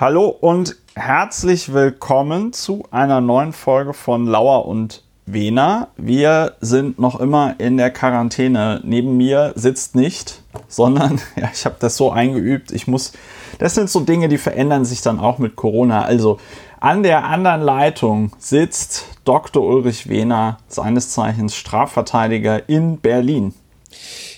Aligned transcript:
Hallo 0.00 0.28
und 0.28 0.76
herzlich 0.94 1.74
willkommen 1.74 2.54
zu 2.54 2.86
einer 2.90 3.20
neuen 3.20 3.52
Folge 3.52 3.92
von 3.92 4.26
Lauer 4.26 4.64
und 4.64 5.02
Wena. 5.26 5.88
Wir 5.98 6.54
sind 6.62 6.98
noch 6.98 7.20
immer 7.20 7.56
in 7.58 7.76
der 7.76 7.90
Quarantäne. 7.90 8.80
Neben 8.82 9.18
mir 9.18 9.52
sitzt 9.56 9.94
nicht, 9.94 10.40
sondern 10.68 11.20
ja, 11.36 11.50
ich 11.52 11.66
habe 11.66 11.76
das 11.80 11.98
so 11.98 12.10
eingeübt. 12.10 12.72
Ich 12.72 12.86
muss, 12.86 13.12
das 13.58 13.74
sind 13.74 13.90
so 13.90 14.00
Dinge, 14.00 14.28
die 14.28 14.38
verändern 14.38 14.86
sich 14.86 15.02
dann 15.02 15.20
auch 15.20 15.36
mit 15.36 15.54
Corona. 15.56 16.00
Also 16.00 16.38
an 16.80 17.02
der 17.02 17.24
anderen 17.24 17.60
Leitung 17.60 18.32
sitzt 18.38 19.04
Dr. 19.26 19.62
Ulrich 19.62 20.08
Wehner, 20.08 20.60
seines 20.66 21.10
Zeichens 21.10 21.54
Strafverteidiger 21.54 22.70
in 22.70 23.00
Berlin. 23.00 23.52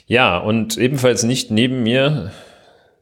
Ja, 0.09 0.39
und 0.39 0.77
ebenfalls 0.77 1.23
nicht 1.23 1.53
neben 1.53 1.85
mir 1.85 2.33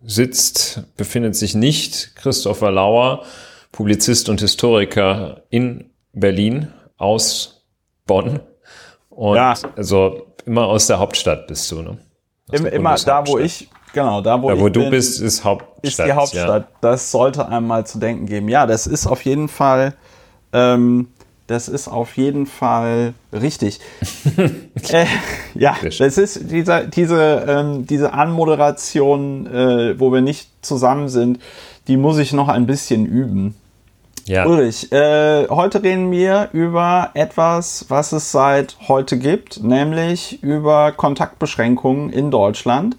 sitzt, 0.03 0.83
befindet 0.97 1.37
sich 1.37 1.55
nicht 1.55 2.17
Christopher 2.17 2.71
Lauer, 2.71 3.25
Publizist 3.73 4.29
und 4.29 4.41
Historiker 4.41 5.43
in 5.51 5.91
Berlin 6.13 6.69
aus 6.97 7.65
Bonn. 8.07 8.41
Und 9.11 9.37
ja. 9.37 9.55
also 9.77 10.27
immer 10.47 10.67
aus 10.67 10.87
der 10.87 10.99
Hauptstadt 10.99 11.47
bist 11.47 11.71
du, 11.71 11.83
ne? 11.83 11.99
Im, 12.53 12.67
immer 12.67 12.97
da, 12.97 13.25
wo 13.27 13.39
ich, 13.39 13.69
genau, 13.93 14.21
da, 14.21 14.43
wo, 14.43 14.49
da, 14.49 14.59
wo 14.59 14.67
ich 14.67 14.73
du 14.73 14.81
bin, 14.81 14.91
bist, 14.91 15.21
ist 15.21 15.45
Hauptstadt. 15.45 15.85
Ist 15.85 15.99
die 16.01 16.13
Hauptstadt. 16.13 16.63
Ja. 16.63 16.77
Das 16.81 17.11
sollte 17.13 17.47
einmal 17.47 17.87
zu 17.87 17.99
denken 17.99 18.27
geben. 18.27 18.49
Ja, 18.49 18.67
das 18.67 18.89
ist 18.89 19.07
auf 19.07 19.25
jeden 19.25 19.49
Fall 19.49 19.95
ähm, 20.53 21.09
das 21.51 21.69
ist 21.69 21.89
auf 21.89 22.17
jeden 22.17 22.47
Fall 22.47 23.13
richtig. 23.33 23.81
äh, 24.89 25.07
ja, 25.57 25.77
das 25.83 26.17
ist 26.17 26.49
dieser, 26.51 26.85
diese, 26.85 27.45
ähm, 27.49 27.87
diese 27.87 28.13
Anmoderation, 28.13 29.47
äh, 29.47 29.99
wo 29.99 30.13
wir 30.13 30.21
nicht 30.21 30.49
zusammen 30.63 31.09
sind, 31.09 31.41
die 31.89 31.97
muss 31.97 32.19
ich 32.19 32.33
noch 32.33 32.47
ein 32.47 32.67
bisschen 32.67 33.05
üben. 33.05 33.57
Ja. 34.27 34.47
Ulrich, 34.47 34.93
äh, 34.93 35.49
heute 35.49 35.83
reden 35.83 36.13
wir 36.13 36.51
über 36.53 37.11
etwas, 37.15 37.87
was 37.89 38.13
es 38.13 38.31
seit 38.31 38.77
heute 38.87 39.19
gibt, 39.19 39.61
nämlich 39.61 40.41
über 40.45 40.93
Kontaktbeschränkungen 40.93 42.11
in 42.11 42.31
Deutschland. 42.31 42.97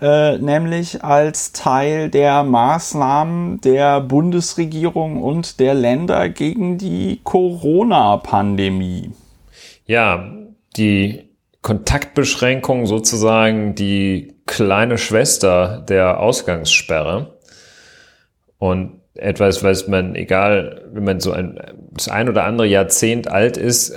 Äh, 0.00 0.38
nämlich 0.38 1.04
als 1.04 1.52
Teil 1.52 2.10
der 2.10 2.42
Maßnahmen 2.42 3.60
der 3.60 4.00
Bundesregierung 4.00 5.22
und 5.22 5.60
der 5.60 5.74
Länder 5.74 6.28
gegen 6.28 6.78
die 6.78 7.20
Corona-Pandemie. 7.22 9.12
Ja, 9.86 10.32
die 10.76 11.28
Kontaktbeschränkung 11.62 12.86
sozusagen 12.86 13.74
die 13.74 14.34
kleine 14.46 14.98
Schwester 14.98 15.84
der 15.88 16.18
Ausgangssperre. 16.20 17.38
Und 18.58 19.00
etwas, 19.14 19.62
was 19.62 19.86
man, 19.86 20.14
egal, 20.16 20.88
wenn 20.92 21.04
man 21.04 21.20
so 21.20 21.32
ein, 21.32 21.58
das 21.92 22.08
ein 22.08 22.28
oder 22.28 22.44
andere 22.44 22.66
Jahrzehnt 22.66 23.28
alt 23.28 23.56
ist, 23.56 23.96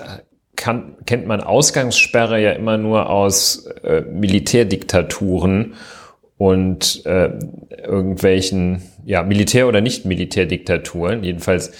kann, 0.57 0.95
kennt 1.05 1.27
man 1.27 1.41
Ausgangssperre 1.41 2.41
ja 2.41 2.51
immer 2.51 2.77
nur 2.77 3.09
aus 3.09 3.67
äh, 3.83 4.01
Militärdiktaturen 4.01 5.75
und 6.37 7.05
äh, 7.05 7.29
irgendwelchen 7.83 8.81
ja, 9.05 9.23
Militär- 9.23 9.67
oder 9.67 9.79
Nicht-Militärdiktaturen. 9.79 11.23
Jedenfalls 11.23 11.71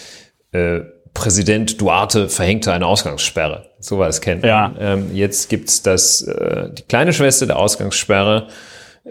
äh, 0.54 0.80
Präsident 1.14 1.82
Duarte 1.82 2.30
verhängte 2.30 2.72
eine 2.72 2.86
Ausgangssperre. 2.86 3.70
Sowas 3.80 4.22
kennt 4.22 4.44
man. 4.44 4.50
Ja. 4.50 4.76
Ähm, 4.80 5.16
jetzt 5.16 5.50
gibt's 5.50 5.82
das, 5.82 6.22
äh, 6.22 6.70
die 6.72 6.84
kleine 6.84 7.12
Schwester 7.12 7.48
der 7.48 7.58
Ausgangssperre, 7.58 8.48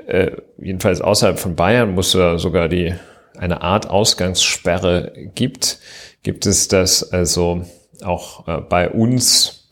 äh, 0.06 0.30
jedenfalls 0.58 1.00
außerhalb 1.00 1.38
von 1.38 1.56
Bayern, 1.56 1.94
muss 1.94 2.14
es 2.14 2.40
sogar 2.42 2.68
die 2.68 2.94
eine 3.36 3.62
Art 3.62 3.90
Ausgangssperre 3.90 5.12
gibt, 5.34 5.78
gibt 6.22 6.46
es 6.46 6.68
das 6.68 7.12
also 7.12 7.64
auch 8.02 8.46
äh, 8.48 8.60
bei 8.60 8.90
uns, 8.90 9.68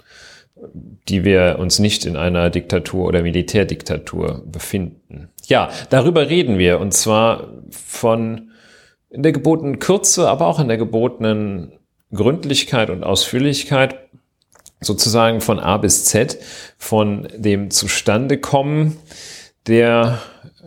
die 1.08 1.24
wir 1.24 1.56
uns 1.58 1.78
nicht 1.78 2.06
in 2.06 2.16
einer 2.16 2.50
Diktatur 2.50 3.06
oder 3.06 3.22
Militärdiktatur 3.22 4.42
befinden. 4.46 5.28
Ja, 5.46 5.70
darüber 5.90 6.28
reden 6.28 6.58
wir 6.58 6.80
und 6.80 6.94
zwar 6.94 7.48
von 7.70 8.50
in 9.10 9.22
der 9.22 9.32
gebotenen 9.32 9.78
Kürze, 9.78 10.28
aber 10.28 10.46
auch 10.46 10.58
in 10.58 10.68
der 10.68 10.76
gebotenen 10.76 11.72
Gründlichkeit 12.12 12.90
und 12.90 13.04
Ausführlichkeit, 13.04 13.96
sozusagen 14.80 15.40
von 15.40 15.60
A 15.60 15.76
bis 15.76 16.04
Z, 16.04 16.38
von 16.78 17.28
dem 17.36 17.70
Zustandekommen 17.70 18.96
der 19.66 20.20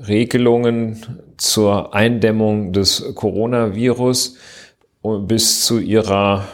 Regelungen 0.08 1.06
zur 1.38 1.94
Eindämmung 1.94 2.74
des 2.74 3.14
Coronavirus 3.16 4.38
bis 5.02 5.66
zu 5.66 5.80
ihrer 5.80 6.48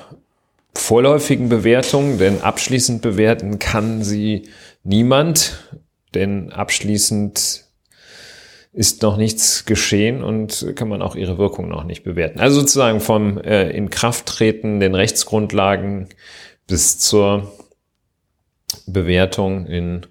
vorläufigen 0.76 1.50
Bewertung, 1.50 2.18
denn 2.18 2.42
abschließend 2.42 3.02
bewerten 3.02 3.60
kann 3.60 4.04
sie 4.04 4.50
niemand, 4.84 5.70
denn 6.14 6.52
abschließend 6.52 7.66
ist 8.74 9.04
noch 9.04 9.18
nichts 9.18 9.66
geschehen 9.66 10.24
und 10.24 10.74
kann 10.76 10.90
man 10.90 11.04
auch 11.04 11.16
ihre 11.16 11.38
Wirkung 11.38 11.70
noch 11.70 11.84
nicht 11.84 12.04
bewerten. 12.04 12.40
Also 12.40 12.62
sozusagen 12.62 13.02
vom 13.02 13.38
äh, 13.38 13.70
Inkrafttreten, 13.70 14.80
den 14.80 14.96
Rechtsgrundlagen 14.96 16.10
bis 16.66 16.98
zur 16.98 17.52
Bewertung 18.88 19.68
in 19.68 20.08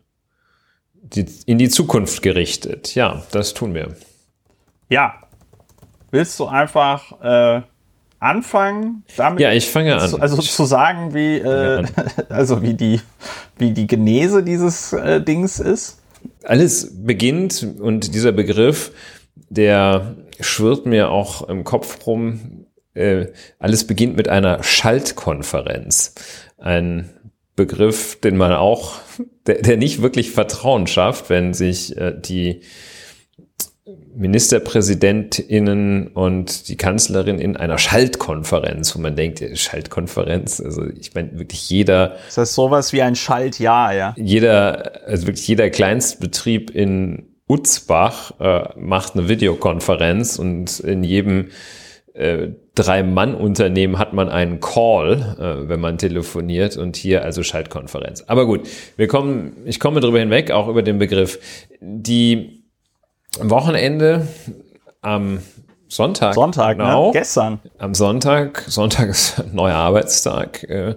die, 0.94 1.26
in 1.46 1.58
die 1.58 1.68
Zukunft 1.68 2.22
gerichtet. 2.22 2.94
Ja, 2.94 3.24
das 3.32 3.52
tun 3.52 3.74
wir. 3.74 3.96
Ja. 4.88 5.14
Willst 6.12 6.38
du 6.38 6.46
einfach 6.46 7.20
äh, 7.22 7.62
anfangen 8.22 9.04
damit? 9.16 9.40
Ja, 9.40 9.52
ich 9.52 9.68
fange 9.68 9.96
an. 9.96 10.08
Zu, 10.08 10.20
also 10.20 10.40
zu 10.40 10.64
sagen, 10.64 11.12
wie, 11.14 11.38
äh, 11.38 11.84
also 12.28 12.62
wie 12.62 12.74
die, 12.74 13.00
wie 13.58 13.72
die 13.72 13.86
Genese 13.86 14.42
dieses 14.42 14.92
äh, 14.92 15.20
Dings 15.20 15.58
ist? 15.58 15.98
Alles 16.44 17.04
beginnt 17.04 17.66
und 17.80 18.14
dieser 18.14 18.32
Begriff, 18.32 18.92
der 19.50 20.16
schwirrt 20.40 20.86
mir 20.86 21.10
auch 21.10 21.48
im 21.48 21.64
Kopf 21.64 22.06
rum. 22.06 22.66
Äh, 22.94 23.26
alles 23.58 23.86
beginnt 23.86 24.16
mit 24.16 24.28
einer 24.28 24.62
Schaltkonferenz. 24.62 26.14
Ein 26.58 27.10
Begriff, 27.56 28.20
den 28.20 28.36
man 28.36 28.52
auch, 28.52 28.94
der, 29.46 29.62
der 29.62 29.76
nicht 29.76 30.00
wirklich 30.00 30.30
Vertrauen 30.30 30.86
schafft, 30.86 31.28
wenn 31.28 31.54
sich 31.54 31.96
äh, 31.96 32.14
die 32.16 32.60
MinisterpräsidentInnen 34.14 36.08
und 36.08 36.68
die 36.68 36.76
Kanzlerin 36.76 37.38
in 37.38 37.56
einer 37.56 37.78
Schaltkonferenz, 37.78 38.94
wo 38.94 39.00
man 39.00 39.16
denkt, 39.16 39.42
Schaltkonferenz, 39.58 40.60
also 40.60 40.86
ich 40.86 41.14
meine 41.14 41.38
wirklich 41.38 41.68
jeder. 41.70 42.16
Das 42.26 42.38
heißt 42.38 42.54
sowas 42.54 42.92
wie 42.92 43.02
ein 43.02 43.14
Schaltjahr, 43.14 43.94
ja. 43.94 44.14
Jeder, 44.16 45.06
also 45.06 45.26
wirklich 45.26 45.46
jeder 45.48 45.70
Kleinstbetrieb 45.70 46.70
in 46.70 47.28
Utzbach 47.48 48.32
äh, 48.40 48.68
macht 48.78 49.14
eine 49.14 49.28
Videokonferenz 49.28 50.38
und 50.38 50.80
in 50.80 51.04
jedem 51.04 51.50
äh, 52.14 52.48
Drei-Mann-Unternehmen 52.74 53.98
hat 53.98 54.14
man 54.14 54.28
einen 54.28 54.60
Call, 54.60 55.36
äh, 55.38 55.68
wenn 55.68 55.80
man 55.80 55.98
telefoniert 55.98 56.76
und 56.76 56.96
hier 56.96 57.24
also 57.24 57.42
Schaltkonferenz. 57.42 58.24
Aber 58.26 58.46
gut, 58.46 58.68
wir 58.96 59.08
kommen, 59.08 59.56
ich 59.64 59.80
komme 59.80 60.00
darüber 60.00 60.18
hinweg, 60.20 60.50
auch 60.50 60.68
über 60.68 60.82
den 60.82 60.98
Begriff. 60.98 61.38
Die 61.80 62.61
am 63.40 63.50
Wochenende, 63.50 64.26
am 65.00 65.40
Sonntag. 65.88 66.34
Sonntag, 66.34 66.78
ne? 66.78 66.84
genau. 66.84 67.06
Ne? 67.06 67.12
Gestern. 67.12 67.60
Am 67.78 67.94
Sonntag, 67.94 68.64
Sonntag 68.66 69.08
ist 69.08 69.38
ein 69.44 69.54
neuer 69.54 69.76
Arbeitstag. 69.76 70.64
Äh, 70.64 70.96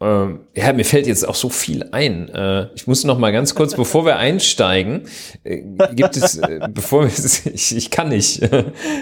äh, 0.00 0.26
ja, 0.56 0.72
mir 0.72 0.84
fällt 0.84 1.06
jetzt 1.06 1.28
auch 1.28 1.34
so 1.34 1.48
viel 1.48 1.88
ein. 1.92 2.28
Äh, 2.28 2.68
ich 2.74 2.86
muss 2.86 3.04
noch 3.04 3.18
mal 3.18 3.32
ganz 3.32 3.54
kurz, 3.54 3.74
bevor 3.74 4.04
wir 4.06 4.16
einsteigen, 4.16 5.02
äh, 5.44 5.62
gibt 5.94 6.16
es, 6.16 6.38
äh, 6.38 6.60
bevor 6.70 7.02
wir, 7.02 7.10
ich, 7.52 7.76
ich 7.76 7.90
kann 7.90 8.08
nicht, 8.08 8.48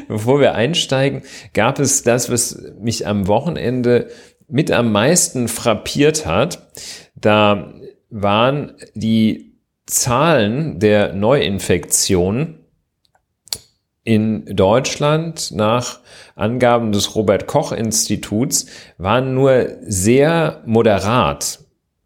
bevor 0.09 0.41
wir 0.41 0.55
einsteigen, 0.55 1.23
gab 1.55 1.79
es 1.79 2.03
das, 2.03 2.31
was 2.31 2.61
mich 2.81 3.07
am 3.07 3.29
Wochenende 3.29 4.09
mit 4.49 4.71
am 4.71 4.93
meisten 4.93 5.49
frappiert 5.49 6.27
hat. 6.27 6.69
Da 7.15 7.75
waren 8.11 8.75
die 8.95 9.48
Zahlen 9.89 10.79
der 10.79 11.15
Neuinfektionen 11.15 12.59
in 14.05 14.45
Deutschland 14.47 15.51
nach 15.53 16.01
Angaben 16.35 16.93
des 16.93 17.15
Robert 17.15 17.47
Koch 17.47 17.73
Instituts 17.73 18.67
waren 18.97 19.35
nur 19.35 19.69
sehr 19.83 20.63
moderat 20.67 21.61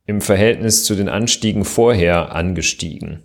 im 0.07 0.21
Verhältnis 0.21 0.85
zu 0.85 0.95
den 0.95 1.09
Anstiegen 1.09 1.65
vorher 1.65 2.35
angestiegen. 2.35 3.23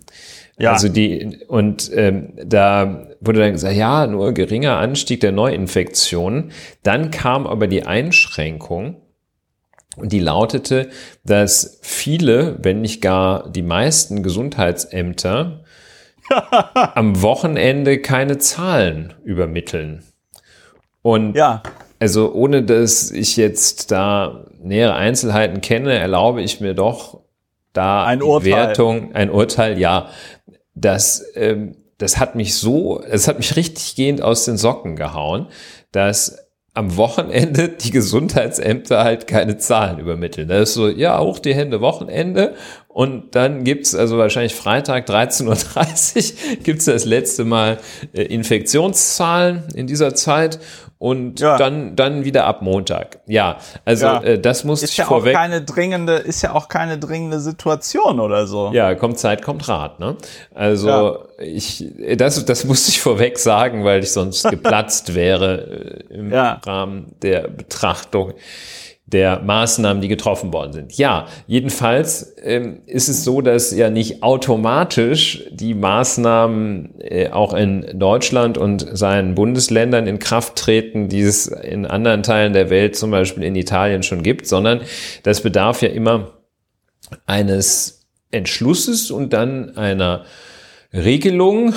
Ja. 0.58 0.72
Also 0.72 0.88
die 0.88 1.38
und 1.46 1.90
ähm, 1.94 2.32
da 2.44 3.08
wurde 3.20 3.40
dann 3.40 3.52
gesagt, 3.52 3.76
ja, 3.76 4.06
nur 4.06 4.32
geringer 4.32 4.76
Anstieg 4.76 5.20
der 5.20 5.32
Neuinfektionen. 5.32 6.50
Dann 6.82 7.10
kam 7.10 7.46
aber 7.46 7.68
die 7.68 7.84
Einschränkung 7.84 8.96
und 9.98 10.12
die 10.12 10.20
lautete, 10.20 10.88
dass 11.24 11.78
viele, 11.82 12.56
wenn 12.62 12.80
nicht 12.80 13.00
gar 13.02 13.48
die 13.50 13.62
meisten 13.62 14.22
Gesundheitsämter 14.22 15.64
am 16.94 17.22
Wochenende 17.22 18.00
keine 18.00 18.38
Zahlen 18.38 19.14
übermitteln. 19.24 20.04
Und 21.02 21.34
ja. 21.34 21.62
also 21.98 22.32
ohne 22.32 22.62
dass 22.62 23.10
ich 23.10 23.36
jetzt 23.36 23.90
da 23.90 24.46
nähere 24.60 24.94
Einzelheiten 24.94 25.60
kenne, 25.60 25.94
erlaube 25.94 26.42
ich 26.42 26.60
mir 26.60 26.74
doch 26.74 27.20
da 27.72 28.04
ein 28.04 28.22
Urteil. 28.22 28.52
Wertung, 28.52 29.14
ein 29.14 29.30
Urteil, 29.30 29.78
ja. 29.78 30.08
Das, 30.74 31.24
ähm, 31.34 31.76
das 31.98 32.18
hat 32.18 32.34
mich 32.34 32.54
so, 32.54 33.02
es 33.02 33.28
hat 33.28 33.38
mich 33.38 33.56
richtig 33.56 33.96
gehend 33.96 34.22
aus 34.22 34.44
den 34.44 34.56
Socken 34.56 34.96
gehauen, 34.96 35.48
dass 35.92 36.47
am 36.78 36.96
Wochenende 36.96 37.68
die 37.68 37.90
Gesundheitsämter 37.90 39.02
halt 39.02 39.26
keine 39.26 39.58
Zahlen 39.58 39.98
übermitteln. 39.98 40.46
Das 40.46 40.70
ist 40.70 40.74
so, 40.74 40.88
ja, 40.88 41.18
hoch 41.20 41.40
die 41.40 41.52
Hände, 41.52 41.80
Wochenende. 41.80 42.54
Und 42.88 43.36
dann 43.36 43.64
gibt's 43.64 43.94
also 43.94 44.18
wahrscheinlich 44.18 44.54
Freitag 44.54 45.08
13.30 45.08 46.32
Uhr 46.32 46.56
gibt's 46.64 46.86
das 46.86 47.04
letzte 47.04 47.44
Mal 47.44 47.78
äh, 48.12 48.22
Infektionszahlen 48.22 49.68
in 49.74 49.86
dieser 49.86 50.14
Zeit 50.14 50.58
und 50.98 51.38
ja. 51.38 51.56
dann 51.56 51.94
dann 51.94 52.24
wieder 52.24 52.44
ab 52.46 52.60
Montag. 52.60 53.20
Ja, 53.26 53.58
also 53.84 54.06
ja. 54.06 54.22
Äh, 54.22 54.40
das 54.40 54.64
muss 54.64 54.82
ist 54.82 54.90
ich 54.90 54.96
ja 54.96 55.04
vorweg. 55.04 55.36
Auch 55.36 55.40
keine 55.40 55.62
dringende, 55.62 56.14
ist 56.14 56.42
ja 56.42 56.54
auch 56.54 56.68
keine 56.68 56.98
dringende 56.98 57.38
Situation 57.38 58.18
oder 58.18 58.46
so. 58.46 58.70
Ja, 58.72 58.94
kommt 58.96 59.18
Zeit, 59.18 59.42
kommt 59.42 59.68
Rat. 59.68 60.00
Ne? 60.00 60.16
Also 60.54 60.88
ja. 60.88 61.18
ich, 61.38 61.86
das 62.16 62.44
das 62.44 62.64
musste 62.64 62.90
ich 62.90 63.00
vorweg 63.02 63.38
sagen, 63.38 63.84
weil 63.84 64.02
ich 64.02 64.12
sonst 64.12 64.42
geplatzt 64.50 65.14
wäre 65.14 66.02
äh, 66.10 66.14
im 66.14 66.32
Rahmen 66.32 67.14
der 67.22 67.46
Betrachtung 67.48 68.32
der 69.12 69.40
Maßnahmen, 69.40 70.02
die 70.02 70.08
getroffen 70.08 70.52
worden 70.52 70.72
sind. 70.72 70.98
Ja, 70.98 71.26
jedenfalls 71.46 72.34
ähm, 72.42 72.80
ist 72.86 73.08
es 73.08 73.24
so, 73.24 73.40
dass 73.40 73.74
ja 73.74 73.88
nicht 73.88 74.22
automatisch 74.22 75.44
die 75.50 75.74
Maßnahmen 75.74 77.00
äh, 77.00 77.30
auch 77.30 77.54
in 77.54 77.98
Deutschland 77.98 78.58
und 78.58 78.86
seinen 78.92 79.34
Bundesländern 79.34 80.06
in 80.06 80.18
Kraft 80.18 80.56
treten, 80.56 81.08
die 81.08 81.22
es 81.22 81.46
in 81.46 81.86
anderen 81.86 82.22
Teilen 82.22 82.52
der 82.52 82.68
Welt, 82.68 82.96
zum 82.96 83.10
Beispiel 83.10 83.44
in 83.44 83.56
Italien 83.56 84.02
schon 84.02 84.22
gibt, 84.22 84.46
sondern 84.46 84.82
das 85.22 85.40
bedarf 85.40 85.80
ja 85.80 85.88
immer 85.88 86.34
eines 87.24 88.06
Entschlusses 88.30 89.10
und 89.10 89.32
dann 89.32 89.76
einer 89.78 90.24
Regelung 90.94 91.74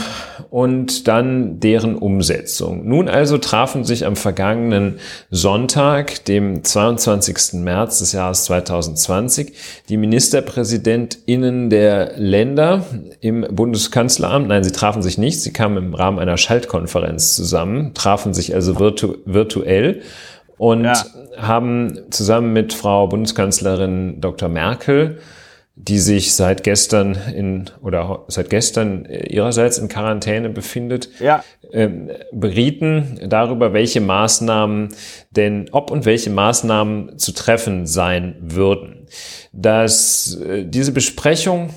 und 0.52 1.10
dann 1.10 1.60
deren 1.60 1.98
Umsetzung. 1.98 2.88
Nun 2.88 3.10
also 3.10 3.38
trafen 3.38 3.84
sich 3.84 4.06
am 4.06 4.16
vergangenen 4.16 5.00
Sonntag, 5.30 6.24
dem 6.26 6.64
22. 6.64 7.60
März 7.62 8.00
des 8.00 8.14
Jahres 8.14 8.46
2020, 8.46 9.54
die 9.90 9.98
Ministerpräsidentinnen 9.98 11.70
der 11.70 12.14
Länder 12.16 12.86
im 13.20 13.46
Bundeskanzleramt. 13.52 14.48
Nein, 14.48 14.64
sie 14.64 14.72
trafen 14.72 15.02
sich 15.02 15.18
nicht, 15.18 15.42
sie 15.42 15.52
kamen 15.52 15.76
im 15.76 15.94
Rahmen 15.94 16.18
einer 16.18 16.38
Schaltkonferenz 16.38 17.36
zusammen, 17.36 17.94
trafen 17.94 18.34
sich 18.34 18.56
also 18.56 18.80
virtu 18.80 19.16
virtuell 19.26 20.04
und 20.58 20.86
ja. 20.86 21.04
haben 21.36 22.00
zusammen 22.12 22.54
mit 22.54 22.72
Frau 22.72 23.08
Bundeskanzlerin 23.08 24.22
Dr. 24.22 24.48
Merkel 24.48 25.18
die 25.76 26.00
sich 26.00 26.34
seit 26.34 26.64
gestern 26.64 27.18
in 27.34 27.70
oder 27.82 28.26
seit 28.28 28.50
gestern 28.50 29.06
ihrerseits 29.06 29.78
in 29.78 29.88
Quarantäne 29.88 30.50
befindet, 30.50 31.10
ja. 31.20 31.44
ähm, 31.72 32.12
berieten 32.32 33.20
darüber, 33.28 33.74
welche 33.74 34.02
Maßnahmen 34.02 34.90
denn, 35.32 35.70
ob 35.72 35.90
und 35.90 36.06
welche 36.06 36.30
Maßnahmen 36.30 37.18
zu 37.18 37.32
treffen 37.34 37.88
sein 37.88 38.36
würden. 38.42 39.08
Dass 39.54 40.36
äh, 40.36 40.66
diese 40.66 40.92
Besprechung 40.92 41.70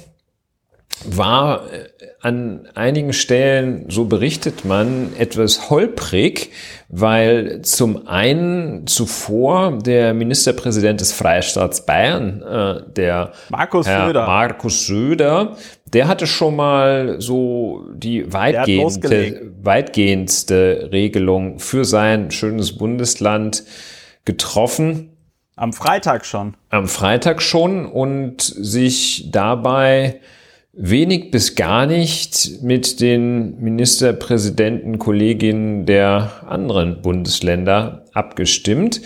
war 1.05 1.73
äh, 1.73 1.88
an 2.20 2.67
einigen 2.75 3.12
Stellen, 3.12 3.87
so 3.91 4.06
berichtet 4.06 4.64
man, 4.64 5.12
etwas 5.19 5.69
holprig, 5.69 6.50
weil 6.88 7.62
zum 7.62 8.06
einen 8.06 8.87
zuvor 8.87 9.79
der 9.79 10.14
Ministerpräsident 10.14 11.00
des 11.00 11.12
Freistaats 11.12 11.85
Bayern, 11.85 12.43
äh, 12.43 12.91
der 12.93 13.32
Markus 13.50 13.87
Herr 13.87 14.06
Söder. 14.06 14.26
Markus 14.26 14.87
Söder, 14.87 15.56
der 15.87 16.08
hatte 16.08 16.26
schon 16.26 16.56
mal 16.56 17.20
so 17.20 17.87
die 17.94 18.32
weitgehende, 18.32 19.52
weitgehendste 19.62 20.88
Regelung 20.93 21.58
für 21.58 21.85
sein 21.85 22.31
schönes 22.31 22.76
Bundesland 22.76 23.64
getroffen. 24.25 25.11
Am 25.56 25.73
Freitag 25.73 26.25
schon. 26.25 26.56
Am 26.70 26.88
Freitag 26.88 27.43
schon 27.43 27.87
und 27.87 28.43
sich 28.43 29.31
dabei 29.31 30.20
wenig 30.76 31.31
bis 31.31 31.55
gar 31.55 31.87
nicht 31.87 32.62
mit 32.62 33.00
den 33.00 33.61
Ministerpräsidenten, 33.61 34.99
Kolleginnen 34.99 35.87
der 35.87 36.43
anderen 36.49 37.00
Bundesländer 37.03 38.05
abgestimmt. 38.12 39.00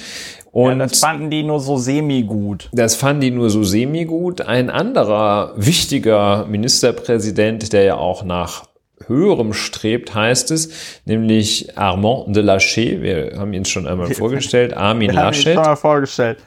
Und 0.50 0.78
ja, 0.78 0.86
das 0.86 1.00
fanden 1.00 1.30
die 1.30 1.42
nur 1.42 1.60
so 1.60 1.76
semi-gut. 1.76 2.70
Das 2.72 2.96
fanden 2.96 3.20
die 3.20 3.30
nur 3.30 3.50
so 3.50 3.62
semi-gut. 3.62 4.40
Ein 4.40 4.70
anderer 4.70 5.52
wichtiger 5.56 6.46
Ministerpräsident, 6.46 7.72
der 7.72 7.82
ja 7.84 7.96
auch 7.96 8.24
nach 8.24 8.64
höherem 9.06 9.52
strebt, 9.52 10.14
heißt 10.14 10.50
es, 10.50 11.00
nämlich 11.04 11.78
Armand 11.78 12.34
de 12.34 12.42
Laschet. 12.42 13.02
Wir 13.02 13.34
haben 13.36 13.52
ihn 13.52 13.64
schon 13.64 13.86
einmal 13.86 14.12
vorgestellt. 14.14 14.76
Armin 14.76 15.10
Laschet. 15.10 15.54
Schon 15.54 15.62
mal 15.62 15.76
vorgestellt. 15.76 16.38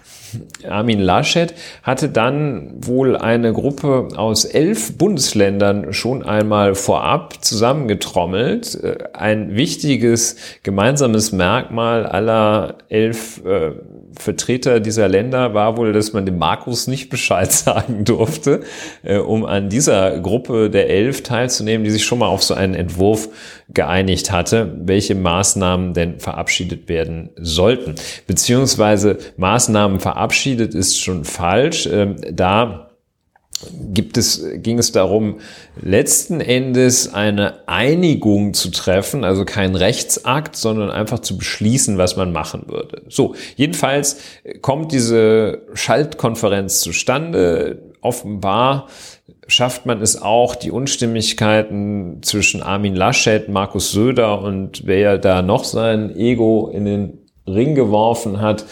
Armin 0.68 1.00
Laschet 1.00 1.54
hatte 1.83 2.10
dann 2.10 2.74
wohl 2.78 3.16
eine 3.16 3.54
Gruppe 3.54 4.10
aus 4.16 4.45
elf 4.45 4.98
Bundesländern 4.98 5.94
schon 5.94 6.24
einmal 6.24 6.75
vorab 6.75 7.44
zusammengetrommelt. 7.44 8.75
Äh, 8.83 8.98
ein 9.13 9.56
wichtiges 9.56 10.36
gemeinsames 10.63 11.31
Merkmal 11.31 12.06
aller 12.06 12.75
elf 12.89 13.44
äh, 13.45 13.72
Vertreter 14.17 14.79
dieser 14.79 15.07
Länder 15.07 15.53
war 15.53 15.77
wohl, 15.77 15.93
dass 15.93 16.13
man 16.13 16.25
dem 16.25 16.37
Markus 16.37 16.87
nicht 16.87 17.09
Bescheid 17.09 17.51
sagen 17.51 18.05
durfte, 18.05 18.61
äh, 19.03 19.17
um 19.17 19.45
an 19.45 19.69
dieser 19.69 20.19
Gruppe 20.19 20.69
der 20.69 20.89
elf 20.89 21.23
teilzunehmen, 21.23 21.83
die 21.83 21.91
sich 21.91 22.05
schon 22.05 22.19
mal 22.19 22.27
auf 22.27 22.43
so 22.43 22.53
einen 22.53 22.75
Entwurf 22.75 23.29
geeinigt 23.73 24.31
hatte, 24.31 24.75
welche 24.83 25.15
Maßnahmen 25.15 25.93
denn 25.93 26.19
verabschiedet 26.19 26.89
werden 26.89 27.29
sollten. 27.37 27.95
Beziehungsweise 28.27 29.17
Maßnahmen 29.37 29.99
verabschiedet 29.99 30.75
ist 30.75 30.99
schon 30.99 31.23
falsch. 31.23 31.87
Ähm, 31.91 32.17
da 32.31 32.90
gibt 33.93 34.17
es, 34.17 34.43
ging 34.55 34.77
es 34.79 34.91
darum, 34.91 35.39
letzten 35.81 36.41
Endes 36.41 37.13
eine 37.13 37.67
Einigung 37.67 38.53
zu 38.53 38.71
treffen, 38.71 39.23
also 39.23 39.45
kein 39.45 39.75
Rechtsakt, 39.75 40.55
sondern 40.55 40.89
einfach 40.89 41.19
zu 41.19 41.37
beschließen, 41.37 41.97
was 41.97 42.15
man 42.15 42.31
machen 42.31 42.63
würde. 42.67 43.03
So, 43.09 43.35
jedenfalls 43.55 44.18
kommt 44.61 44.91
diese 44.91 45.61
Schaltkonferenz 45.73 46.81
zustande. 46.81 47.81
Offenbar 48.01 48.87
schafft 49.47 49.85
man 49.85 50.01
es 50.01 50.21
auch, 50.21 50.56
die 50.56 50.71
Unstimmigkeiten 50.71 52.19
zwischen 52.21 52.63
Armin 52.63 52.95
Laschet, 52.95 53.49
Markus 53.49 53.91
Söder 53.91 54.41
und 54.41 54.85
wer 54.85 55.18
da 55.18 55.41
noch 55.41 55.63
sein 55.63 56.15
Ego 56.15 56.71
in 56.73 56.85
den 56.85 57.18
Ring 57.47 57.75
geworfen 57.75 58.41
hat, 58.41 58.65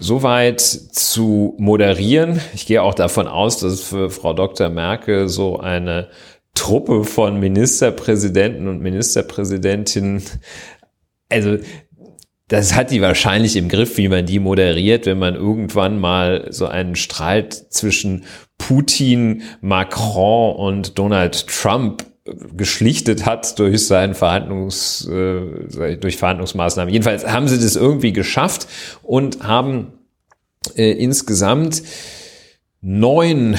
soweit 0.00 0.60
zu 0.60 1.54
moderieren. 1.58 2.40
Ich 2.54 2.66
gehe 2.66 2.82
auch 2.82 2.94
davon 2.94 3.26
aus, 3.26 3.58
dass 3.58 3.80
für 3.80 4.10
Frau 4.10 4.32
Dr. 4.32 4.68
Merkel 4.68 5.28
so 5.28 5.58
eine 5.58 6.08
Truppe 6.54 7.04
von 7.04 7.40
Ministerpräsidenten 7.40 8.68
und 8.68 8.80
Ministerpräsidentinnen, 8.80 10.22
also 11.28 11.58
das 12.48 12.74
hat 12.74 12.90
die 12.90 13.00
wahrscheinlich 13.00 13.56
im 13.56 13.68
Griff, 13.68 13.96
wie 13.96 14.08
man 14.08 14.26
die 14.26 14.38
moderiert, 14.38 15.06
wenn 15.06 15.18
man 15.18 15.34
irgendwann 15.34 15.98
mal 15.98 16.46
so 16.50 16.66
einen 16.66 16.94
Streit 16.94 17.54
zwischen 17.54 18.24
Putin, 18.58 19.42
Macron 19.60 20.54
und 20.54 20.98
Donald 20.98 21.46
Trump 21.48 22.04
geschlichtet 22.24 23.26
hat 23.26 23.58
durch 23.58 23.86
seinen 23.86 24.14
Verhandlungs, 24.14 25.06
äh, 25.06 25.96
durch 25.96 26.16
Verhandlungsmaßnahmen. 26.16 26.92
Jedenfalls 26.92 27.26
haben 27.26 27.48
sie 27.48 27.58
das 27.58 27.76
irgendwie 27.76 28.12
geschafft 28.12 28.66
und 29.02 29.42
haben 29.42 29.92
äh, 30.74 30.92
insgesamt 30.92 31.82
neun 32.80 33.56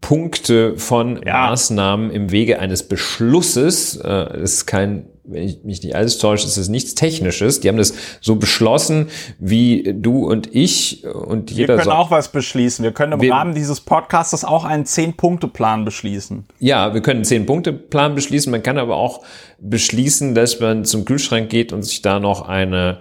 Punkte 0.00 0.76
von 0.76 1.20
ja. 1.24 1.48
Maßnahmen 1.48 2.10
im 2.10 2.30
Wege 2.30 2.58
eines 2.58 2.82
Beschlusses. 2.82 3.96
Äh, 3.96 4.42
ist 4.42 4.66
kein 4.66 5.06
wenn 5.26 5.42
ich 5.42 5.64
mich 5.64 5.82
nicht 5.82 5.96
alles 5.96 6.18
täusche, 6.18 6.46
ist 6.46 6.56
es 6.56 6.68
nichts 6.68 6.94
Technisches. 6.94 7.60
Die 7.60 7.68
haben 7.68 7.78
das 7.78 7.94
so 8.20 8.36
beschlossen, 8.36 9.08
wie 9.38 9.94
du 9.96 10.26
und 10.30 10.54
ich 10.54 11.04
und 11.06 11.50
jeder. 11.50 11.74
Wir 11.74 11.76
können 11.76 11.84
so 11.84 11.92
auch 11.92 12.10
was 12.10 12.28
beschließen. 12.28 12.82
Wir 12.82 12.92
können 12.92 13.12
im 13.12 13.20
wir, 13.20 13.32
Rahmen 13.32 13.54
dieses 13.54 13.80
Podcasts 13.80 14.44
auch 14.44 14.64
einen 14.64 14.84
Zehn-Punkte-Plan 14.84 15.84
beschließen. 15.84 16.44
Ja, 16.58 16.92
wir 16.92 17.00
können 17.00 17.18
einen 17.18 17.24
Zehn-Punkte-Plan 17.24 18.14
beschließen. 18.14 18.50
Man 18.50 18.62
kann 18.62 18.78
aber 18.78 18.96
auch 18.96 19.22
beschließen, 19.60 20.34
dass 20.34 20.60
man 20.60 20.84
zum 20.84 21.04
Kühlschrank 21.04 21.48
geht 21.48 21.72
und 21.72 21.82
sich 21.82 22.02
da 22.02 22.20
noch 22.20 22.46
eine 22.46 22.98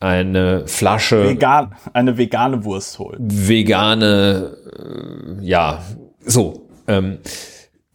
eine 0.00 0.68
Flasche 0.68 1.30
Vegan, 1.30 1.74
eine 1.92 2.16
vegane 2.18 2.64
Wurst 2.64 2.98
holt. 3.00 3.18
Vegane, 3.18 4.56
äh, 4.78 5.44
ja, 5.44 5.82
so. 6.24 6.68
Ähm, 6.86 7.18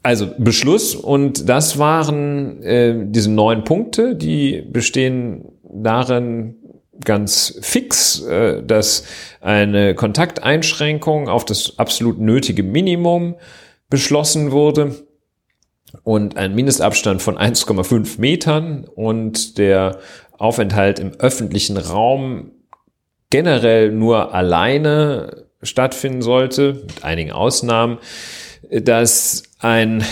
also 0.04 0.30
Beschluss 0.38 0.96
und 0.96 1.48
das 1.48 1.80
waren 1.80 2.62
äh, 2.62 2.94
diese 3.06 3.32
neun 3.32 3.64
Punkte, 3.64 4.16
die 4.16 4.62
bestehen 4.62 5.46
darin 5.64 6.56
ganz 7.04 7.58
fix, 7.62 8.22
äh, 8.22 8.62
dass 8.62 9.06
eine 9.40 9.96
Kontakteinschränkung 9.96 11.30
auf 11.30 11.46
das 11.46 11.80
absolut 11.80 12.20
nötige 12.20 12.64
Minimum 12.64 13.36
beschlossen 13.90 14.52
wurde 14.52 14.96
und 16.04 16.36
ein 16.36 16.54
Mindestabstand 16.54 17.22
von 17.22 17.38
1,5 17.38 18.20
Metern 18.20 18.86
und 18.96 19.58
der 19.58 20.00
Aufenthalt 20.38 21.00
im 21.00 21.14
öffentlichen 21.14 21.78
Raum 21.78 22.52
generell 23.30 23.92
nur 23.92 24.34
alleine 24.34 25.46
stattfinden 25.62 26.22
sollte, 26.22 26.84
mit 26.88 27.04
einigen 27.04 27.32
Ausnahmen, 27.32 28.00
dass 28.70 29.44
ein 29.60 30.04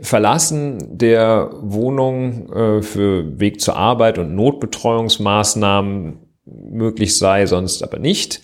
Verlassen 0.00 0.96
der 0.96 1.50
Wohnung 1.60 2.52
äh, 2.52 2.82
für 2.82 3.38
Weg 3.40 3.60
zur 3.60 3.76
Arbeit 3.76 4.18
und 4.18 4.34
Notbetreuungsmaßnahmen 4.34 6.18
möglich 6.44 7.16
sei, 7.16 7.46
sonst 7.46 7.82
aber 7.82 7.98
nicht. 7.98 8.40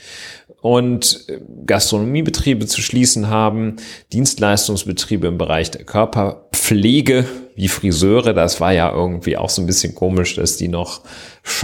Und 0.61 1.26
Gastronomiebetriebe 1.66 2.66
zu 2.66 2.82
schließen 2.82 3.28
haben, 3.28 3.76
Dienstleistungsbetriebe 4.12 5.28
im 5.28 5.38
Bereich 5.38 5.70
der 5.70 5.85
Körperpflege 5.85 7.25
wie 7.58 7.66
Friseure, 7.66 8.34
das 8.34 8.60
war 8.60 8.72
ja 8.72 8.92
irgendwie 8.92 9.36
auch 9.36 9.48
so 9.48 9.60
ein 9.60 9.66
bisschen 9.66 9.92
komisch, 9.92 10.36
dass 10.36 10.56
die 10.56 10.68
noch 10.68 11.00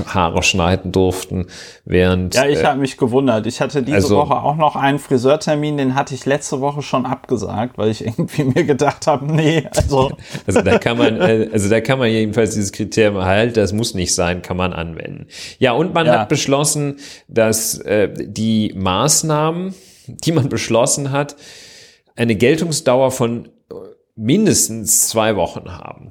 Haare 0.06 0.42
schneiden 0.42 0.90
durften, 0.90 1.46
während. 1.84 2.34
Ja, 2.34 2.48
ich 2.48 2.58
äh, 2.58 2.64
habe 2.64 2.80
mich 2.80 2.96
gewundert. 2.96 3.46
Ich 3.46 3.60
hatte 3.60 3.84
diese 3.84 3.98
also, 3.98 4.16
Woche 4.16 4.34
auch 4.34 4.56
noch 4.56 4.74
einen 4.74 4.98
Friseurtermin, 4.98 5.76
den 5.76 5.94
hatte 5.94 6.16
ich 6.16 6.26
letzte 6.26 6.60
Woche 6.60 6.82
schon 6.82 7.06
abgesagt, 7.06 7.78
weil 7.78 7.90
ich 7.90 8.04
irgendwie 8.04 8.42
mir 8.56 8.64
gedacht 8.64 9.06
habe, 9.06 9.32
nee, 9.32 9.68
also. 9.70 10.10
also 10.48 10.62
da 10.62 10.78
kann 10.80 10.98
man, 10.98 11.20
äh, 11.20 11.48
also 11.52 11.70
da 11.70 11.80
kann 11.80 12.00
man 12.00 12.10
jedenfalls 12.10 12.54
dieses 12.54 12.72
Kriterium 12.72 13.22
halt, 13.24 13.56
das 13.56 13.72
muss 13.72 13.94
nicht 13.94 14.16
sein, 14.16 14.42
kann 14.42 14.56
man 14.56 14.72
anwenden. 14.72 15.28
Ja, 15.60 15.74
und 15.74 15.94
man 15.94 16.06
ja. 16.06 16.18
hat 16.18 16.28
beschlossen, 16.28 16.96
dass 17.28 17.78
äh, 17.78 18.08
die 18.12 18.72
Maßnahmen, 18.74 19.76
die 20.08 20.32
man 20.32 20.48
beschlossen 20.48 21.12
hat, 21.12 21.36
eine 22.16 22.34
Geltungsdauer 22.34 23.12
von 23.12 23.48
mindestens 24.16 25.08
zwei 25.08 25.36
Wochen 25.36 25.70
haben. 25.70 26.10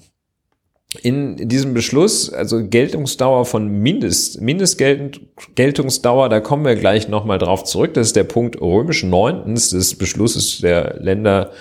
In 1.01 1.49
diesem 1.49 1.73
Beschluss, 1.73 2.31
also 2.31 2.67
Geltungsdauer 2.67 3.45
von 3.45 3.67
Mindest, 3.67 4.41
Mindestgeltungsdauer, 4.41 6.29
da 6.29 6.39
kommen 6.39 6.65
wir 6.65 6.75
gleich 6.75 7.07
nochmal 7.07 7.39
drauf 7.39 7.63
zurück. 7.63 7.95
Das 7.95 8.07
ist 8.07 8.15
der 8.15 8.25
Punkt 8.25 8.61
römisch 8.61 9.03
neuntens 9.03 9.71
des 9.71 9.95
Beschlusses 9.95 10.59
der 10.59 10.97
Länder 10.99 11.51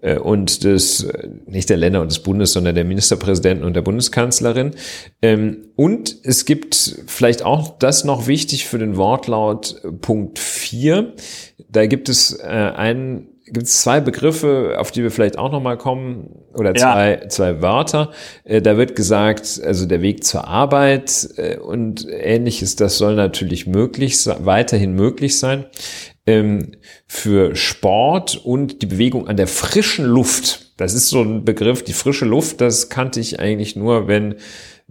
äh, 0.00 0.16
und 0.16 0.64
des, 0.64 1.04
äh, 1.04 1.28
nicht 1.46 1.68
der 1.68 1.76
Länder 1.76 2.00
und 2.00 2.10
des 2.10 2.20
Bundes, 2.20 2.52
sondern 2.54 2.74
der 2.74 2.84
Ministerpräsidenten 2.84 3.64
und 3.64 3.74
der 3.74 3.82
Bundeskanzlerin. 3.82 4.72
Ähm, 5.20 5.68
und 5.76 6.16
es 6.22 6.46
gibt 6.46 7.02
vielleicht 7.06 7.42
auch 7.42 7.78
das 7.78 8.04
noch 8.04 8.26
wichtig 8.26 8.66
für 8.66 8.78
den 8.78 8.96
Wortlaut 8.96 9.82
Punkt 10.00 10.38
4. 10.38 11.12
Da 11.68 11.86
gibt 11.86 12.08
es 12.08 12.38
äh, 12.40 12.46
einen 12.46 13.31
gibt 13.46 13.66
es 13.66 13.82
zwei 13.82 14.00
Begriffe, 14.00 14.76
auf 14.78 14.90
die 14.90 15.02
wir 15.02 15.10
vielleicht 15.10 15.38
auch 15.38 15.50
nochmal 15.50 15.76
kommen, 15.76 16.42
oder 16.54 16.74
zwei, 16.74 17.20
ja. 17.22 17.28
zwei 17.28 17.60
Wörter. 17.62 18.10
Äh, 18.44 18.62
da 18.62 18.76
wird 18.76 18.96
gesagt, 18.96 19.60
also 19.64 19.86
der 19.86 20.02
Weg 20.02 20.24
zur 20.24 20.46
Arbeit 20.46 21.28
äh, 21.36 21.56
und 21.58 22.06
ähnliches, 22.08 22.76
das 22.76 22.98
soll 22.98 23.14
natürlich 23.14 23.66
möglich 23.66 24.16
weiterhin 24.26 24.94
möglich 24.94 25.38
sein. 25.38 25.64
Ähm, 26.24 26.72
für 27.08 27.56
Sport 27.56 28.36
und 28.44 28.80
die 28.80 28.86
Bewegung 28.86 29.26
an 29.26 29.36
der 29.36 29.48
frischen 29.48 30.04
Luft. 30.04 30.72
Das 30.76 30.94
ist 30.94 31.08
so 31.08 31.20
ein 31.20 31.44
Begriff, 31.44 31.82
die 31.82 31.92
frische 31.92 32.24
Luft, 32.24 32.60
das 32.60 32.88
kannte 32.88 33.18
ich 33.18 33.40
eigentlich 33.40 33.74
nur, 33.74 34.06
wenn 34.06 34.36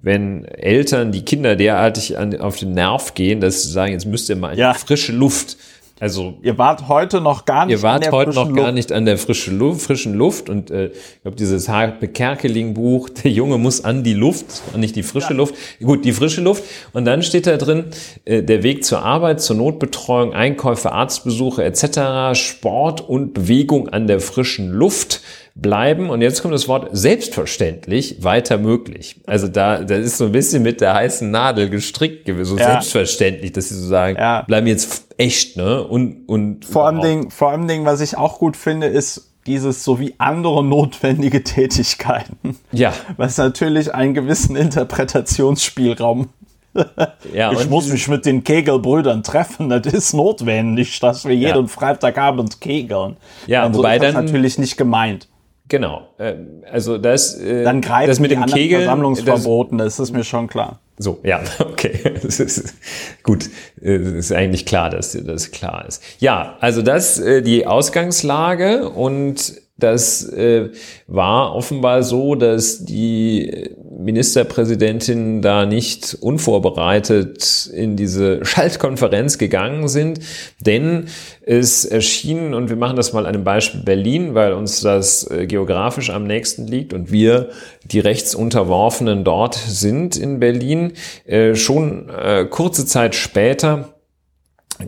wenn 0.02 0.46
Eltern 0.46 1.12
die 1.12 1.24
Kinder 1.24 1.56
derartig 1.56 2.18
an, 2.18 2.36
auf 2.40 2.58
den 2.58 2.74
Nerv 2.74 3.14
gehen, 3.14 3.40
dass 3.40 3.64
sie 3.64 3.72
sagen, 3.72 3.94
jetzt 3.94 4.06
müsst 4.06 4.30
ihr 4.30 4.36
mal 4.36 4.58
ja. 4.58 4.74
frische 4.74 5.12
Luft. 5.12 5.58
Also 6.02 6.34
ihr 6.42 6.58
wart 6.58 6.88
heute 6.88 7.22
noch 7.22 7.46
gar 7.46 7.68
nicht. 7.68 7.78
Ihr 7.78 7.84
wart 7.84 8.12
heute 8.12 8.32
noch 8.32 8.48
Luft. 8.48 8.58
gar 8.58 8.72
nicht 8.72 8.92
an 8.92 9.06
der 9.06 9.20
frischen 9.20 9.60
Luft, 9.60 9.82
frischen 9.84 10.16
Luft 10.16 10.50
und 10.50 10.72
äh, 10.72 10.88
ich 10.88 11.22
glaube 11.22 11.38
dieses 11.38 11.70
Harpe 11.70 12.08
Kerkeling 12.08 12.74
Buch, 12.74 13.08
der 13.24 13.30
Junge 13.30 13.60
muss 13.60 13.86
an 13.86 14.04
die 14.04 14.16
Luft, 14.16 14.64
nicht 14.76 14.96
die 14.96 15.04
frische 15.04 15.34
ja. 15.34 15.36
Luft. 15.36 15.54
Gut, 15.80 16.04
die 16.04 16.12
frische 16.12 16.42
Luft 16.42 16.64
und 16.94 17.06
dann 17.06 17.22
steht 17.22 17.46
da 17.46 17.56
drin 17.56 17.86
äh, 18.26 18.42
der 18.42 18.64
Weg 18.64 18.84
zur 18.84 19.04
Arbeit, 19.04 19.42
zur 19.42 19.56
Notbetreuung, 19.58 20.34
Einkäufe, 20.34 20.92
Arztbesuche 20.92 21.64
etc., 21.64 22.36
Sport 22.36 23.08
und 23.08 23.36
Bewegung 23.36 23.90
an 23.90 24.08
der 24.08 24.20
frischen 24.20 24.72
Luft 24.72 25.22
bleiben. 25.56 26.10
Und 26.10 26.22
jetzt 26.22 26.42
kommt 26.42 26.54
das 26.54 26.68
Wort 26.68 26.90
selbstverständlich 26.92 28.24
weiter 28.24 28.58
möglich. 28.58 29.18
Also 29.26 29.48
da, 29.48 29.84
das 29.84 30.00
ist 30.00 30.18
so 30.18 30.26
ein 30.26 30.32
bisschen 30.32 30.64
mit 30.64 30.82
der 30.82 30.94
heißen 30.94 31.30
Nadel 31.30 31.70
gestrickt 31.70 32.26
gewesen. 32.26 32.52
So 32.52 32.58
ja. 32.58 32.72
selbstverständlich, 32.72 33.52
dass 33.52 33.70
sie 33.70 33.76
so 33.76 33.88
sagen, 33.88 34.18
ja. 34.18 34.42
bleiben 34.44 34.68
jetzt 34.68 35.06
echt, 35.18 35.58
ne? 35.58 35.84
Und, 35.84 36.28
und 36.28 36.66
vor 36.66 36.88
allem 36.88 37.02
Ding, 37.02 37.32
vor 37.32 37.52
allem 37.52 37.68
Ding, 37.68 37.86
was 37.86 38.02
ich 38.02 38.18
auch 38.18 38.40
gut 38.40 38.58
finde, 38.58 38.88
ist, 38.88 39.28
dieses 39.48 39.84
sowie 39.84 40.14
andere 40.18 40.64
notwendige 40.64 41.44
Tätigkeiten. 41.44 42.58
Ja. 42.72 42.94
Was 43.18 43.38
natürlich 43.38 43.94
einen 43.94 44.14
gewissen 44.14 44.56
Interpretationsspielraum 44.56 46.30
ja, 47.34 47.52
ich 47.52 47.70
muss 47.70 47.90
mich 47.90 48.08
mit 48.08 48.26
den 48.26 48.46
Kegelbrüdern 48.46 49.24
treffen. 49.24 49.68
Das 49.68 49.86
ist 49.88 50.14
notwendig, 50.14 51.00
dass 51.02 51.26
wir 51.26 51.36
jeden 51.36 51.64
ja. 51.64 51.68
Freitagabend 51.68 52.62
kegeln. 52.62 53.18
Ja, 53.46 53.64
also 53.64 53.80
wobei 53.80 54.00
das 54.00 54.14
dann 54.14 54.26
natürlich 54.26 54.58
nicht 54.58 54.78
gemeint. 54.78 55.28
Genau. 55.72 56.10
Ähm, 56.20 56.64
also 56.70 56.98
das, 56.98 57.40
äh, 57.40 57.64
dann 57.64 57.80
greifen 57.80 58.10
das 58.10 58.20
mit 58.20 58.30
dem 58.30 58.46
Kegel, 58.46 58.80
Versammlungsverboten, 58.80 59.78
das, 59.78 59.96
das 59.96 60.10
ist 60.10 60.14
mir 60.14 60.26
schon 60.26 60.48
klar. 60.48 60.82
So, 60.98 61.20
ja, 61.24 61.40
okay. 61.60 62.14
Das 62.22 62.42
ist, 62.42 62.76
gut, 63.24 63.50
es 63.80 64.02
ist 64.02 64.34
eigentlich 64.34 64.66
klar, 64.66 64.90
dass 64.90 65.14
das 65.14 65.52
klar 65.52 65.86
ist. 65.88 66.04
Ja, 66.20 66.58
also 66.60 66.82
das 66.82 67.20
äh, 67.20 67.42
die 67.42 67.68
Ausgangslage 67.68 68.90
und 68.90 69.62
das 69.84 70.24
äh, 70.30 70.70
war 71.08 71.56
offenbar 71.56 72.04
so, 72.04 72.36
dass 72.36 72.86
die 72.86 73.70
Ministerpräsidentin 74.00 75.42
da 75.42 75.66
nicht 75.66 76.18
unvorbereitet 76.20 77.70
in 77.74 77.96
diese 77.96 78.44
Schaltkonferenz 78.46 79.38
gegangen 79.38 79.88
sind, 79.88 80.20
denn 80.60 81.06
es 81.42 81.86
erschien, 81.86 82.54
und 82.54 82.70
wir 82.70 82.76
machen 82.76 82.96
das 82.96 83.14
mal 83.14 83.26
an 83.26 83.34
dem 83.34 83.44
Beispiel 83.44 83.82
Berlin, 83.82 84.34
weil 84.36 84.54
uns 84.54 84.82
das 84.82 85.30
äh, 85.30 85.48
geografisch 85.48 86.10
am 86.10 86.26
nächsten 86.26 86.68
liegt 86.68 86.94
und 86.94 87.12
wir 87.12 87.50
die 87.84 88.00
Rechtsunterworfenen 88.00 89.24
dort 89.24 89.56
sind 89.56 90.18
in 90.18 90.40
Berlin, 90.40 90.94
äh, 91.26 91.56
schon 91.56 92.10
äh, 92.10 92.46
kurze 92.46 92.86
Zeit 92.86 93.16
später 93.16 93.96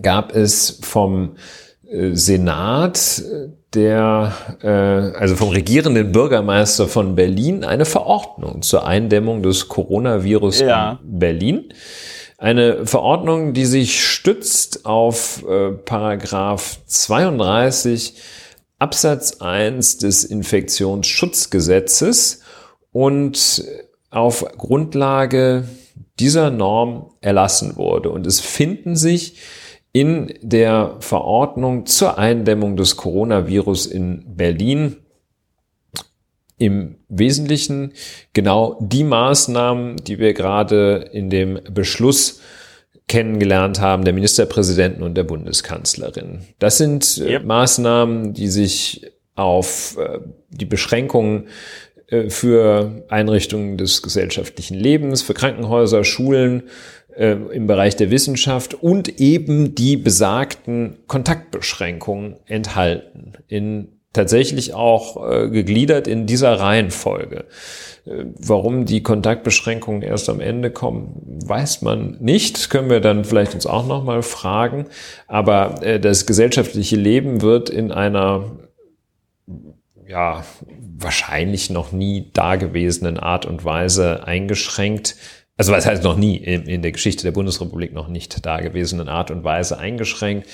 gab 0.01 0.35
es 0.35 0.79
vom 0.81 1.35
Senat 2.13 3.23
der, 3.75 4.33
äh, 4.61 4.67
also 4.67 5.35
vom 5.35 5.49
regierenden 5.49 6.11
Bürgermeister 6.11 6.87
von 6.87 7.13
Berlin 7.15 7.63
eine 7.63 7.85
Verordnung 7.85 8.63
zur 8.63 8.87
Eindämmung 8.87 9.43
des 9.43 9.67
Coronavirus 9.67 10.61
ja. 10.61 10.99
in 11.03 11.19
Berlin. 11.19 11.71
Eine 12.37 12.87
Verordnung, 12.87 13.53
die 13.53 13.65
sich 13.65 14.03
stützt 14.03 14.85
auf 14.85 15.45
äh, 15.47 15.71
Paragraph 15.71 16.79
32 16.87 18.15
Absatz 18.79 19.39
1 19.39 19.99
des 19.99 20.23
Infektionsschutzgesetzes 20.23 22.39
und 22.91 23.63
auf 24.09 24.45
Grundlage 24.57 25.65
dieser 26.19 26.49
Norm 26.49 27.11
erlassen 27.21 27.77
wurde. 27.77 28.09
Und 28.09 28.25
es 28.27 28.39
finden 28.39 28.95
sich 28.95 29.35
in 29.93 30.33
der 30.41 30.97
Verordnung 30.99 31.85
zur 31.85 32.17
Eindämmung 32.17 32.75
des 32.75 32.97
Coronavirus 32.97 33.85
in 33.85 34.35
Berlin 34.35 34.97
im 36.57 36.95
Wesentlichen 37.09 37.93
genau 38.33 38.77
die 38.81 39.03
Maßnahmen, 39.03 39.97
die 39.97 40.17
wir 40.17 40.33
gerade 40.33 41.09
in 41.11 41.29
dem 41.29 41.59
Beschluss 41.71 42.41
kennengelernt 43.07 43.79
haben, 43.79 44.03
der 44.03 44.13
Ministerpräsidenten 44.13 45.03
und 45.03 45.15
der 45.15 45.23
Bundeskanzlerin. 45.23 46.41
Das 46.57 46.77
sind 46.77 47.19
äh. 47.19 47.39
Maßnahmen, 47.39 48.33
die 48.33 48.47
sich 48.47 49.11
auf 49.35 49.97
äh, 49.97 50.19
die 50.49 50.65
Beschränkungen 50.65 51.47
äh, 52.07 52.29
für 52.29 53.03
Einrichtungen 53.09 53.77
des 53.77 54.01
gesellschaftlichen 54.01 54.75
Lebens, 54.75 55.21
für 55.21 55.33
Krankenhäuser, 55.33 56.03
Schulen, 56.03 56.63
äh, 57.17 57.33
im 57.33 57.67
Bereich 57.67 57.95
der 57.95 58.11
Wissenschaft 58.11 58.73
und 58.73 59.19
eben 59.19 59.75
die 59.75 59.97
besagten 59.97 60.97
Kontaktbeschränkungen 61.07 62.37
enthalten. 62.45 63.33
In 63.47 63.89
tatsächlich 64.13 64.73
auch 64.73 65.29
äh, 65.29 65.49
gegliedert 65.49 66.07
in 66.07 66.25
dieser 66.25 66.59
Reihenfolge. 66.59 67.45
Äh, 68.05 68.25
warum 68.37 68.85
die 68.85 69.03
Kontaktbeschränkungen 69.03 70.03
erst 70.03 70.29
am 70.29 70.39
Ende 70.39 70.71
kommen, 70.71 71.39
weiß 71.45 71.81
man 71.81 72.17
nicht. 72.19 72.69
Können 72.69 72.89
wir 72.89 73.01
dann 73.01 73.25
vielleicht 73.25 73.55
uns 73.55 73.65
auch 73.65 73.87
noch 73.87 74.03
mal 74.03 74.21
fragen. 74.21 74.85
Aber 75.27 75.83
äh, 75.83 75.99
das 75.99 76.25
gesellschaftliche 76.25 76.95
Leben 76.95 77.41
wird 77.41 77.69
in 77.69 77.91
einer 77.91 78.51
ja, 80.07 80.43
wahrscheinlich 80.97 81.69
noch 81.69 81.91
nie 81.91 82.29
dagewesenen 82.33 83.17
Art 83.17 83.45
und 83.45 83.65
Weise 83.65 84.27
eingeschränkt. 84.27 85.15
Also 85.55 85.71
was 85.71 85.85
heißt 85.85 86.03
noch 86.03 86.17
nie 86.17 86.37
in, 86.37 86.63
in 86.63 86.81
der 86.81 86.91
Geschichte 86.91 87.23
der 87.23 87.31
Bundesrepublik 87.31 87.93
noch 87.93 88.07
nicht 88.07 88.43
dagewesenen 88.43 89.07
Art 89.07 89.29
und 89.29 89.43
Weise 89.43 89.77
eingeschränkt. 89.77 90.47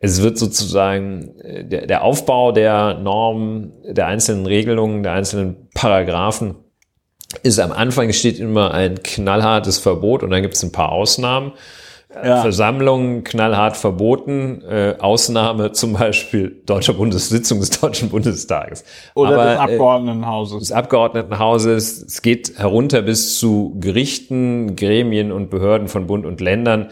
Es 0.00 0.22
wird 0.22 0.38
sozusagen 0.38 1.38
äh, 1.40 1.64
der, 1.64 1.86
der 1.86 2.02
Aufbau 2.02 2.50
der 2.50 2.94
Normen, 2.94 3.72
der 3.84 4.06
einzelnen 4.06 4.46
Regelungen, 4.46 5.02
der 5.02 5.12
einzelnen 5.12 5.68
Paragraphen 5.74 6.56
ist 7.42 7.60
am 7.60 7.72
Anfang 7.72 8.12
steht 8.12 8.38
immer 8.40 8.72
ein 8.74 9.02
knallhartes 9.02 9.78
Verbot 9.78 10.22
und 10.22 10.30
dann 10.30 10.42
gibt 10.42 10.54
es 10.54 10.62
ein 10.62 10.72
paar 10.72 10.90
Ausnahmen. 10.90 11.52
Ja. 12.12 12.42
Versammlungen 12.42 13.22
knallhart 13.22 13.76
verboten, 13.76 14.62
äh, 14.68 14.96
Ausnahme 14.98 15.70
zum 15.70 15.92
Beispiel 15.92 16.60
Deutscher 16.66 16.94
Bundessitzung 16.94 17.60
des 17.60 17.70
Deutschen 17.80 18.08
Bundestages. 18.08 18.84
Oder 19.14 19.34
Aber, 19.34 19.44
des 19.44 19.54
äh, 19.54 19.58
Abgeordnetenhauses. 19.58 20.56
Äh, 20.56 20.58
des 20.58 20.72
Abgeordnetenhauses. 20.72 22.02
Es 22.02 22.20
geht 22.20 22.58
herunter 22.58 23.02
bis 23.02 23.38
zu 23.38 23.76
Gerichten, 23.78 24.74
Gremien 24.74 25.30
und 25.30 25.50
Behörden 25.50 25.86
von 25.86 26.08
Bund 26.08 26.26
und 26.26 26.40
Ländern. 26.40 26.88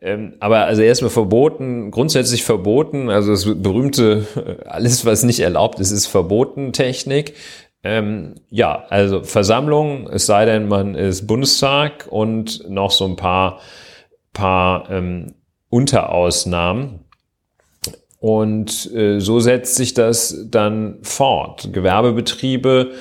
Ähm, 0.00 0.34
aber 0.40 0.60
also 0.60 0.80
erstmal 0.80 1.10
verboten, 1.10 1.90
grundsätzlich 1.90 2.42
verboten, 2.42 3.10
also 3.10 3.32
das 3.32 3.44
berühmte, 3.44 4.26
äh, 4.34 4.66
alles 4.66 5.04
was 5.04 5.24
nicht 5.24 5.40
erlaubt 5.40 5.78
ist, 5.78 5.90
ist 5.90 6.06
verboten 6.06 6.72
Technik. 6.72 7.34
Ähm, 7.82 8.36
ja, 8.48 8.84
also 8.88 9.24
Versammlung, 9.24 10.08
es 10.10 10.24
sei 10.24 10.46
denn, 10.46 10.68
man 10.68 10.94
ist 10.94 11.26
Bundestag 11.26 12.06
und 12.08 12.68
noch 12.70 12.90
so 12.90 13.04
ein 13.04 13.16
paar 13.16 13.60
paar 14.34 14.90
ähm, 14.90 15.34
Unterausnahmen. 15.70 17.00
Und 18.20 18.92
äh, 18.94 19.20
so 19.20 19.40
setzt 19.40 19.76
sich 19.76 19.94
das 19.94 20.46
dann 20.50 20.98
fort. 21.02 21.70
Gewerbebetriebe 21.72 22.92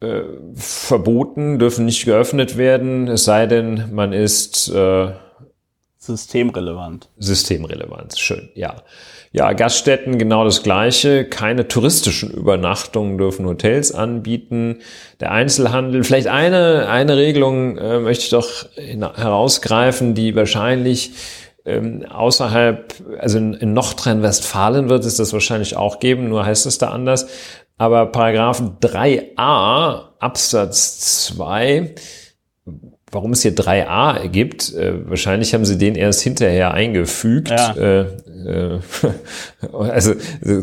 äh, 0.00 0.22
verboten, 0.54 1.58
dürfen 1.58 1.84
nicht 1.84 2.04
geöffnet 2.04 2.56
werden, 2.56 3.08
es 3.08 3.24
sei 3.24 3.46
denn, 3.46 3.84
man 3.92 4.12
ist 4.12 4.68
äh, 4.68 5.12
systemrelevant. 6.06 7.08
Systemrelevant, 7.18 8.18
schön, 8.18 8.50
ja. 8.54 8.82
Ja, 9.32 9.52
Gaststätten 9.52 10.18
genau 10.18 10.44
das 10.44 10.62
Gleiche. 10.62 11.24
Keine 11.24 11.66
touristischen 11.66 12.30
Übernachtungen 12.30 13.18
dürfen 13.18 13.46
Hotels 13.46 13.92
anbieten. 13.92 14.78
Der 15.18 15.32
Einzelhandel, 15.32 16.04
vielleicht 16.04 16.28
eine, 16.28 16.86
eine 16.88 17.16
Regelung 17.16 17.76
äh, 17.76 17.98
möchte 17.98 18.24
ich 18.24 18.30
doch 18.30 18.66
herausgreifen, 18.76 20.14
die 20.14 20.36
wahrscheinlich 20.36 21.12
ähm, 21.64 22.04
außerhalb, 22.08 22.94
also 23.18 23.38
in, 23.38 23.54
in 23.54 23.72
Nordrhein-Westfalen 23.72 24.88
wird 24.88 25.04
es 25.04 25.16
das 25.16 25.32
wahrscheinlich 25.32 25.76
auch 25.76 25.98
geben, 25.98 26.28
nur 26.28 26.44
heißt 26.44 26.66
es 26.66 26.78
da 26.78 26.90
anders. 26.90 27.26
Aber 27.76 28.06
Paragraph 28.06 28.62
3a 28.80 30.10
Absatz 30.20 31.26
2 31.26 31.94
warum 33.14 33.32
es 33.32 33.42
hier 33.42 33.54
3a 33.54 34.28
gibt. 34.28 34.74
Äh, 34.74 35.08
wahrscheinlich 35.08 35.54
haben 35.54 35.64
sie 35.64 35.78
den 35.78 35.94
erst 35.94 36.22
hinterher 36.22 36.74
eingefügt. 36.74 37.50
Ja. 37.50 37.74
Äh, 37.74 38.06
äh, 38.44 38.78
also 39.72 40.14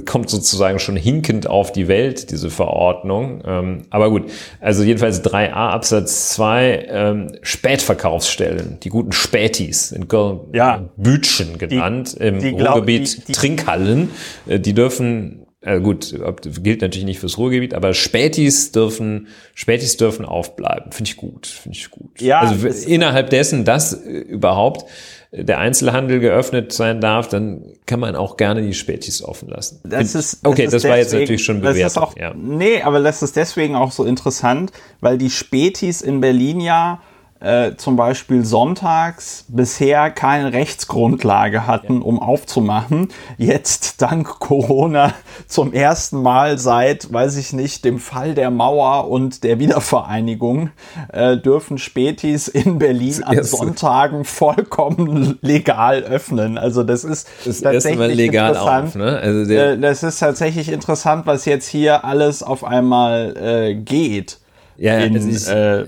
kommt 0.05 0.29
sozusagen 0.29 0.79
schon 0.79 0.95
hinkend 0.95 1.47
auf 1.47 1.71
die 1.71 1.87
Welt, 1.87 2.31
diese 2.31 2.49
Verordnung. 2.49 3.41
Ähm, 3.45 3.81
aber 3.89 4.09
gut, 4.09 4.29
also 4.59 4.83
jedenfalls 4.83 5.23
3a 5.23 5.51
Absatz 5.51 6.29
2, 6.29 6.87
ähm, 6.89 7.27
Spätverkaufsstellen, 7.41 8.77
die 8.83 8.89
guten 8.89 9.11
Spätis, 9.11 9.91
in 9.91 10.07
Köln 10.07 10.41
ja. 10.53 10.89
Bütchen 10.97 11.57
genannt, 11.57 12.15
die, 12.19 12.23
im 12.23 12.39
die 12.39 12.49
Ruhrgebiet 12.49 13.17
die, 13.17 13.25
die, 13.25 13.31
Trinkhallen, 13.33 14.09
äh, 14.47 14.59
die 14.59 14.73
dürfen 14.73 15.40
äh, 15.61 15.79
gut, 15.79 16.15
gilt 16.63 16.81
natürlich 16.81 17.05
nicht 17.05 17.19
fürs 17.19 17.37
Ruhrgebiet, 17.37 17.75
aber 17.75 17.93
Spätis 17.93 18.71
dürfen, 18.71 19.27
Spätis 19.53 19.95
dürfen 19.95 20.25
aufbleiben. 20.25 20.91
Finde 20.91 21.09
ich 21.09 21.17
gut, 21.17 21.45
finde 21.45 21.77
ich 21.77 21.91
gut. 21.91 22.19
Ja, 22.19 22.39
also 22.39 22.67
innerhalb 22.67 23.29
dessen, 23.29 23.63
dass 23.63 23.93
äh, 23.93 24.09
überhaupt 24.09 24.89
der 25.31 25.59
Einzelhandel 25.59 26.19
geöffnet 26.19 26.73
sein 26.73 26.99
darf, 26.99 27.29
dann 27.29 27.63
kann 27.85 28.01
man 28.01 28.15
auch 28.15 28.35
gerne 28.35 28.63
die 28.63 28.73
Spätis 28.73 29.23
offen 29.23 29.49
lassen. 29.49 29.79
Das 29.83 30.15
ist, 30.15 30.15
das 30.15 30.39
okay, 30.43 30.63
ist 30.63 30.73
das 30.73 30.81
deswegen, 30.81 30.91
war 30.91 30.97
jetzt 30.97 31.13
natürlich 31.13 31.43
schon 31.43 31.61
bewertet. 31.61 31.83
Das 31.83 31.91
ist 31.93 31.97
auch, 31.97 32.17
ja. 32.17 32.33
Nee, 32.33 32.81
aber 32.81 32.99
das 32.99 33.21
ist 33.21 33.35
deswegen 33.35 33.75
auch 33.75 33.91
so 33.91 34.03
interessant, 34.03 34.71
weil 34.99 35.17
die 35.17 35.29
Spätis 35.29 36.01
in 36.01 36.19
Berlin 36.19 36.59
ja 36.59 37.01
äh, 37.41 37.75
zum 37.75 37.95
Beispiel 37.95 38.45
sonntags 38.45 39.45
bisher 39.47 40.11
keine 40.11 40.53
Rechtsgrundlage 40.53 41.65
hatten, 41.65 41.95
ja. 41.95 42.01
um 42.01 42.19
aufzumachen. 42.19 43.09
Jetzt 43.37 44.01
dank 44.01 44.39
Corona 44.39 45.13
zum 45.47 45.73
ersten 45.73 46.21
Mal 46.21 46.59
seit, 46.59 47.11
weiß 47.11 47.37
ich 47.37 47.51
nicht, 47.51 47.83
dem 47.83 47.97
Fall 47.99 48.35
der 48.35 48.51
Mauer 48.51 49.09
und 49.09 49.43
der 49.43 49.57
Wiedervereinigung 49.57 50.69
äh, 51.11 51.37
dürfen 51.37 51.79
Spätis 51.79 52.47
in 52.47 52.77
Berlin 52.77 53.23
an 53.23 53.43
Sonntagen 53.43 54.23
vollkommen 54.23 55.39
legal 55.41 56.03
öffnen. 56.03 56.59
Also 56.59 56.83
das 56.83 57.03
ist 57.03 57.27
das 57.43 57.61
tatsächlich 57.61 58.15
legal 58.15 58.49
interessant. 58.49 58.87
Auf, 58.89 58.95
ne? 58.95 59.17
also 59.17 59.51
äh, 59.51 59.79
das 59.79 60.03
ist 60.03 60.19
tatsächlich 60.19 60.69
interessant, 60.69 61.25
was 61.25 61.45
jetzt 61.45 61.67
hier 61.67 62.05
alles 62.05 62.43
auf 62.43 62.63
einmal 62.63 63.35
äh, 63.35 63.73
geht. 63.73 64.39
Ja, 64.77 64.97
in, 64.97 65.15
äh, 65.15 65.85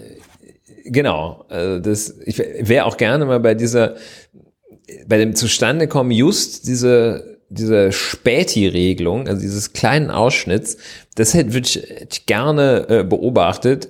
Genau, 0.86 1.46
also 1.50 1.80
das, 1.80 2.14
ich 2.26 2.38
wäre 2.38 2.86
auch 2.86 2.98
gerne 2.98 3.26
mal 3.26 3.40
bei 3.40 3.56
dieser, 3.56 3.96
bei 5.08 5.18
dem 5.18 5.36
Zustandekommen 5.36 6.12
just 6.12 6.68
diese, 6.68 7.38
diese 7.50 7.92
Späti-Regelung, 7.92 9.28
also 9.28 9.42
dieses 9.42 9.74
kleinen 9.74 10.12
Ausschnitts, 10.12 10.78
das 11.16 11.34
hätte, 11.34 11.54
würde 11.54 11.68
ich, 11.68 12.26
gerne 12.26 12.86
äh, 12.90 13.04
beobachtet. 13.04 13.90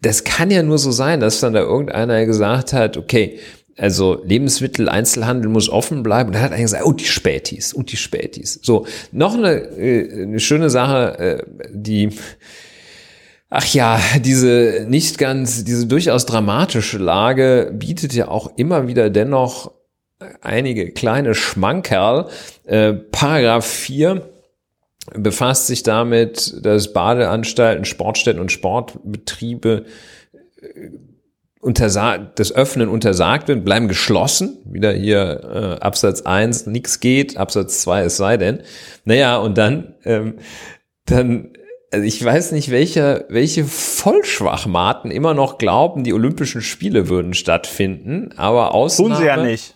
Das 0.00 0.24
kann 0.24 0.50
ja 0.50 0.62
nur 0.62 0.78
so 0.78 0.90
sein, 0.90 1.20
dass 1.20 1.40
dann 1.40 1.52
da 1.52 1.60
irgendeiner 1.60 2.24
gesagt 2.26 2.72
hat, 2.72 2.96
okay, 2.96 3.38
also 3.76 4.22
Lebensmittel-Einzelhandel 4.24 5.50
muss 5.50 5.68
offen 5.68 6.02
bleiben. 6.02 6.28
Und 6.28 6.34
dann 6.34 6.42
hat 6.42 6.52
einer 6.52 6.62
gesagt, 6.62 6.84
oh, 6.84 6.92
die 6.92 7.04
Spätis, 7.04 7.72
und 7.72 7.90
die 7.92 7.96
Spätis. 7.96 8.60
So, 8.62 8.86
noch 9.12 9.34
eine, 9.34 9.54
äh, 9.78 10.22
eine 10.22 10.40
schöne 10.40 10.70
Sache, 10.70 11.18
äh, 11.18 11.42
die 11.70 12.10
Ach 13.54 13.66
ja, 13.66 14.00
diese 14.24 14.86
nicht 14.88 15.18
ganz, 15.18 15.62
diese 15.62 15.86
durchaus 15.86 16.24
dramatische 16.24 16.96
Lage 16.96 17.70
bietet 17.74 18.14
ja 18.14 18.28
auch 18.28 18.50
immer 18.56 18.88
wieder 18.88 19.10
dennoch 19.10 19.72
einige 20.40 20.90
kleine 20.90 21.34
Schmankerl. 21.34 22.30
Äh, 22.64 22.94
Paragraph 22.94 23.66
4 23.66 24.26
befasst 25.12 25.66
sich 25.66 25.82
damit, 25.82 26.64
dass 26.64 26.94
Badeanstalten, 26.94 27.84
Sportstätten 27.84 28.40
und 28.40 28.50
Sportbetriebe 28.50 29.84
äh, 30.62 30.88
untersagt, 31.60 32.38
das 32.38 32.52
Öffnen 32.52 32.88
untersagt 32.88 33.48
wird, 33.48 33.66
bleiben 33.66 33.86
geschlossen. 33.86 34.62
Wieder 34.64 34.94
hier 34.94 35.78
äh, 35.78 35.84
Absatz 35.84 36.22
1, 36.22 36.68
nichts 36.68 37.00
geht, 37.00 37.36
Absatz 37.36 37.82
2, 37.82 38.04
es 38.04 38.16
sei 38.16 38.38
denn. 38.38 38.62
Naja, 39.04 39.36
und 39.36 39.58
dann, 39.58 39.94
ähm, 40.04 40.38
dann 41.04 41.52
also 41.92 42.04
ich 42.04 42.24
weiß 42.24 42.52
nicht, 42.52 42.70
welche, 42.70 43.26
welche 43.28 43.64
Vollschwachmaten 43.64 45.10
immer 45.10 45.34
noch 45.34 45.58
glauben, 45.58 46.04
die 46.04 46.14
Olympischen 46.14 46.62
Spiele 46.62 47.08
würden 47.08 47.34
stattfinden, 47.34 48.30
aber 48.36 48.74
Ausnahme. 48.74 49.10
Tun 49.10 49.18
sie 49.18 49.26
ja 49.26 49.36
nicht. 49.36 49.74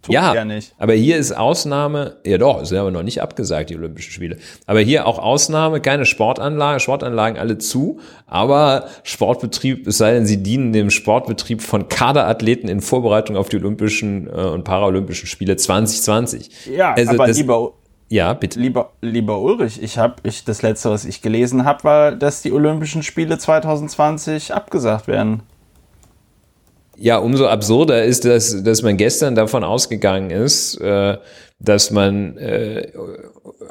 Tun 0.00 0.14
ja, 0.14 0.32
ja 0.32 0.44
nicht. 0.44 0.74
aber 0.78 0.92
hier 0.92 1.16
ist 1.16 1.32
Ausnahme, 1.32 2.18
ja 2.24 2.38
doch, 2.38 2.64
sind 2.64 2.78
aber 2.78 2.92
noch 2.92 3.02
nicht 3.02 3.20
abgesagt, 3.20 3.70
die 3.70 3.76
Olympischen 3.76 4.12
Spiele. 4.12 4.38
Aber 4.66 4.78
hier 4.80 5.06
auch 5.06 5.18
Ausnahme, 5.18 5.80
keine 5.80 6.06
Sportanlage, 6.06 6.78
Sportanlagen 6.78 7.36
alle 7.36 7.58
zu, 7.58 7.98
aber 8.26 8.86
Sportbetrieb, 9.02 9.88
es 9.88 9.98
sei 9.98 10.12
denn, 10.14 10.24
sie 10.24 10.40
dienen 10.40 10.72
dem 10.72 10.90
Sportbetrieb 10.90 11.62
von 11.62 11.88
Kaderathleten 11.88 12.68
in 12.68 12.80
Vorbereitung 12.80 13.36
auf 13.36 13.48
die 13.48 13.56
Olympischen 13.56 14.28
äh, 14.28 14.30
und 14.30 14.62
Paralympischen 14.62 15.26
Spiele 15.26 15.56
2020. 15.56 16.68
Ja, 16.76 16.94
also 16.94 17.10
aber 17.10 17.26
das, 17.26 17.36
lieber 17.36 17.72
ja, 18.08 18.32
bitte. 18.32 18.58
Lieber, 18.58 18.92
lieber 19.02 19.40
Ulrich, 19.40 19.82
ich 19.82 19.98
habe, 19.98 20.16
ich, 20.22 20.44
das 20.44 20.62
letzte, 20.62 20.90
was 20.90 21.04
ich 21.04 21.20
gelesen 21.20 21.64
habe, 21.64 21.84
war, 21.84 22.12
dass 22.12 22.42
die 22.42 22.52
Olympischen 22.52 23.02
Spiele 23.02 23.38
2020 23.38 24.54
abgesagt 24.54 25.08
werden. 25.08 25.42
Ja, 26.96 27.18
umso 27.18 27.46
absurder 27.46 28.04
ist, 28.04 28.24
dass, 28.24 28.64
dass 28.64 28.82
man 28.82 28.96
gestern 28.96 29.34
davon 29.34 29.62
ausgegangen 29.62 30.30
ist, 30.30 30.80
äh, 30.80 31.18
dass 31.60 31.90
man 31.90 32.36
äh, 32.38 32.90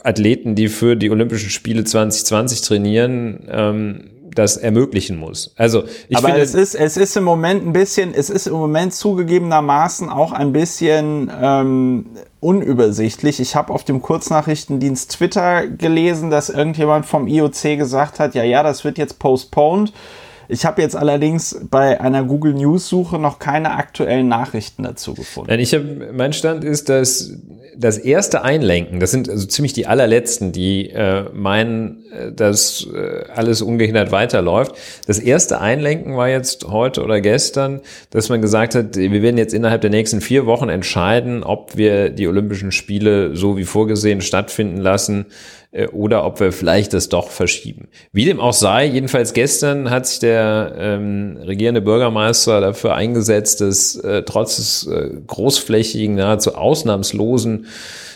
Athleten, 0.03 0.55
die 0.55 0.69
für 0.69 0.95
die 0.95 1.09
Olympischen 1.09 1.49
Spiele 1.49 1.83
2020 1.83 2.61
trainieren, 2.61 3.47
ähm, 3.49 4.09
das 4.33 4.57
ermöglichen 4.57 5.17
muss. 5.17 5.53
Also 5.55 5.83
ich 6.09 6.17
Aber 6.17 6.27
finde, 6.27 6.41
es 6.41 6.53
ist 6.53 6.75
es 6.75 6.97
ist 6.97 7.15
im 7.17 7.23
Moment 7.23 7.65
ein 7.65 7.73
bisschen, 7.73 8.13
es 8.13 8.29
ist 8.29 8.47
im 8.47 8.53
Moment 8.53 8.93
zugegebenermaßen 8.93 10.09
auch 10.09 10.31
ein 10.31 10.53
bisschen 10.53 11.31
ähm, 11.41 12.05
unübersichtlich. 12.39 13.39
Ich 13.39 13.55
habe 13.55 13.73
auf 13.73 13.83
dem 13.83 14.01
Kurznachrichtendienst 14.01 15.11
Twitter 15.11 15.67
gelesen, 15.67 16.29
dass 16.29 16.49
irgendjemand 16.49 17.05
vom 17.05 17.27
IOC 17.27 17.77
gesagt 17.77 18.19
hat, 18.19 18.35
ja 18.35 18.43
ja, 18.43 18.63
das 18.63 18.83
wird 18.83 18.97
jetzt 18.97 19.19
postponed. 19.19 19.93
Ich 20.49 20.65
habe 20.65 20.81
jetzt 20.81 20.95
allerdings 20.95 21.59
bei 21.69 21.99
einer 21.99 22.23
Google 22.23 22.53
News 22.53 22.87
Suche 22.87 23.19
noch 23.19 23.39
keine 23.39 23.71
aktuellen 23.71 24.27
Nachrichten 24.27 24.83
dazu 24.83 25.13
gefunden. 25.13 25.49
Nein, 25.49 25.59
ich 25.59 25.73
habe, 25.73 26.11
mein 26.13 26.33
Stand 26.33 26.63
ist, 26.63 26.89
dass 26.89 27.33
das 27.77 27.97
erste 27.97 28.43
Einlenken, 28.43 28.99
das 28.99 29.11
sind 29.11 29.29
also 29.29 29.45
ziemlich 29.45 29.73
die 29.73 29.85
allerletzten, 29.85 30.51
die 30.51 30.89
äh, 30.89 31.25
meinen, 31.33 32.05
äh, 32.11 32.31
dass 32.31 32.87
äh, 32.91 33.25
alles 33.33 33.61
ungehindert 33.61 34.11
weiterläuft. 34.11 34.75
Das 35.05 35.19
erste 35.19 35.61
Einlenken 35.61 36.17
war 36.17 36.27
jetzt 36.29 36.67
heute 36.67 37.03
oder 37.03 37.21
gestern, 37.21 37.81
dass 38.09 38.29
man 38.29 38.41
gesagt 38.41 38.73
hat, 38.73 38.95
wir 38.95 39.21
werden 39.21 39.37
jetzt 39.37 39.53
innerhalb 39.53 39.81
der 39.81 39.91
nächsten 39.91 40.21
vier 40.21 40.45
Wochen 40.45 40.69
entscheiden, 40.69 41.43
ob 41.43 41.77
wir 41.77 42.09
die 42.09 42.27
Olympischen 42.27 42.71
Spiele 42.71 43.35
so 43.35 43.57
wie 43.57 43.65
vorgesehen 43.65 44.21
stattfinden 44.21 44.77
lassen 44.77 45.27
oder 45.91 46.25
ob 46.25 46.39
wir 46.39 46.51
vielleicht 46.51 46.93
das 46.93 47.09
doch 47.09 47.29
verschieben. 47.29 47.89
Wie 48.11 48.25
dem 48.25 48.39
auch 48.39 48.53
sei, 48.53 48.85
jedenfalls 48.85 49.33
gestern 49.33 49.89
hat 49.89 50.07
sich 50.07 50.19
der 50.19 50.73
ähm, 50.77 51.37
regierende 51.45 51.81
Bürgermeister 51.81 52.61
dafür 52.61 52.95
eingesetzt, 52.95 53.61
dass 53.61 53.95
äh, 53.97 54.23
trotz 54.23 54.55
des 54.55 54.87
äh, 54.87 55.09
großflächigen, 55.27 56.15
nahezu 56.15 56.55
ausnahmslosen 56.55 57.67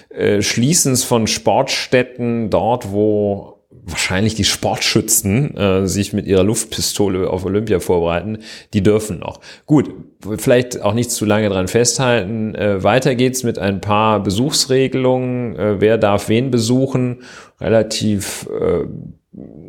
äh, 0.10 0.42
Schließens 0.42 1.04
von 1.04 1.28
Sportstätten 1.28 2.50
dort, 2.50 2.92
wo 2.92 3.51
wahrscheinlich 3.86 4.36
die 4.36 4.44
Sportschützen 4.44 5.56
äh, 5.58 5.88
sich 5.88 6.14
mit 6.14 6.28
ihrer 6.28 6.44
Luftpistole 6.44 7.30
auf 7.30 7.46
Olympia 7.46 7.80
vorbereiten, 7.80 8.40
die 8.74 8.84
dürfen 8.84 9.20
noch. 9.20 9.40
Gut, 9.66 9.94
vielleicht 10.38 10.82
auch 10.82 10.94
nicht 10.94 11.12
zu 11.12 11.26
lange 11.26 11.50
dran 11.50 11.68
festhalten. 11.68 12.56
Äh, 12.56 12.84
weiter 12.84 13.16
geht's 13.16 13.44
mit 13.44 13.60
ein 13.60 13.82
paar 13.82 14.22
Besuchsregelungen. 14.22 15.56
Äh, 15.56 15.82
wer 15.82 15.98
darf 15.98 16.30
wen 16.30 16.52
besuchen? 16.52 17.24
Relativ, 17.60 18.48
äh, 18.50 18.86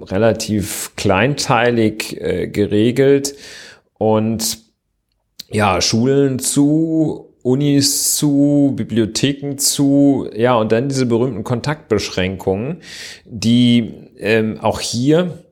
relativ 0.05 0.93
kleinteilig 0.97 2.21
äh, 2.21 2.49
geregelt. 2.49 3.35
Und 3.99 4.59
ja, 5.51 5.81
Schulen 5.81 6.39
zu, 6.39 7.32
Unis 7.43 8.17
zu, 8.17 8.73
Bibliotheken 8.77 9.59
zu, 9.59 10.29
ja, 10.35 10.55
und 10.55 10.73
dann 10.73 10.89
diese 10.89 11.07
berühmten 11.07 11.45
Kontaktbeschränkungen, 11.45 12.83
die 13.25 13.93
ähm, 14.19 14.59
auch 14.61 14.81
hier 14.81 15.45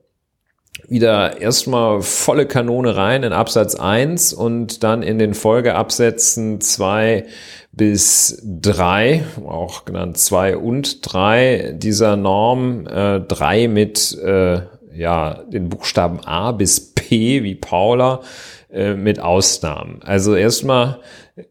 wieder 0.87 1.39
erstmal 1.39 2.01
volle 2.01 2.45
Kanone 2.45 2.97
rein 2.97 3.23
in 3.23 3.31
Absatz 3.31 3.75
1 3.75 4.33
und 4.33 4.83
dann 4.83 5.03
in 5.03 5.19
den 5.19 5.33
Folgeabsätzen 5.33 6.59
2 6.59 7.25
bis 7.71 8.41
3, 8.43 9.23
auch 9.47 9.85
genannt 9.85 10.17
2 10.17 10.57
und 10.57 10.99
3 11.13 11.75
dieser 11.77 12.17
Norm, 12.17 12.87
äh, 12.87 13.21
3 13.21 13.69
mit 13.69 14.17
äh, 14.21 14.61
ja, 14.93 15.43
den 15.43 15.69
Buchstaben 15.69 16.19
A 16.25 16.51
bis 16.51 16.93
P 16.93 17.43
wie 17.43 17.55
Paula 17.55 18.21
äh, 18.69 18.93
mit 18.93 19.19
Ausnahmen. 19.19 20.01
Also 20.03 20.35
erstmal 20.35 20.99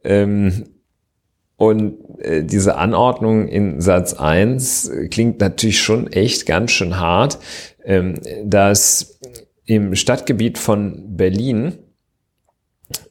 ähm, 0.05 0.65
und 1.57 1.99
äh, 2.21 2.43
diese 2.43 2.77
Anordnung 2.77 3.47
in 3.47 3.81
Satz 3.81 4.15
1 4.15 4.91
klingt 5.11 5.41
natürlich 5.41 5.81
schon 5.81 6.11
echt 6.11 6.47
ganz 6.47 6.71
schön 6.71 6.99
hart, 6.99 7.39
ähm, 7.85 8.15
dass 8.45 9.21
im 9.67 9.95
Stadtgebiet 9.95 10.59
von 10.59 11.17
Berlin 11.17 11.79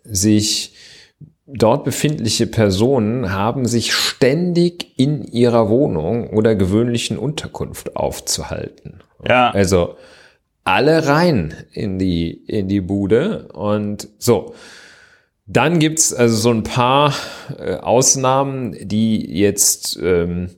sich 0.04 0.74
dort 1.46 1.84
befindliche 1.84 2.48
Personen 2.48 3.32
haben 3.32 3.66
sich 3.66 3.94
ständig 3.94 4.98
in 4.98 5.24
ihrer 5.24 5.70
Wohnung 5.70 6.30
oder 6.32 6.56
gewöhnlichen 6.56 7.18
Unterkunft 7.18 7.96
aufzuhalten. 7.96 9.02
Ja. 9.28 9.52
Also 9.52 9.96
alle 10.64 11.08
rein 11.08 11.54
in 11.72 11.98
die, 11.98 12.32
in 12.32 12.68
die 12.68 12.82
Bude 12.82 13.50
und 13.54 14.08
so. 14.20 14.54
Dann 15.52 15.80
gibt's 15.80 16.14
also 16.14 16.36
so 16.36 16.52
ein 16.52 16.62
paar 16.62 17.16
äh, 17.58 17.74
Ausnahmen, 17.74 18.76
die 18.80 19.36
jetzt, 19.36 20.00
ähm, 20.00 20.52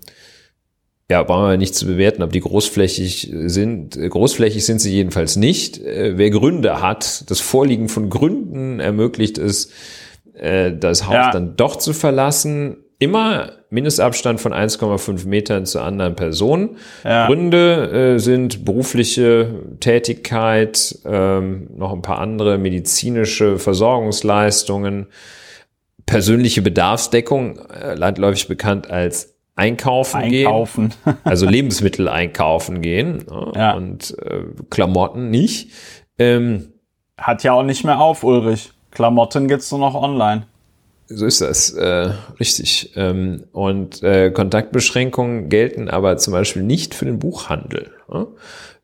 ja, 1.10 1.23
brauchen 1.23 1.49
wir 1.49 1.58
nicht 1.58 1.75
zu 1.75 1.86
bewerten, 1.86 2.23
ob 2.23 2.34
die 2.34 2.41
großflächig 2.41 3.32
sind. 3.45 3.97
Großflächig 3.97 4.65
sind 4.65 4.80
sie 4.80 4.91
jedenfalls 4.91 5.38
nicht. 5.38 5.80
Äh, 5.80 6.17
wer 6.17 6.30
Gründe 6.30 6.82
hat, 6.82 7.30
das 7.32 7.39
Vorliegen 7.39 7.88
von 7.88 8.10
Gründen 8.10 8.82
ermöglicht 8.82 9.38
es, 9.38 9.69
äh, 10.34 10.73
das 10.73 11.08
Haus 11.08 11.13
ja. 11.13 11.32
dann 11.32 11.56
doch 11.56 11.77
zu 11.77 11.93
verlassen. 11.93 12.84
Immer 13.01 13.53
Mindestabstand 13.71 14.39
von 14.39 14.53
1,5 14.53 15.27
Metern 15.27 15.65
zu 15.65 15.79
anderen 15.81 16.15
Personen. 16.15 16.77
Ja. 17.03 17.25
Gründe 17.25 18.13
äh, 18.13 18.19
sind 18.19 18.63
berufliche 18.63 19.55
Tätigkeit, 19.79 20.99
ähm, 21.05 21.67
noch 21.75 21.93
ein 21.93 22.03
paar 22.03 22.19
andere 22.19 22.59
medizinische 22.59 23.57
Versorgungsleistungen, 23.57 25.07
persönliche 26.05 26.61
Bedarfsdeckung, 26.61 27.57
äh, 27.69 27.95
landläufig 27.95 28.47
bekannt 28.47 28.91
als 28.91 29.33
Einkaufen, 29.55 30.21
einkaufen. 30.21 30.93
gehen, 31.03 31.17
also 31.23 31.47
Lebensmittel 31.47 32.07
einkaufen 32.07 32.83
gehen 32.83 33.25
ja. 33.55 33.73
und 33.73 34.15
äh, 34.19 34.43
Klamotten 34.69 35.31
nicht. 35.31 35.71
Ähm, 36.19 36.73
Hat 37.17 37.41
ja 37.41 37.53
auch 37.53 37.63
nicht 37.63 37.83
mehr 37.83 37.99
auf, 37.99 38.23
Ulrich. 38.23 38.73
Klamotten 38.91 39.47
gibt's 39.47 39.71
nur 39.71 39.79
noch 39.79 39.95
online. 39.95 40.43
So 41.13 41.26
ist 41.26 41.41
das, 41.41 41.71
äh, 41.71 42.12
richtig. 42.39 42.93
Ähm, 42.95 43.43
und 43.52 44.02
äh, 44.04 44.32
Kontaktbeschränkungen 44.32 45.50
gelten 45.50 45.89
aber 45.89 46.17
zum 46.17 46.34
Beispiel 46.34 46.63
nicht 46.63 46.95
für 46.95 47.06
den 47.06 47.19
Buchhandel. 47.19 47.91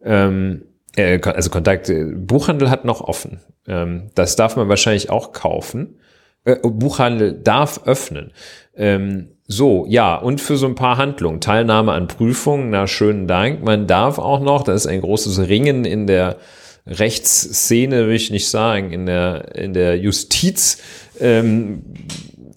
Ähm, 0.03 0.63
äh, 0.95 1.19
also 1.23 1.49
Kontakt, 1.49 1.91
Buchhandel 2.15 2.69
hat 2.69 2.85
noch 2.85 3.01
offen. 3.01 3.39
Ähm, 3.67 4.09
das 4.15 4.35
darf 4.35 4.55
man 4.55 4.69
wahrscheinlich 4.69 5.09
auch 5.09 5.31
kaufen. 5.31 5.99
Äh, 6.43 6.57
Buchhandel 6.63 7.33
darf 7.33 7.81
öffnen. 7.85 8.33
Ähm, 8.75 9.29
so, 9.47 9.85
ja, 9.87 10.15
und 10.15 10.41
für 10.41 10.57
so 10.57 10.65
ein 10.65 10.75
paar 10.75 10.97
Handlungen. 10.97 11.39
Teilnahme 11.39 11.93
an 11.93 12.07
Prüfungen, 12.07 12.69
na 12.69 12.87
schönen 12.87 13.27
Dank. 13.27 13.63
Man 13.63 13.87
darf 13.87 14.19
auch 14.19 14.41
noch, 14.41 14.63
das 14.63 14.81
ist 14.81 14.87
ein 14.87 15.01
großes 15.01 15.47
Ringen 15.47 15.85
in 15.85 16.07
der 16.07 16.37
Rechtsszene, 16.85 18.07
will 18.07 18.15
ich 18.15 18.31
nicht 18.31 18.49
sagen, 18.49 18.91
in 18.91 19.05
der, 19.05 19.55
in 19.55 19.73
der 19.73 19.97
Justiz. 19.97 20.81
Ähm, 21.19 21.83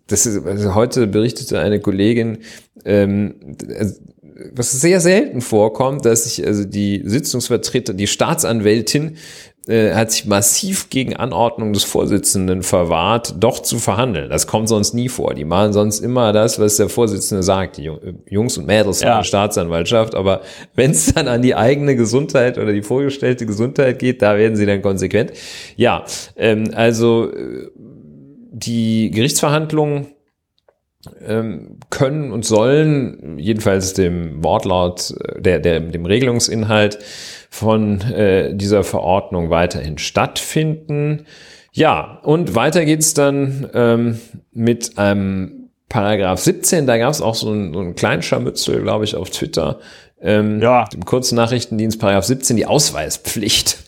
das 0.06 0.26
ist, 0.26 0.44
also 0.44 0.74
heute 0.74 1.06
berichtete 1.06 1.60
eine 1.60 1.80
Kollegin, 1.80 2.38
ähm, 2.84 3.56
was 4.52 4.72
sehr 4.72 5.00
selten 5.00 5.40
vorkommt, 5.40 6.04
dass 6.04 6.24
sich 6.24 6.46
also 6.46 6.64
die 6.64 7.02
Sitzungsvertreter, 7.04 7.94
die 7.94 8.06
Staatsanwältin 8.06 9.16
äh, 9.68 9.92
hat 9.92 10.10
sich 10.10 10.24
massiv 10.26 10.88
gegen 10.88 11.14
Anordnung 11.14 11.72
des 11.72 11.84
Vorsitzenden 11.84 12.62
verwahrt, 12.62 13.34
doch 13.38 13.60
zu 13.60 13.78
verhandeln. 13.78 14.30
Das 14.30 14.46
kommt 14.46 14.68
sonst 14.68 14.94
nie 14.94 15.08
vor. 15.08 15.34
Die 15.34 15.44
machen 15.44 15.72
sonst 15.72 16.00
immer 16.00 16.32
das, 16.32 16.58
was 16.58 16.76
der 16.76 16.88
Vorsitzende 16.88 17.42
sagt, 17.42 17.76
die 17.76 17.90
Jungs 18.28 18.56
und 18.56 18.66
Mädels 18.66 19.00
ja. 19.00 19.18
der 19.18 19.24
Staatsanwaltschaft. 19.24 20.14
Aber 20.14 20.40
wenn 20.74 20.92
es 20.92 21.12
dann 21.12 21.28
an 21.28 21.42
die 21.42 21.54
eigene 21.54 21.94
Gesundheit 21.94 22.56
oder 22.56 22.72
die 22.72 22.82
vorgestellte 22.82 23.44
Gesundheit 23.44 23.98
geht, 23.98 24.22
da 24.22 24.38
werden 24.38 24.56
sie 24.56 24.66
dann 24.66 24.80
konsequent. 24.80 25.32
Ja, 25.76 26.04
ähm, 26.36 26.70
also 26.74 27.30
äh, 27.30 27.68
die 28.50 29.10
Gerichtsverhandlungen 29.10 30.08
ähm, 31.26 31.78
können 31.88 32.30
und 32.30 32.44
sollen, 32.44 33.38
jedenfalls 33.38 33.94
dem 33.94 34.44
Wortlaut, 34.44 35.14
äh, 35.24 35.40
der, 35.40 35.60
der, 35.60 35.80
dem 35.80 36.04
Regelungsinhalt 36.04 36.98
von 37.48 38.00
äh, 38.02 38.54
dieser 38.54 38.84
Verordnung 38.84 39.50
weiterhin 39.50 39.98
stattfinden. 39.98 41.26
Ja, 41.72 42.20
und 42.22 42.54
weiter 42.54 42.84
geht's 42.84 43.14
dann 43.14 43.70
ähm, 43.72 44.20
mit 44.52 44.98
einem 44.98 45.70
Paragraph 45.88 46.40
17, 46.40 46.86
da 46.86 46.98
gab 46.98 47.10
es 47.10 47.22
auch 47.22 47.34
so 47.34 47.50
einen, 47.50 47.72
so 47.72 47.80
einen 47.80 47.94
kleinen 47.94 48.22
Scharmützel, 48.22 48.82
glaube 48.82 49.04
ich, 49.04 49.16
auf 49.16 49.30
Twitter. 49.30 49.80
Ähm, 50.20 50.60
ja. 50.60 50.84
Dem 50.84 51.04
Kurznachrichtendienst 51.04 51.98
Paragraph 51.98 52.24
17, 52.24 52.56
die 52.56 52.66
Ausweispflicht. 52.66 53.78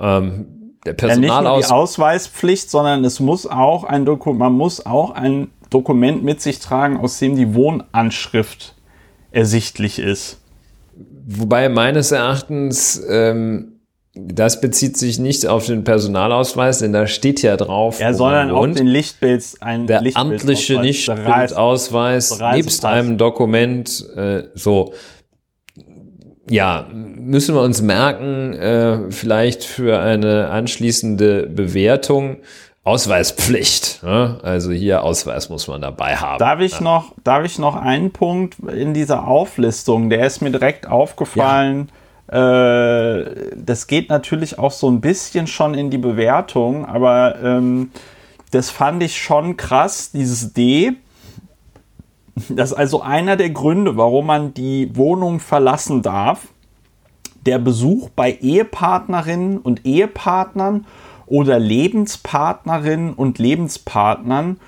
Ähm, 0.00 0.61
der 0.84 0.94
Personalaus 0.94 1.32
ja, 1.32 1.40
nicht 1.40 1.50
nur 1.50 1.58
die 1.58 1.72
Ausweispflicht, 1.72 2.70
sondern 2.70 3.04
es 3.04 3.20
muss 3.20 3.46
auch 3.46 3.84
ein 3.84 4.04
Dokument, 4.04 4.38
man 4.38 4.52
muss 4.52 4.84
auch 4.84 5.12
ein 5.12 5.48
Dokument 5.70 6.22
mit 6.22 6.40
sich 6.40 6.58
tragen, 6.58 6.98
aus 6.98 7.18
dem 7.18 7.36
die 7.36 7.54
Wohnanschrift 7.54 8.74
ersichtlich 9.30 9.98
ist. 9.98 10.40
Wobei 11.26 11.68
meines 11.68 12.12
Erachtens 12.12 13.02
ähm, 13.08 13.72
das 14.14 14.60
bezieht 14.60 14.98
sich 14.98 15.18
nicht 15.18 15.46
auf 15.46 15.64
den 15.64 15.84
Personalausweis, 15.84 16.80
denn 16.80 16.92
da 16.92 17.06
steht 17.06 17.40
ja 17.40 17.56
drauf. 17.56 17.98
Ja, 17.98 18.12
sondern 18.12 18.50
auf 18.50 18.70
den 18.72 18.86
Lichtbilds 18.86 19.62
ein 19.62 19.86
Der 19.86 20.02
amtliche 20.14 20.80
Lichtbildausweis 20.80 22.38
nebst 22.54 22.84
einem 22.84 23.16
Dokument 23.16 24.04
äh, 24.14 24.44
so. 24.54 24.92
Ja, 26.48 26.86
müssen 26.92 27.54
wir 27.54 27.62
uns 27.62 27.82
merken, 27.82 28.54
äh, 28.54 29.10
vielleicht 29.10 29.64
für 29.64 30.00
eine 30.00 30.50
anschließende 30.50 31.46
Bewertung 31.46 32.38
Ausweispflicht. 32.84 34.02
Ne? 34.02 34.40
Also 34.42 34.72
hier 34.72 35.04
Ausweis 35.04 35.48
muss 35.48 35.68
man 35.68 35.80
dabei 35.80 36.16
haben. 36.16 36.38
Darf 36.38 36.60
ich, 36.60 36.72
ja. 36.72 36.80
noch, 36.80 37.14
darf 37.22 37.44
ich 37.44 37.58
noch 37.58 37.76
einen 37.76 38.10
Punkt 38.10 38.56
in 38.58 38.92
dieser 38.92 39.28
Auflistung, 39.28 40.10
der 40.10 40.26
ist 40.26 40.42
mir 40.42 40.50
direkt 40.50 40.88
aufgefallen. 40.88 41.90
Äh, 42.26 43.24
das 43.56 43.86
geht 43.86 44.08
natürlich 44.08 44.58
auch 44.58 44.72
so 44.72 44.90
ein 44.90 45.00
bisschen 45.00 45.46
schon 45.46 45.74
in 45.74 45.90
die 45.90 45.98
Bewertung, 45.98 46.84
aber 46.84 47.36
ähm, 47.42 47.92
das 48.50 48.70
fand 48.70 49.02
ich 49.02 49.16
schon 49.16 49.56
krass, 49.56 50.10
dieses 50.10 50.52
D. 50.52 50.94
Das 52.48 52.70
ist 52.70 52.76
also 52.76 53.02
einer 53.02 53.36
der 53.36 53.50
Gründe, 53.50 53.96
warum 53.96 54.26
man 54.26 54.54
die 54.54 54.96
Wohnung 54.96 55.40
verlassen 55.40 56.02
darf. 56.02 56.48
Der 57.44 57.58
Besuch 57.58 58.08
bei 58.10 58.32
Ehepartnerinnen 58.32 59.58
und 59.58 59.84
Ehepartnern 59.84 60.86
oder 61.26 61.58
Lebenspartnerinnen 61.58 63.14
und 63.14 63.38
Lebenspartnern 63.38 64.58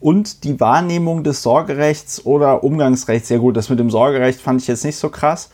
und 0.00 0.44
die 0.44 0.60
Wahrnehmung 0.60 1.24
des 1.24 1.42
Sorgerechts 1.42 2.24
oder 2.24 2.62
Umgangsrechts. 2.62 3.28
Sehr 3.28 3.38
gut, 3.38 3.56
das 3.56 3.68
mit 3.68 3.78
dem 3.78 3.90
Sorgerecht 3.90 4.40
fand 4.40 4.60
ich 4.60 4.68
jetzt 4.68 4.84
nicht 4.84 4.96
so 4.96 5.08
krass, 5.08 5.50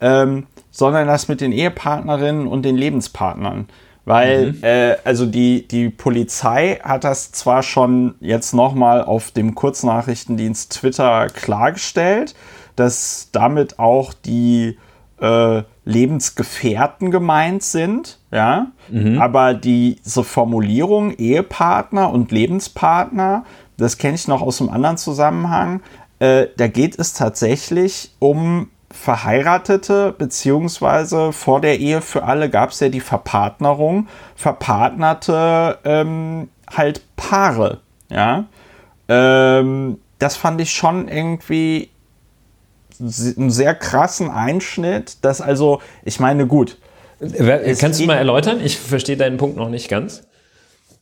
ähm, 0.00 0.46
sondern 0.70 1.06
das 1.06 1.28
mit 1.28 1.40
den 1.40 1.52
Ehepartnerinnen 1.52 2.46
und 2.46 2.64
den 2.64 2.76
Lebenspartnern. 2.76 3.68
Weil, 4.04 4.52
mhm. 4.52 4.58
äh, 4.62 4.96
also 5.04 5.26
die, 5.26 5.66
die 5.66 5.88
Polizei 5.88 6.78
hat 6.82 7.04
das 7.04 7.32
zwar 7.32 7.62
schon 7.62 8.14
jetzt 8.20 8.52
nochmal 8.52 9.02
auf 9.02 9.30
dem 9.30 9.54
Kurznachrichtendienst 9.54 10.72
Twitter 10.72 11.28
klargestellt, 11.28 12.34
dass 12.76 13.30
damit 13.32 13.78
auch 13.78 14.12
die 14.12 14.78
äh, 15.20 15.62
Lebensgefährten 15.86 17.10
gemeint 17.10 17.62
sind, 17.62 18.18
ja, 18.30 18.68
mhm. 18.90 19.20
aber 19.20 19.54
diese 19.54 20.24
Formulierung 20.24 21.12
Ehepartner 21.12 22.10
und 22.10 22.32
Lebenspartner, 22.32 23.44
das 23.76 23.96
kenne 23.98 24.14
ich 24.14 24.28
noch 24.28 24.42
aus 24.42 24.60
einem 24.60 24.70
anderen 24.70 24.96
Zusammenhang, 24.96 25.80
äh, 26.18 26.46
da 26.56 26.68
geht 26.68 26.98
es 26.98 27.14
tatsächlich 27.14 28.12
um 28.18 28.68
Verheiratete, 28.94 30.14
beziehungsweise 30.16 31.32
vor 31.32 31.60
der 31.60 31.80
Ehe 31.80 32.00
für 32.00 32.22
alle 32.22 32.48
gab 32.48 32.70
es 32.70 32.80
ja 32.80 32.88
die 32.88 33.00
Verpartnerung, 33.00 34.08
verpartnerte 34.36 35.78
ähm, 35.84 36.48
halt 36.74 37.02
Paare, 37.16 37.80
ja. 38.08 38.44
Ähm, 39.08 39.98
das 40.18 40.36
fand 40.36 40.60
ich 40.60 40.72
schon 40.72 41.08
irgendwie 41.08 41.90
einen 43.00 43.50
sehr 43.50 43.74
krassen 43.74 44.30
Einschnitt, 44.30 45.22
dass 45.22 45.40
also, 45.40 45.82
ich 46.04 46.20
meine, 46.20 46.46
gut. 46.46 46.78
Kannst 47.78 48.00
du 48.00 48.06
mal 48.06 48.16
erläutern? 48.16 48.60
Ich 48.64 48.78
verstehe 48.78 49.16
deinen 49.16 49.36
Punkt 49.36 49.56
noch 49.56 49.68
nicht 49.68 49.88
ganz. 49.88 50.22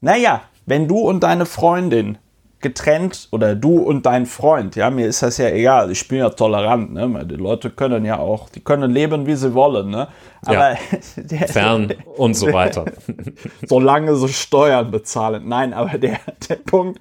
Naja, 0.00 0.42
wenn 0.66 0.88
du 0.88 0.98
und 0.98 1.20
deine 1.20 1.46
Freundin 1.46 2.18
getrennt 2.62 3.28
oder 3.30 3.54
du 3.54 3.78
und 3.78 4.06
dein 4.06 4.26
Freund, 4.26 4.76
ja, 4.76 4.90
mir 4.90 5.06
ist 5.06 5.22
das 5.22 5.38
ja 5.38 5.48
egal, 5.48 5.90
ich 5.90 6.06
bin 6.08 6.18
ja 6.18 6.30
tolerant, 6.30 6.92
ne? 6.92 7.26
Die 7.26 7.34
Leute 7.34 7.70
können 7.70 8.04
ja 8.04 8.18
auch, 8.18 8.48
die 8.48 8.60
können 8.60 8.90
leben, 8.90 9.26
wie 9.26 9.34
sie 9.34 9.52
wollen, 9.54 9.90
ne? 9.90 10.08
Aber 10.44 10.72
ja. 10.72 10.78
der, 11.16 11.48
fern 11.48 11.88
der, 11.88 12.18
und 12.18 12.34
so 12.34 12.52
weiter. 12.52 12.84
Solange 13.66 14.16
sie 14.16 14.28
Steuern 14.28 14.90
bezahlen. 14.90 15.48
Nein, 15.48 15.72
aber 15.74 15.98
der, 15.98 16.18
der 16.48 16.56
Punkt, 16.56 17.00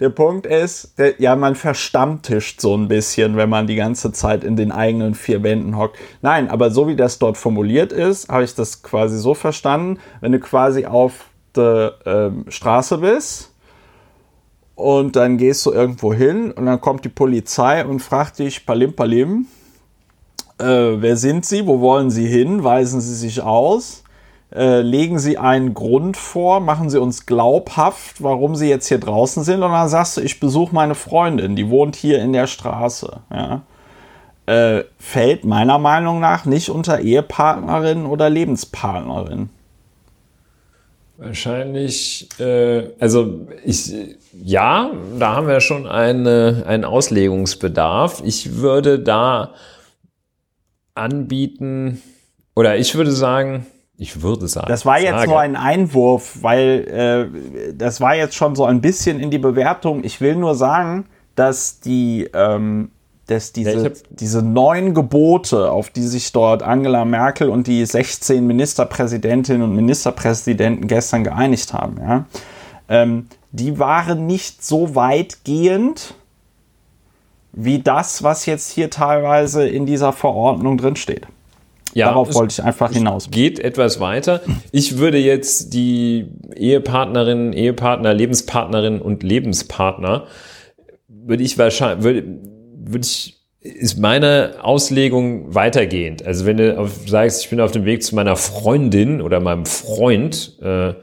der 0.00 0.10
Punkt 0.10 0.46
ist, 0.46 0.98
der, 0.98 1.20
ja, 1.20 1.34
man 1.34 1.54
verstammtischt 1.54 2.60
so 2.60 2.76
ein 2.76 2.88
bisschen, 2.88 3.36
wenn 3.36 3.48
man 3.48 3.66
die 3.66 3.76
ganze 3.76 4.12
Zeit 4.12 4.44
in 4.44 4.56
den 4.56 4.70
eigenen 4.70 5.14
vier 5.14 5.42
Wänden 5.42 5.76
hockt. 5.76 5.96
Nein, 6.22 6.48
aber 6.50 6.70
so 6.70 6.86
wie 6.86 6.96
das 6.96 7.18
dort 7.18 7.36
formuliert 7.36 7.92
ist, 7.92 8.28
habe 8.28 8.44
ich 8.44 8.54
das 8.54 8.82
quasi 8.82 9.18
so 9.18 9.34
verstanden, 9.34 9.98
wenn 10.20 10.32
du 10.32 10.38
quasi 10.38 10.86
auf 10.86 11.26
der 11.56 11.94
ähm, 12.06 12.44
Straße 12.48 12.98
bist 12.98 13.47
und 14.78 15.16
dann 15.16 15.38
gehst 15.38 15.66
du 15.66 15.72
irgendwo 15.72 16.12
hin 16.14 16.52
und 16.52 16.66
dann 16.66 16.80
kommt 16.80 17.04
die 17.04 17.08
Polizei 17.08 17.84
und 17.84 18.00
fragt 18.00 18.38
dich, 18.38 18.64
Palim 18.64 18.94
Palim, 18.94 19.46
äh, 20.58 20.64
wer 20.64 21.16
sind 21.16 21.44
Sie, 21.44 21.66
wo 21.66 21.80
wollen 21.80 22.10
Sie 22.10 22.26
hin, 22.26 22.64
weisen 22.64 23.00
Sie 23.00 23.14
sich 23.14 23.42
aus 23.42 24.04
äh, 24.54 24.80
legen 24.80 25.18
Sie 25.18 25.38
einen 25.38 25.74
Grund 25.74 26.16
vor, 26.16 26.60
machen 26.60 26.90
Sie 26.90 27.00
uns 27.00 27.26
glaubhaft, 27.26 28.22
warum 28.22 28.56
Sie 28.56 28.68
jetzt 28.68 28.88
hier 28.88 28.98
draußen 28.98 29.44
sind. 29.44 29.62
Und 29.62 29.72
dann 29.72 29.88
sagst 29.88 30.16
du, 30.16 30.20
ich 30.20 30.40
besuche 30.40 30.74
meine 30.74 30.94
Freundin, 30.94 31.56
die 31.56 31.68
wohnt 31.68 31.96
hier 31.96 32.20
in 32.20 32.32
der 32.32 32.46
Straße. 32.46 33.20
Ja. 33.30 33.62
Äh, 34.46 34.84
fällt 34.98 35.44
meiner 35.44 35.78
Meinung 35.78 36.20
nach 36.20 36.46
nicht 36.46 36.70
unter 36.70 37.00
Ehepartnerin 37.00 38.06
oder 38.06 38.30
Lebenspartnerin. 38.30 39.50
Wahrscheinlich, 41.18 42.28
äh, 42.38 42.90
also 43.00 43.48
ich, 43.64 43.92
ja, 44.32 44.92
da 45.18 45.34
haben 45.34 45.48
wir 45.48 45.60
schon 45.60 45.88
eine, 45.88 46.62
einen 46.64 46.84
Auslegungsbedarf. 46.84 48.22
Ich 48.24 48.58
würde 48.58 49.00
da 49.00 49.52
anbieten, 50.94 52.00
oder 52.54 52.76
ich 52.76 52.94
würde 52.94 53.10
sagen, 53.10 53.66
ich 53.96 54.22
würde 54.22 54.46
sagen. 54.46 54.68
Das 54.68 54.86
war 54.86 55.00
jetzt 55.00 55.10
sage. 55.10 55.30
nur 55.30 55.40
ein 55.40 55.56
Einwurf, 55.56 56.38
weil 56.40 57.32
äh, 57.34 57.74
das 57.74 58.00
war 58.00 58.14
jetzt 58.14 58.36
schon 58.36 58.54
so 58.54 58.64
ein 58.64 58.80
bisschen 58.80 59.18
in 59.18 59.32
die 59.32 59.38
Bewertung. 59.38 60.04
Ich 60.04 60.20
will 60.20 60.36
nur 60.36 60.54
sagen, 60.54 61.08
dass 61.34 61.80
die, 61.80 62.30
ähm, 62.32 62.92
dass 63.28 63.52
diese, 63.52 63.88
ja, 63.88 63.90
diese 64.10 64.42
neun 64.42 64.94
Gebote, 64.94 65.70
auf 65.70 65.90
die 65.90 66.02
sich 66.02 66.32
dort 66.32 66.62
Angela 66.62 67.04
Merkel 67.04 67.50
und 67.50 67.66
die 67.66 67.84
16 67.84 68.44
Ministerpräsidentinnen 68.46 69.62
und 69.62 69.76
Ministerpräsidenten 69.76 70.88
gestern 70.88 71.24
geeinigt 71.24 71.72
haben, 71.74 71.96
ja, 72.00 72.24
ähm, 72.88 73.26
die 73.52 73.78
waren 73.78 74.26
nicht 74.26 74.64
so 74.64 74.94
weitgehend 74.94 76.14
wie 77.52 77.80
das, 77.80 78.22
was 78.22 78.46
jetzt 78.46 78.70
hier 78.70 78.88
teilweise 78.88 79.68
in 79.68 79.84
dieser 79.84 80.12
Verordnung 80.12 80.78
drinsteht. 80.78 81.26
Ja, 81.94 82.08
Darauf 82.08 82.34
wollte 82.34 82.52
ich 82.52 82.62
einfach 82.62 82.92
hinaus. 82.92 83.30
Geht 83.30 83.58
etwas 83.58 83.98
weiter. 84.00 84.42
Ich 84.72 84.98
würde 84.98 85.18
jetzt 85.18 85.74
die 85.74 86.28
Ehepartnerinnen, 86.54 87.52
Ehepartner, 87.52 88.14
Lebenspartnerinnen 88.14 89.00
und 89.00 89.22
Lebenspartner, 89.22 90.26
würde 91.08 91.42
ich 91.42 91.58
wahrscheinlich, 91.58 92.04
würde, 92.04 92.24
würde 92.92 93.04
ich, 93.04 93.36
ist 93.60 93.98
meine 93.98 94.56
Auslegung 94.62 95.54
weitergehend. 95.54 96.24
Also 96.24 96.46
wenn 96.46 96.56
du 96.56 96.78
auf, 96.78 97.08
sagst, 97.08 97.42
ich 97.42 97.50
bin 97.50 97.60
auf 97.60 97.72
dem 97.72 97.84
Weg 97.84 98.02
zu 98.02 98.14
meiner 98.14 98.36
Freundin 98.36 99.20
oder 99.20 99.40
meinem 99.40 99.66
Freund, 99.66 100.58
äh, 100.62 100.94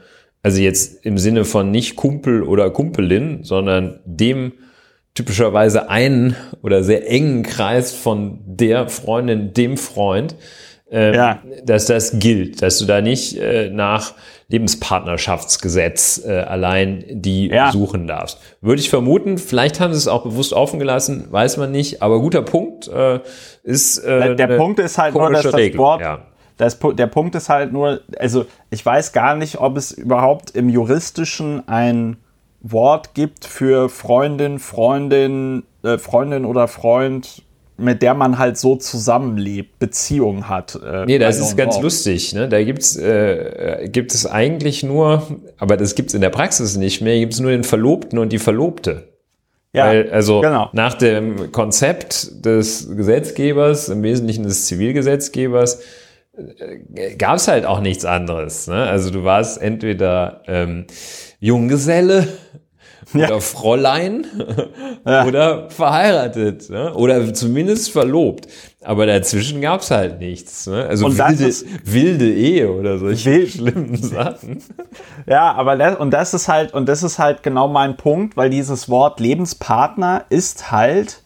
also 0.42 0.60
jetzt 0.60 1.04
im 1.04 1.18
Sinne 1.18 1.44
von 1.44 1.70
nicht 1.70 1.96
Kumpel 1.96 2.42
oder 2.42 2.70
Kumpelin, 2.70 3.42
sondern 3.42 4.00
dem 4.04 4.52
typischerweise 5.14 5.88
einen 5.90 6.36
oder 6.62 6.84
sehr 6.84 7.10
engen 7.10 7.42
Kreis 7.42 7.92
von 7.92 8.38
der 8.44 8.88
Freundin, 8.88 9.54
dem 9.54 9.76
Freund, 9.76 10.36
ähm, 10.90 11.14
ja. 11.14 11.42
dass 11.64 11.86
das 11.86 12.18
gilt, 12.18 12.62
dass 12.62 12.78
du 12.78 12.84
da 12.84 13.00
nicht 13.00 13.38
äh, 13.38 13.70
nach 13.70 14.14
Lebenspartnerschaftsgesetz 14.48 16.22
äh, 16.24 16.40
allein 16.40 17.04
die 17.08 17.48
ja. 17.48 17.72
suchen 17.72 18.06
darfst. 18.06 18.38
Würde 18.60 18.80
ich 18.80 18.88
vermuten, 18.88 19.38
vielleicht 19.38 19.80
haben 19.80 19.92
sie 19.92 19.98
es 19.98 20.08
auch 20.08 20.22
bewusst 20.22 20.52
offen 20.52 20.78
gelassen, 20.78 21.26
weiß 21.30 21.56
man 21.56 21.72
nicht, 21.72 22.02
aber 22.02 22.20
guter 22.20 22.42
Punkt 22.42 22.86
äh, 22.86 23.20
ist 23.64 23.98
äh, 23.98 24.36
der, 24.36 24.56
Punkt 24.56 24.78
ist 24.78 24.98
halt 24.98 25.14
nur, 25.14 25.30
dass 25.30 25.42
das 25.42 25.54
Regel. 25.54 25.78
Wort 25.78 26.00
ja. 26.00 26.26
Das, 26.58 26.78
der 26.78 27.06
Punkt 27.06 27.34
ist 27.34 27.50
halt 27.50 27.72
nur, 27.72 28.00
also 28.18 28.46
ich 28.70 28.84
weiß 28.84 29.12
gar 29.12 29.36
nicht, 29.36 29.60
ob 29.60 29.76
es 29.76 29.92
überhaupt 29.92 30.52
im 30.52 30.70
juristischen 30.70 31.68
ein 31.68 32.16
Wort 32.62 33.14
gibt 33.14 33.44
für 33.44 33.90
Freundin, 33.90 34.58
Freundin, 34.58 35.64
äh, 35.82 35.98
Freundin 35.98 36.44
oder 36.44 36.66
Freund 36.66 37.42
mit 37.78 38.02
der 38.02 38.14
man 38.14 38.38
halt 38.38 38.56
so 38.56 38.76
zusammenlebt, 38.76 39.78
Beziehungen 39.78 40.48
hat. 40.48 40.78
Äh, 40.82 41.04
nee, 41.06 41.18
das 41.18 41.38
ist 41.38 41.56
ganz 41.56 41.80
lustig. 41.80 42.32
Ne? 42.32 42.48
Da 42.48 42.62
gibt's, 42.62 42.96
äh, 42.96 43.88
gibt 43.90 44.14
es 44.14 44.26
eigentlich 44.26 44.82
nur, 44.82 45.22
aber 45.58 45.76
das 45.76 45.94
gibt's 45.94 46.14
in 46.14 46.20
der 46.20 46.30
Praxis 46.30 46.76
nicht 46.76 47.02
mehr, 47.02 47.18
gibt 47.18 47.34
es 47.34 47.40
nur 47.40 47.50
den 47.50 47.64
Verlobten 47.64 48.18
und 48.18 48.32
die 48.32 48.38
Verlobte. 48.38 49.08
Ja, 49.72 49.88
Weil, 49.88 50.10
also 50.10 50.40
genau. 50.40 50.70
nach 50.72 50.94
dem 50.94 51.52
Konzept 51.52 52.46
des 52.46 52.88
Gesetzgebers, 52.96 53.90
im 53.90 54.02
Wesentlichen 54.02 54.44
des 54.44 54.66
Zivilgesetzgebers, 54.66 55.82
äh, 56.94 57.14
gab 57.16 57.36
es 57.36 57.46
halt 57.46 57.66
auch 57.66 57.80
nichts 57.80 58.06
anderes. 58.06 58.68
Ne? 58.68 58.76
Also 58.76 59.10
du 59.10 59.24
warst 59.24 59.60
entweder 59.60 60.42
ähm, 60.46 60.86
Junggeselle 61.40 62.26
oder 63.14 63.28
ja. 63.28 63.40
Fräulein 63.40 64.26
ja. 65.06 65.24
oder 65.26 65.70
verheiratet 65.70 66.68
ne? 66.70 66.92
oder 66.94 67.32
zumindest 67.34 67.90
verlobt. 67.90 68.48
Aber 68.82 69.06
dazwischen 69.06 69.60
gab's 69.60 69.90
halt 69.90 70.20
nichts. 70.20 70.66
Ne? 70.66 70.86
Also 70.86 71.06
und 71.06 71.18
wilde, 71.18 71.52
wilde 71.84 72.32
Ehe 72.32 72.70
oder 72.70 72.98
solche 72.98 73.32
wild. 73.32 73.50
schlimmen 73.50 73.96
Sachen. 74.02 74.62
Ja, 75.26 75.52
aber 75.52 75.76
das, 75.76 75.96
und 75.96 76.10
das 76.10 76.34
ist 76.34 76.48
halt 76.48 76.72
und 76.74 76.88
das 76.88 77.02
ist 77.02 77.18
halt 77.18 77.42
genau 77.42 77.68
mein 77.68 77.96
Punkt, 77.96 78.36
weil 78.36 78.50
dieses 78.50 78.88
Wort 78.88 79.20
Lebenspartner 79.20 80.24
ist 80.28 80.70
halt 80.70 81.22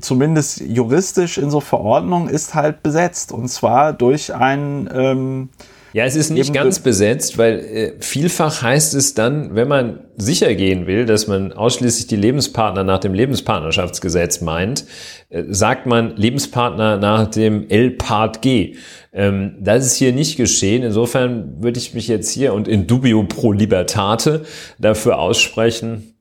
zumindest 0.00 0.60
juristisch 0.60 1.38
in 1.38 1.50
so 1.50 1.60
Verordnungen 1.60 2.28
ist 2.28 2.54
halt 2.54 2.82
besetzt 2.82 3.32
und 3.32 3.48
zwar 3.48 3.92
durch 3.92 4.34
ein 4.34 4.88
ähm, 4.92 5.48
Ja, 5.94 6.04
es 6.04 6.16
ist 6.16 6.30
nicht 6.30 6.54
ganz 6.54 6.78
besetzt, 6.78 7.36
weil 7.36 7.58
äh, 7.58 7.92
vielfach 8.00 8.62
heißt 8.62 8.94
es 8.94 9.14
dann, 9.14 9.54
wenn 9.54 9.68
man 9.68 10.00
sicher 10.16 10.54
gehen 10.54 10.86
will, 10.86 11.04
dass 11.04 11.26
man 11.26 11.52
ausschließlich 11.52 12.06
die 12.06 12.16
Lebenspartner 12.16 12.82
nach 12.82 12.98
dem 12.98 13.12
Lebenspartnerschaftsgesetz 13.12 14.40
meint, 14.40 14.86
äh, 15.28 15.44
sagt 15.48 15.86
man 15.86 16.16
Lebenspartner 16.16 16.96
nach 16.96 17.26
dem 17.26 17.68
L-Part 17.68 18.40
G. 18.40 18.76
Ähm, 19.12 19.56
das 19.60 19.84
ist 19.84 19.96
hier 19.96 20.12
nicht 20.12 20.36
geschehen. 20.36 20.82
Insofern 20.82 21.62
würde 21.62 21.78
ich 21.78 21.92
mich 21.92 22.08
jetzt 22.08 22.30
hier 22.30 22.54
und 22.54 22.68
in 22.68 22.86
dubio 22.86 23.24
pro 23.24 23.52
libertate 23.52 24.44
dafür 24.78 25.18
aussprechen, 25.18 26.12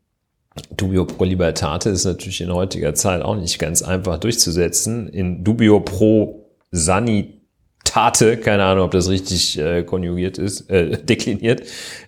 Dubio 0.76 1.06
pro 1.06 1.24
Libertate 1.24 1.90
ist 1.90 2.04
natürlich 2.04 2.42
in 2.42 2.54
heutiger 2.54 2.94
Zeit 2.94 3.22
auch 3.22 3.38
nicht 3.38 3.58
ganz 3.58 3.82
einfach 3.82 4.18
durchzusetzen. 4.18 5.08
In 5.08 5.46
Dubio 5.46 5.80
pro 5.80 6.50
Sanitate, 7.92 8.38
keine 8.38 8.64
Ahnung, 8.64 8.86
ob 8.86 8.92
das 8.92 9.10
richtig 9.10 9.58
äh, 9.60 9.84
konjugiert 9.84 10.38
ist, 10.38 10.70
äh, 10.70 10.98
dekliniert, 11.04 11.64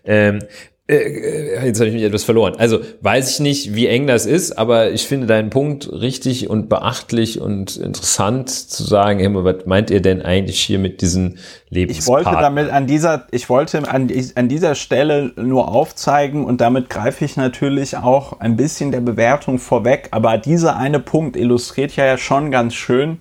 ähm, 0.05 0.39
äh, 0.85 0.95
äh, 0.95 1.65
jetzt 1.67 1.79
habe 1.79 1.87
ich 1.87 1.93
mich 1.93 2.03
etwas 2.03 2.25
verloren. 2.25 2.55
Also 2.57 2.81
weiß 2.99 3.31
ich 3.31 3.39
nicht, 3.39 3.73
wie 3.73 3.87
eng 3.87 4.05
das 4.05 4.25
ist, 4.25 4.57
aber 4.57 4.91
ich 4.91 5.07
finde 5.07 5.27
deinen 5.27 5.49
Punkt 5.49 5.89
richtig 5.89 6.49
und 6.49 6.67
beachtlich 6.67 7.39
und 7.39 7.77
interessant 7.77 8.49
zu 8.49 8.83
sagen, 8.83 9.19
hey, 9.19 9.29
was 9.31 9.65
meint 9.65 9.91
ihr 9.91 10.01
denn 10.01 10.21
eigentlich 10.21 10.59
hier 10.59 10.79
mit 10.79 11.01
diesen 11.01 11.39
Lebenspartnern? 11.69 12.21
Ich 12.21 12.25
wollte 12.25 12.41
damit 12.41 12.69
an 12.69 12.85
dieser, 12.85 13.27
ich 13.31 13.49
wollte 13.49 13.89
an, 13.89 14.11
an 14.35 14.49
dieser 14.49 14.75
Stelle 14.75 15.31
nur 15.37 15.69
aufzeigen 15.69 16.43
und 16.43 16.59
damit 16.59 16.89
greife 16.89 17.23
ich 17.23 17.37
natürlich 17.37 17.95
auch 17.95 18.41
ein 18.41 18.57
bisschen 18.57 18.91
der 18.91 19.01
Bewertung 19.01 19.59
vorweg, 19.59 20.09
aber 20.11 20.37
dieser 20.37 20.75
eine 20.75 20.99
Punkt 20.99 21.37
illustriert 21.37 21.95
ja 21.95 22.17
schon 22.17 22.51
ganz 22.51 22.73
schön, 22.73 23.19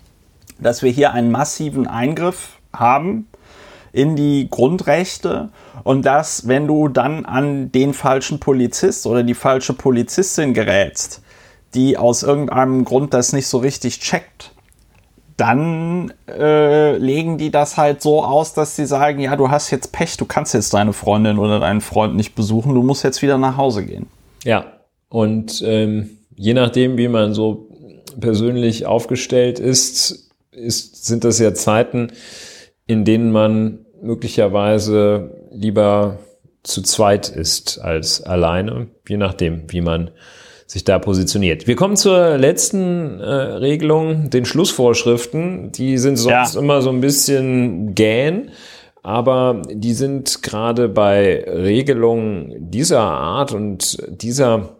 dass 0.62 0.82
wir 0.82 0.90
hier 0.90 1.12
einen 1.12 1.30
massiven 1.30 1.86
Eingriff 1.86 2.58
haben 2.72 3.28
in 3.92 4.16
die 4.16 4.48
Grundrechte 4.50 5.50
und 5.84 6.06
dass, 6.06 6.48
wenn 6.48 6.66
du 6.66 6.88
dann 6.88 7.24
an 7.26 7.70
den 7.72 7.92
falschen 7.92 8.40
Polizist 8.40 9.06
oder 9.06 9.22
die 9.22 9.34
falsche 9.34 9.74
Polizistin 9.74 10.54
gerätst, 10.54 11.22
die 11.74 11.98
aus 11.98 12.22
irgendeinem 12.22 12.84
Grund 12.84 13.14
das 13.14 13.32
nicht 13.32 13.46
so 13.46 13.58
richtig 13.58 14.00
checkt, 14.00 14.52
dann 15.36 16.12
äh, 16.28 16.96
legen 16.96 17.38
die 17.38 17.50
das 17.50 17.76
halt 17.76 18.02
so 18.02 18.22
aus, 18.22 18.54
dass 18.54 18.76
sie 18.76 18.86
sagen, 18.86 19.20
ja, 19.20 19.34
du 19.36 19.50
hast 19.50 19.70
jetzt 19.70 19.92
Pech, 19.92 20.16
du 20.16 20.24
kannst 20.24 20.54
jetzt 20.54 20.74
deine 20.74 20.92
Freundin 20.92 21.38
oder 21.38 21.58
deinen 21.58 21.80
Freund 21.80 22.14
nicht 22.14 22.34
besuchen, 22.34 22.74
du 22.74 22.82
musst 22.82 23.02
jetzt 23.02 23.22
wieder 23.22 23.38
nach 23.38 23.56
Hause 23.56 23.84
gehen. 23.84 24.06
Ja, 24.44 24.64
und 25.08 25.62
ähm, 25.66 26.10
je 26.36 26.54
nachdem, 26.54 26.96
wie 26.96 27.08
man 27.08 27.34
so 27.34 27.68
persönlich 28.20 28.86
aufgestellt 28.86 29.58
ist, 29.58 30.31
ist 30.52 31.06
sind 31.06 31.24
das 31.24 31.38
ja 31.38 31.54
Zeiten, 31.54 32.08
in 32.86 33.04
denen 33.04 33.32
man 33.32 33.86
möglicherweise 34.00 35.48
lieber 35.50 36.18
zu 36.62 36.82
zweit 36.82 37.28
ist 37.28 37.78
als 37.80 38.22
alleine, 38.22 38.88
je 39.08 39.16
nachdem, 39.16 39.64
wie 39.68 39.80
man 39.80 40.10
sich 40.66 40.84
da 40.84 40.98
positioniert. 40.98 41.66
Wir 41.66 41.76
kommen 41.76 41.96
zur 41.96 42.38
letzten 42.38 43.20
äh, 43.20 43.24
Regelung, 43.24 44.30
den 44.30 44.44
Schlussvorschriften. 44.44 45.70
Die 45.72 45.98
sind 45.98 46.16
sonst 46.16 46.54
ja. 46.54 46.60
immer 46.60 46.80
so 46.80 46.90
ein 46.90 47.00
bisschen 47.00 47.94
gähn, 47.94 48.50
aber 49.02 49.62
die 49.70 49.92
sind 49.92 50.42
gerade 50.42 50.88
bei 50.88 51.44
Regelungen 51.44 52.70
dieser 52.70 53.00
Art 53.00 53.52
und 53.52 53.98
dieser 54.08 54.76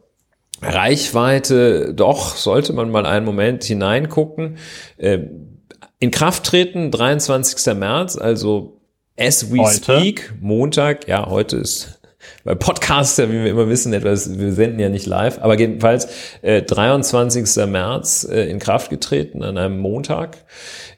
Reichweite 0.63 1.93
doch, 1.93 2.37
sollte 2.37 2.73
man 2.73 2.91
mal 2.91 3.05
einen 3.05 3.27
Moment 3.27 3.65
hineingucken. 3.65 4.57
Äh, 4.97 5.19
in 6.03 6.11
Kraft 6.11 6.43
treten 6.43 6.91
23. 6.91 7.75
März, 7.77 8.19
also 8.19 8.81
as 9.17 9.53
we 9.53 9.61
heute. 9.61 9.77
speak, 9.77 10.35
Montag, 10.41 11.07
ja, 11.07 11.31
heute 11.31 11.59
ist 11.59 12.01
bei 12.43 12.57
Podcasts, 12.57 13.19
wie 13.19 13.31
wir 13.31 13.47
immer 13.47 13.69
wissen, 13.69 13.93
etwas, 13.93 14.37
wir 14.37 14.53
senden 14.53 14.81
ja 14.81 14.89
nicht 14.89 15.07
live, 15.07 15.39
aber 15.41 15.57
jedenfalls 15.57 16.09
äh, 16.43 16.61
23. 16.61 17.67
März 17.69 18.27
äh, 18.29 18.51
in 18.51 18.59
Kraft 18.59 18.91
getreten 18.91 19.45
an 19.45 19.57
einem 19.57 19.79
Montag. 19.79 20.39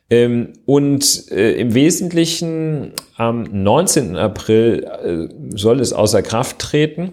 Ähm, 0.08 0.54
und 0.64 1.30
äh, 1.30 1.52
im 1.52 1.74
Wesentlichen 1.74 2.94
am 3.18 3.42
19. 3.42 4.16
April 4.16 4.84
äh, 4.84 5.54
soll 5.54 5.80
es 5.80 5.92
außer 5.92 6.22
Kraft 6.22 6.60
treten, 6.60 7.12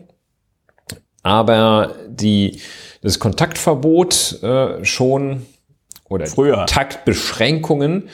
aber 1.24 1.96
die, 2.08 2.62
das 3.02 3.20
Kontaktverbot 3.20 4.42
äh, 4.44 4.86
schon 4.86 5.42
oder 6.12 6.28
Früher. 6.28 6.66
Taktbeschränkungen 6.66 8.10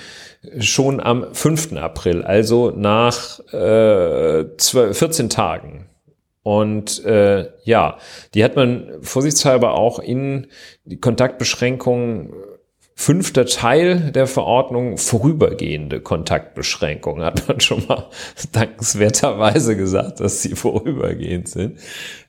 schon 0.59 0.99
am 0.99 1.33
5. 1.33 1.73
April, 1.73 2.23
also 2.23 2.71
nach 2.71 3.39
äh, 3.51 4.45
12, 4.57 4.97
14 4.97 5.29
Tagen. 5.29 5.89
Und 6.43 7.03
äh, 7.03 7.49
ja, 7.63 7.97
die 8.33 8.43
hat 8.43 8.55
man 8.55 8.89
vorsichtshalber 9.01 9.73
auch 9.73 9.99
in 9.99 10.47
die 10.85 10.97
Kontaktbeschränkungen 10.97 12.31
Fünfter 12.99 13.45
Teil 13.45 14.11
der 14.11 14.25
Verordnung 14.25 14.97
vorübergehende 14.97 16.01
Kontaktbeschränkungen 16.01 17.23
hat 17.23 17.47
man 17.47 17.59
schon 17.59 17.85
mal 17.87 18.07
dankenswerterweise 18.53 19.77
gesagt, 19.77 20.19
dass 20.19 20.41
sie 20.41 20.55
vorübergehend 20.55 21.47
sind. 21.47 21.79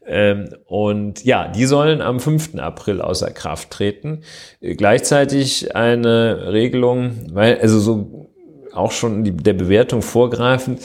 Ähm, 0.07 0.51
und 0.67 1.25
ja, 1.25 1.49
die 1.49 1.65
sollen 1.65 2.03
am 2.03 2.21
5. 2.21 2.57
April 2.57 3.01
außer 3.01 3.31
Kraft 3.31 3.71
treten. 3.71 4.21
Gleichzeitig 4.61 5.75
eine 5.75 6.53
Regelung, 6.53 7.31
weil, 7.33 7.59
also 7.61 7.81
so 7.81 8.29
auch 8.75 8.93
schon 8.93 9.25
die, 9.25 9.35
der 9.35 9.55
Bewertung 9.55 10.03
vorgreifen. 10.03 10.79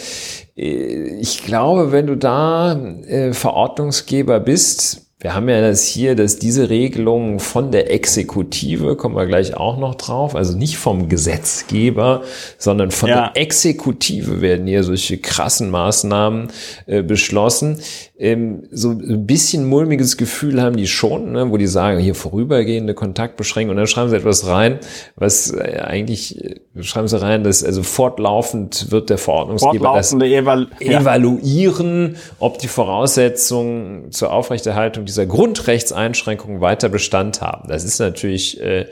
Äh, 0.55 1.19
ich 1.19 1.43
glaube, 1.43 1.91
wenn 1.91 2.07
du 2.07 2.15
da 2.15 2.73
äh, 2.73 3.33
Verordnungsgeber 3.33 4.39
bist, 4.39 5.02
wir 5.23 5.33
haben 5.33 5.47
ja 5.47 5.61
das 5.61 5.85
hier, 5.85 6.15
dass 6.15 6.37
diese 6.37 6.69
Regelungen 6.69 7.39
von 7.39 7.71
der 7.71 7.89
Exekutive, 7.89 8.97
kommen 8.97 9.15
wir 9.15 9.25
gleich 9.25 9.55
auch 9.55 9.77
noch 9.77 9.95
drauf, 9.95 10.35
also 10.35 10.57
nicht 10.57 10.75
vom 10.75 11.07
Gesetzgeber, 11.07 12.23
sondern 12.57 12.91
von 12.91 13.07
ja. 13.07 13.31
der 13.31 13.41
Exekutive 13.41 14.41
werden 14.41 14.67
hier 14.67 14.83
solche 14.83 15.17
krassen 15.17 15.71
Maßnahmen 15.71 16.49
äh, 16.87 17.03
beschlossen. 17.03 17.79
Ähm, 18.15 18.67
so 18.69 18.91
ein 18.91 19.25
bisschen 19.25 19.65
mulmiges 19.65 20.17
Gefühl 20.17 20.61
haben 20.61 20.75
die 20.75 20.85
schon, 20.85 21.31
ne, 21.31 21.49
wo 21.49 21.57
die 21.57 21.65
sagen, 21.65 21.97
hier 21.97 22.13
vorübergehende 22.13 22.93
Kontaktbeschränkung 22.93 23.71
und 23.71 23.77
dann 23.77 23.87
schreiben 23.87 24.11
sie 24.11 24.15
etwas 24.15 24.45
rein, 24.45 24.77
was 25.15 25.51
äh, 25.51 25.79
eigentlich, 25.83 26.39
äh, 26.43 26.59
schreiben 26.81 27.07
sie 27.07 27.19
rein, 27.19 27.43
dass 27.43 27.63
also 27.63 27.81
fortlaufend 27.81 28.91
wird 28.91 29.09
der 29.09 29.17
Verordnungsgeber 29.17 29.93
das 29.95 30.13
Evalu 30.13 30.67
evaluieren, 30.79 32.17
ob 32.37 32.59
die 32.59 32.67
Voraussetzungen 32.67 34.11
zur 34.11 34.31
Aufrechterhaltung 34.31 35.05
dieser 35.05 35.25
Grundrechtseinschränkungen 35.25 36.61
weiter 36.61 36.89
Bestand 36.89 37.41
haben. 37.41 37.67
Das 37.67 37.83
ist 37.83 37.97
natürlich, 37.97 38.61
äh, 38.61 38.85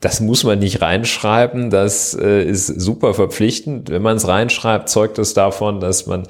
das 0.00 0.20
muss 0.20 0.44
man 0.44 0.58
nicht 0.58 0.82
reinschreiben, 0.82 1.70
das 1.70 2.14
äh, 2.14 2.44
ist 2.44 2.66
super 2.66 3.14
verpflichtend. 3.14 3.88
Wenn 3.88 4.02
man 4.02 4.18
es 4.18 4.28
reinschreibt, 4.28 4.90
zeugt 4.90 5.18
es 5.18 5.32
davon, 5.32 5.80
dass 5.80 6.06
man 6.06 6.24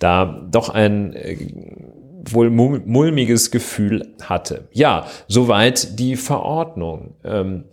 da 0.00 0.46
doch 0.50 0.70
ein 0.70 1.14
äh, 1.14 1.36
wohl 2.24 2.50
mulmiges 2.50 3.50
Gefühl 3.50 4.14
hatte. 4.22 4.68
Ja, 4.72 5.06
soweit 5.26 5.98
die 5.98 6.16
Verordnung. 6.16 7.14
Ähm, 7.24 7.64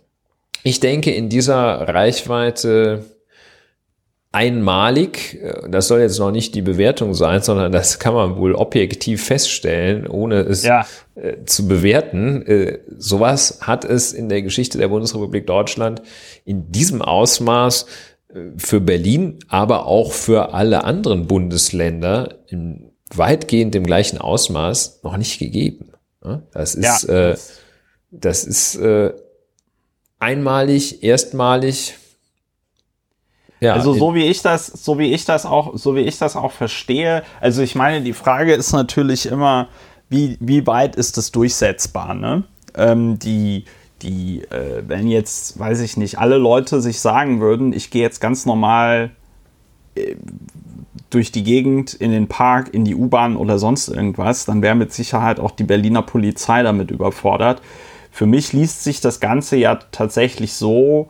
ich 0.62 0.80
denke, 0.80 1.12
in 1.12 1.28
dieser 1.28 1.88
Reichweite 1.88 3.04
einmalig. 4.32 5.38
Äh, 5.42 5.68
das 5.70 5.88
soll 5.88 6.00
jetzt 6.00 6.18
noch 6.18 6.30
nicht 6.30 6.54
die 6.54 6.62
Bewertung 6.62 7.14
sein, 7.14 7.42
sondern 7.42 7.72
das 7.72 7.98
kann 7.98 8.14
man 8.14 8.36
wohl 8.36 8.54
objektiv 8.54 9.24
feststellen, 9.24 10.06
ohne 10.06 10.40
es 10.40 10.64
ja. 10.64 10.86
Äh, 11.14 11.44
zu 11.44 11.66
bewerten. 11.66 12.42
Äh, 12.46 12.78
sowas 12.96 13.60
hat 13.62 13.84
es 13.84 14.12
in 14.12 14.28
der 14.28 14.42
Geschichte 14.42 14.78
der 14.78 14.88
Bundesrepublik 14.88 15.46
Deutschland 15.46 16.02
in 16.44 16.70
diesem 16.70 17.02
Ausmaß 17.02 17.86
für 18.58 18.80
Berlin, 18.82 19.38
aber 19.48 19.86
auch 19.86 20.12
für 20.12 20.52
alle 20.52 20.84
anderen 20.84 21.26
Bundesländer 21.26 22.34
in 22.46 22.87
weitgehend 23.14 23.74
im 23.74 23.84
gleichen 23.84 24.18
Ausmaß 24.18 25.00
noch 25.02 25.16
nicht 25.16 25.38
gegeben. 25.38 25.92
Das 26.52 26.74
ist, 26.74 27.08
ja. 27.08 27.34
das 28.10 28.44
ist 28.44 28.78
einmalig, 30.18 31.02
erstmalig 31.02 31.94
ja, 33.60 33.74
also 33.74 33.92
so 33.92 34.14
wie 34.14 34.24
ich 34.24 34.42
das, 34.42 34.66
so 34.66 34.98
wie 34.98 35.12
ich 35.12 35.24
das 35.24 35.44
auch, 35.44 35.76
so 35.76 35.96
wie 35.96 36.02
ich 36.02 36.18
das 36.18 36.36
auch 36.36 36.52
verstehe. 36.52 37.22
Also 37.40 37.62
ich 37.62 37.74
meine, 37.74 38.02
die 38.02 38.12
Frage 38.12 38.54
ist 38.54 38.72
natürlich 38.72 39.26
immer, 39.26 39.68
wie, 40.08 40.36
wie 40.40 40.66
weit 40.66 40.96
ist 40.96 41.16
das 41.16 41.32
durchsetzbar? 41.32 42.14
Ne? 42.14 42.44
Ähm, 42.74 43.18
die, 43.18 43.64
die, 44.02 44.42
äh, 44.50 44.82
wenn 44.86 45.08
jetzt, 45.08 45.58
weiß 45.58 45.80
ich 45.80 45.96
nicht, 45.96 46.18
alle 46.18 46.38
Leute 46.38 46.80
sich 46.80 47.00
sagen 47.00 47.40
würden, 47.40 47.72
ich 47.72 47.90
gehe 47.90 48.02
jetzt 48.02 48.20
ganz 48.20 48.46
normal 48.46 49.10
äh, 49.96 50.14
durch 51.10 51.32
die 51.32 51.42
Gegend, 51.42 51.94
in 51.94 52.10
den 52.10 52.28
Park, 52.28 52.74
in 52.74 52.84
die 52.84 52.94
U-Bahn 52.94 53.36
oder 53.36 53.58
sonst 53.58 53.88
irgendwas, 53.88 54.44
dann 54.44 54.62
wäre 54.62 54.74
mit 54.74 54.92
Sicherheit 54.92 55.40
auch 55.40 55.52
die 55.52 55.64
Berliner 55.64 56.02
Polizei 56.02 56.62
damit 56.62 56.90
überfordert. 56.90 57.62
Für 58.10 58.26
mich 58.26 58.52
liest 58.52 58.84
sich 58.84 59.00
das 59.00 59.20
Ganze 59.20 59.56
ja 59.56 59.76
tatsächlich 59.90 60.52
so, 60.54 61.08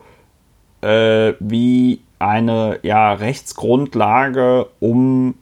äh, 0.81 1.33
wie 1.39 2.01
eine 2.19 2.79
ja, 2.83 3.13
Rechtsgrundlage, 3.13 4.67
um 4.79 5.35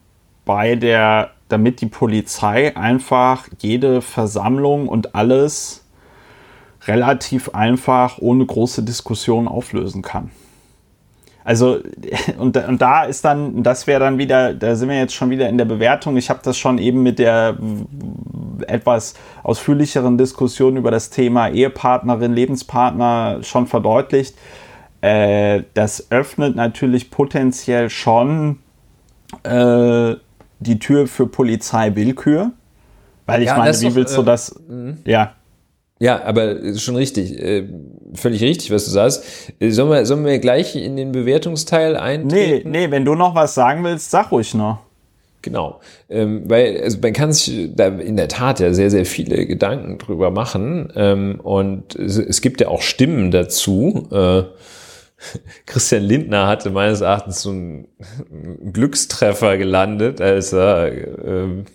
bei 0.45 0.75
der, 0.75 1.31
damit 1.49 1.81
die 1.81 1.87
Polizei 1.87 2.75
einfach 2.75 3.47
jede 3.59 4.01
Versammlung 4.01 4.87
und 4.87 5.15
alles 5.15 5.83
relativ 6.85 7.49
einfach 7.49 8.17
ohne 8.19 8.45
große 8.45 8.83
Diskussion 8.83 9.47
auflösen 9.47 10.01
kann. 10.01 10.31
Also, 11.47 11.79
und, 12.37 12.57
und 12.57 12.81
da 12.81 13.05
ist 13.05 13.23
dann, 13.23 13.63
das 13.63 13.87
wäre 13.87 14.01
dann 14.01 14.17
wieder, 14.17 14.53
da 14.53 14.75
sind 14.75 14.89
wir 14.89 14.97
jetzt 14.97 15.13
schon 15.13 15.29
wieder 15.29 15.47
in 15.47 15.57
der 15.57 15.63
Bewertung. 15.63 16.17
Ich 16.17 16.29
habe 16.29 16.41
das 16.43 16.57
schon 16.57 16.77
eben 16.77 17.03
mit 17.03 17.19
der 17.19 17.55
etwas 18.67 19.13
ausführlicheren 19.43 20.17
Diskussion 20.17 20.75
über 20.75 20.91
das 20.91 21.09
Thema 21.09 21.47
Ehepartnerin, 21.47 22.33
Lebenspartner 22.33 23.39
schon 23.43 23.65
verdeutlicht. 23.65 24.35
Äh, 24.99 25.63
das 25.73 26.11
öffnet 26.11 26.57
natürlich 26.57 27.11
potenziell 27.11 27.89
schon 27.89 28.59
äh, 29.43 30.15
die 30.59 30.79
Tür 30.79 31.07
für 31.07 31.27
Polizeiwillkür. 31.27 32.51
Weil 33.25 33.41
ich 33.41 33.47
ja, 33.47 33.57
meine, 33.57 33.79
wie 33.79 33.95
willst 33.95 34.15
doch, 34.15 34.23
du 34.23 34.25
das? 34.25 34.59
Äh, 34.69 35.09
ja. 35.09 35.36
Ja, 35.99 36.23
aber 36.23 36.51
ist 36.51 36.81
schon 36.81 36.95
richtig. 36.95 37.37
Äh, 37.41 37.67
völlig 38.13 38.41
richtig, 38.41 38.71
was 38.71 38.85
du 38.85 38.91
sagst. 38.91 39.23
Äh, 39.59 39.71
sollen 39.71 39.89
wir, 39.89 40.05
sollen 40.05 40.25
wir 40.25 40.37
gleich 40.39 40.75
in 40.75 40.95
den 40.95 41.11
Bewertungsteil 41.11 41.95
eintreten? 41.95 42.69
Nee, 42.69 42.85
nee, 42.87 42.91
wenn 42.91 43.05
du 43.05 43.15
noch 43.15 43.35
was 43.35 43.55
sagen 43.55 43.83
willst, 43.83 44.11
sag 44.11 44.31
ruhig 44.31 44.53
noch. 44.53 44.79
Genau, 45.43 45.79
ähm, 46.09 46.43
weil 46.49 46.81
also 46.81 46.97
man 47.01 47.13
kann 47.13 47.31
sich 47.31 47.69
da 47.73 47.87
in 47.87 48.17
der 48.17 48.27
Tat 48.27 48.59
ja 48.59 48.73
sehr, 48.73 48.89
sehr 48.89 49.05
viele 49.05 49.45
Gedanken 49.45 49.97
drüber 49.97 50.29
machen 50.29 50.91
ähm, 50.95 51.39
und 51.41 51.95
es, 51.95 52.17
es, 52.17 52.41
gibt 52.41 52.59
ja 52.59 52.67
auch 52.67 52.81
Stimmen 52.81 53.31
dazu. 53.31 54.07
Äh, 54.11 54.43
Christian 55.65 56.03
Lindner 56.03 56.47
hatte 56.47 56.69
meines 56.69 57.01
Erachtens 57.01 57.43
so 57.43 57.51
einen 57.51 57.87
Glückstreffer 58.73 59.57
gelandet, 59.57 60.19
als 60.19 60.51
er 60.53 60.91
ähm, 61.25 61.65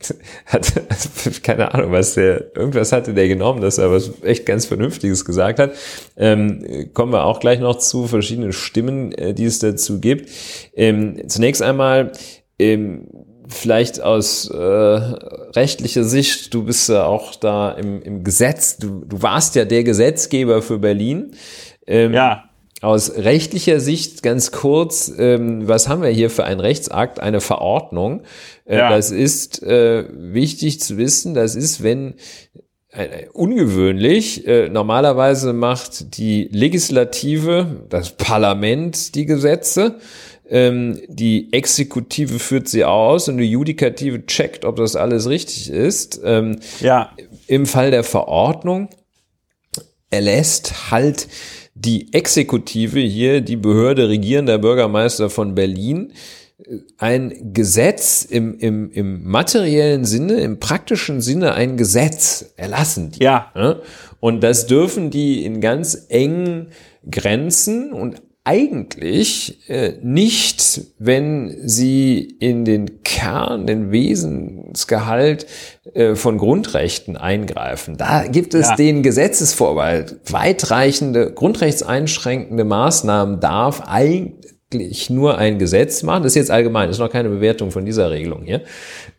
hat, 0.46 0.72
keine 1.42 1.74
Ahnung, 1.74 1.92
was 1.92 2.14
der, 2.14 2.56
irgendwas 2.56 2.92
hatte 2.92 3.14
der 3.14 3.28
genommen, 3.28 3.60
dass 3.60 3.78
er 3.78 3.90
was 3.90 4.10
echt 4.22 4.46
ganz 4.46 4.66
Vernünftiges 4.66 5.24
gesagt 5.24 5.58
hat. 5.58 5.72
Ähm, 6.16 6.90
kommen 6.94 7.12
wir 7.12 7.24
auch 7.24 7.40
gleich 7.40 7.60
noch 7.60 7.76
zu 7.76 8.06
verschiedenen 8.06 8.52
Stimmen, 8.52 9.12
äh, 9.12 9.34
die 9.34 9.44
es 9.44 9.58
dazu 9.58 10.00
gibt. 10.00 10.30
Ähm, 10.74 11.28
zunächst 11.28 11.62
einmal, 11.62 12.12
ähm, 12.58 13.06
vielleicht 13.46 14.00
aus 14.00 14.48
äh, 14.48 14.58
rechtlicher 14.58 16.04
Sicht, 16.04 16.54
du 16.54 16.64
bist 16.64 16.88
ja 16.88 17.04
auch 17.04 17.34
da 17.34 17.72
im, 17.72 18.00
im 18.02 18.24
Gesetz, 18.24 18.76
du, 18.78 19.04
du 19.04 19.22
warst 19.22 19.56
ja 19.56 19.64
der 19.64 19.82
Gesetzgeber 19.84 20.62
für 20.62 20.78
Berlin. 20.78 21.32
Ähm, 21.86 22.14
ja. 22.14 22.49
Aus 22.80 23.14
rechtlicher 23.14 23.78
Sicht 23.78 24.22
ganz 24.22 24.52
kurz, 24.52 25.12
ähm, 25.18 25.68
was 25.68 25.86
haben 25.88 26.02
wir 26.02 26.08
hier 26.08 26.30
für 26.30 26.44
einen 26.44 26.60
Rechtsakt, 26.60 27.20
eine 27.20 27.42
Verordnung? 27.42 28.22
Äh, 28.64 28.78
ja. 28.78 28.90
Das 28.90 29.10
ist 29.10 29.62
äh, 29.62 30.04
wichtig 30.10 30.80
zu 30.80 30.96
wissen, 30.96 31.34
das 31.34 31.56
ist, 31.56 31.82
wenn 31.82 32.14
äh, 32.92 33.26
ungewöhnlich, 33.34 34.46
äh, 34.46 34.68
normalerweise 34.68 35.52
macht 35.52 36.16
die 36.16 36.48
Legislative, 36.52 37.84
das 37.90 38.16
Parlament 38.16 39.14
die 39.14 39.26
Gesetze, 39.26 39.96
ähm, 40.48 41.00
die 41.06 41.52
Exekutive 41.52 42.38
führt 42.38 42.66
sie 42.66 42.84
aus 42.84 43.28
und 43.28 43.36
die 43.36 43.50
Judikative 43.50 44.26
checkt, 44.26 44.64
ob 44.64 44.76
das 44.76 44.96
alles 44.96 45.28
richtig 45.28 45.70
ist. 45.70 46.20
Ähm, 46.24 46.58
ja. 46.80 47.12
Im 47.46 47.66
Fall 47.66 47.90
der 47.90 48.04
Verordnung 48.04 48.88
erlässt 50.10 50.90
halt 50.90 51.28
die 51.84 52.12
Exekutive 52.12 53.00
hier, 53.00 53.40
die 53.40 53.56
Behörde 53.56 54.08
regierender 54.08 54.58
Bürgermeister 54.58 55.30
von 55.30 55.54
Berlin, 55.54 56.12
ein 56.98 57.54
Gesetz 57.54 58.22
im, 58.22 58.58
im, 58.58 58.90
im 58.92 59.24
materiellen 59.24 60.04
Sinne, 60.04 60.40
im 60.40 60.60
praktischen 60.60 61.22
Sinne 61.22 61.54
ein 61.54 61.78
Gesetz 61.78 62.52
erlassen. 62.56 63.12
Die, 63.12 63.24
ja. 63.24 63.50
Ne? 63.54 63.80
Und 64.20 64.42
das 64.42 64.66
dürfen 64.66 65.10
die 65.10 65.44
in 65.44 65.62
ganz 65.62 66.06
engen 66.10 66.68
Grenzen 67.10 67.92
und 67.92 68.20
eigentlich 68.50 69.68
äh, 69.68 69.92
nicht, 70.02 70.80
wenn 70.98 71.56
sie 71.68 72.18
in 72.40 72.64
den 72.64 73.04
Kern, 73.04 73.64
den 73.64 73.92
Wesensgehalt 73.92 75.46
äh, 75.94 76.16
von 76.16 76.36
Grundrechten 76.36 77.16
eingreifen. 77.16 77.96
Da 77.96 78.26
gibt 78.26 78.54
es 78.54 78.70
ja. 78.70 78.74
den 78.74 79.04
Gesetzesvorbehalt. 79.04 80.16
Weitreichende, 80.30 81.32
grundrechtseinschränkende 81.32 82.64
Maßnahmen 82.64 83.38
darf 83.38 83.84
eigentlich 83.86 85.10
nur 85.10 85.38
ein 85.38 85.60
Gesetz 85.60 86.02
machen. 86.02 86.24
Das 86.24 86.32
ist 86.32 86.36
jetzt 86.36 86.50
allgemein, 86.50 86.88
das 86.88 86.96
ist 86.96 87.00
noch 87.00 87.12
keine 87.12 87.28
Bewertung 87.28 87.70
von 87.70 87.84
dieser 87.84 88.10
Regelung 88.10 88.42
hier. 88.42 88.62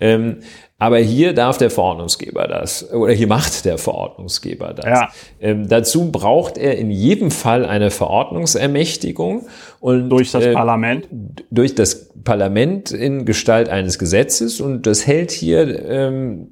Ähm, 0.01 0.39
aber 0.81 0.97
hier 0.97 1.33
darf 1.33 1.59
der 1.59 1.69
Verordnungsgeber 1.69 2.47
das, 2.47 2.91
oder 2.91 3.13
hier 3.13 3.27
macht 3.27 3.65
der 3.65 3.77
Verordnungsgeber 3.77 4.73
das. 4.73 4.85
Ja. 4.85 5.09
Ähm, 5.39 5.69
dazu 5.69 6.11
braucht 6.11 6.57
er 6.57 6.75
in 6.75 6.89
jedem 6.89 7.29
Fall 7.29 7.67
eine 7.67 7.91
Verordnungsermächtigung. 7.91 9.45
Und, 9.79 10.09
durch 10.09 10.31
das 10.31 10.43
äh, 10.43 10.53
Parlament? 10.53 11.07
Durch 11.51 11.75
das 11.75 12.09
Parlament 12.23 12.89
in 12.89 13.25
Gestalt 13.25 13.69
eines 13.69 13.99
Gesetzes. 13.99 14.59
Und 14.59 14.87
das 14.87 15.05
hält 15.05 15.29
hier, 15.29 15.87
ähm, 15.87 16.47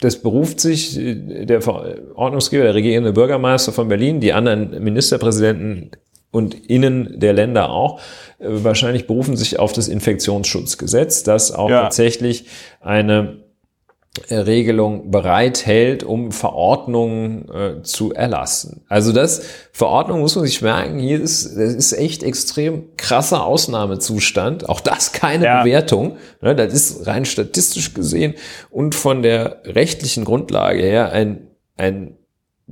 das 0.00 0.16
beruft 0.16 0.60
sich 0.60 0.98
äh, 0.98 1.44
der 1.44 1.60
Verordnungsgeber, 1.60 2.64
der 2.64 2.74
regierende 2.74 3.12
Bürgermeister 3.12 3.72
von 3.72 3.88
Berlin, 3.88 4.18
die 4.18 4.32
anderen 4.32 4.82
Ministerpräsidenten 4.82 5.90
und 6.30 6.54
innen 6.70 7.20
der 7.20 7.34
Länder 7.34 7.68
auch, 7.68 8.00
äh, 8.38 8.46
wahrscheinlich 8.48 9.06
berufen 9.06 9.36
sich 9.36 9.58
auf 9.58 9.74
das 9.74 9.88
Infektionsschutzgesetz, 9.88 11.22
das 11.22 11.52
auch 11.52 11.68
ja. 11.68 11.82
tatsächlich 11.82 12.46
eine 12.80 13.43
Regelung 14.30 15.10
bereithält, 15.10 16.04
um 16.04 16.30
Verordnungen 16.30 17.48
äh, 17.48 17.82
zu 17.82 18.12
erlassen. 18.12 18.82
Also 18.88 19.12
das 19.12 19.42
Verordnung 19.72 20.20
muss 20.20 20.36
man 20.36 20.46
sich 20.46 20.62
merken, 20.62 21.00
hier 21.00 21.20
ist, 21.20 21.56
das 21.56 21.74
ist 21.74 21.92
echt 21.92 22.22
extrem 22.22 22.96
krasser 22.96 23.44
Ausnahmezustand. 23.44 24.68
Auch 24.68 24.80
das 24.80 25.12
keine 25.12 25.46
ja. 25.46 25.62
Bewertung. 25.62 26.16
Ne, 26.40 26.54
das 26.54 26.72
ist 26.72 27.06
rein 27.06 27.24
statistisch 27.24 27.92
gesehen 27.92 28.34
und 28.70 28.94
von 28.94 29.22
der 29.22 29.62
rechtlichen 29.64 30.24
Grundlage 30.24 30.82
her 30.82 31.10
ein, 31.10 31.48
ein 31.76 32.16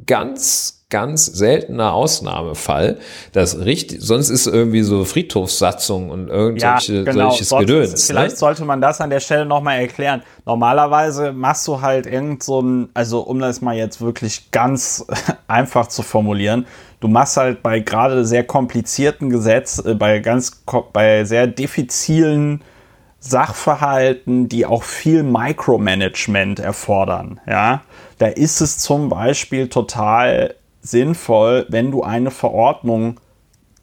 ganz 0.07 0.82
ganz 0.93 1.25
seltener 1.25 1.95
Ausnahmefall, 1.95 2.99
das 3.33 3.59
richtig, 3.59 4.03
sonst 4.03 4.29
ist 4.29 4.47
irgendwie 4.47 4.83
so 4.83 5.07
Friedhofssatzung 5.07 6.11
und 6.11 6.29
irgendwelche 6.29 6.97
ja, 6.97 7.03
genau. 7.03 7.31
solches 7.31 7.49
sonst 7.49 7.61
Gedöns. 7.67 7.93
Ist, 7.95 8.07
vielleicht 8.07 8.33
ne? 8.33 8.37
sollte 8.37 8.65
man 8.67 8.83
das 8.83 9.01
an 9.01 9.09
der 9.09 9.21
Stelle 9.21 9.47
nochmal 9.47 9.81
erklären. 9.81 10.23
Normalerweise 10.45 11.33
machst 11.33 11.67
du 11.67 11.81
halt 11.81 12.07
irgend 12.07 12.43
so 12.43 12.61
ein, 12.61 12.91
also 12.93 13.21
um 13.21 13.39
das 13.39 13.63
mal 13.63 13.75
jetzt 13.75 14.03
wirklich 14.03 14.51
ganz 14.51 15.07
einfach 15.49 15.87
zu 15.87 16.03
formulieren, 16.03 16.67
du 17.01 17.09
machst 17.09 17.39
halt 17.39 17.63
bei 17.63 17.81
gerade 17.81 18.27
sehr 18.27 18.45
komplizierten 18.45 19.31
Gesetz, 19.31 19.83
äh, 19.85 19.95
bei 19.95 20.19
ganz, 20.19 20.63
bei 20.93 21.25
sehr 21.25 21.47
diffizilen 21.47 22.61
Sachverhalten, 23.19 24.49
die 24.49 24.67
auch 24.67 24.83
viel 24.83 25.23
Micromanagement 25.23 26.59
erfordern, 26.59 27.41
ja, 27.49 27.81
da 28.19 28.27
ist 28.27 28.61
es 28.61 28.79
zum 28.79 29.09
Beispiel 29.09 29.69
total 29.69 30.55
sinnvoll, 30.83 31.67
wenn 31.69 31.91
du 31.91 32.03
eine 32.03 32.31
Verordnung 32.31 33.21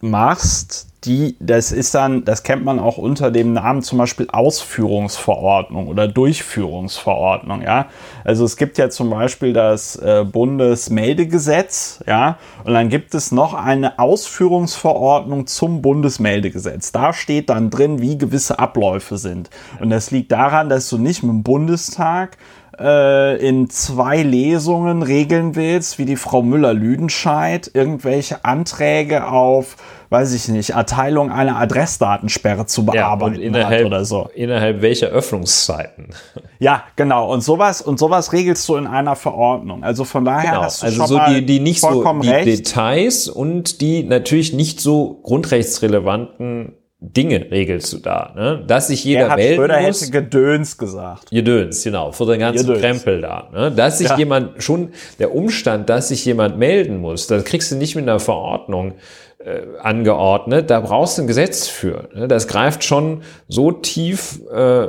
machst, 0.01 0.89
die, 1.05 1.37
das 1.39 1.71
ist 1.71 1.95
dann, 1.95 2.25
das 2.25 2.43
kennt 2.43 2.65
man 2.65 2.77
auch 2.77 2.97
unter 2.97 3.31
dem 3.31 3.53
Namen 3.53 3.81
zum 3.81 3.97
Beispiel 3.97 4.27
Ausführungsverordnung 4.29 5.87
oder 5.87 6.09
Durchführungsverordnung, 6.09 7.61
ja. 7.61 7.87
Also 8.25 8.43
es 8.43 8.57
gibt 8.57 8.77
ja 8.77 8.89
zum 8.89 9.09
Beispiel 9.09 9.53
das 9.53 9.95
äh, 9.95 10.25
Bundesmeldegesetz, 10.29 12.03
ja, 12.05 12.37
und 12.65 12.73
dann 12.73 12.89
gibt 12.89 13.15
es 13.15 13.31
noch 13.31 13.53
eine 13.53 13.97
Ausführungsverordnung 13.97 15.47
zum 15.47 15.81
Bundesmeldegesetz. 15.81 16.91
Da 16.91 17.13
steht 17.13 17.49
dann 17.49 17.69
drin, 17.69 18.01
wie 18.01 18.17
gewisse 18.17 18.59
Abläufe 18.59 19.17
sind. 19.17 19.49
Und 19.79 19.91
das 19.91 20.11
liegt 20.11 20.33
daran, 20.33 20.67
dass 20.67 20.89
du 20.89 20.97
nicht 20.97 21.23
mit 21.23 21.31
dem 21.31 21.43
Bundestag 21.43 22.37
äh, 22.79 23.35
in 23.45 23.69
zwei 23.69 24.23
Lesungen 24.23 25.03
regeln 25.03 25.55
willst, 25.55 25.99
wie 25.99 26.05
die 26.05 26.15
Frau 26.15 26.41
Müller-Lüdenscheid, 26.41 27.69
irgendwelche 27.73 28.45
Anträge 28.45 29.27
auf, 29.27 29.75
weiß 30.09 30.33
ich 30.33 30.47
nicht, 30.47 30.71
Erteilung 30.71 31.31
einer 31.31 31.57
Adressdatensperre 31.57 32.65
zu 32.65 32.85
bearbeiten 32.85 33.35
ja, 33.35 33.47
innerhalb, 33.47 33.85
oder 33.85 34.05
so. 34.05 34.29
Innerhalb 34.33 34.81
welcher 34.81 35.07
Öffnungszeiten? 35.07 36.09
Ja, 36.61 36.83
genau. 36.97 37.31
Und 37.31 37.39
sowas, 37.39 37.81
und 37.81 37.99
sowas 37.99 38.33
regelst 38.33 38.67
du 38.67 38.75
in 38.75 38.85
einer 38.85 39.15
Verordnung. 39.15 39.81
Also 39.81 40.03
von 40.03 40.25
daher 40.25 40.51
genau. 40.51 40.63
hast 40.63 40.81
du 40.81 40.87
also 40.87 40.97
schon 40.97 41.07
so 41.07 41.19
die, 41.29 41.45
die 41.45 41.61
nicht 41.61 41.79
so 41.79 42.03
die 42.21 42.27
recht. 42.27 42.47
Details 42.47 43.29
und 43.29 43.79
die 43.79 44.03
natürlich 44.03 44.51
nicht 44.51 44.81
so 44.81 45.21
grundrechtsrelevanten 45.23 46.73
Dinge 47.01 47.49
regelst 47.49 47.93
du 47.93 47.99
da, 47.99 48.33
ne? 48.35 48.63
Dass 48.67 48.87
sich 48.87 49.05
jeder 49.05 49.21
er 49.21 49.29
hat, 49.29 49.37
melden 49.37 49.55
Schröder 49.55 49.81
muss. 49.81 50.01
hätte 50.01 50.11
Gedöns 50.11 50.77
gesagt. 50.77 51.29
Gedöns, 51.29 51.81
genau, 51.83 52.11
für 52.11 52.25
den 52.25 52.39
ganzen 52.39 52.67
Gedöns. 52.67 52.81
Krempel 52.81 53.21
da. 53.21 53.49
Ne? 53.53 53.71
Dass 53.71 53.99
sich 53.99 54.09
ja. 54.09 54.17
jemand, 54.17 54.61
schon 54.61 54.89
der 55.17 55.33
Umstand, 55.33 55.89
dass 55.89 56.09
sich 56.09 56.25
jemand 56.25 56.57
melden 56.57 56.97
muss, 56.97 57.27
das 57.27 57.45
kriegst 57.45 57.71
du 57.71 57.77
nicht 57.77 57.95
mit 57.95 58.03
einer 58.03 58.19
Verordnung 58.19 58.95
äh, 59.37 59.61
angeordnet. 59.81 60.69
Da 60.69 60.81
brauchst 60.81 61.17
du 61.17 61.21
ein 61.21 61.27
Gesetz 61.27 61.69
für. 61.69 62.09
Ne? 62.13 62.27
Das 62.27 62.49
greift 62.49 62.83
schon 62.83 63.21
so 63.47 63.71
tief 63.71 64.41
äh, 64.51 64.87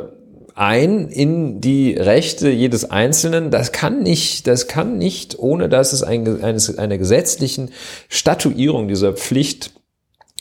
ein 0.57 1.09
in 1.09 1.61
die 1.61 1.95
Rechte 1.95 2.51
jedes 2.51 2.91
Einzelnen. 2.91 3.53
Das 3.53 3.71
kann 3.71 4.03
nicht, 4.03 4.49
das 4.49 4.67
kann 4.67 4.99
nicht, 4.99 5.39
ohne 5.39 5.69
dass 5.69 5.93
es 5.93 6.03
ein, 6.03 6.43
eines, 6.43 6.77
einer 6.77 6.99
gesetzlichen 6.99 7.71
Statuierung 8.09 8.89
dieser 8.89 9.13
Pflicht 9.13 9.80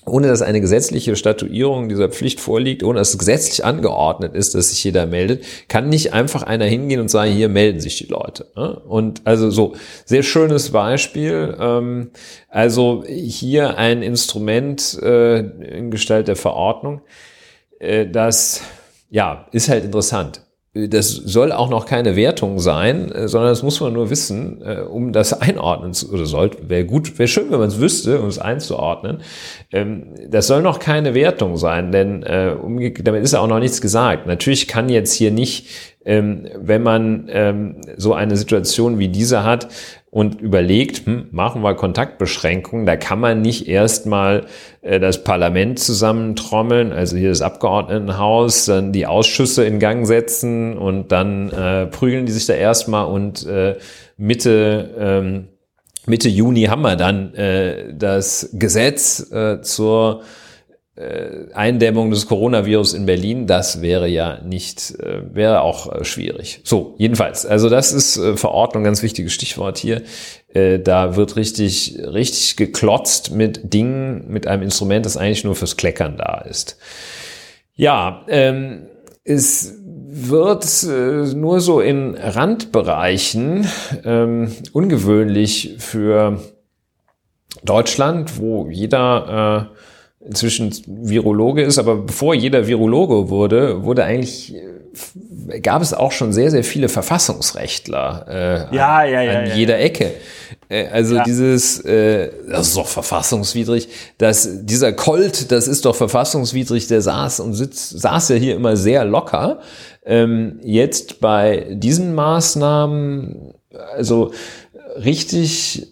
ohne 0.09 0.27
dass 0.27 0.41
eine 0.41 0.61
gesetzliche 0.61 1.15
Statuierung 1.15 1.89
dieser 1.89 2.09
Pflicht 2.09 2.39
vorliegt, 2.39 2.83
ohne 2.83 2.99
dass 2.99 3.11
es 3.11 3.17
gesetzlich 3.17 3.63
angeordnet 3.63 4.35
ist, 4.35 4.55
dass 4.55 4.69
sich 4.69 4.83
jeder 4.83 5.05
meldet, 5.05 5.43
kann 5.67 5.89
nicht 5.89 6.13
einfach 6.13 6.43
einer 6.43 6.65
hingehen 6.65 6.99
und 6.99 7.09
sagen, 7.09 7.31
hier 7.31 7.49
melden 7.49 7.79
sich 7.79 7.97
die 7.97 8.07
Leute. 8.07 8.47
Ne? 8.55 8.79
Und 8.87 9.21
also 9.25 9.49
so, 9.49 9.73
sehr 10.05 10.23
schönes 10.23 10.71
Beispiel. 10.71 11.55
Ähm, 11.59 12.11
also 12.49 13.03
hier 13.07 13.77
ein 13.77 14.01
Instrument 14.01 14.99
äh, 15.01 15.39
in 15.39 15.91
Gestalt 15.91 16.27
der 16.27 16.35
Verordnung, 16.35 17.01
äh, 17.79 18.07
das 18.07 18.61
ja, 19.09 19.47
ist 19.51 19.69
halt 19.69 19.85
interessant. 19.85 20.41
Das 20.73 21.09
soll 21.09 21.51
auch 21.51 21.69
noch 21.71 21.87
keine 21.87 22.15
Wertung 22.15 22.59
sein, 22.59 23.11
äh, 23.11 23.27
sondern 23.27 23.49
das 23.49 23.63
muss 23.63 23.81
man 23.81 23.91
nur 23.91 24.11
wissen, 24.11 24.61
äh, 24.61 24.81
um 24.81 25.11
das 25.11 25.33
einordnen 25.41 25.93
zu, 25.93 26.11
oder 26.11 26.25
sollte, 26.25 26.69
wäre 26.69 26.85
gut, 26.85 27.17
wäre 27.17 27.27
schön, 27.27 27.49
wenn 27.49 27.59
man 27.59 27.69
es 27.69 27.79
wüsste, 27.79 28.21
um 28.21 28.27
es 28.27 28.37
einzuordnen. 28.37 29.21
Ähm, 29.71 30.13
das 30.29 30.45
soll 30.45 30.61
noch 30.61 30.77
keine 30.77 31.15
Wertung 31.15 31.57
sein, 31.57 31.91
denn 31.91 32.21
äh, 32.21 32.55
damit 33.01 33.23
ist 33.23 33.33
auch 33.33 33.47
noch 33.47 33.59
nichts 33.59 33.81
gesagt. 33.81 34.27
Natürlich 34.27 34.67
kann 34.67 34.89
jetzt 34.89 35.13
hier 35.13 35.31
nicht, 35.31 35.67
ähm, 36.05 36.47
wenn 36.55 36.83
man 36.83 37.27
ähm, 37.29 37.81
so 37.97 38.13
eine 38.13 38.37
Situation 38.37 38.99
wie 38.99 39.07
diese 39.07 39.43
hat, 39.43 39.69
und 40.11 40.41
überlegt, 40.41 41.05
hm, 41.05 41.27
machen 41.31 41.61
wir 41.61 41.75
Kontaktbeschränkungen, 41.75 42.85
da 42.85 42.95
kann 42.95 43.19
man 43.19 43.41
nicht 43.41 43.67
erstmal 43.67 44.45
äh, 44.81 44.99
das 44.99 45.23
Parlament 45.23 45.79
zusammentrommeln, 45.79 46.91
also 46.91 47.15
hier 47.15 47.29
das 47.29 47.41
Abgeordnetenhaus, 47.41 48.65
dann 48.65 48.91
die 48.91 49.05
Ausschüsse 49.05 49.65
in 49.65 49.79
Gang 49.79 50.07
setzen 50.07 50.77
und 50.77 51.11
dann 51.11 51.51
äh, 51.51 51.85
prügeln 51.85 52.25
die 52.25 52.31
sich 52.31 52.47
da 52.47 52.53
erstmal 52.53 53.05
und 53.05 53.45
äh, 53.45 53.75
Mitte 54.17 54.95
ähm, 54.99 55.47
Mitte 56.05 56.29
Juni 56.29 56.63
haben 56.63 56.81
wir 56.81 56.95
dann 56.95 57.35
äh, 57.35 57.93
das 57.93 58.49
Gesetz 58.53 59.31
äh, 59.31 59.61
zur 59.61 60.23
Eindämmung 61.53 62.11
des 62.11 62.27
Coronavirus 62.27 62.93
in 62.93 63.05
Berlin, 63.05 63.47
das 63.47 63.81
wäre 63.81 64.07
ja 64.07 64.41
nicht, 64.41 64.99
äh, 64.99 65.21
wäre 65.33 65.61
auch 65.61 65.91
äh, 65.91 66.03
schwierig. 66.03 66.61
So, 66.63 66.95
jedenfalls, 66.97 67.45
also 67.45 67.69
das 67.69 67.93
ist 67.93 68.19
Verordnung, 68.35 68.83
ganz 68.83 69.01
wichtiges 69.01 69.33
Stichwort 69.33 69.77
hier. 69.77 70.01
Da 70.51 71.15
wird 71.15 71.35
richtig, 71.35 71.99
richtig 71.99 72.55
geklotzt 72.55 73.31
mit 73.31 73.71
Dingen, 73.71 74.25
mit 74.29 74.47
einem 74.47 74.63
Instrument, 74.63 75.05
das 75.05 75.15
eigentlich 75.15 75.43
nur 75.43 75.55
fürs 75.55 75.77
Kleckern 75.77 76.17
da 76.17 76.39
ist. 76.39 76.77
Ja, 77.75 78.25
ähm, 78.27 78.87
es 79.23 79.75
wird 79.85 80.65
äh, 80.83 81.35
nur 81.35 81.61
so 81.61 81.81
in 81.81 82.15
Randbereichen 82.15 83.67
ähm, 84.03 84.51
ungewöhnlich 84.73 85.75
für 85.77 86.41
Deutschland, 87.63 88.39
wo 88.39 88.67
jeder 88.69 89.69
äh, 89.71 89.78
inzwischen 90.19 90.73
Virologe 90.85 91.63
ist, 91.63 91.77
aber 91.77 91.95
bevor 91.97 92.33
jeder 92.33 92.67
Virologe 92.67 93.29
wurde, 93.29 93.83
wurde 93.83 94.03
eigentlich 94.03 94.53
äh, 94.55 95.59
gab 95.61 95.81
es 95.81 95.93
auch 95.93 96.11
schon 96.11 96.33
sehr 96.33 96.51
sehr 96.51 96.63
viele 96.63 96.89
Verfassungsrechtler 96.89 98.25
äh, 98.71 98.75
ja, 98.75 98.97
an, 98.97 99.09
ja, 99.11 99.21
ja, 99.21 99.39
an 99.39 99.57
jeder 99.57 99.79
Ecke. 99.79 100.11
Äh, 100.67 100.87
also 100.87 101.19
dieses, 101.25 101.79
äh, 101.81 102.31
das 102.49 102.69
ist 102.69 102.77
doch 102.77 102.87
verfassungswidrig, 102.87 103.89
dass 104.17 104.65
dieser 104.65 104.93
Colt, 104.93 105.51
das 105.51 105.67
ist 105.67 105.85
doch 105.85 105.95
verfassungswidrig, 105.95 106.87
der 106.87 107.01
saß 107.01 107.39
und 107.39 107.53
sitzt, 107.53 107.99
saß 107.99 108.29
ja 108.29 108.35
hier 108.35 108.55
immer 108.55 108.77
sehr 108.77 109.05
locker. 109.05 109.59
Ähm, 110.05 110.59
jetzt 110.63 111.19
bei 111.19 111.67
diesen 111.71 112.13
Maßnahmen, 112.13 113.53
also 113.95 114.31
richtig 114.97 115.87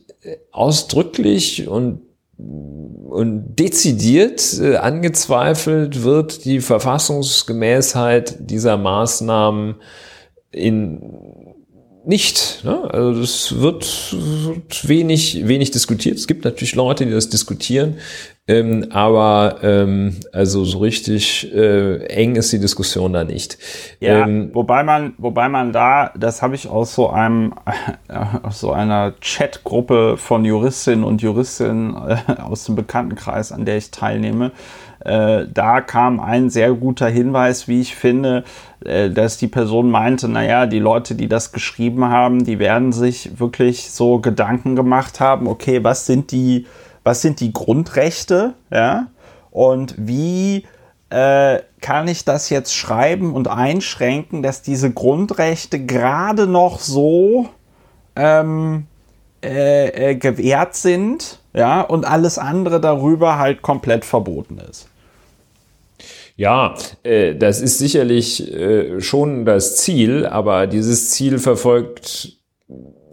ausdrücklich 0.52 1.68
und 1.68 2.02
und 2.38 3.56
dezidiert 3.56 4.60
äh, 4.60 4.76
angezweifelt 4.78 6.04
wird 6.04 6.46
die 6.46 6.62
Verfassungsgemäßheit 6.62 8.38
dieser 8.40 8.78
Maßnahmen 8.78 9.76
in 10.52 11.02
nicht. 12.06 12.62
Ne? 12.64 12.90
Also 12.92 13.20
das 13.20 13.60
wird, 13.60 14.16
wird, 14.16 14.88
wenig, 14.88 15.48
wenig 15.48 15.72
diskutiert. 15.72 16.18
Es 16.18 16.28
gibt 16.28 16.46
natürlich 16.46 16.74
Leute, 16.74 17.06
die 17.06 17.12
das 17.12 17.30
diskutieren, 17.30 17.98
ähm, 18.48 18.88
aber 18.92 19.58
ähm, 19.62 20.16
also 20.32 20.64
so 20.64 20.80
richtig 20.80 21.54
äh, 21.54 22.06
eng 22.06 22.36
ist 22.36 22.52
die 22.54 22.60
Diskussion 22.60 23.14
da 23.14 23.24
nicht. 23.24 23.58
Ja, 24.00 24.26
ähm, 24.26 24.52
wobei 24.54 24.84
man, 24.84 25.14
wobei 25.18 25.50
man 25.50 25.74
da, 25.74 26.12
das 26.18 26.42
habe 26.42 26.56
ich 26.56 26.68
aus 26.68 26.96
so 26.96 27.10
einem, 27.10 27.54
aus 28.44 28.60
so 28.60 28.72
einer 28.72 29.14
Chatgruppe 29.22 30.18
von 30.18 30.46
Juristinnen 30.46 31.04
und 31.04 31.22
Juristinnen 31.22 31.96
äh, 31.96 32.42
aus 32.42 32.66
dem 32.66 32.76
Bekanntenkreis, 32.76 33.52
an 33.52 33.66
der 33.66 33.78
ich 33.78 33.92
teilnehme, 33.92 34.52
äh, 35.08 35.46
da 35.54 35.82
kam 35.82 36.20
ein 36.20 36.50
sehr 36.50 36.74
guter 36.74 37.08
Hinweis, 37.08 37.68
wie 37.68 37.82
ich 37.82 37.96
finde, 37.96 38.44
äh, 38.84 39.10
dass 39.10 39.38
die 39.38 39.48
Person 39.48 39.92
meinte, 39.92 40.28
naja, 40.28 40.66
die 40.66 40.80
Leute, 40.80 41.16
die 41.16 41.28
das 41.28 41.52
geschrieben 41.52 42.06
haben, 42.06 42.44
die 42.44 42.60
werden 42.60 42.92
sich 42.92 43.40
wirklich 43.40 43.92
so 43.92 44.20
Gedanken 44.20 44.76
gemacht 44.76 45.20
haben, 45.20 45.48
okay, 45.48 45.84
was 45.84 46.06
sind 46.06 46.32
die, 46.32 46.66
was 47.08 47.22
sind 47.22 47.40
die 47.40 47.54
Grundrechte, 47.54 48.54
ja, 48.70 49.08
und 49.50 49.96
wie 49.98 50.66
äh, 51.10 51.60
kann 51.80 52.10
ich 52.10 52.26
das 52.26 52.50
jetzt 52.50 52.76
schreiben 52.76 53.34
und 53.34 53.48
einschränken, 53.48 54.44
dass 54.44 54.62
diese 54.62 54.92
Grundrechte 54.92 55.80
gerade 55.80 56.48
noch 56.48 56.82
so 56.82 57.48
ähm, 58.18 58.88
äh, 59.42 60.10
äh, 60.10 60.16
gewährt 60.16 60.76
sind, 60.76 61.40
ja, 61.54 61.80
und 61.80 62.04
alles 62.04 62.38
andere 62.38 62.82
darüber 62.82 63.40
halt 63.40 63.62
komplett 63.62 64.04
verboten 64.04 64.60
ist. 64.70 64.90
Ja, 66.36 66.76
äh, 67.04 67.36
das 67.36 67.62
ist 67.62 67.78
sicherlich 67.78 68.52
äh, 68.54 69.00
schon 69.00 69.46
das 69.46 69.78
Ziel, 69.78 70.26
aber 70.26 70.68
dieses 70.68 71.12
Ziel 71.12 71.40
verfolgt, 71.40 72.34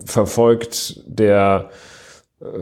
verfolgt 0.04 1.00
der 1.06 1.70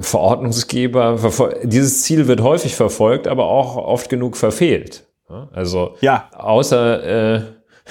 Verordnungsgeber, 0.00 1.18
verfol 1.18 1.56
dieses 1.64 2.02
Ziel 2.02 2.28
wird 2.28 2.40
häufig 2.40 2.76
verfolgt, 2.76 3.26
aber 3.26 3.46
auch 3.46 3.76
oft 3.76 4.08
genug 4.08 4.36
verfehlt. 4.36 5.06
Also 5.52 5.96
ja. 6.00 6.28
außer, 6.32 7.36
äh, 7.36 7.42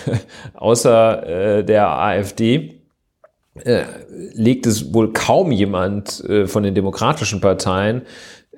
außer 0.54 1.58
äh, 1.58 1.64
der 1.66 1.88
AfD 1.90 2.82
äh, 3.56 3.84
legt 4.34 4.66
es 4.66 4.94
wohl 4.94 5.12
kaum 5.12 5.52
jemand 5.52 6.24
äh, 6.30 6.48
von 6.48 6.64
den 6.64 6.76
demokratischen 6.76 7.42
Parteien 7.42 8.04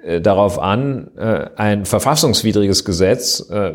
äh, 0.03 0.19
darauf 0.19 0.59
an, 0.59 1.11
äh, 1.17 1.45
ein 1.55 1.85
verfassungswidriges 1.85 2.83
Gesetz 2.83 3.39
äh, 3.49 3.71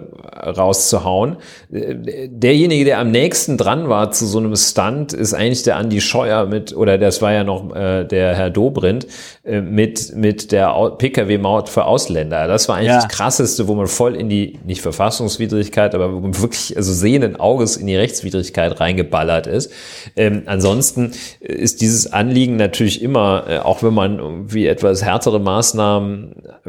rauszuhauen. 0.46 1.36
Derjenige, 1.70 2.84
der 2.84 2.98
am 2.98 3.10
nächsten 3.10 3.56
dran 3.56 3.88
war 3.88 4.10
zu 4.10 4.26
so 4.26 4.38
einem 4.38 4.54
Stunt, 4.54 5.14
ist 5.14 5.32
eigentlich 5.32 5.62
der 5.62 5.76
Andi 5.76 6.02
Scheuer 6.02 6.44
mit, 6.44 6.76
oder 6.76 6.98
das 6.98 7.22
war 7.22 7.32
ja 7.32 7.44
noch 7.44 7.72
der 7.72 8.34
Herr 8.34 8.50
Dobrindt, 8.50 9.06
mit, 9.44 10.14
mit 10.14 10.52
der 10.52 10.68
Pkw-Maut 10.98 11.68
für 11.68 11.84
Ausländer. 11.84 12.46
Das 12.46 12.68
war 12.68 12.76
eigentlich 12.76 12.88
ja. 12.88 12.96
das 12.96 13.08
Krasseste, 13.08 13.68
wo 13.68 13.74
man 13.74 13.86
voll 13.86 14.14
in 14.14 14.28
die, 14.28 14.58
nicht 14.64 14.80
Verfassungswidrigkeit, 14.80 15.94
aber 15.94 16.12
wo 16.12 16.20
man 16.20 16.40
wirklich, 16.40 16.76
also 16.76 16.92
sehenden 16.92 17.36
Auges 17.36 17.76
in 17.76 17.86
die 17.86 17.96
Rechtswidrigkeit 17.96 18.80
reingeballert 18.80 19.46
ist. 19.46 19.72
Ähm, 20.16 20.42
ansonsten 20.46 21.12
ist 21.40 21.80
dieses 21.80 22.12
Anliegen 22.12 22.56
natürlich 22.56 23.02
immer, 23.02 23.64
auch 23.64 23.82
wenn 23.82 23.94
man 23.94 24.52
wie 24.52 24.66
etwas 24.66 25.04
härtere 25.04 25.38
Maßnahmen 25.38 26.17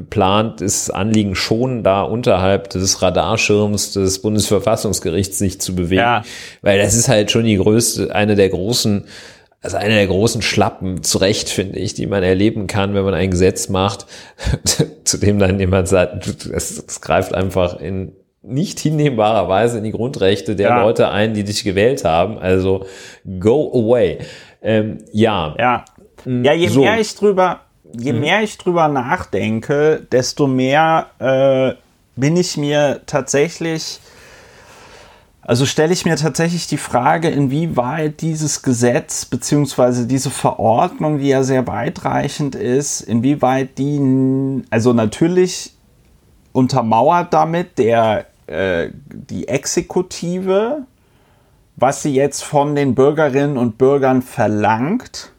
plant, 0.10 0.62
ist 0.62 0.90
Anliegen 0.90 1.36
schon 1.36 1.84
da 1.84 2.02
unterhalb 2.04 2.70
des 2.70 3.02
Radarschirms 3.02 3.94
des 3.94 4.22
Bundesverfassungsgerichts 4.22 5.38
sich 5.38 5.62
zu 5.62 5.76
bewegen. 5.76 6.02
Ja. 6.02 6.24
Weil 6.62 6.80
das 6.80 6.96
ist 6.96 7.10
halt 7.10 7.32
schon 7.32 7.46
die 7.46 7.58
größte, 7.58 8.14
eine 8.14 8.36
der 8.36 8.50
großen, 8.50 9.06
also 9.62 9.78
eine 9.78 9.96
der 9.96 10.08
großen 10.08 10.42
Schlappen, 10.42 11.04
zu 11.04 11.18
Recht 11.18 11.50
finde 11.50 11.80
ich, 11.80 11.94
die 11.94 12.08
man 12.08 12.24
erleben 12.24 12.68
kann, 12.68 12.94
wenn 12.94 13.04
man 13.04 13.14
ein 13.14 13.32
Gesetz 13.32 13.70
macht, 13.70 14.06
zu 15.04 15.18
dem 15.18 15.40
dann 15.40 15.60
jemand 15.60 15.88
sagt, 15.88 16.28
es 16.52 17.02
greift 17.02 17.34
einfach 17.34 17.80
in 17.80 18.14
nicht 18.42 18.80
hinnehmbarer 18.80 19.50
Weise 19.50 19.78
in 19.78 19.84
die 19.84 19.92
Grundrechte 19.92 20.56
der 20.56 20.70
ja. 20.70 20.82
Leute 20.82 21.10
ein, 21.10 21.34
die 21.34 21.44
dich 21.44 21.64
gewählt 21.64 22.06
haben. 22.06 22.38
Also 22.38 22.86
go 23.40 23.72
away. 23.74 24.20
Ähm, 24.62 25.00
ja. 25.12 25.56
Ja. 25.58 25.86
Ja, 26.26 26.54
je 26.54 26.68
so. 26.68 26.82
mehr 26.82 27.00
ich 27.00 27.16
drüber, 27.16 27.62
je 27.98 28.14
mhm. 28.14 28.20
mehr 28.20 28.44
ich 28.44 28.58
drüber 28.58 28.88
nachdenke, 28.88 30.06
desto 30.12 30.48
mehr 30.48 31.08
äh, 31.20 31.76
bin 32.16 32.36
ich 32.36 32.58
mir 32.58 33.02
tatsächlich 33.06 34.00
Also 35.42 35.66
stelle 35.66 35.94
ich 35.94 36.06
mir 36.06 36.16
tatsächlich 36.16 36.68
die 36.68 36.78
Frage, 36.78 37.28
inwieweit 37.30 38.22
dieses 38.22 38.62
Gesetz 38.62 39.26
beziehungsweise 39.26 40.06
diese 40.06 40.30
Verordnung, 40.30 41.18
die 41.18 41.30
ja 41.30 41.42
sehr 41.42 41.66
weitreichend 41.66 42.54
ist, 42.54 43.02
inwieweit 43.02 43.80
die, 43.80 44.64
also 44.70 44.94
natürlich 44.94 45.74
untermauert 46.52 47.34
damit 47.34 47.80
der, 47.80 48.28
äh, 48.46 48.90
die 49.10 49.48
Exekutive, 49.48 50.84
was 51.78 52.04
sie 52.04 52.14
jetzt 52.14 52.44
von 52.44 52.76
den 52.76 52.94
Bürgerinnen 52.94 53.58
und 53.58 53.80
Bürgern 53.80 54.22
verlangt. 54.22 55.32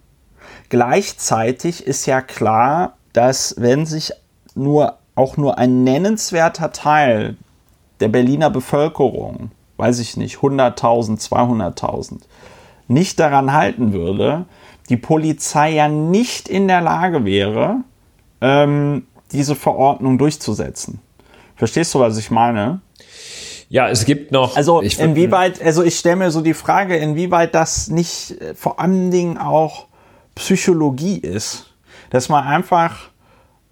Gleichzeitig 0.70 1.86
ist 1.86 2.06
ja 2.06 2.22
klar, 2.22 2.94
dass 3.12 3.56
wenn 3.58 3.86
sich 3.86 4.12
nur 4.54 4.96
auch 5.16 5.36
nur 5.36 5.58
ein 5.58 5.84
nennenswerter 5.84 6.72
Teil 6.72 7.36
der 7.98 8.08
Berliner 8.08 8.50
Bevölkerung, 8.50 9.50
weiß 9.76 9.98
ich 9.98 10.16
nicht, 10.16 10.38
100.000, 10.38 11.20
200.000, 11.20 12.20
nicht 12.88 13.20
daran 13.20 13.52
halten 13.52 13.92
würde, 13.92 14.46
die 14.88 14.96
Polizei 14.96 15.72
ja 15.72 15.88
nicht 15.88 16.48
in 16.48 16.68
der 16.68 16.80
Lage 16.80 17.24
wäre, 17.24 17.78
ähm, 18.40 19.06
diese 19.32 19.56
Verordnung 19.56 20.18
durchzusetzen. 20.18 21.00
Verstehst 21.56 21.94
du, 21.94 22.00
was 22.00 22.16
ich 22.16 22.30
meine? 22.30 22.80
Ja, 23.68 23.88
es 23.88 24.04
gibt 24.04 24.32
noch. 24.32 24.56
Also 24.56 24.82
ich 24.82 24.98
inwieweit, 24.98 25.62
also 25.62 25.82
ich 25.82 25.96
stelle 25.96 26.16
mir 26.16 26.30
so 26.30 26.40
die 26.40 26.54
Frage, 26.54 26.96
inwieweit 26.96 27.54
das 27.54 27.88
nicht 27.88 28.40
äh, 28.40 28.54
vor 28.54 28.80
allen 28.80 29.10
Dingen 29.10 29.36
auch 29.36 29.86
Psychologie 30.40 31.18
ist. 31.18 31.66
Dass 32.08 32.30
man 32.30 32.44
einfach, 32.44 33.10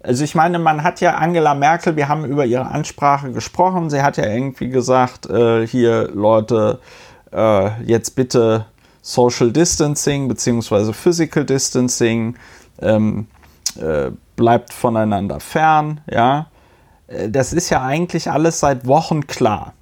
also 0.01 0.23
ich 0.23 0.35
meine, 0.35 0.59
man 0.59 0.83
hat 0.83 1.01
ja 1.01 1.15
Angela 1.15 1.55
Merkel, 1.55 1.95
wir 1.95 2.07
haben 2.07 2.25
über 2.25 2.45
ihre 2.45 2.67
Ansprache 2.67 3.31
gesprochen, 3.31 3.89
sie 3.89 4.03
hat 4.03 4.17
ja 4.17 4.25
irgendwie 4.25 4.69
gesagt, 4.69 5.25
äh, 5.25 5.65
hier 5.67 6.09
Leute, 6.13 6.79
äh, 7.33 7.83
jetzt 7.83 8.15
bitte 8.15 8.67
Social 9.01 9.51
Distancing 9.51 10.27
beziehungsweise 10.27 10.93
Physical 10.93 11.43
Distancing, 11.43 12.35
ähm, 12.81 13.27
äh, 13.75 14.11
bleibt 14.35 14.71
voneinander 14.71 15.39
fern, 15.39 16.01
ja. 16.09 16.47
Äh, 17.07 17.29
das 17.29 17.51
ist 17.51 17.71
ja 17.71 17.81
eigentlich 17.81 18.29
alles 18.29 18.59
seit 18.59 18.85
Wochen 18.85 19.25
klar. 19.25 19.73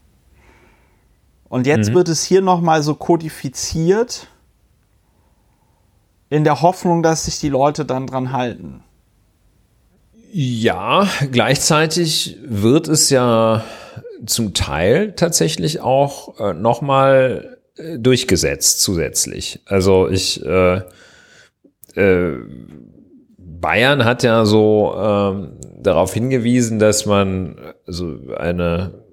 Und 1.49 1.67
jetzt 1.67 1.89
mhm. 1.89 1.95
wird 1.95 2.09
es 2.09 2.23
hier 2.23 2.41
nochmal 2.41 2.81
so 2.81 2.95
kodifiziert, 2.95 4.27
in 6.29 6.43
der 6.43 6.61
Hoffnung, 6.61 7.03
dass 7.03 7.25
sich 7.25 7.39
die 7.39 7.49
Leute 7.49 7.85
dann 7.85 8.07
dran 8.07 8.31
halten. 8.31 8.83
Ja, 10.31 11.07
gleichzeitig 11.31 12.37
wird 12.43 12.87
es 12.87 13.09
ja 13.09 13.63
zum 14.25 14.53
Teil 14.53 15.13
tatsächlich 15.13 15.81
auch 15.81 16.39
äh, 16.39 16.53
nochmal 16.53 17.57
äh, 17.77 17.97
durchgesetzt 17.97 18.81
zusätzlich. 18.81 19.61
Also 19.65 20.09
ich, 20.09 20.43
äh, 20.45 20.81
äh, 21.95 22.37
Bayern 23.37 24.05
hat 24.05 24.23
ja 24.23 24.45
so 24.45 24.93
ähm, 24.97 25.53
darauf 25.79 26.13
hingewiesen, 26.13 26.79
dass 26.79 27.05
man 27.05 27.57
so 27.85 28.17
eine 28.37 29.06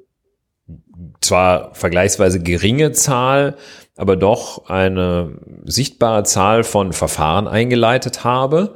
zwar 1.20 1.74
vergleichsweise 1.74 2.40
geringe 2.40 2.92
Zahl, 2.92 3.56
aber 3.96 4.16
doch 4.16 4.68
eine 4.68 5.38
sichtbare 5.64 6.24
Zahl 6.24 6.64
von 6.64 6.92
Verfahren 6.92 7.46
eingeleitet 7.46 8.24
habe. 8.24 8.74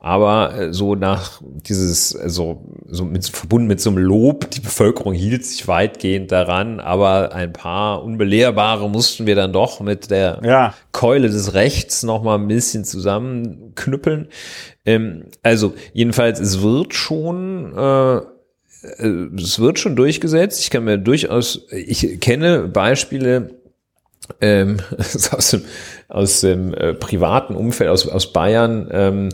Aber 0.00 0.54
äh, 0.54 0.72
so 0.72 0.94
nach 0.94 1.40
dieses, 1.42 2.14
also 2.14 2.62
so 2.86 3.04
mit, 3.04 3.26
verbunden 3.26 3.66
mit 3.66 3.80
so 3.80 3.90
einem 3.90 3.98
Lob, 3.98 4.48
die 4.50 4.60
Bevölkerung 4.60 5.12
hielt 5.12 5.44
sich 5.44 5.66
weitgehend 5.66 6.30
daran, 6.30 6.78
aber 6.78 7.32
ein 7.32 7.52
paar 7.52 8.04
Unbelehrbare 8.04 8.88
mussten 8.88 9.26
wir 9.26 9.34
dann 9.34 9.52
doch 9.52 9.80
mit 9.80 10.10
der 10.10 10.40
ja. 10.44 10.74
Keule 10.92 11.28
des 11.28 11.54
Rechts 11.54 12.04
noch 12.04 12.22
mal 12.22 12.36
ein 12.36 12.46
bisschen 12.46 12.84
zusammenknüppeln. 12.84 14.28
Ähm, 14.86 15.24
also 15.42 15.74
jedenfalls, 15.92 16.38
es 16.38 16.62
wird 16.62 16.94
schon 16.94 17.76
äh, 17.76 18.20
es 18.82 19.58
wird 19.58 19.78
schon 19.78 19.96
durchgesetzt. 19.96 20.60
Ich 20.60 20.70
kann 20.70 20.84
mir 20.84 20.98
durchaus, 20.98 21.66
ich 21.70 22.20
kenne 22.20 22.68
Beispiele 22.68 23.57
ähm, 24.40 24.78
aus 25.30 25.50
dem, 25.50 25.64
aus 26.08 26.40
dem 26.40 26.74
äh, 26.74 26.94
privaten 26.94 27.54
Umfeld, 27.54 27.90
aus, 27.90 28.08
aus 28.08 28.32
Bayern, 28.32 28.88
ähm, 28.90 29.28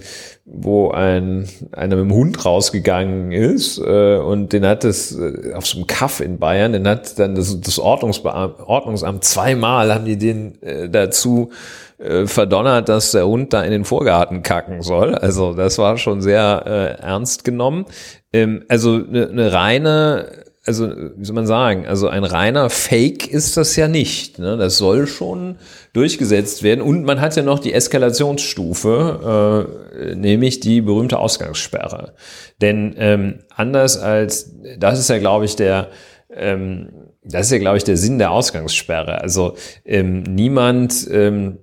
wo 0.44 0.90
ein 0.90 1.48
einer 1.72 1.96
mit 1.96 2.04
dem 2.04 2.14
Hund 2.14 2.44
rausgegangen 2.44 3.32
ist 3.32 3.78
äh, 3.78 4.16
und 4.16 4.52
den 4.52 4.66
hat 4.66 4.84
es 4.84 5.16
äh, 5.16 5.54
auf 5.54 5.66
so 5.66 5.78
einem 5.78 5.86
Kaff 5.86 6.20
in 6.20 6.38
Bayern, 6.38 6.72
den 6.72 6.86
hat 6.86 7.18
dann 7.18 7.34
das, 7.34 7.60
das 7.60 7.78
Ordnungsbeam 7.78 8.54
Ordnungsamt 8.66 9.24
zweimal 9.24 9.92
haben 9.92 10.04
die 10.04 10.18
den 10.18 10.60
äh, 10.62 10.88
dazu 10.88 11.50
äh, 11.98 12.26
verdonnert, 12.26 12.88
dass 12.88 13.12
der 13.12 13.26
Hund 13.26 13.52
da 13.52 13.62
in 13.62 13.70
den 13.70 13.84
Vorgarten 13.84 14.42
kacken 14.42 14.82
soll. 14.82 15.14
Also 15.14 15.54
das 15.54 15.78
war 15.78 15.96
schon 15.96 16.20
sehr 16.20 16.62
äh, 16.66 17.02
ernst 17.02 17.44
genommen. 17.44 17.86
Ähm, 18.32 18.64
also 18.68 18.94
eine 18.94 19.32
ne 19.32 19.52
reine 19.52 20.43
also 20.66 20.90
wie 21.16 21.24
soll 21.24 21.34
man 21.34 21.46
sagen, 21.46 21.86
also 21.86 22.08
ein 22.08 22.24
reiner 22.24 22.70
Fake 22.70 23.26
ist 23.26 23.56
das 23.56 23.76
ja 23.76 23.86
nicht. 23.86 24.38
Ne? 24.38 24.56
Das 24.56 24.78
soll 24.78 25.06
schon 25.06 25.56
durchgesetzt 25.92 26.62
werden. 26.62 26.80
Und 26.80 27.04
man 27.04 27.20
hat 27.20 27.36
ja 27.36 27.42
noch 27.42 27.58
die 27.58 27.74
Eskalationsstufe, 27.74 29.68
äh, 29.94 30.14
nämlich 30.14 30.60
die 30.60 30.80
berühmte 30.80 31.18
Ausgangssperre. 31.18 32.14
Denn 32.62 32.94
ähm, 32.98 33.40
anders 33.54 33.98
als, 33.98 34.54
das 34.78 34.98
ist 34.98 35.10
ja, 35.10 35.18
glaube 35.18 35.44
ich, 35.44 35.54
der, 35.56 35.88
ähm, 36.34 36.88
das 37.22 37.46
ist 37.46 37.52
ja, 37.52 37.58
glaube 37.58 37.76
ich, 37.76 37.84
der 37.84 37.98
Sinn 37.98 38.18
der 38.18 38.30
Ausgangssperre. 38.30 39.20
Also 39.20 39.56
ähm, 39.84 40.22
niemand 40.22 41.06
ähm, 41.10 41.58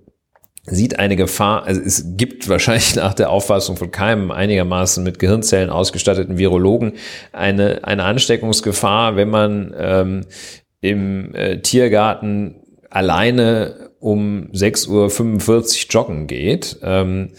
sieht 0.63 0.99
eine 0.99 1.15
Gefahr, 1.15 1.63
also 1.63 1.81
es 1.81 2.17
gibt 2.17 2.47
wahrscheinlich 2.47 2.95
nach 2.95 3.13
der 3.13 3.29
Auffassung 3.29 3.77
von 3.77 3.91
keinem 3.91 4.31
einigermaßen 4.31 5.03
mit 5.03 5.19
Gehirnzellen 5.19 5.69
ausgestatteten 5.69 6.37
Virologen 6.37 6.93
eine, 7.31 7.83
eine 7.83 8.03
Ansteckungsgefahr, 8.03 9.15
wenn 9.15 9.29
man 9.29 9.73
ähm, 9.77 10.25
im 10.81 11.33
äh, 11.33 11.61
Tiergarten 11.61 12.61
alleine 12.89 13.91
um 13.99 14.49
6.45 14.51 14.89
Uhr 14.89 15.63
joggen 15.89 16.27
geht. 16.27 16.77
Ähm, 16.83 17.33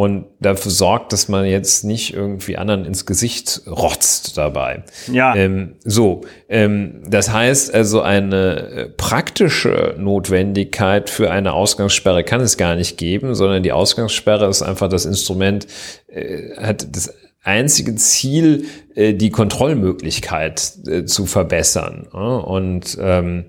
und 0.00 0.24
dafür 0.40 0.72
sorgt, 0.72 1.12
dass 1.12 1.28
man 1.28 1.44
jetzt 1.44 1.84
nicht 1.84 2.14
irgendwie 2.14 2.56
anderen 2.56 2.86
ins 2.86 3.04
Gesicht 3.04 3.60
rotzt 3.66 4.38
dabei. 4.38 4.82
Ja. 5.12 5.36
Ähm, 5.36 5.76
so, 5.84 6.22
ähm, 6.48 7.02
das 7.06 7.30
heißt 7.30 7.74
also 7.74 8.00
eine 8.00 8.56
äh, 8.56 8.88
praktische 8.88 9.96
Notwendigkeit 9.98 11.10
für 11.10 11.30
eine 11.30 11.52
Ausgangssperre 11.52 12.24
kann 12.24 12.40
es 12.40 12.56
gar 12.56 12.76
nicht 12.76 12.96
geben, 12.96 13.34
sondern 13.34 13.62
die 13.62 13.72
Ausgangssperre 13.72 14.48
ist 14.48 14.62
einfach 14.62 14.88
das 14.88 15.04
Instrument, 15.04 15.66
äh, 16.06 16.56
hat 16.56 16.96
das 16.96 17.12
einzige 17.42 17.94
Ziel, 17.96 18.64
äh, 18.94 19.12
die 19.12 19.28
Kontrollmöglichkeit 19.28 20.78
äh, 20.86 21.04
zu 21.04 21.26
verbessern. 21.26 22.06
Und 22.06 22.96
ähm, 22.98 23.44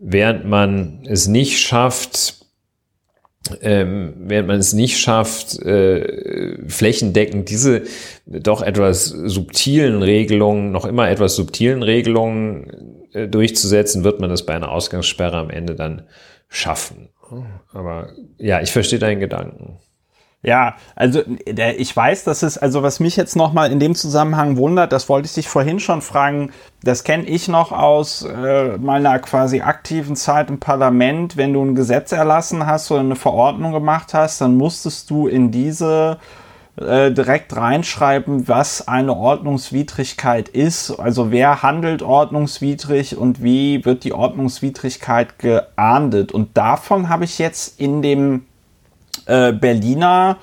während 0.00 0.46
man 0.46 1.04
es 1.06 1.28
nicht 1.28 1.60
schafft, 1.60 2.41
ähm, 3.60 4.14
während 4.18 4.48
man 4.48 4.58
es 4.58 4.72
nicht 4.72 4.98
schafft, 4.98 5.58
äh, 5.62 6.56
flächendeckend 6.68 7.50
diese 7.50 7.82
doch 8.26 8.62
etwas 8.62 9.06
subtilen 9.06 10.02
Regelungen, 10.02 10.70
noch 10.70 10.84
immer 10.84 11.10
etwas 11.10 11.34
subtilen 11.34 11.82
Regelungen 11.82 13.08
äh, 13.12 13.28
durchzusetzen, 13.28 14.04
wird 14.04 14.20
man 14.20 14.30
das 14.30 14.46
bei 14.46 14.54
einer 14.54 14.70
Ausgangssperre 14.70 15.38
am 15.38 15.50
Ende 15.50 15.74
dann 15.74 16.02
schaffen. 16.48 17.08
Aber 17.72 18.10
ja, 18.38 18.60
ich 18.60 18.72
verstehe 18.72 18.98
deinen 18.98 19.20
Gedanken. 19.20 19.78
Ja, 20.44 20.74
also 20.96 21.22
ich 21.54 21.96
weiß, 21.96 22.24
dass 22.24 22.42
es, 22.42 22.58
also 22.58 22.82
was 22.82 22.98
mich 22.98 23.14
jetzt 23.14 23.36
nochmal 23.36 23.70
in 23.70 23.78
dem 23.78 23.94
Zusammenhang 23.94 24.56
wundert, 24.56 24.90
das 24.90 25.08
wollte 25.08 25.26
ich 25.26 25.34
dich 25.34 25.48
vorhin 25.48 25.78
schon 25.78 26.02
fragen, 26.02 26.50
das 26.82 27.04
kenne 27.04 27.24
ich 27.26 27.46
noch 27.46 27.70
aus 27.70 28.22
äh, 28.22 28.76
meiner 28.78 29.20
quasi 29.20 29.60
aktiven 29.60 30.16
Zeit 30.16 30.50
im 30.50 30.58
Parlament. 30.58 31.36
Wenn 31.36 31.52
du 31.52 31.64
ein 31.64 31.76
Gesetz 31.76 32.10
erlassen 32.10 32.66
hast 32.66 32.90
oder 32.90 33.00
eine 33.00 33.14
Verordnung 33.14 33.70
gemacht 33.70 34.14
hast, 34.14 34.40
dann 34.40 34.56
musstest 34.56 35.10
du 35.10 35.28
in 35.28 35.52
diese 35.52 36.18
äh, 36.74 37.12
direkt 37.12 37.54
reinschreiben, 37.54 38.48
was 38.48 38.88
eine 38.88 39.14
Ordnungswidrigkeit 39.14 40.48
ist. 40.48 40.90
Also 40.90 41.30
wer 41.30 41.62
handelt 41.62 42.02
ordnungswidrig 42.02 43.16
und 43.16 43.44
wie 43.44 43.84
wird 43.84 44.02
die 44.02 44.12
Ordnungswidrigkeit 44.12 45.38
geahndet. 45.38 46.32
Und 46.32 46.56
davon 46.56 47.08
habe 47.08 47.22
ich 47.24 47.38
jetzt 47.38 47.78
in 47.78 48.02
dem 48.02 48.46
äh, 49.26 49.52
Berliner, 49.52 50.38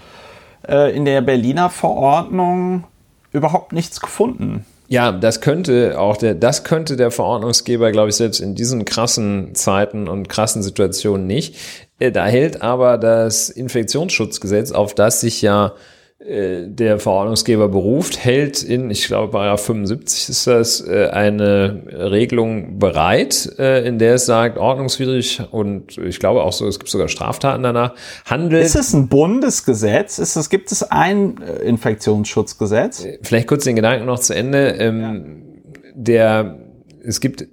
äh, 0.68 0.96
in 0.96 1.06
der 1.06 1.22
Berliner 1.22 1.70
Verordnung 1.70 2.86
überhaupt 3.32 3.74
nichts 3.74 4.00
gefunden. 4.00 4.66
Ja, 4.88 5.12
das 5.12 5.40
könnte 5.40 6.00
auch 6.00 6.18
der, 6.18 6.34
das 6.34 6.64
könnte 6.64 6.96
der 6.96 7.12
Verordnungsgeber, 7.12 7.92
glaube 7.92 8.10
ich, 8.10 8.16
selbst 8.16 8.40
in 8.40 8.56
diesen 8.56 8.86
krassen 8.86 9.54
Zeiten 9.54 10.08
und 10.08 10.30
krassen 10.30 10.64
Situationen 10.64 11.28
nicht. 11.28 11.58
Äh, 12.00 12.12
da 12.12 12.26
hält 12.26 12.64
aber 12.64 12.98
das 12.98 13.50
Infektionsschutzgesetz, 13.50 14.72
auf 14.72 14.96
das 14.96 15.22
sich 15.22 15.44
ja 15.44 15.74
der 16.22 17.00
Verordnungsgeber 17.00 17.70
beruft, 17.70 18.20
hält 18.20 18.62
in, 18.62 18.92
ich 18.92 19.08
glaube, 19.08 19.32
bei 19.32 19.56
75 19.56 20.30
ist 20.30 20.48
das, 20.48 20.86
äh, 20.86 21.08
eine 21.14 21.84
Regelung 21.88 22.78
bereit, 22.78 23.50
äh, 23.58 23.88
in 23.88 24.00
der 24.00 24.16
es 24.16 24.26
sagt, 24.26 24.58
ordnungswidrig 24.58 25.42
und 25.52 25.98
ich 25.98 26.20
glaube 26.20 26.44
auch 26.44 26.52
so, 26.52 26.68
es 26.68 26.78
gibt 26.78 26.92
sogar 26.92 27.08
Straftaten 27.08 27.64
danach, 27.64 27.96
handelt. 28.26 28.66
Ist 28.66 28.76
es 28.76 28.94
ein 28.94 29.08
Bundesgesetz? 29.08 30.20
Ist 30.20 30.36
es, 30.36 30.50
gibt 30.50 30.74
es 30.74 30.84
ein 30.84 31.38
Infektionsschutzgesetz? 31.64 33.06
Vielleicht 33.22 33.48
kurz 33.48 33.64
den 33.64 33.78
Gedanken 33.78 34.06
noch 34.06 34.20
zu 34.20 34.36
Ende. 34.36 34.72
Ähm, 34.72 35.02
ja. 35.02 35.92
Der, 35.96 36.60
es 37.02 37.22
gibt 37.22 37.48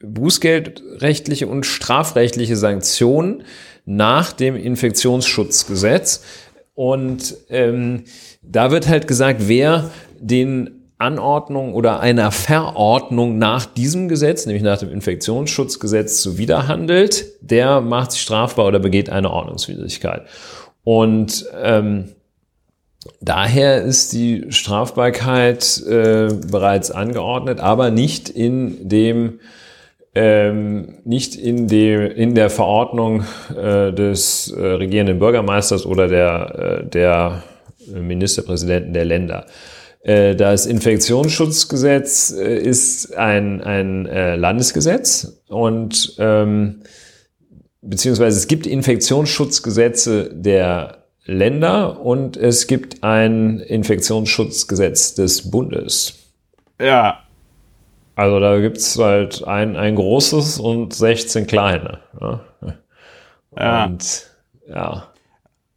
bußgeldrechtliche 0.00 1.48
und 1.48 1.66
strafrechtliche 1.66 2.56
Sanktionen 2.56 3.42
nach 3.86 4.32
dem 4.32 4.56
Infektionsschutzgesetz. 4.56 6.22
Und 6.74 7.36
ähm, 7.50 8.04
da 8.42 8.70
wird 8.70 8.88
halt 8.88 9.06
gesagt, 9.06 9.42
wer 9.46 9.90
den 10.18 10.84
Anordnung 10.98 11.74
oder 11.74 12.00
einer 12.00 12.30
Verordnung 12.30 13.38
nach 13.38 13.66
diesem 13.66 14.08
Gesetz, 14.08 14.46
nämlich 14.46 14.62
nach 14.62 14.78
dem 14.78 14.90
Infektionsschutzgesetz, 14.90 16.20
zuwiderhandelt, 16.22 17.26
der 17.40 17.80
macht 17.80 18.12
sich 18.12 18.22
strafbar 18.22 18.66
oder 18.66 18.78
begeht 18.78 19.10
eine 19.10 19.30
Ordnungswidrigkeit. 19.30 20.22
Und 20.82 21.46
ähm, 21.62 22.10
daher 23.20 23.82
ist 23.82 24.12
die 24.12 24.46
Strafbarkeit 24.50 25.82
äh, 25.86 26.28
bereits 26.50 26.90
angeordnet, 26.90 27.60
aber 27.60 27.90
nicht 27.90 28.28
in 28.28 28.88
dem 28.88 29.40
ähm, 30.14 30.98
nicht 31.04 31.34
in, 31.34 31.66
dem, 31.66 32.10
in 32.10 32.34
der 32.34 32.50
Verordnung 32.50 33.24
äh, 33.56 33.92
des 33.92 34.50
äh, 34.50 34.60
regierenden 34.60 35.18
Bürgermeisters 35.18 35.86
oder 35.86 36.08
der, 36.08 36.82
äh, 36.84 36.86
der 36.88 37.42
Ministerpräsidenten 37.86 38.92
der 38.92 39.04
Länder. 39.04 39.46
Äh, 40.02 40.36
das 40.36 40.66
Infektionsschutzgesetz 40.66 42.32
äh, 42.32 42.58
ist 42.58 43.16
ein, 43.16 43.60
ein 43.62 44.06
äh, 44.06 44.36
Landesgesetz 44.36 45.42
und 45.48 46.14
ähm, 46.18 46.82
beziehungsweise 47.80 48.38
es 48.38 48.46
gibt 48.46 48.66
Infektionsschutzgesetze 48.66 50.30
der 50.32 51.04
Länder 51.24 52.00
und 52.00 52.36
es 52.36 52.66
gibt 52.66 53.02
ein 53.02 53.60
Infektionsschutzgesetz 53.60 55.14
des 55.14 55.50
Bundes. 55.50 56.14
Ja, 56.80 57.23
also 58.16 58.40
da 58.40 58.60
gibt 58.60 58.78
es 58.78 58.98
halt 58.98 59.46
ein, 59.46 59.76
ein 59.76 59.96
großes 59.96 60.60
und 60.60 60.94
16 60.94 61.46
kleine. 61.46 61.98
Ne? 62.20 62.40
Ja. 63.56 63.84
Und 63.84 64.30
ja. 64.68 65.08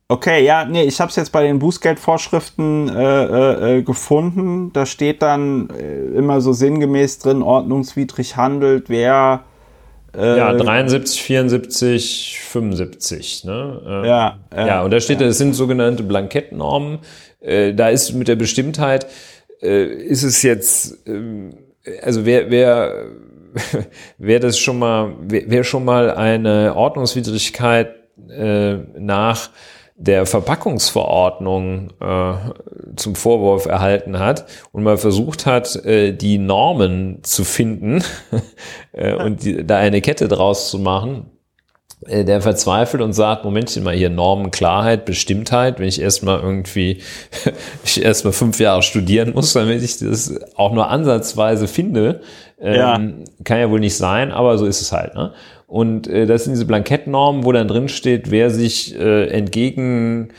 Okay, 0.09 0.45
ja, 0.45 0.63
nee, 0.63 0.83
ich 0.83 1.01
habe 1.01 1.09
es 1.09 1.17
jetzt 1.17 1.33
bei 1.33 1.43
den 1.43 1.59
Bußgeldvorschriften 1.59 2.87
äh, 2.87 3.25
äh, 3.25 3.77
äh, 3.77 3.81
gefunden. 3.81 4.71
Da 4.71 4.85
steht 4.85 5.21
dann 5.21 5.69
äh, 5.69 6.17
immer 6.17 6.39
so 6.39 6.53
sinngemäß 6.53 7.19
drin, 7.19 7.41
ordnungswidrig 7.41 8.37
handelt, 8.37 8.89
wer 8.89 9.43
äh, 10.15 10.37
ja, 10.37 10.53
73, 10.53 11.21
74, 11.21 12.39
75. 12.39 13.43
Ne? 13.43 13.81
Ähm, 13.85 14.05
ja, 14.05 14.37
ja, 14.55 14.67
ja, 14.67 14.81
und 14.83 14.91
da 14.91 15.01
steht, 15.01 15.19
ja. 15.19 15.27
das 15.27 15.39
sind 15.39 15.53
sogenannte 15.53 16.03
Blankettnormen. 16.03 16.99
Äh, 17.41 17.73
da 17.73 17.89
ist 17.89 18.13
mit 18.13 18.29
der 18.29 18.35
Bestimmtheit, 18.35 19.07
ist 19.59 20.21
es 20.21 20.43
jetzt, 20.43 20.99
ähm, 21.07 21.51
also 22.01 22.25
wer, 22.25 22.49
wer, 22.49 23.05
wer 24.17 24.39
das 24.39 24.57
schon 24.57 24.79
mal, 24.79 25.15
wer, 25.21 25.43
wer 25.47 25.63
schon 25.63 25.85
mal 25.85 26.11
eine 26.11 26.75
Ordnungswidrigkeit 26.75 27.95
äh, 28.29 28.75
nach 28.97 29.49
der 29.99 30.27
Verpackungsverordnung 30.27 31.89
äh, 31.99 32.33
zum 32.95 33.15
Vorwurf 33.15 33.65
erhalten 33.65 34.19
hat 34.19 34.45
und 34.71 34.83
mal 34.83 34.97
versucht 34.97 35.47
hat, 35.47 35.75
äh, 35.85 36.13
die 36.13 36.37
Normen 36.37 37.23
zu 37.23 37.43
finden 37.43 38.03
äh, 38.91 39.15
und 39.15 39.43
die, 39.43 39.65
da 39.65 39.77
eine 39.77 40.01
Kette 40.01 40.27
draus 40.27 40.69
zu 40.69 40.77
machen, 40.77 41.31
der 42.09 42.41
verzweifelt 42.41 43.03
und 43.03 43.13
sagt, 43.13 43.43
Momentchen 43.43 43.83
mal 43.83 43.95
hier, 43.95 44.09
Normen, 44.09 44.51
Klarheit, 44.51 45.05
Bestimmtheit, 45.05 45.79
wenn 45.79 45.87
ich 45.87 46.01
erstmal 46.01 46.39
irgendwie, 46.39 47.01
ich 47.83 48.03
erstmal 48.03 48.33
fünf 48.33 48.59
Jahre 48.59 48.81
studieren 48.81 49.33
muss, 49.33 49.53
damit 49.53 49.83
ich 49.83 49.97
das 49.97 50.33
auch 50.55 50.73
nur 50.73 50.89
ansatzweise 50.89 51.67
finde, 51.67 52.21
ähm, 52.59 52.75
ja. 52.75 52.99
kann 53.43 53.59
ja 53.59 53.69
wohl 53.69 53.79
nicht 53.79 53.95
sein, 53.95 54.31
aber 54.31 54.57
so 54.57 54.65
ist 54.65 54.81
es 54.81 54.91
halt. 54.91 55.15
Ne? 55.15 55.33
Und 55.67 56.07
äh, 56.07 56.25
das 56.25 56.45
sind 56.45 56.53
diese 56.53 56.65
Blankettnormen, 56.65 57.43
wo 57.43 57.51
dann 57.51 57.67
drin 57.67 57.89
steht, 57.89 58.31
wer 58.31 58.49
sich 58.49 58.97
äh, 58.97 59.27
entgegen 59.27 60.29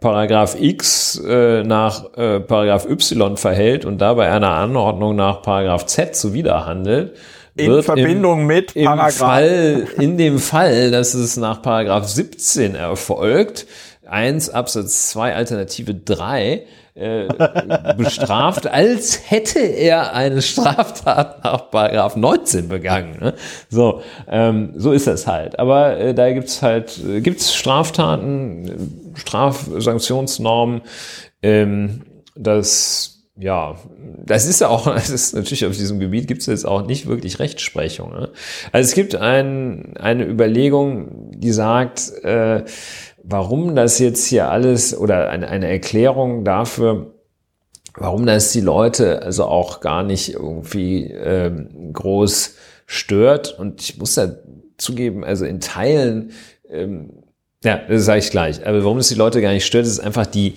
Paragraph 0.00 0.60
X 0.60 1.22
äh, 1.24 1.62
nach 1.62 2.12
äh, 2.16 2.40
Paragraph 2.40 2.86
Y 2.86 3.36
verhält 3.36 3.84
und 3.84 3.98
dabei 3.98 4.30
einer 4.30 4.50
Anordnung 4.50 5.16
nach 5.16 5.40
Paragraph 5.42 5.86
Z 5.86 6.14
zuwiderhandelt, 6.14 7.16
in 7.56 7.82
Verbindung 7.82 8.40
im, 8.42 8.46
mit 8.46 8.74
Paragraph. 8.74 9.14
Fall, 9.14 9.88
in 9.98 10.16
dem 10.16 10.38
Fall, 10.38 10.90
dass 10.90 11.14
es 11.14 11.36
nach 11.36 11.62
Paragraph 11.62 12.06
17 12.06 12.74
erfolgt, 12.74 13.66
1 14.08 14.50
Absatz 14.50 15.10
2 15.10 15.34
Alternative 15.34 15.94
3, 15.94 16.66
äh, 16.94 17.26
bestraft, 17.96 18.66
als 18.66 19.30
hätte 19.30 19.60
er 19.60 20.14
eine 20.14 20.42
Straftat 20.42 21.42
nach 21.42 21.70
Paragraph 21.70 22.16
19 22.16 22.68
begangen. 22.68 23.18
Ne? 23.18 23.34
So, 23.70 24.02
ähm, 24.28 24.74
so 24.76 24.92
ist 24.92 25.06
das 25.06 25.26
halt. 25.26 25.58
Aber 25.58 25.96
äh, 25.96 26.14
da 26.14 26.30
gibt's 26.32 26.60
halt, 26.60 27.00
äh, 27.02 27.20
gibt's 27.22 27.54
Straftaten, 27.54 29.12
Strafsanktionsnormen, 29.14 30.82
ähm, 31.42 32.02
das 32.34 33.11
ja, 33.36 33.76
das 34.24 34.46
ist 34.46 34.60
ja 34.60 34.68
auch, 34.68 34.86
das 34.94 35.10
ist 35.10 35.34
natürlich 35.34 35.64
auf 35.66 35.76
diesem 35.76 35.98
Gebiet 36.00 36.28
gibt 36.28 36.42
es 36.42 36.46
jetzt 36.46 36.66
auch 36.66 36.86
nicht 36.86 37.06
wirklich 37.06 37.38
Rechtsprechung. 37.38 38.12
Ne? 38.12 38.30
Also 38.72 38.88
es 38.88 38.94
gibt 38.94 39.14
ein, 39.14 39.96
eine 39.96 40.26
Überlegung, 40.26 41.30
die 41.32 41.52
sagt, 41.52 42.12
äh, 42.24 42.64
warum 43.22 43.74
das 43.74 43.98
jetzt 43.98 44.26
hier 44.26 44.50
alles 44.50 44.96
oder 44.96 45.30
eine, 45.30 45.48
eine 45.48 45.68
Erklärung 45.68 46.44
dafür, 46.44 47.14
warum 47.94 48.26
das 48.26 48.52
die 48.52 48.60
Leute 48.60 49.22
also 49.22 49.44
auch 49.44 49.80
gar 49.80 50.02
nicht 50.02 50.34
irgendwie 50.34 51.10
ähm, 51.10 51.92
groß 51.92 52.56
stört. 52.86 53.58
Und 53.58 53.82
ich 53.82 53.98
muss 53.98 54.14
da 54.14 54.36
zugeben, 54.76 55.24
also 55.24 55.44
in 55.44 55.60
Teilen, 55.60 56.32
ähm, 56.68 57.22
ja, 57.64 57.80
das 57.88 58.04
sage 58.04 58.18
ich 58.18 58.30
gleich, 58.30 58.66
aber 58.66 58.82
warum 58.82 58.98
es 58.98 59.08
die 59.08 59.14
Leute 59.14 59.40
gar 59.40 59.52
nicht 59.52 59.66
stört, 59.66 59.86
ist 59.86 60.00
einfach 60.00 60.26
die, 60.26 60.54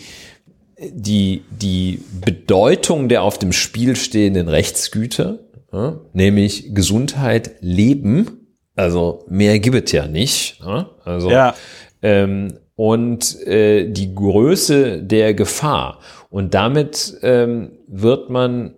die, 0.80 1.44
die 1.50 2.04
Bedeutung 2.24 3.10
der 3.10 3.24
auf 3.24 3.40
dem 3.40 3.52
Spiel 3.52 3.96
stehenden 3.96 4.48
Rechtsgüter, 4.48 5.40
ja, 5.72 6.00
nämlich 6.14 6.74
Gesundheit, 6.74 7.56
Leben, 7.62 8.46
also 8.76 9.24
mehr 9.30 9.60
gibt 9.60 9.86
es 9.86 9.92
ja 9.92 10.08
nicht. 10.08 10.60
Ja, 10.66 10.90
also, 11.04 11.30
ja. 11.30 11.56
Ähm, 12.02 12.60
und 12.76 13.42
äh, 13.48 13.90
die 13.90 14.14
Größe 14.14 15.02
der 15.02 15.34
Gefahr. 15.34 16.00
Und 16.30 16.54
damit 16.54 17.18
ähm, 17.22 17.72
wird 17.88 18.30
man 18.30 18.76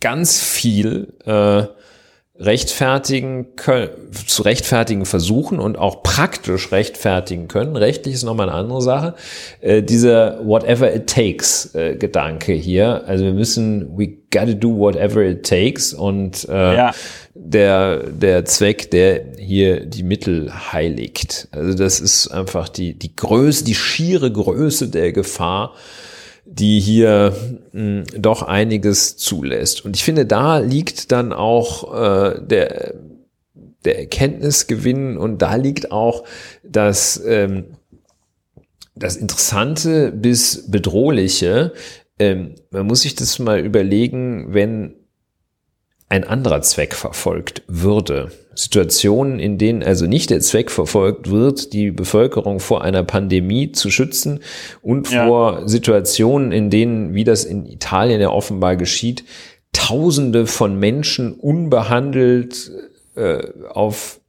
ganz 0.00 0.42
viel 0.42 1.14
äh, 1.24 1.64
rechtfertigen 2.36 3.54
können, 3.54 3.90
zu 4.26 4.42
rechtfertigen 4.42 5.06
versuchen 5.06 5.60
und 5.60 5.78
auch 5.78 6.02
praktisch 6.02 6.72
rechtfertigen 6.72 7.46
können. 7.46 7.76
Rechtlich 7.76 8.16
ist 8.16 8.24
nochmal 8.24 8.48
eine 8.48 8.58
andere 8.58 8.82
Sache. 8.82 9.14
Äh, 9.60 9.84
dieser 9.84 10.44
whatever 10.44 10.92
it 10.92 11.06
takes 11.06 11.74
äh, 11.76 11.94
Gedanke 11.94 12.52
hier. 12.52 13.04
Also 13.06 13.24
wir 13.24 13.34
müssen, 13.34 13.96
we 13.96 14.08
gotta 14.32 14.52
do 14.52 14.76
whatever 14.76 15.22
it 15.22 15.46
takes 15.46 15.94
und 15.94 16.48
äh, 16.48 16.76
ja. 16.76 16.94
der, 17.34 17.98
der 17.98 18.44
Zweck, 18.46 18.90
der 18.90 19.22
hier 19.38 19.86
die 19.86 20.02
Mittel 20.02 20.52
heiligt. 20.72 21.46
Also 21.52 21.74
das 21.74 22.00
ist 22.00 22.28
einfach 22.28 22.68
die, 22.68 22.98
die 22.98 23.14
Größe, 23.14 23.64
die 23.64 23.76
schiere 23.76 24.32
Größe 24.32 24.88
der 24.88 25.12
Gefahr, 25.12 25.74
die 26.44 26.80
hier 26.80 27.34
mh, 27.72 27.80
hm, 27.80 28.04
doch 28.22 28.42
einiges 28.42 29.16
zulässt. 29.16 29.84
Und 29.84 29.96
ich 29.96 30.04
finde, 30.04 30.26
da 30.26 30.58
liegt 30.58 31.12
dann 31.12 31.32
auch 31.32 31.94
äh, 31.94 32.40
der, 32.40 32.94
der 33.84 33.98
Erkenntnisgewinn 33.98 35.16
und 35.16 35.42
da 35.42 35.56
liegt 35.56 35.90
auch 35.90 36.24
das, 36.62 37.22
ähm, 37.26 37.76
das 38.94 39.16
Interessante 39.16 40.12
bis 40.12 40.70
Bedrohliche. 40.70 41.72
Ähm, 42.18 42.54
man 42.70 42.86
muss 42.86 43.02
sich 43.02 43.14
das 43.14 43.38
mal 43.38 43.60
überlegen, 43.60 44.54
wenn 44.54 44.94
ein 46.14 46.22
anderer 46.22 46.62
Zweck 46.62 46.94
verfolgt 46.94 47.62
würde. 47.66 48.30
Situationen, 48.54 49.40
in 49.40 49.58
denen 49.58 49.82
also 49.82 50.06
nicht 50.06 50.30
der 50.30 50.38
Zweck 50.38 50.70
verfolgt 50.70 51.28
wird, 51.28 51.72
die 51.72 51.90
Bevölkerung 51.90 52.60
vor 52.60 52.84
einer 52.84 53.02
Pandemie 53.02 53.72
zu 53.72 53.90
schützen 53.90 54.38
und 54.80 55.10
ja. 55.10 55.26
vor 55.26 55.68
Situationen, 55.68 56.52
in 56.52 56.70
denen, 56.70 57.14
wie 57.14 57.24
das 57.24 57.44
in 57.44 57.66
Italien 57.66 58.20
ja 58.20 58.30
offenbar 58.30 58.76
geschieht, 58.76 59.24
Tausende 59.72 60.46
von 60.46 60.78
Menschen 60.78 61.32
unbehandelt 61.32 62.70
äh, 63.16 63.42
auf 63.70 64.20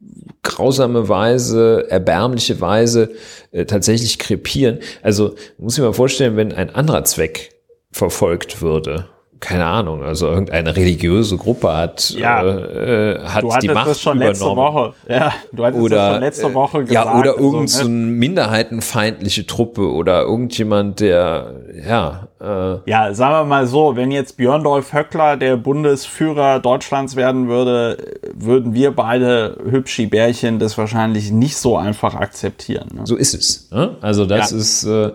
grausame 0.41 1.07
Weise, 1.07 1.85
erbärmliche 1.87 2.59
Weise 2.61 3.11
äh, 3.51 3.65
tatsächlich 3.65 4.17
krepieren. 4.17 4.79
Also 5.03 5.35
muss 5.59 5.75
ich 5.75 5.79
mir 5.81 5.85
mal 5.85 5.93
vorstellen, 5.93 6.35
wenn 6.35 6.51
ein 6.51 6.73
anderer 6.73 7.03
Zweck 7.03 7.51
verfolgt 7.91 8.63
würde, 8.63 9.07
keine 9.39 9.65
Ahnung, 9.65 10.01
also 10.01 10.27
irgendeine 10.27 10.75
religiöse 10.75 11.37
Gruppe 11.37 11.73
hat, 11.73 12.11
ja. 12.11 12.43
äh, 12.43 13.19
hat 13.19 13.43
du 13.43 13.49
die 13.61 13.67
Macht 13.67 13.87
das 13.89 14.01
schon 14.01 14.17
übernommen. 14.17 14.33
letzte 14.33 14.55
Woche. 14.55 14.93
Ja, 15.09 15.33
du 15.51 15.65
hattest 15.65 15.83
oder, 15.83 15.95
das 15.95 16.13
schon 16.13 16.21
letzte 16.21 16.53
Woche 16.53 16.85
gesagt. 16.85 17.05
Ja, 17.05 17.19
oder 17.19 17.37
irgendeine 17.37 17.67
so 17.67 17.85
eine 17.85 17.89
minderheitenfeindliche 17.89 19.45
Truppe 19.45 19.91
oder 19.91 20.21
irgendjemand, 20.21 20.99
der, 20.99 21.53
ja. 21.87 22.27
Äh, 22.39 22.89
ja, 22.89 23.13
sagen 23.13 23.33
wir 23.33 23.45
mal 23.45 23.67
so, 23.67 23.95
wenn 23.95 24.11
jetzt 24.11 24.37
Björn 24.37 24.63
Dolf 24.63 24.93
Höckler 24.93 25.37
der 25.37 25.57
Bundesführer 25.57 26.59
Deutschlands 26.59 27.15
werden 27.15 27.47
würde, 27.47 27.97
würden 28.33 28.73
wir 28.73 28.91
beide 28.91 29.57
hübschi 29.69 30.07
Bärchen 30.07 30.59
das 30.59 30.77
wahrscheinlich 30.77 31.31
nicht 31.31 31.57
so 31.57 31.77
einfach 31.77 32.15
akzeptieren. 32.15 32.89
Ne? 32.93 33.01
So 33.05 33.15
ist 33.15 33.33
es. 33.33 33.69
Ne? 33.71 33.97
Also 34.01 34.25
das 34.25 34.51
ja. 34.51 34.57
ist, 34.57 34.83
äh, 34.85 35.11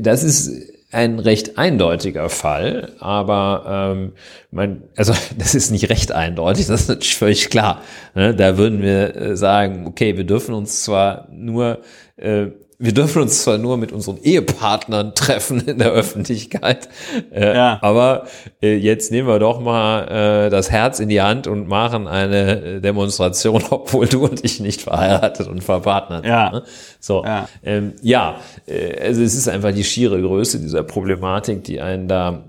das 0.00 0.22
ist 0.22 0.73
ein 0.94 1.18
recht 1.18 1.58
eindeutiger 1.58 2.28
Fall, 2.28 2.92
aber 3.00 3.92
ähm, 3.94 4.12
mein, 4.50 4.84
also 4.96 5.12
das 5.38 5.54
ist 5.54 5.70
nicht 5.70 5.90
recht 5.90 6.12
eindeutig, 6.12 6.66
das 6.66 6.82
ist 6.82 6.88
natürlich 6.88 7.16
völlig 7.16 7.50
klar. 7.50 7.82
Ne? 8.14 8.34
Da 8.34 8.56
würden 8.56 8.82
wir 8.82 9.16
äh, 9.16 9.36
sagen, 9.36 9.86
okay, 9.86 10.16
wir 10.16 10.24
dürfen 10.24 10.54
uns 10.54 10.82
zwar 10.84 11.28
nur 11.30 11.80
äh, 12.16 12.46
wir 12.84 12.92
dürfen 12.92 13.22
uns 13.22 13.42
zwar 13.42 13.56
nur 13.56 13.78
mit 13.78 13.92
unseren 13.92 14.18
Ehepartnern 14.22 15.14
treffen 15.14 15.62
in 15.66 15.78
der 15.78 15.90
Öffentlichkeit, 15.92 16.90
äh, 17.32 17.54
ja. 17.54 17.78
aber 17.80 18.26
äh, 18.62 18.76
jetzt 18.76 19.10
nehmen 19.10 19.26
wir 19.26 19.38
doch 19.38 19.58
mal 19.58 20.46
äh, 20.46 20.50
das 20.50 20.70
Herz 20.70 21.00
in 21.00 21.08
die 21.08 21.22
Hand 21.22 21.46
und 21.46 21.66
machen 21.66 22.06
eine 22.06 22.62
äh, 22.62 22.80
Demonstration, 22.82 23.64
obwohl 23.70 24.06
du 24.06 24.24
und 24.26 24.44
ich 24.44 24.60
nicht 24.60 24.82
verheiratet 24.82 25.48
und 25.48 25.64
verpartnert 25.64 26.26
ja. 26.26 26.50
sind. 26.50 26.62
Ne? 26.62 26.68
So, 27.00 27.24
ja, 27.24 27.48
ähm, 27.62 27.94
ja 28.02 28.36
äh, 28.66 29.00
also 29.00 29.22
es 29.22 29.34
ist 29.34 29.48
einfach 29.48 29.72
die 29.72 29.84
schiere 29.84 30.20
Größe 30.20 30.60
dieser 30.60 30.82
Problematik, 30.82 31.64
die 31.64 31.80
einen 31.80 32.06
da 32.06 32.44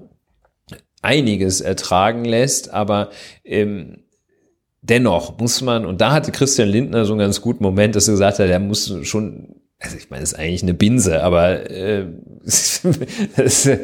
einiges 1.02 1.62
ertragen 1.62 2.26
lässt, 2.26 2.74
aber 2.74 3.10
ähm, 3.46 4.04
dennoch 4.82 5.38
muss 5.38 5.62
man, 5.62 5.86
und 5.86 6.02
da 6.02 6.12
hatte 6.12 6.34
Christian 6.34 6.68
Lindner 6.68 7.06
so 7.06 7.14
einen 7.14 7.20
ganz 7.20 7.40
guten 7.40 7.64
Moment, 7.64 7.96
dass 7.96 8.10
er 8.10 8.16
gesagt 8.16 8.40
hat, 8.40 8.50
er 8.50 8.60
muss 8.60 8.94
schon 9.04 9.62
also 9.86 9.98
ich 9.98 10.10
meine, 10.10 10.24
es 10.24 10.34
ist 10.34 10.40
eigentlich 10.40 10.64
eine 10.64 10.74
Binse, 10.74 11.24
aber 11.24 11.70
äh, 11.70 12.06
das, 12.44 13.66
äh, 13.66 13.80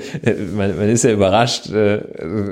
man, 0.55 0.75
man 0.75 0.89
ist 0.89 1.03
ja 1.03 1.11
überrascht, 1.11 1.69
äh, 1.69 2.01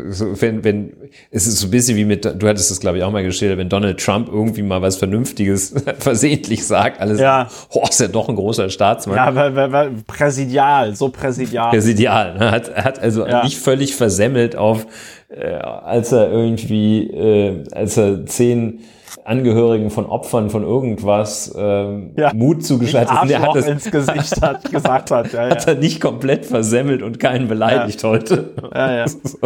so, 0.10 0.40
wenn, 0.40 0.64
wenn 0.64 0.94
es 1.32 1.48
ist 1.48 1.58
so 1.58 1.68
ein 1.68 1.72
bisschen 1.72 1.98
wie 1.98 2.06
mit, 2.06 2.26
du 2.26 2.48
hattest 2.48 2.70
das 2.70 2.80
glaube 2.80 3.00
ich 3.00 3.04
auch 3.04 3.12
mal 3.12 3.24
geschildert, 3.24 3.58
wenn 3.58 3.70
Donald 3.70 4.00
Trump 4.00 4.30
irgendwie 4.30 4.62
mal 4.62 4.82
was 4.82 4.98
Vernünftiges 4.98 5.74
versehentlich 6.00 6.66
sagt, 6.66 7.02
alles, 7.02 7.20
ja. 7.20 7.50
oh, 7.72 7.84
ist 7.90 8.00
ja 8.00 8.08
doch 8.08 8.30
ein 8.30 8.36
großer 8.36 8.70
Staatsmann. 8.70 9.18
Ja, 9.18 9.34
weil, 9.34 9.56
weil, 9.56 9.72
weil 9.72 9.92
präsidial, 10.06 10.96
so 10.96 11.10
präsidial. 11.10 11.72
Präsidial, 11.72 12.38
ne? 12.38 12.52
hat, 12.52 12.76
hat 12.76 13.00
also 13.00 13.26
ja. 13.26 13.44
nicht 13.44 13.58
völlig 13.58 13.96
versemmelt 13.96 14.56
auf, 14.56 14.86
äh, 15.30 15.54
als 15.54 16.12
er 16.12 16.32
irgendwie, 16.32 17.08
äh, 17.08 17.64
als 17.72 17.98
er 17.98 18.26
zehn 18.26 18.82
Angehörigen 19.24 19.90
von 19.90 20.06
Opfern 20.06 20.50
von 20.50 20.64
irgendwas 20.64 21.54
ähm, 21.58 22.12
ja. 22.16 22.32
Mut 22.34 22.64
zugeschaltet 22.64 23.12
hat. 23.12 23.30
Er 23.30 23.42
hat 23.42 23.56
das 23.56 23.68
ins 23.68 23.92
Gesicht 23.92 24.42
hat, 24.42 24.72
gesagt 24.72 25.12
hat. 25.12 25.34
Ja, 25.34 25.46
ja. 25.46 25.50
Hat 25.52 25.68
er 25.68 25.76
nicht 25.76 26.02
komplett 26.02 26.46
versemmelt 26.46 27.02
und 27.02 27.20
keinen 27.20 27.48
beleidigt 27.48 28.04
heute. 28.04 28.54
Ja, 28.74 28.98
ja. 28.98 29.08
so, 29.24 29.38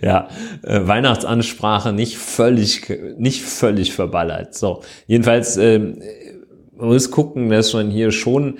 ja. 0.00 0.28
Äh, 0.62 0.86
Weihnachtsansprache 0.86 1.92
nicht 1.92 2.16
völlig, 2.16 2.88
nicht 3.16 3.42
völlig 3.42 3.92
verballert. 3.92 4.54
So, 4.54 4.82
jedenfalls 5.06 5.56
ähm, 5.56 6.00
man 6.76 6.88
muss 6.88 7.10
gucken, 7.10 7.50
dass 7.50 7.72
man 7.74 7.90
hier 7.90 8.12
schon 8.12 8.58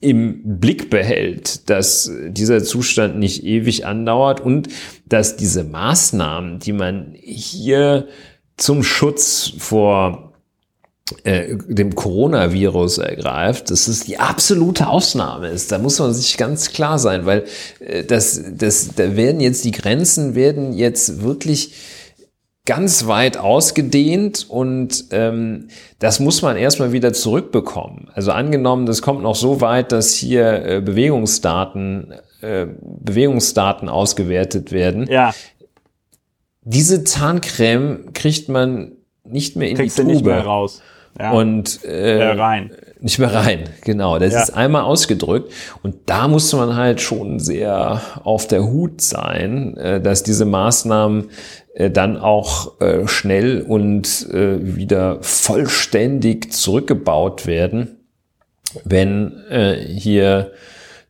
im 0.00 0.58
Blick 0.58 0.88
behält, 0.88 1.68
dass 1.68 2.10
dieser 2.28 2.64
Zustand 2.64 3.18
nicht 3.18 3.44
ewig 3.44 3.86
andauert 3.86 4.40
und 4.40 4.68
dass 5.06 5.36
diese 5.36 5.62
Maßnahmen, 5.62 6.58
die 6.58 6.72
man 6.72 7.14
hier 7.20 8.08
zum 8.56 8.82
Schutz 8.82 9.52
vor 9.58 10.32
äh, 11.24 11.56
dem 11.66 11.94
Coronavirus 11.94 12.98
ergreift, 12.98 13.70
dass 13.70 13.88
es 13.88 14.04
die 14.04 14.18
absolute 14.18 14.86
Ausnahme 14.86 15.48
ist. 15.48 15.72
Da 15.72 15.78
muss 15.78 15.98
man 15.98 16.14
sich 16.14 16.36
ganz 16.36 16.72
klar 16.72 16.98
sein, 16.98 17.26
weil 17.26 17.44
äh, 17.80 18.04
das, 18.04 18.40
das, 18.56 18.94
da 18.94 19.16
werden 19.16 19.40
jetzt 19.40 19.64
die 19.64 19.72
Grenzen 19.72 20.34
werden 20.34 20.72
jetzt 20.72 21.20
wirklich 21.22 21.74
ganz 22.70 23.06
weit 23.06 23.36
ausgedehnt 23.36 24.46
und 24.48 25.06
ähm, 25.10 25.68
das 25.98 26.20
muss 26.20 26.42
man 26.42 26.56
erstmal 26.56 26.92
wieder 26.92 27.12
zurückbekommen. 27.12 28.08
Also 28.14 28.32
angenommen, 28.32 28.86
das 28.86 29.02
kommt 29.02 29.22
noch 29.22 29.34
so 29.34 29.60
weit, 29.60 29.92
dass 29.92 30.14
hier 30.14 30.64
äh, 30.64 30.80
Bewegungsdaten, 30.80 32.14
äh, 32.40 32.66
Bewegungsdaten 32.80 33.88
ausgewertet 33.88 34.72
werden. 34.72 35.06
Ja 35.10 35.32
diese 36.62 37.04
Zahncreme 37.04 38.12
kriegt 38.12 38.48
man 38.48 38.92
nicht 39.24 39.56
mehr 39.56 39.68
in 39.68 39.76
Kriegst 39.76 39.98
die 39.98 40.02
Tube. 40.02 40.12
nicht 40.12 40.24
mehr 40.24 40.44
raus. 40.44 40.82
Ja. 41.18 41.32
Und 41.32 41.84
äh, 41.84 42.18
ja, 42.18 42.32
rein. 42.32 42.70
Nicht 43.00 43.18
mehr 43.18 43.32
rein, 43.32 43.64
genau. 43.82 44.18
Das 44.18 44.32
ja. 44.32 44.42
ist 44.42 44.50
einmal 44.50 44.82
ausgedrückt. 44.82 45.52
Und 45.82 45.96
da 46.06 46.28
muss 46.28 46.52
man 46.52 46.76
halt 46.76 47.00
schon 47.00 47.40
sehr 47.40 48.00
auf 48.22 48.46
der 48.46 48.62
Hut 48.64 49.00
sein, 49.00 49.76
äh, 49.76 50.00
dass 50.00 50.22
diese 50.22 50.44
Maßnahmen 50.44 51.24
äh, 51.24 51.26
dann 51.74 52.16
auch 52.16 52.80
äh, 52.80 53.06
schnell 53.06 53.62
und 53.62 54.28
äh, 54.32 54.76
wieder 54.76 55.18
vollständig 55.22 56.52
zurückgebaut 56.52 57.46
werden, 57.46 58.00
wenn 58.84 59.38
äh, 59.50 59.76
hier 59.76 60.52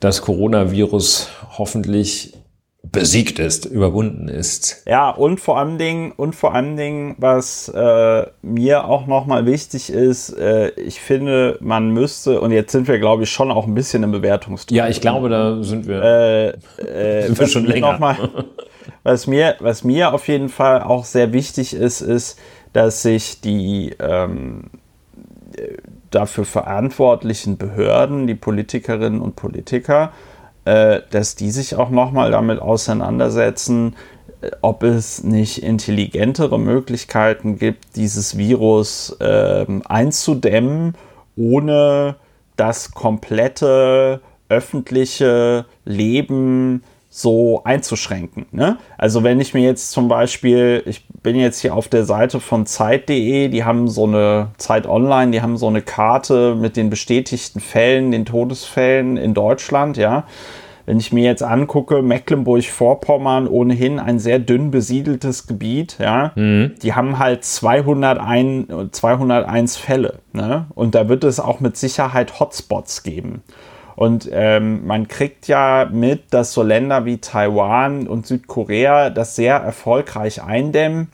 das 0.01 0.23
Coronavirus 0.23 1.29
hoffentlich 1.59 2.35
besiegt 2.83 3.39
ist, 3.39 3.67
überwunden 3.67 4.29
ist. 4.29 4.85
Ja, 4.87 5.11
und 5.11 5.39
vor 5.39 5.59
allen 5.59 5.79
Dingen, 5.79 6.13
und 6.13 6.35
vor 6.35 6.55
allen 6.55 6.77
Dingen, 6.77 7.15
was 7.19 7.69
äh, 7.69 8.27
mir 8.43 8.85
auch 8.85 9.07
nochmal 9.07 9.45
wichtig 9.47 9.91
ist, 9.91 10.31
äh, 10.31 10.71
ich 10.71 11.01
finde, 11.01 11.59
man 11.61 11.91
müsste, 11.91 12.41
und 12.41 12.53
jetzt 12.53 12.73
sind 12.73 12.89
wir, 12.89 12.99
glaube 12.99 13.25
ich, 13.25 13.31
schon 13.31 13.51
auch 13.51 13.67
ein 13.67 13.75
bisschen 13.75 14.03
im 14.03 14.13
Bewertungsdruck. 14.13 14.77
Ja, 14.77 14.89
ich 14.89 15.01
glaube, 15.01 15.29
da 15.29 15.63
sind 15.63 15.87
wir, 15.87 16.03
äh, 16.03 16.49
äh, 16.83 17.23
sind 17.27 17.39
wir 17.39 17.47
schon 17.49 17.67
länger. 17.67 17.99
Mal, 17.99 18.17
was, 19.03 19.27
mir, 19.27 19.57
was 19.61 19.85
mir 19.85 20.13
auf 20.13 20.29
jeden 20.29 20.49
Fall 20.49 20.83
auch 20.83 21.05
sehr 21.05 21.33
wichtig 21.33 21.75
ist, 21.75 22.01
ist, 22.01 22.39
dass 22.73 23.03
sich 23.03 23.41
die 23.41 23.95
ähm, 23.99 24.71
dafür 26.11 26.45
verantwortlichen 26.45 27.57
Behörden, 27.57 28.27
die 28.27 28.35
Politikerinnen 28.35 29.21
und 29.21 29.37
Politiker, 29.37 30.13
äh, 30.65 31.01
dass 31.11 31.37
die 31.37 31.51
sich 31.51 31.77
auch 31.77 31.91
nochmal 31.91 32.31
damit 32.31 32.61
auseinandersetzen, 32.61 33.97
äh, 34.41 34.51
ob 34.61 34.83
es 34.83 35.25
nicht 35.25 35.63
intelligentere 35.63 36.59
Möglichkeiten 36.59 37.59
gibt, 37.59 37.97
dieses 37.97 38.37
Virus 38.37 39.17
äh, 39.21 39.67
einzudämmen, 39.85 40.95
ohne 41.37 42.17
das 42.57 42.93
komplette 42.93 44.21
öffentliche 44.49 45.65
Leben 45.85 46.83
so 47.13 47.63
einzuschränken. 47.65 48.47
Ne? 48.53 48.79
Also 48.97 49.25
wenn 49.25 49.41
ich 49.41 49.53
mir 49.53 49.63
jetzt 49.63 49.91
zum 49.91 50.07
Beispiel, 50.07 50.83
ich 50.87 51.07
bin 51.09 51.35
jetzt 51.35 51.61
hier 51.61 51.75
auf 51.75 51.89
der 51.89 52.05
Seite 52.05 52.39
von 52.39 52.67
Zeit.de, 52.67 53.49
die 53.49 53.65
haben 53.65 53.89
so 53.89 54.05
eine 54.05 54.53
Zeit 54.59 54.87
Online, 54.87 55.33
die 55.33 55.43
haben 55.43 55.57
so 55.57 55.67
eine 55.67 55.83
Karte 55.83 56.55
mit 56.55 56.77
den 56.77 56.89
bestätigten 56.89 57.59
Fällen, 57.59 58.13
den 58.13 58.25
Todesfällen 58.25 59.17
in 59.17 59.35
Deutschland, 59.35 59.97
ja. 59.97 60.25
Wenn 60.87 60.99
ich 60.99 61.13
mir 61.13 61.25
jetzt 61.25 61.43
angucke, 61.43 62.03
Mecklenburg-Vorpommern 62.03 63.47
ohnehin 63.47 63.99
ein 63.99 64.19
sehr 64.19 64.39
dünn 64.39 64.71
besiedeltes 64.71 65.47
Gebiet, 65.47 65.97
ja, 66.01 66.33
mhm. 66.35 66.75
die 66.83 66.95
haben 66.95 67.19
halt 67.19 67.45
201, 67.45 68.91
201 68.93 69.77
Fälle. 69.77 70.21
Ne? 70.33 70.67
Und 70.75 70.95
da 70.95 71.09
wird 71.09 71.25
es 71.25 71.39
auch 71.39 71.61
mit 71.61 71.77
Sicherheit 71.77 72.41
Hotspots 72.41 73.03
geben. 73.03 73.43
Und 74.01 74.31
ähm, 74.33 74.87
man 74.87 75.09
kriegt 75.09 75.47
ja 75.47 75.87
mit, 75.93 76.33
dass 76.33 76.55
so 76.55 76.63
Länder 76.63 77.05
wie 77.05 77.19
Taiwan 77.19 78.09
und 78.09 78.27
Südkorea 78.27 79.11
das 79.11 79.37
sehr 79.37 79.57
erfolgreich 79.57 80.43
eindämmen. 80.43 81.09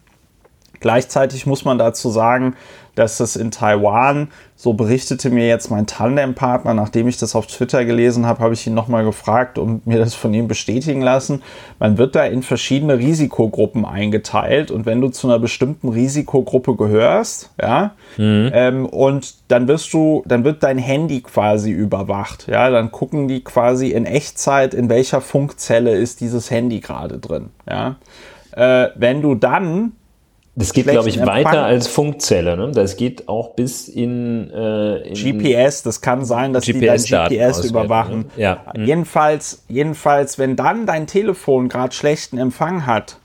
Gleichzeitig 0.78 1.46
muss 1.46 1.64
man 1.64 1.78
dazu 1.78 2.10
sagen, 2.10 2.54
dass 2.96 3.20
es 3.20 3.36
in 3.36 3.52
Taiwan, 3.52 4.28
so 4.56 4.72
berichtete 4.72 5.30
mir 5.30 5.46
jetzt 5.46 5.70
mein 5.70 5.86
Tandempartner, 5.86 6.74
nachdem 6.74 7.06
ich 7.08 7.18
das 7.18 7.36
auf 7.36 7.46
Twitter 7.46 7.84
gelesen 7.84 8.26
habe, 8.26 8.40
habe 8.40 8.54
ich 8.54 8.66
ihn 8.66 8.74
nochmal 8.74 9.04
gefragt 9.04 9.58
und 9.58 9.86
mir 9.86 9.98
das 9.98 10.14
von 10.14 10.32
ihm 10.32 10.48
bestätigen 10.48 11.02
lassen. 11.02 11.42
Man 11.78 11.98
wird 11.98 12.16
da 12.16 12.24
in 12.24 12.42
verschiedene 12.42 12.98
Risikogruppen 12.98 13.84
eingeteilt 13.84 14.70
und 14.70 14.86
wenn 14.86 15.00
du 15.00 15.10
zu 15.10 15.28
einer 15.28 15.38
bestimmten 15.38 15.90
Risikogruppe 15.90 16.74
gehörst, 16.74 17.50
ja, 17.60 17.92
mhm. 18.16 18.50
ähm, 18.52 18.86
und 18.86 19.34
dann 19.48 19.68
wirst 19.68 19.92
du, 19.92 20.24
dann 20.26 20.44
wird 20.44 20.62
dein 20.62 20.78
Handy 20.78 21.20
quasi 21.20 21.70
überwacht, 21.70 22.48
ja, 22.48 22.70
dann 22.70 22.90
gucken 22.90 23.28
die 23.28 23.44
quasi 23.44 23.90
in 23.90 24.06
Echtzeit, 24.06 24.72
in 24.72 24.88
welcher 24.88 25.20
Funkzelle 25.20 25.94
ist 25.94 26.22
dieses 26.22 26.50
Handy 26.50 26.80
gerade 26.80 27.18
drin, 27.18 27.50
ja. 27.68 27.96
Äh, 28.52 28.88
wenn 28.94 29.20
du 29.20 29.34
dann 29.34 29.92
das 30.58 30.72
geht, 30.72 30.86
glaube 30.86 31.10
ich, 31.10 31.18
Empfang. 31.18 31.44
weiter 31.44 31.64
als 31.64 31.86
Funkzelle. 31.86 32.56
Ne? 32.56 32.72
Das 32.72 32.96
geht 32.96 33.28
auch 33.28 33.50
bis 33.50 33.88
in, 33.88 34.50
äh, 34.50 35.08
in 35.08 35.14
GPS. 35.14 35.82
Das 35.82 36.00
kann 36.00 36.24
sein, 36.24 36.54
dass 36.54 36.64
GPS 36.64 37.04
die 37.04 37.10
dein 37.10 37.28
GPS 37.28 37.62
überwachen. 37.66 38.20
Ne? 38.20 38.42
Ja. 38.42 38.64
Mhm. 38.74 38.84
Jedenfalls, 38.86 39.64
jedenfalls, 39.68 40.38
wenn 40.38 40.56
dann 40.56 40.86
dein 40.86 41.06
Telefon 41.06 41.68
gerade 41.68 41.94
schlechten 41.94 42.38
Empfang 42.38 42.86
hat 42.86 43.18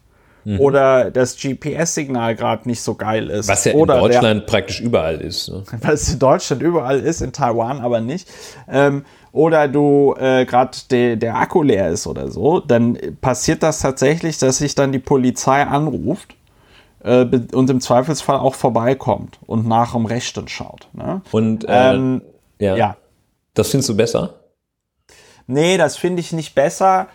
mhm. 0.43 0.59
oder 0.59 1.09
das 1.09 1.37
GPS-Signal 1.37 2.35
gerade 2.35 2.67
nicht 2.67 2.81
so 2.81 2.95
geil 2.95 3.29
ist. 3.29 3.47
Was 3.47 3.63
ja 3.63 3.75
oder 3.75 3.95
in 3.95 4.01
Deutschland 4.01 4.41
der, 4.41 4.47
praktisch 4.47 4.81
überall 4.81 5.21
ist. 5.21 5.49
Ne? 5.49 5.63
Was 5.81 6.11
in 6.11 6.19
Deutschland 6.19 6.61
überall 6.61 6.99
ist, 6.99 7.21
in 7.21 7.31
Taiwan 7.31 7.79
aber 7.79 8.01
nicht. 8.01 8.27
Ähm, 8.69 9.05
oder 9.31 9.69
du 9.69 10.15
äh, 10.19 10.45
gerade 10.45 10.77
de, 10.91 11.15
der 11.15 11.37
Akku 11.37 11.63
leer 11.63 11.87
ist 11.89 12.07
oder 12.07 12.29
so, 12.29 12.59
dann 12.59 12.97
passiert 13.21 13.63
das 13.63 13.79
tatsächlich, 13.79 14.37
dass 14.37 14.57
sich 14.57 14.75
dann 14.75 14.91
die 14.91 14.99
Polizei 14.99 15.63
anruft 15.63 16.35
äh, 17.03 17.25
und 17.53 17.69
im 17.69 17.81
Zweifelsfall 17.81 18.37
auch 18.37 18.55
vorbeikommt 18.55 19.39
und 19.45 19.67
nach 19.67 19.93
dem 19.93 20.05
Rechten 20.05 20.47
schaut. 20.47 20.87
Ne? 20.93 21.21
Und 21.31 21.67
äh, 21.67 21.93
ähm, 21.93 22.21
ja. 22.59 22.75
ja. 22.75 22.97
Das 23.53 23.69
findest 23.69 23.89
du 23.89 23.97
besser? 23.97 24.35
Nee, 25.47 25.77
das 25.77 25.97
finde 25.97 26.21
ich 26.21 26.31
nicht 26.31 26.55
besser. 26.55 27.07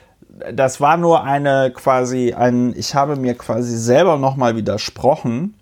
Das 0.52 0.80
war 0.80 0.96
nur 0.96 1.24
eine 1.24 1.70
quasi 1.72 2.34
ein, 2.34 2.74
ich 2.76 2.94
habe 2.94 3.16
mir 3.16 3.34
quasi 3.34 3.76
selber 3.76 4.18
nochmal 4.18 4.56
widersprochen, 4.56 5.54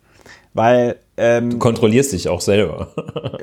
weil 0.53 0.97
ähm, 1.17 1.51
du 1.51 1.59
kontrollierst 1.59 2.13
dich 2.13 2.29
auch 2.29 2.41
selber. 2.41 2.89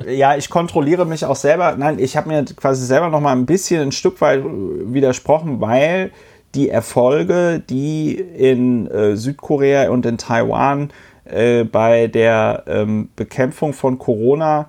ja, 0.06 0.36
ich 0.36 0.50
kontrolliere 0.50 1.06
mich 1.06 1.24
auch 1.24 1.36
selber. 1.36 1.74
Nein, 1.76 1.98
ich 1.98 2.16
habe 2.16 2.28
mir 2.28 2.44
quasi 2.44 2.84
selber 2.84 3.08
noch 3.08 3.20
mal 3.20 3.32
ein 3.32 3.46
bisschen 3.46 3.80
ein 3.80 3.92
Stück 3.92 4.20
weit 4.20 4.42
widersprochen, 4.44 5.60
weil 5.60 6.10
die 6.54 6.68
Erfolge, 6.68 7.62
die 7.68 8.14
in 8.14 8.86
äh, 8.88 9.16
Südkorea 9.16 9.90
und 9.90 10.04
in 10.06 10.18
Taiwan 10.18 10.90
äh, 11.24 11.64
bei 11.64 12.08
der 12.08 12.64
ähm, 12.66 13.08
Bekämpfung 13.16 13.72
von 13.72 13.98
Corona 13.98 14.68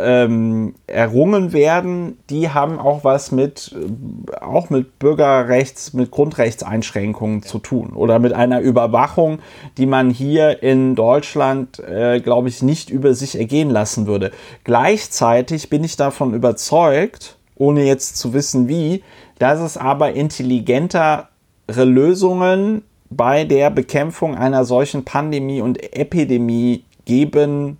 ähm, 0.00 0.74
errungen 0.86 1.52
werden, 1.52 2.18
die 2.28 2.50
haben 2.50 2.78
auch 2.78 3.04
was 3.04 3.30
mit, 3.30 3.74
äh, 3.74 4.36
auch 4.40 4.68
mit 4.68 4.98
Bürgerrechts-, 4.98 5.94
mit 5.94 6.10
Grundrechtseinschränkungen 6.10 7.42
zu 7.42 7.58
tun 7.58 7.92
oder 7.94 8.18
mit 8.18 8.32
einer 8.32 8.60
Überwachung, 8.60 9.38
die 9.78 9.86
man 9.86 10.10
hier 10.10 10.62
in 10.62 10.96
Deutschland, 10.96 11.78
äh, 11.78 12.20
glaube 12.20 12.48
ich, 12.48 12.62
nicht 12.62 12.90
über 12.90 13.14
sich 13.14 13.38
ergehen 13.38 13.70
lassen 13.70 14.06
würde. 14.06 14.32
Gleichzeitig 14.64 15.70
bin 15.70 15.84
ich 15.84 15.96
davon 15.96 16.34
überzeugt, 16.34 17.38
ohne 17.56 17.84
jetzt 17.84 18.16
zu 18.16 18.34
wissen 18.34 18.66
wie, 18.66 19.02
dass 19.38 19.60
es 19.60 19.76
aber 19.76 20.12
intelligentere 20.12 21.26
Lösungen 21.68 22.82
bei 23.10 23.44
der 23.44 23.70
Bekämpfung 23.70 24.36
einer 24.36 24.64
solchen 24.64 25.04
Pandemie 25.04 25.60
und 25.60 25.82
Epidemie 25.96 26.84
geben 27.04 27.78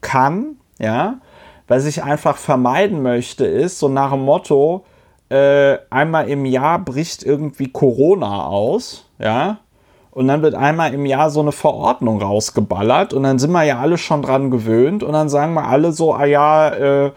kann, 0.00 0.56
ja, 0.78 1.18
was 1.66 1.84
ich 1.84 2.02
einfach 2.02 2.36
vermeiden 2.36 3.02
möchte, 3.02 3.44
ist 3.44 3.78
so 3.78 3.88
nach 3.88 4.12
dem 4.12 4.20
Motto, 4.20 4.84
äh, 5.28 5.78
einmal 5.90 6.28
im 6.28 6.46
Jahr 6.46 6.78
bricht 6.78 7.22
irgendwie 7.22 7.70
Corona 7.70 8.46
aus, 8.46 9.04
ja, 9.18 9.58
und 10.10 10.26
dann 10.26 10.42
wird 10.42 10.54
einmal 10.54 10.94
im 10.94 11.06
Jahr 11.06 11.30
so 11.30 11.40
eine 11.40 11.52
Verordnung 11.52 12.20
rausgeballert 12.20 13.12
und 13.12 13.22
dann 13.22 13.38
sind 13.38 13.52
wir 13.52 13.62
ja 13.64 13.78
alle 13.78 13.98
schon 13.98 14.22
dran 14.22 14.50
gewöhnt 14.50 15.02
und 15.02 15.12
dann 15.12 15.28
sagen 15.28 15.54
wir 15.54 15.66
alle 15.66 15.92
so, 15.92 16.14
ah 16.14 16.24
ja, 16.24 16.70
äh, 16.70 17.12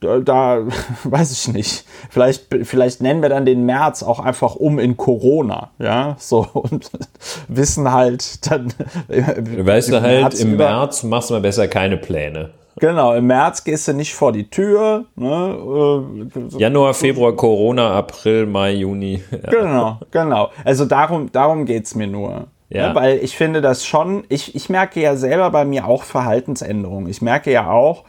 da, 0.00 0.62
weiß 1.04 1.32
ich 1.32 1.52
nicht. 1.52 1.84
Vielleicht, 2.10 2.46
vielleicht 2.62 3.00
nennen 3.00 3.22
wir 3.22 3.28
dann 3.28 3.44
den 3.44 3.64
März 3.66 4.02
auch 4.02 4.20
einfach 4.20 4.54
um 4.54 4.78
in 4.78 4.96
Corona, 4.96 5.70
ja, 5.78 6.16
so 6.18 6.46
und 6.52 6.90
wissen 7.48 7.90
halt 7.90 8.50
dann. 8.50 8.72
Weißt 9.08 9.90
du 9.90 10.00
halt, 10.00 10.20
März 10.20 10.40
im 10.40 10.56
März 10.56 11.02
machst 11.02 11.30
du 11.30 11.34
mal 11.34 11.40
besser 11.40 11.68
keine 11.68 11.96
Pläne. 11.96 12.50
Genau, 12.80 13.14
im 13.14 13.26
März 13.26 13.64
gehst 13.64 13.88
du 13.88 13.92
nicht 13.92 14.14
vor 14.14 14.32
die 14.32 14.48
Tür. 14.48 15.04
Ne? 15.16 16.28
Äh, 16.34 16.58
Januar, 16.58 16.94
Februar, 16.94 17.34
Corona, 17.34 17.96
April, 17.96 18.46
Mai, 18.46 18.72
Juni. 18.74 19.22
Ja. 19.32 19.50
Genau, 19.50 19.98
genau. 20.10 20.50
Also 20.64 20.84
darum, 20.84 21.30
darum 21.32 21.64
geht 21.64 21.84
es 21.84 21.94
mir 21.94 22.06
nur. 22.06 22.46
Ja. 22.68 22.88
Ne? 22.88 22.94
Weil 22.94 23.18
ich 23.18 23.36
finde 23.36 23.60
das 23.60 23.86
schon, 23.86 24.24
ich, 24.28 24.54
ich 24.54 24.68
merke 24.68 25.00
ja 25.00 25.16
selber 25.16 25.50
bei 25.50 25.64
mir 25.64 25.86
auch 25.86 26.02
Verhaltensänderungen. 26.02 27.08
Ich 27.08 27.22
merke 27.22 27.50
ja 27.50 27.70
auch, 27.70 28.04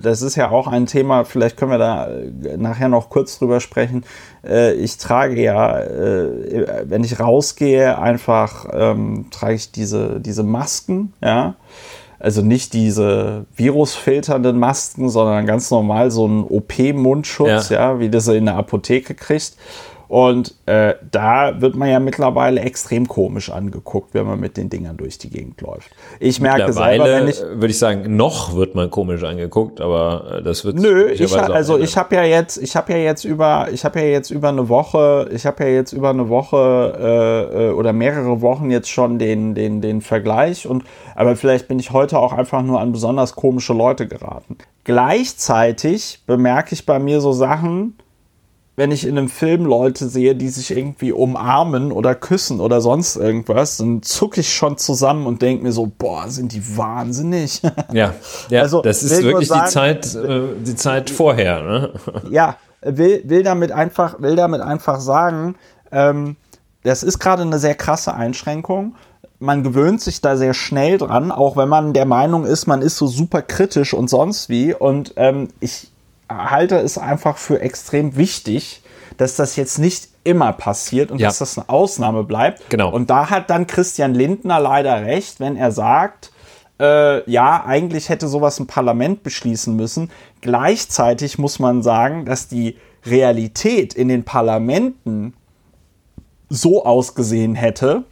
das 0.00 0.22
ist 0.22 0.36
ja 0.36 0.50
auch 0.50 0.66
ein 0.66 0.86
Thema, 0.86 1.24
vielleicht 1.24 1.56
können 1.56 1.70
wir 1.70 1.78
da 1.78 2.08
äh, 2.08 2.56
nachher 2.56 2.88
noch 2.88 3.10
kurz 3.10 3.38
drüber 3.38 3.60
sprechen. 3.60 4.04
Äh, 4.46 4.72
ich 4.74 4.96
trage 4.96 5.40
ja, 5.40 5.78
äh, 5.80 6.84
wenn 6.84 7.04
ich 7.04 7.20
rausgehe, 7.20 7.98
einfach 7.98 8.66
ähm, 8.72 9.26
trage 9.30 9.54
ich 9.54 9.72
diese, 9.72 10.20
diese 10.20 10.42
Masken, 10.42 11.12
ja. 11.22 11.54
Also 12.18 12.42
nicht 12.42 12.74
diese 12.74 13.46
virusfilternden 13.56 14.58
Masken, 14.58 15.08
sondern 15.08 15.46
ganz 15.46 15.70
normal 15.70 16.10
so 16.10 16.26
einen 16.26 16.44
OP-Mundschutz, 16.44 17.70
ja. 17.70 17.92
ja, 17.94 17.98
wie 17.98 18.10
du 18.10 18.20
sie 18.20 18.36
in 18.36 18.44
der 18.44 18.56
Apotheke 18.56 19.14
kriegst. 19.14 19.56
Und 20.10 20.56
äh, 20.66 20.94
da 21.08 21.60
wird 21.60 21.76
man 21.76 21.88
ja 21.88 22.00
mittlerweile 22.00 22.62
extrem 22.62 23.06
komisch 23.06 23.48
angeguckt, 23.48 24.12
wenn 24.12 24.26
man 24.26 24.40
mit 24.40 24.56
den 24.56 24.68
Dingern 24.68 24.96
durch 24.96 25.18
die 25.18 25.30
Gegend 25.30 25.60
läuft. 25.60 25.88
Ich 26.18 26.40
merke 26.40 26.72
selber, 26.72 27.04
wenn 27.04 27.28
ich 27.28 27.40
würde 27.40 27.68
ich 27.68 27.78
sagen, 27.78 28.16
noch 28.16 28.56
wird 28.56 28.74
man 28.74 28.90
komisch 28.90 29.22
angeguckt, 29.22 29.80
aber 29.80 30.38
äh, 30.38 30.42
das 30.42 30.64
wird 30.64 30.80
Nö, 30.80 31.10
ich 31.12 31.32
also 31.38 31.78
ich 31.78 31.96
habe 31.96 32.16
ja 32.16 32.24
jetzt, 32.24 32.56
ich 32.56 32.74
habe 32.74 32.92
ja 32.92 32.98
jetzt 32.98 33.22
über, 33.22 33.68
ich 33.72 33.84
habe 33.84 34.00
ja 34.00 34.06
jetzt 34.06 34.30
über 34.30 34.48
eine 34.48 34.68
Woche, 34.68 35.28
ich 35.32 35.46
habe 35.46 35.62
ja 35.62 35.70
jetzt 35.70 35.92
über 35.92 36.10
eine 36.10 36.28
Woche 36.28 37.48
äh, 37.54 37.68
äh, 37.68 37.70
oder 37.70 37.92
mehrere 37.92 38.40
Wochen 38.40 38.72
jetzt 38.72 38.90
schon 38.90 39.20
den 39.20 39.54
den 39.54 39.80
den 39.80 40.00
Vergleich 40.00 40.66
und 40.66 40.82
aber 41.14 41.36
vielleicht 41.36 41.68
bin 41.68 41.78
ich 41.78 41.92
heute 41.92 42.18
auch 42.18 42.32
einfach 42.32 42.62
nur 42.62 42.80
an 42.80 42.90
besonders 42.90 43.36
komische 43.36 43.74
Leute 43.74 44.08
geraten. 44.08 44.58
Gleichzeitig 44.82 46.24
bemerke 46.26 46.74
ich 46.74 46.84
bei 46.84 46.98
mir 46.98 47.20
so 47.20 47.30
Sachen, 47.30 47.94
wenn 48.80 48.92
ich 48.92 49.06
in 49.06 49.18
einem 49.18 49.28
Film 49.28 49.66
Leute 49.66 50.08
sehe, 50.08 50.34
die 50.34 50.48
sich 50.48 50.74
irgendwie 50.74 51.12
umarmen 51.12 51.92
oder 51.92 52.14
küssen 52.14 52.60
oder 52.60 52.80
sonst 52.80 53.16
irgendwas, 53.16 53.76
dann 53.76 54.02
zucke 54.02 54.40
ich 54.40 54.54
schon 54.54 54.78
zusammen 54.78 55.26
und 55.26 55.42
denke 55.42 55.64
mir 55.64 55.72
so, 55.72 55.92
boah, 55.98 56.30
sind 56.30 56.54
die 56.54 56.78
wahnsinnig. 56.78 57.60
Ja, 57.92 58.14
ja 58.48 58.62
also, 58.62 58.80
das 58.80 59.02
ist 59.02 59.22
wirklich 59.22 59.48
sagen, 59.48 59.64
die 59.66 59.70
Zeit, 59.70 60.14
äh, 60.14 60.40
die 60.60 60.76
Zeit 60.76 61.10
vorher. 61.10 61.62
Ne? 61.62 61.92
Ja, 62.30 62.56
will, 62.80 63.22
will, 63.26 63.42
damit 63.42 63.70
einfach, 63.70 64.22
will 64.22 64.34
damit 64.34 64.62
einfach 64.62 64.98
sagen, 65.00 65.56
ähm, 65.92 66.36
das 66.82 67.02
ist 67.02 67.18
gerade 67.18 67.42
eine 67.42 67.58
sehr 67.58 67.74
krasse 67.74 68.14
Einschränkung. 68.14 68.94
Man 69.40 69.62
gewöhnt 69.62 70.00
sich 70.00 70.22
da 70.22 70.38
sehr 70.38 70.54
schnell 70.54 70.96
dran, 70.96 71.32
auch 71.32 71.58
wenn 71.58 71.68
man 71.68 71.92
der 71.92 72.06
Meinung 72.06 72.46
ist, 72.46 72.66
man 72.66 72.80
ist 72.80 72.96
so 72.96 73.06
super 73.06 73.42
kritisch 73.42 73.92
und 73.92 74.08
sonst 74.08 74.48
wie. 74.48 74.72
Und 74.72 75.12
ähm, 75.16 75.48
ich, 75.60 75.89
halte 76.30 76.76
es 76.76 76.98
einfach 76.98 77.36
für 77.36 77.60
extrem 77.60 78.16
wichtig, 78.16 78.82
dass 79.16 79.36
das 79.36 79.56
jetzt 79.56 79.78
nicht 79.78 80.08
immer 80.24 80.52
passiert 80.52 81.10
und 81.10 81.18
ja. 81.18 81.28
dass 81.28 81.38
das 81.38 81.58
eine 81.58 81.68
Ausnahme 81.68 82.24
bleibt. 82.24 82.68
Genau. 82.70 82.90
Und 82.90 83.10
da 83.10 83.30
hat 83.30 83.50
dann 83.50 83.66
Christian 83.66 84.14
Lindner 84.14 84.60
leider 84.60 85.04
recht, 85.04 85.40
wenn 85.40 85.56
er 85.56 85.72
sagt, 85.72 86.30
äh, 86.78 87.30
ja, 87.30 87.64
eigentlich 87.64 88.08
hätte 88.08 88.28
sowas 88.28 88.58
ein 88.58 88.66
Parlament 88.66 89.22
beschließen 89.22 89.74
müssen. 89.74 90.10
Gleichzeitig 90.40 91.38
muss 91.38 91.58
man 91.58 91.82
sagen, 91.82 92.24
dass 92.24 92.48
die 92.48 92.78
Realität 93.04 93.94
in 93.94 94.08
den 94.08 94.24
Parlamenten 94.24 95.34
so 96.48 96.84
ausgesehen 96.84 97.54
hätte, 97.54 98.04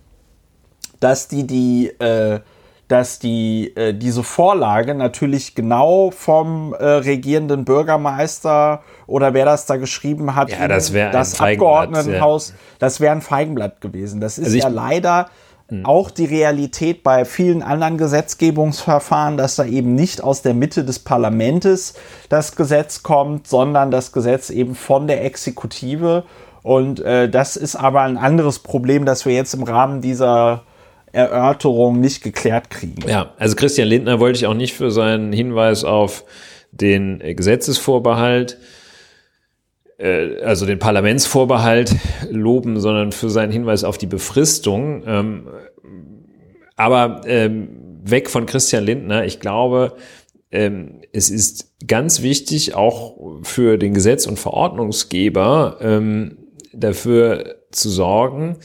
dass 1.00 1.28
die 1.28 1.46
die 1.46 1.88
äh, 1.98 2.40
dass 2.88 3.18
die, 3.18 3.76
äh, 3.76 3.92
diese 3.92 4.24
Vorlage 4.24 4.94
natürlich 4.94 5.54
genau 5.54 6.10
vom 6.10 6.72
äh, 6.72 6.84
regierenden 6.84 7.66
Bürgermeister 7.66 8.82
oder 9.06 9.34
wer 9.34 9.44
das 9.44 9.66
da 9.66 9.76
geschrieben 9.76 10.34
hat, 10.34 10.50
ja, 10.50 10.66
das, 10.66 10.92
das 10.92 11.38
Abgeordnetenhaus, 11.38 12.50
ja. 12.50 12.54
das 12.78 13.00
wäre 13.00 13.12
ein 13.12 13.20
Feigenblatt 13.20 13.82
gewesen. 13.82 14.20
Das 14.20 14.38
ist 14.38 14.46
also 14.46 14.58
ja 14.58 14.68
leider 14.68 15.28
hm. 15.68 15.84
auch 15.84 16.10
die 16.10 16.24
Realität 16.24 17.02
bei 17.02 17.26
vielen 17.26 17.62
anderen 17.62 17.98
Gesetzgebungsverfahren, 17.98 19.36
dass 19.36 19.56
da 19.56 19.66
eben 19.66 19.94
nicht 19.94 20.24
aus 20.24 20.40
der 20.40 20.54
Mitte 20.54 20.84
des 20.84 20.98
Parlaments 20.98 21.92
das 22.30 22.56
Gesetz 22.56 23.02
kommt, 23.02 23.46
sondern 23.46 23.90
das 23.90 24.12
Gesetz 24.12 24.48
eben 24.48 24.74
von 24.74 25.06
der 25.06 25.24
Exekutive. 25.26 26.24
Und 26.62 27.00
äh, 27.00 27.28
das 27.28 27.56
ist 27.56 27.76
aber 27.76 28.00
ein 28.00 28.16
anderes 28.16 28.60
Problem, 28.60 29.04
das 29.04 29.26
wir 29.26 29.34
jetzt 29.34 29.52
im 29.52 29.62
Rahmen 29.62 30.00
dieser 30.00 30.62
Erörterung 31.12 32.00
nicht 32.00 32.22
geklärt 32.22 32.70
kriegen. 32.70 33.08
Ja, 33.08 33.34
also 33.38 33.56
Christian 33.56 33.88
Lindner 33.88 34.20
wollte 34.20 34.38
ich 34.38 34.46
auch 34.46 34.54
nicht 34.54 34.74
für 34.74 34.90
seinen 34.90 35.32
Hinweis 35.32 35.84
auf 35.84 36.24
den 36.70 37.18
Gesetzesvorbehalt, 37.18 38.58
äh, 39.98 40.40
also 40.42 40.66
den 40.66 40.78
Parlamentsvorbehalt 40.78 41.94
loben, 42.30 42.80
sondern 42.80 43.12
für 43.12 43.30
seinen 43.30 43.52
Hinweis 43.52 43.84
auf 43.84 43.98
die 43.98 44.06
Befristung. 44.06 45.02
Ähm, 45.06 45.48
aber 46.76 47.22
ähm, 47.26 47.68
weg 48.04 48.30
von 48.30 48.46
Christian 48.46 48.84
Lindner, 48.84 49.24
ich 49.24 49.40
glaube, 49.40 49.96
ähm, 50.50 51.02
es 51.12 51.30
ist 51.30 51.74
ganz 51.86 52.22
wichtig, 52.22 52.74
auch 52.74 53.42
für 53.42 53.76
den 53.76 53.94
Gesetz- 53.94 54.26
und 54.26 54.38
Verordnungsgeber 54.38 56.00
dafür 56.72 57.56
zu 57.70 57.88
sorgen, 57.88 58.56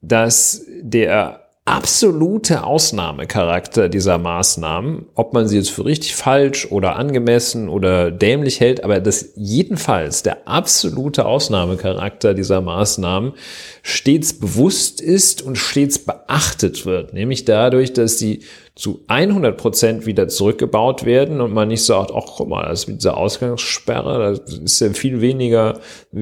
dass 0.00 0.66
der 0.80 1.41
absolute 1.64 2.64
Ausnahmecharakter 2.64 3.88
dieser 3.88 4.18
Maßnahmen, 4.18 5.06
ob 5.14 5.32
man 5.32 5.46
sie 5.46 5.56
jetzt 5.58 5.70
für 5.70 5.84
richtig 5.84 6.16
falsch 6.16 6.66
oder 6.70 6.96
angemessen 6.96 7.68
oder 7.68 8.10
dämlich 8.10 8.58
hält, 8.58 8.82
aber 8.82 8.98
das 8.98 9.30
jedenfalls 9.36 10.24
der 10.24 10.48
absolute 10.48 11.24
Ausnahmecharakter 11.24 12.34
dieser 12.34 12.60
Maßnahmen 12.62 13.34
stets 13.82 14.32
bewusst 14.32 15.00
ist 15.00 15.40
und 15.40 15.56
stets 15.56 16.00
beachtet 16.00 16.84
wird, 16.84 17.14
nämlich 17.14 17.44
dadurch, 17.44 17.92
dass 17.92 18.18
sie 18.18 18.42
zu 18.74 19.04
100 19.06 19.58
Prozent 19.58 20.06
wieder 20.06 20.28
zurückgebaut 20.28 21.04
werden 21.04 21.42
und 21.42 21.52
man 21.52 21.68
nicht 21.68 21.84
sagt, 21.84 22.10
ach 22.14 22.24
guck 22.36 22.48
mal, 22.48 22.66
das 22.66 22.86
mit 22.86 23.00
dieser 23.00 23.18
Ausgangssperre, 23.18 24.40
das 24.46 24.56
ist 24.56 24.80
ja 24.80 24.90
viel 24.94 25.20
weniger, 25.20 25.78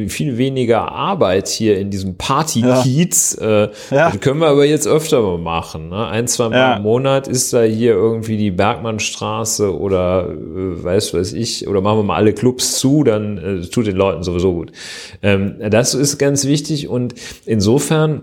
viel 0.08 0.36
weniger 0.36 0.90
Arbeit 0.90 1.46
hier 1.46 1.78
in 1.78 1.90
diesem 1.90 2.16
Party-Kiez. 2.16 3.38
Ja. 3.40 3.64
Äh, 3.64 3.70
ja. 3.92 4.10
Das 4.10 4.18
können 4.18 4.40
wir 4.40 4.48
aber 4.48 4.64
jetzt 4.64 4.88
öfter 4.88 5.22
mal 5.22 5.38
machen. 5.38 5.90
Ne? 5.90 6.08
Ein, 6.08 6.26
zwei 6.26 6.48
Mal 6.48 6.56
ja. 6.56 6.76
im 6.76 6.82
Monat 6.82 7.28
ist 7.28 7.52
da 7.52 7.62
hier 7.62 7.92
irgendwie 7.92 8.36
die 8.36 8.50
Bergmannstraße 8.50 9.78
oder 9.78 10.28
äh, 10.28 10.82
weiß 10.82 11.14
weiß 11.14 11.34
ich, 11.34 11.68
oder 11.68 11.80
machen 11.80 12.00
wir 12.00 12.04
mal 12.04 12.16
alle 12.16 12.32
Clubs 12.32 12.80
zu, 12.80 13.04
dann 13.04 13.38
äh, 13.38 13.66
tut 13.66 13.86
den 13.86 13.96
Leuten 13.96 14.24
sowieso 14.24 14.54
gut. 14.54 14.72
Ähm, 15.22 15.54
das 15.70 15.94
ist 15.94 16.18
ganz 16.18 16.44
wichtig 16.46 16.88
und 16.88 17.14
insofern 17.46 18.22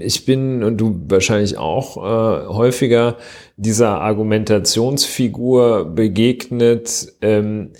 ich 0.00 0.24
bin 0.24 0.62
und 0.62 0.78
du 0.78 1.00
wahrscheinlich 1.08 1.58
auch 1.58 1.96
äh, 1.96 2.46
häufiger 2.46 3.16
dieser 3.56 4.00
Argumentationsfigur 4.00 5.84
begegnet. 5.86 7.12
Ähm, 7.20 7.72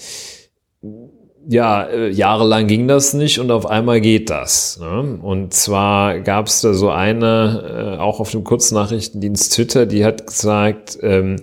ja, 1.48 1.84
äh, 1.84 2.08
jahrelang 2.10 2.66
ging 2.66 2.88
das 2.88 3.14
nicht 3.14 3.38
und 3.38 3.50
auf 3.50 3.66
einmal 3.66 4.00
geht 4.00 4.30
das. 4.30 4.78
Ne? 4.80 5.18
Und 5.22 5.54
zwar 5.54 6.20
gab 6.20 6.46
es 6.46 6.60
da 6.60 6.72
so 6.72 6.90
eine, 6.90 7.96
äh, 7.96 8.00
auch 8.00 8.20
auf 8.20 8.30
dem 8.30 8.44
Kurznachrichtendienst 8.44 9.52
Twitter, 9.52 9.86
die 9.86 10.04
hat 10.04 10.26
gesagt, 10.26 10.98
ähm, 11.02 11.36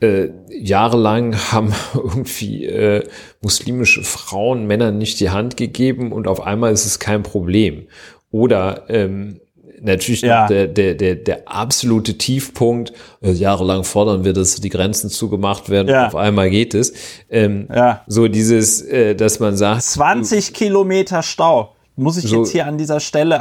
äh, 0.00 0.28
jahrelang 0.50 1.36
haben 1.52 1.74
irgendwie 1.94 2.66
äh, 2.66 3.04
muslimische 3.42 4.04
Frauen 4.04 4.66
Männern 4.66 4.98
nicht 4.98 5.18
die 5.20 5.30
Hand 5.30 5.56
gegeben 5.56 6.12
und 6.12 6.28
auf 6.28 6.40
einmal 6.40 6.72
ist 6.72 6.86
es 6.86 6.98
kein 6.98 7.22
Problem. 7.22 7.88
Oder 8.30 8.84
ähm, 8.88 9.40
natürlich 9.80 10.22
ja. 10.22 10.46
der, 10.46 10.66
der, 10.66 10.94
der, 10.94 11.14
der 11.16 11.42
absolute 11.46 12.18
Tiefpunkt, 12.18 12.92
äh, 13.22 13.32
jahrelang 13.32 13.84
fordern 13.84 14.24
wir, 14.24 14.32
dass 14.32 14.56
die 14.56 14.68
Grenzen 14.68 15.10
zugemacht 15.10 15.68
werden, 15.68 15.88
ja. 15.88 16.06
auf 16.06 16.16
einmal 16.16 16.50
geht 16.50 16.74
es. 16.74 16.92
Ähm, 17.30 17.68
ja. 17.74 18.02
So 18.06 18.28
dieses, 18.28 18.82
äh, 18.82 19.14
dass 19.14 19.40
man 19.40 19.56
sagt. 19.56 19.82
20 19.82 20.52
Kilometer 20.54 21.22
Stau. 21.22 21.74
Muss 21.98 22.16
ich 22.16 22.30
so, 22.30 22.38
jetzt 22.38 22.52
hier 22.52 22.64
an 22.64 22.78
dieser 22.78 23.00
Stelle 23.00 23.40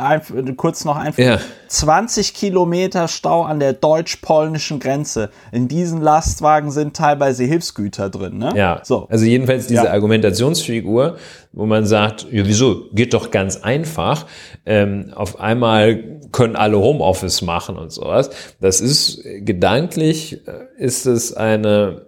kurz 0.56 0.84
noch 0.84 0.96
einfügen. 0.96 1.30
Ja. 1.30 1.40
20 1.68 2.34
Kilometer 2.34 3.08
Stau 3.08 3.44
an 3.44 3.60
der 3.60 3.74
deutsch-polnischen 3.74 4.80
Grenze. 4.80 5.30
In 5.52 5.68
diesen 5.68 6.02
Lastwagen 6.02 6.72
sind 6.72 6.96
teilweise 6.96 7.44
Hilfsgüter 7.44 8.10
drin. 8.10 8.40
Ne? 8.40 8.54
Ja, 8.56 8.82
so. 8.84 9.06
also 9.12 9.26
jedenfalls 9.26 9.68
diese. 9.68 9.92
Argumentationsfigur, 9.92 11.18
wo 11.54 11.66
man 11.68 11.86
sagt, 11.86 12.26
ja, 12.32 12.48
wieso, 12.48 12.86
geht 12.94 13.14
doch 13.14 13.30
ganz 13.30 13.58
einfach. 13.58 14.26
Ähm, 14.68 15.14
auf 15.16 15.40
einmal 15.40 16.20
können 16.34 16.58
alle 16.58 16.78
Homeoffice 16.78 17.42
machen 17.42 17.78
und 17.78 17.92
sowas. 17.92 18.30
Das 18.60 18.82
ist 18.82 19.24
gedanklich, 19.24 20.46
äh, 20.46 20.66
ist 20.78 21.06
es 21.06 21.34
eine 21.34 22.08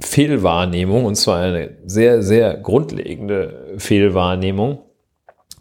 Fehlwahrnehmung 0.00 1.04
und 1.04 1.16
zwar 1.16 1.42
eine 1.42 1.76
sehr, 1.84 2.22
sehr 2.22 2.56
grundlegende 2.56 3.74
Fehlwahrnehmung 3.76 4.78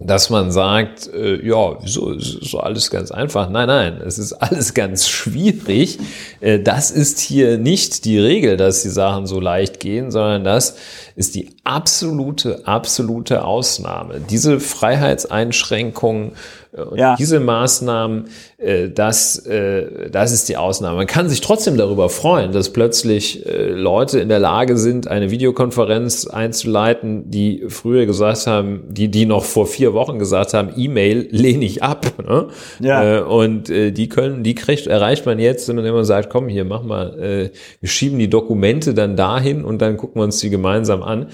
dass 0.04 0.30
man 0.30 0.52
sagt, 0.52 1.08
äh, 1.14 1.46
ja, 1.46 1.78
wieso 1.82 2.12
ist 2.12 2.40
so 2.42 2.60
alles 2.60 2.90
ganz 2.90 3.12
einfach? 3.12 3.50
Nein, 3.50 3.68
nein, 3.68 4.02
es 4.06 4.18
ist 4.18 4.34
alles 4.34 4.74
ganz 4.74 5.08
schwierig. 5.08 6.00
Äh, 6.40 6.60
das 6.60 6.92
ist 6.92 7.20
hier 7.20 7.58
nicht 7.58 8.06
die 8.06 8.20
Regel, 8.20 8.58
dass 8.58 8.82
die 8.82 8.90
Sachen 8.90 9.28
so 9.28 9.40
leicht 9.40 9.80
gehen, 9.80 10.12
sondern 10.12 10.44
das 10.44 10.76
ist 11.16 11.36
die 11.36 11.50
absolute, 11.64 12.66
absolute 12.66 13.46
Ausnahme. 13.46 14.20
Diese 14.20 14.60
Freiheitseinschränkungen 14.60 16.32
und 16.72 16.98
ja. 16.98 17.18
diese 17.18 17.42
Maßnahmen, 17.42 18.30
äh, 18.58 18.90
das, 18.90 19.46
äh, 19.46 20.10
das 20.10 20.32
ist 20.32 20.48
die 20.48 20.56
Ausnahme. 20.56 20.98
Man 20.98 21.08
kann 21.08 21.28
sich 21.28 21.42
trotzdem 21.42 21.76
darüber 21.76 22.08
freuen, 22.08 22.54
dass 22.54 22.72
plötzlich 22.72 23.46
äh, 23.46 23.70
Leute 23.70 24.22
in 24.22 24.30
der 24.30 24.40
Lage 24.40 24.78
sind, 24.78 25.10
eine 25.10 25.32
Videokonferenz 25.32 26.28
einzuleiten, 26.28 27.30
die 27.30 27.66
früher 27.68 28.06
gesagt 28.06 28.48
haben, 28.48 28.84
die, 28.88 29.10
die 29.10 29.26
noch 29.26 29.44
vor 29.44 29.68
vier 29.68 29.94
Wochen 29.94 30.18
gesagt 30.18 30.54
haben, 30.54 30.72
E-Mail 30.78 31.28
lehne 31.32 31.66
ich 31.66 31.84
ab. 31.84 32.06
Ne? 32.22 32.48
Ja. 32.80 33.24
Und 33.24 33.68
die 33.70 34.08
können, 34.08 34.44
die 34.44 34.54
kriegt, 34.54 34.86
erreicht 34.86 35.26
man 35.26 35.40
jetzt, 35.40 35.68
wenn 35.68 35.76
man 35.76 36.06
sagt, 36.06 36.30
komm 36.30 36.48
hier, 36.48 36.66
mach 36.66 36.84
mal, 36.84 37.50
wir 37.80 37.90
schieben 37.90 38.20
die 38.20 38.30
Dokumente 38.30 38.94
dann 38.94 39.16
dahin 39.16 39.66
und 39.66 39.82
dann 39.82 39.98
gucken 39.98 40.22
wir 40.22 40.26
uns 40.26 40.38
die 40.38 40.52
gemeinsam 40.52 41.02
an. 41.02 41.28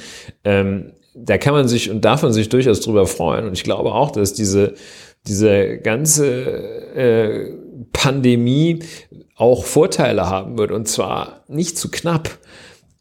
Ähm, 0.46 0.94
da 1.18 1.38
kann 1.38 1.54
man 1.54 1.68
sich 1.68 1.90
und 1.90 2.06
darf 2.06 2.22
man 2.22 2.32
sich 2.32 2.50
durchaus 2.50 2.80
drüber 2.80 3.08
freuen. 3.08 3.48
Und 3.48 3.54
ich 3.54 3.64
glaube 3.64 3.94
auch, 3.94 4.12
dass 4.12 4.34
diese 4.34 4.76
diese 5.28 5.78
ganze 5.78 6.26
äh, 6.96 7.54
Pandemie 7.94 8.80
auch 9.36 9.66
Vorteile 9.66 10.30
haben 10.30 10.58
wird 10.58 10.72
und 10.72 10.88
zwar 10.88 11.44
nicht 11.48 11.78
zu 11.78 11.92
knapp. 11.92 12.30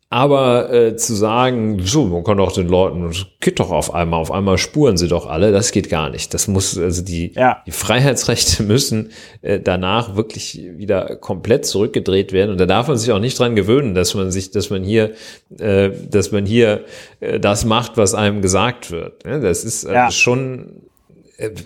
Aber 0.08 0.72
äh, 0.72 0.96
zu 0.96 1.14
sagen, 1.16 1.80
so, 1.82 2.04
man 2.04 2.22
kann 2.22 2.36
doch 2.36 2.52
den 2.52 2.68
Leuten, 2.68 3.08
das 3.08 3.26
geht 3.40 3.58
doch 3.58 3.72
auf 3.72 3.92
einmal, 3.92 4.20
auf 4.20 4.30
einmal 4.30 4.56
spuren 4.56 4.96
sie 4.96 5.08
doch 5.08 5.26
alle, 5.26 5.50
das 5.50 5.72
geht 5.72 5.90
gar 5.90 6.10
nicht. 6.10 6.32
Das 6.32 6.46
muss, 6.46 6.78
also 6.78 7.02
die, 7.02 7.32
ja. 7.34 7.60
die 7.66 7.72
Freiheitsrechte 7.72 8.62
müssen 8.62 9.10
äh, 9.42 9.58
danach 9.58 10.14
wirklich 10.14 10.60
wieder 10.76 11.16
komplett 11.16 11.66
zurückgedreht 11.66 12.32
werden. 12.32 12.52
Und 12.52 12.60
da 12.60 12.66
darf 12.66 12.86
man 12.86 12.96
sich 12.96 13.10
auch 13.10 13.18
nicht 13.18 13.36
dran 13.36 13.56
gewöhnen, 13.56 13.96
dass 13.96 14.14
man 14.14 14.30
sich, 14.30 14.52
dass 14.52 14.70
man 14.70 14.84
hier, 14.84 15.14
äh, 15.58 15.90
dass 16.08 16.30
man 16.30 16.46
hier 16.46 16.84
äh, 17.18 17.40
das 17.40 17.64
macht, 17.64 17.96
was 17.96 18.14
einem 18.14 18.42
gesagt 18.42 18.92
wird. 18.92 19.24
Ja, 19.24 19.40
das 19.40 19.64
ist 19.64 19.86
also 19.86 19.96
ja. 19.96 20.10
schon 20.12 20.82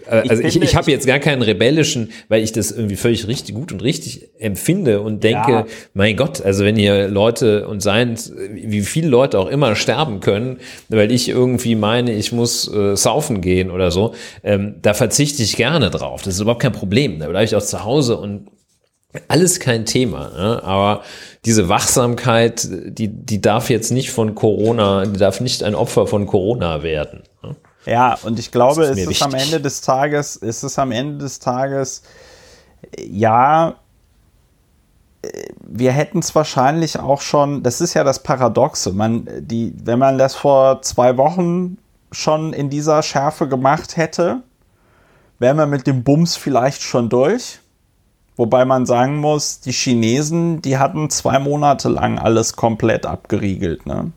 also 0.09 0.43
ich, 0.43 0.57
ich, 0.57 0.63
ich 0.63 0.77
habe 0.77 0.91
jetzt 0.91 1.07
gar 1.07 1.21
keinen 1.21 1.43
rebellischen, 1.43 2.11
weil 2.29 2.43
ich 2.43 2.53
das 2.53 2.73
irgendwie 2.73 2.97
völlig 2.97 3.29
richtig 3.29 3.55
gut 3.55 3.71
und 3.73 3.83
richtig 3.83 4.29
empfinde 4.39 5.01
und 5.01 5.23
denke, 5.23 5.53
ja. 5.53 5.67
mein 5.95 6.17
Gott, 6.17 6.41
also 6.43 6.65
wenn 6.65 6.77
hier 6.77 7.09
Leute 7.09 7.69
und 7.69 7.81
seien, 7.81 8.19
wie 8.53 8.81
viele 8.83 9.09
Leute 9.09 9.39
auch 9.39 9.49
immer 9.49 9.77
sterben 9.77 10.21
können, 10.21 10.59
weil 10.89 11.13
ich 11.13 11.29
irgendwie 11.29 11.77
meine, 11.77 12.13
ich 12.15 12.33
muss 12.33 12.73
äh, 12.73 12.97
saufen 12.97 13.41
gehen 13.41 13.71
oder 13.71 13.91
so, 13.93 14.15
ähm, 14.43 14.77
da 14.83 14.93
verzichte 14.93 15.43
ich 15.43 15.57
gerne 15.57 15.91
drauf. 15.91 16.23
Das 16.23 16.35
ist 16.35 16.41
überhaupt 16.41 16.63
kein 16.63 16.73
Problem. 16.73 17.21
Da 17.21 17.29
bleibe 17.29 17.45
ich 17.45 17.55
auch 17.55 17.63
zu 17.63 17.85
Hause 17.85 18.17
und 18.17 18.49
alles 19.29 19.61
kein 19.61 19.87
Thema. 19.87 20.31
Ne? 20.31 20.63
Aber 20.65 21.03
diese 21.45 21.69
Wachsamkeit, 21.69 22.69
die, 22.71 23.09
die 23.09 23.41
darf 23.41 23.71
jetzt 23.71 23.91
nicht 23.91 24.11
von 24.11 24.35
Corona, 24.35 25.07
die 25.07 25.19
darf 25.19 25.41
nicht 25.41 25.63
ein 25.63 25.75
Opfer 25.75 26.07
von 26.07 26.27
Corona 26.27 26.83
werden. 26.83 27.23
Ne? 27.43 27.57
Ja, 27.87 28.19
und 28.23 28.39
ich 28.39 28.51
glaube, 28.51 28.85
ist 28.85 28.99
es 28.99 29.07
ist 29.07 29.23
am 29.23 29.35
Ende 29.35 29.61
des 29.61 29.81
Tages, 29.81 30.37
ist 30.37 30.63
es 30.63 30.79
am 30.79 30.93
Ende 30.93 31.19
des 31.19 31.39
Tages, 31.39 32.03
ja, 32.99 33.75
wir 35.61 35.93
hätten 35.93 36.21
es 36.21 36.35
wahrscheinlich 36.35 36.99
auch 36.99 37.21
schon, 37.21 37.63
das 37.63 37.81
ist 37.81 37.95
ja 37.95 38.05
das 38.05 38.23
Paradoxe, 38.23 38.93
man, 38.93 39.29
die, 39.41 39.75
wenn 39.85 39.99
man 39.99 40.19
das 40.19 40.35
vor 40.35 40.83
zwei 40.83 41.17
Wochen 41.17 41.79
schon 42.13 42.53
in 42.53 42.71
dieser 42.71 43.03
Schärfe 43.03 43.49
gemacht 43.49 43.97
hätte, 43.97 44.43
wären 45.39 45.57
wir 45.57 45.67
mit 45.67 45.87
dem 45.87 46.03
Bums 46.03 46.37
vielleicht 46.37 46.83
schon 46.83 47.09
durch. 47.09 47.61
Wobei 48.37 48.65
man 48.65 48.87
sagen 48.87 49.19
muss, 49.19 49.61
die 49.61 49.73
Chinesen, 49.73 50.63
die 50.63 50.79
hatten 50.79 51.11
zwei 51.11 51.39
Monate 51.39 51.91
lang 51.91 52.19
alles 52.19 52.57
komplett 52.57 53.05
abgeriegelt. 53.05 53.85
Ne? 53.85 54.13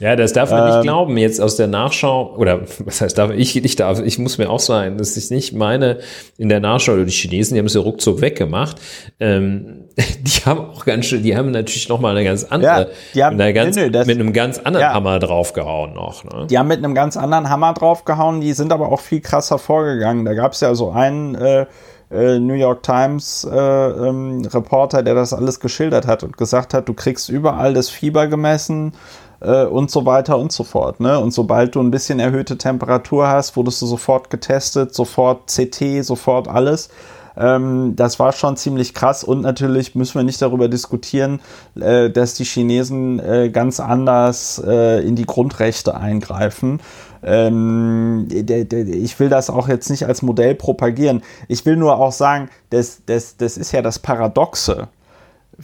Ja, 0.00 0.16
das 0.16 0.32
darf 0.32 0.50
man 0.50 0.60
ähm, 0.60 0.66
nicht 0.66 0.82
glauben. 0.82 1.16
Jetzt 1.16 1.40
aus 1.40 1.56
der 1.56 1.66
Nachschau, 1.66 2.34
oder 2.36 2.62
was 2.84 3.00
heißt 3.00 3.16
darf 3.16 3.30
ich 3.30 3.54
nicht 3.54 3.80
darf, 3.80 4.00
ich 4.00 4.18
muss 4.18 4.38
mir 4.38 4.50
auch 4.50 4.60
sagen, 4.60 4.98
dass 4.98 5.16
ich 5.16 5.30
nicht 5.30 5.54
meine, 5.54 5.98
in 6.36 6.48
der 6.48 6.60
Nachschau, 6.60 6.96
die 6.96 7.10
Chinesen, 7.10 7.54
die 7.54 7.60
haben 7.60 7.66
es 7.66 7.74
ja 7.74 7.80
ruckzuck 7.80 8.20
weggemacht. 8.20 8.80
Ähm, 9.20 9.84
die 9.96 10.44
haben 10.44 10.60
auch 10.60 10.84
ganz 10.84 11.06
schön, 11.06 11.22
die 11.22 11.36
haben 11.36 11.50
natürlich 11.50 11.88
noch 11.88 12.00
mal 12.00 12.10
eine 12.10 12.24
ganz 12.24 12.44
andere, 12.44 12.90
ja, 13.12 13.26
haben, 13.26 13.40
eine 13.40 13.52
ganz, 13.52 13.76
nee, 13.76 13.90
das, 13.90 14.06
mit 14.06 14.18
einem 14.18 14.32
ganz 14.32 14.58
anderen 14.58 14.86
ja, 14.86 14.94
Hammer 14.94 15.18
draufgehauen 15.18 15.94
noch. 15.94 16.24
Ne? 16.24 16.46
Die 16.48 16.58
haben 16.58 16.68
mit 16.68 16.78
einem 16.78 16.94
ganz 16.94 17.16
anderen 17.16 17.48
Hammer 17.48 17.74
draufgehauen, 17.74 18.40
die 18.40 18.52
sind 18.52 18.72
aber 18.72 18.90
auch 18.90 19.00
viel 19.00 19.20
krasser 19.20 19.58
vorgegangen. 19.58 20.24
Da 20.24 20.34
gab 20.34 20.52
es 20.52 20.60
ja 20.60 20.74
so 20.74 20.90
einen 20.90 21.36
äh, 21.36 21.66
äh, 22.10 22.38
New 22.38 22.54
York 22.54 22.82
Times 22.82 23.44
äh, 23.50 23.56
ähm, 23.56 24.44
Reporter, 24.44 25.02
der 25.02 25.14
das 25.14 25.32
alles 25.32 25.60
geschildert 25.60 26.06
hat 26.06 26.22
und 26.22 26.36
gesagt 26.36 26.74
hat, 26.74 26.88
du 26.88 26.94
kriegst 26.94 27.28
überall 27.28 27.74
das 27.74 27.88
Fieber 27.88 28.26
gemessen, 28.28 28.92
äh, 29.40 29.64
und 29.64 29.90
so 29.90 30.06
weiter 30.06 30.38
und 30.38 30.52
so 30.52 30.64
fort. 30.64 31.00
Ne? 31.00 31.18
Und 31.18 31.32
sobald 31.32 31.74
du 31.74 31.80
ein 31.80 31.90
bisschen 31.90 32.20
erhöhte 32.20 32.58
Temperatur 32.58 33.28
hast, 33.28 33.56
wurdest 33.56 33.80
du 33.82 33.86
sofort 33.86 34.30
getestet, 34.30 34.94
sofort 34.94 35.50
CT, 35.50 36.04
sofort 36.04 36.48
alles. 36.48 36.88
Ähm, 37.36 37.96
das 37.96 38.18
war 38.18 38.32
schon 38.32 38.56
ziemlich 38.56 38.94
krass 38.94 39.24
und 39.24 39.40
natürlich 39.40 39.94
müssen 39.94 40.14
wir 40.16 40.22
nicht 40.22 40.40
darüber 40.40 40.68
diskutieren, 40.68 41.40
äh, 41.80 42.10
dass 42.10 42.34
die 42.34 42.44
Chinesen 42.44 43.18
äh, 43.18 43.50
ganz 43.50 43.80
anders 43.80 44.62
äh, 44.64 45.04
in 45.04 45.16
die 45.16 45.26
Grundrechte 45.26 45.96
eingreifen. 45.96 46.80
Ähm, 47.22 48.28
ich 48.30 49.18
will 49.18 49.28
das 49.30 49.50
auch 49.50 49.68
jetzt 49.68 49.90
nicht 49.90 50.06
als 50.06 50.22
Modell 50.22 50.54
propagieren. 50.54 51.22
Ich 51.48 51.64
will 51.66 51.76
nur 51.76 51.98
auch 51.98 52.12
sagen, 52.12 52.50
das, 52.70 53.02
das, 53.06 53.36
das 53.36 53.56
ist 53.56 53.72
ja 53.72 53.82
das 53.82 53.98
Paradoxe 53.98 54.88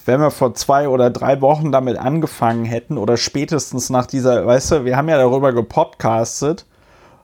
wenn 0.05 0.21
wir 0.21 0.31
vor 0.31 0.55
zwei 0.55 0.89
oder 0.89 1.11
drei 1.11 1.41
Wochen 1.41 1.73
damit 1.73 1.99
angefangen 1.99 2.65
hätten 2.65 2.99
oder 2.99 3.17
spätestens 3.17 3.91
nach 3.91 4.07
dieser, 4.07 4.47
weißt 4.47 4.71
du, 4.73 4.85
wir 4.85 4.97
haben 4.97 5.09
ja 5.09 5.19
darüber 5.19 5.53
gepodcastet 5.53 6.67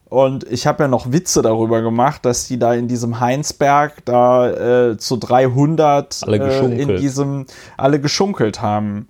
und 0.09 0.45
ich 0.51 0.67
habe 0.67 0.85
ja 0.85 0.89
noch 0.89 1.13
Witze 1.13 1.43
darüber 1.43 1.83
gemacht, 1.83 2.25
dass 2.25 2.47
die 2.47 2.59
da 2.59 2.75
in 2.75 2.89
diesem 2.89 3.21
Heinsberg 3.21 4.05
da 4.05 4.91
äh, 4.91 4.97
zu 4.99 5.17
300 5.17 6.23
äh, 6.29 6.81
in 6.81 6.97
diesem 6.97 7.47
alle 7.77 8.01
geschunkelt 8.01 8.63
haben. 8.63 9.09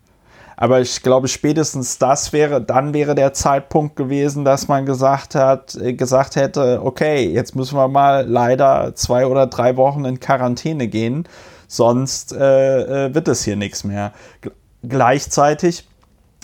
Aber 0.59 0.81
ich 0.81 1.03
glaube, 1.03 1.28
spätestens 1.28 1.99
das 1.99 2.33
wäre, 2.33 2.62
dann 2.62 2.95
wäre 2.95 3.15
der 3.15 3.35
Zeitpunkt 3.35 3.95
gewesen, 3.95 4.47
dass 4.47 4.69
man 4.69 4.87
gesagt 4.87 5.35
hat, 5.35 5.74
äh, 5.74 5.93
gesagt 5.93 6.37
hätte, 6.37 6.81
okay, 6.83 7.28
jetzt 7.28 7.55
müssen 7.55 7.77
wir 7.77 7.89
mal 7.89 8.27
leider 8.27 8.95
zwei 8.95 9.27
oder 9.27 9.47
drei 9.47 9.77
Wochen 9.77 10.07
in 10.07 10.19
Quarantäne 10.19 10.89
gehen, 10.89 11.28
sonst 11.66 12.32
äh, 12.32 13.06
äh 13.06 13.14
wird 13.14 13.28
es 13.28 13.44
hier 13.44 13.56
nichts 13.56 13.84
mehr. 13.84 14.12
Gleichzeitig 14.82 15.86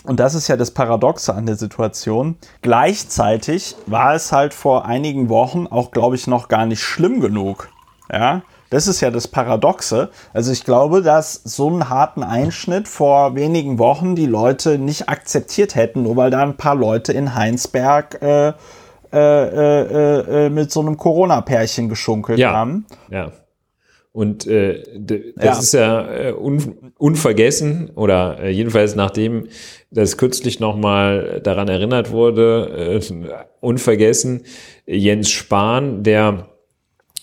und 0.05 0.19
das 0.19 0.35
ist 0.35 0.49
ja 0.49 0.57
das 0.57 0.71
Paradoxe 0.71 1.33
an 1.33 1.45
der 1.45 1.55
Situation. 1.55 2.35
Gleichzeitig 2.61 3.75
war 3.85 4.13
es 4.13 4.31
halt 4.33 4.53
vor 4.53 4.85
einigen 4.85 5.29
Wochen 5.29 5.65
auch, 5.67 5.91
glaube 5.91 6.15
ich, 6.15 6.27
noch 6.27 6.49
gar 6.49 6.65
nicht 6.65 6.81
schlimm 6.81 7.21
genug. 7.21 7.69
Ja, 8.11 8.41
das 8.69 8.87
ist 8.87 9.01
ja 9.01 9.11
das 9.11 9.27
Paradoxe. 9.27 10.09
Also 10.33 10.51
ich 10.51 10.65
glaube, 10.65 11.01
dass 11.01 11.35
so 11.35 11.67
einen 11.67 11.89
harten 11.89 12.21
Einschnitt 12.23 12.87
vor 12.87 13.35
wenigen 13.35 13.79
Wochen 13.79 14.15
die 14.15 14.25
Leute 14.25 14.77
nicht 14.77 15.07
akzeptiert 15.09 15.75
hätten, 15.75 16.03
nur 16.03 16.17
weil 16.17 16.31
da 16.31 16.41
ein 16.41 16.57
paar 16.57 16.75
Leute 16.75 17.13
in 17.13 17.33
Heinsberg 17.33 18.21
äh, 18.21 18.49
äh, 18.49 18.53
äh, 19.13 20.45
äh 20.47 20.49
mit 20.49 20.71
so 20.71 20.81
einem 20.81 20.97
Corona-Pärchen 20.97 21.87
geschunkelt 21.87 22.39
ja. 22.39 22.51
haben. 22.51 22.87
Ja. 23.09 23.31
Und 24.13 24.45
äh, 24.45 24.83
das 25.35 25.43
ja. 25.43 25.59
ist 25.59 25.73
ja 25.73 26.13
äh, 26.13 26.33
un, 26.33 26.93
unvergessen 26.99 27.89
oder 27.95 28.39
äh, 28.39 28.49
jedenfalls 28.51 28.95
nachdem 28.95 29.47
das 29.89 30.17
kürzlich 30.17 30.59
nochmal 30.59 31.41
daran 31.43 31.67
erinnert 31.67 32.11
wurde, 32.11 32.99
äh, 33.01 33.45
unvergessen 33.59 34.43
Jens 34.85 35.31
Spahn, 35.31 36.03
der 36.03 36.47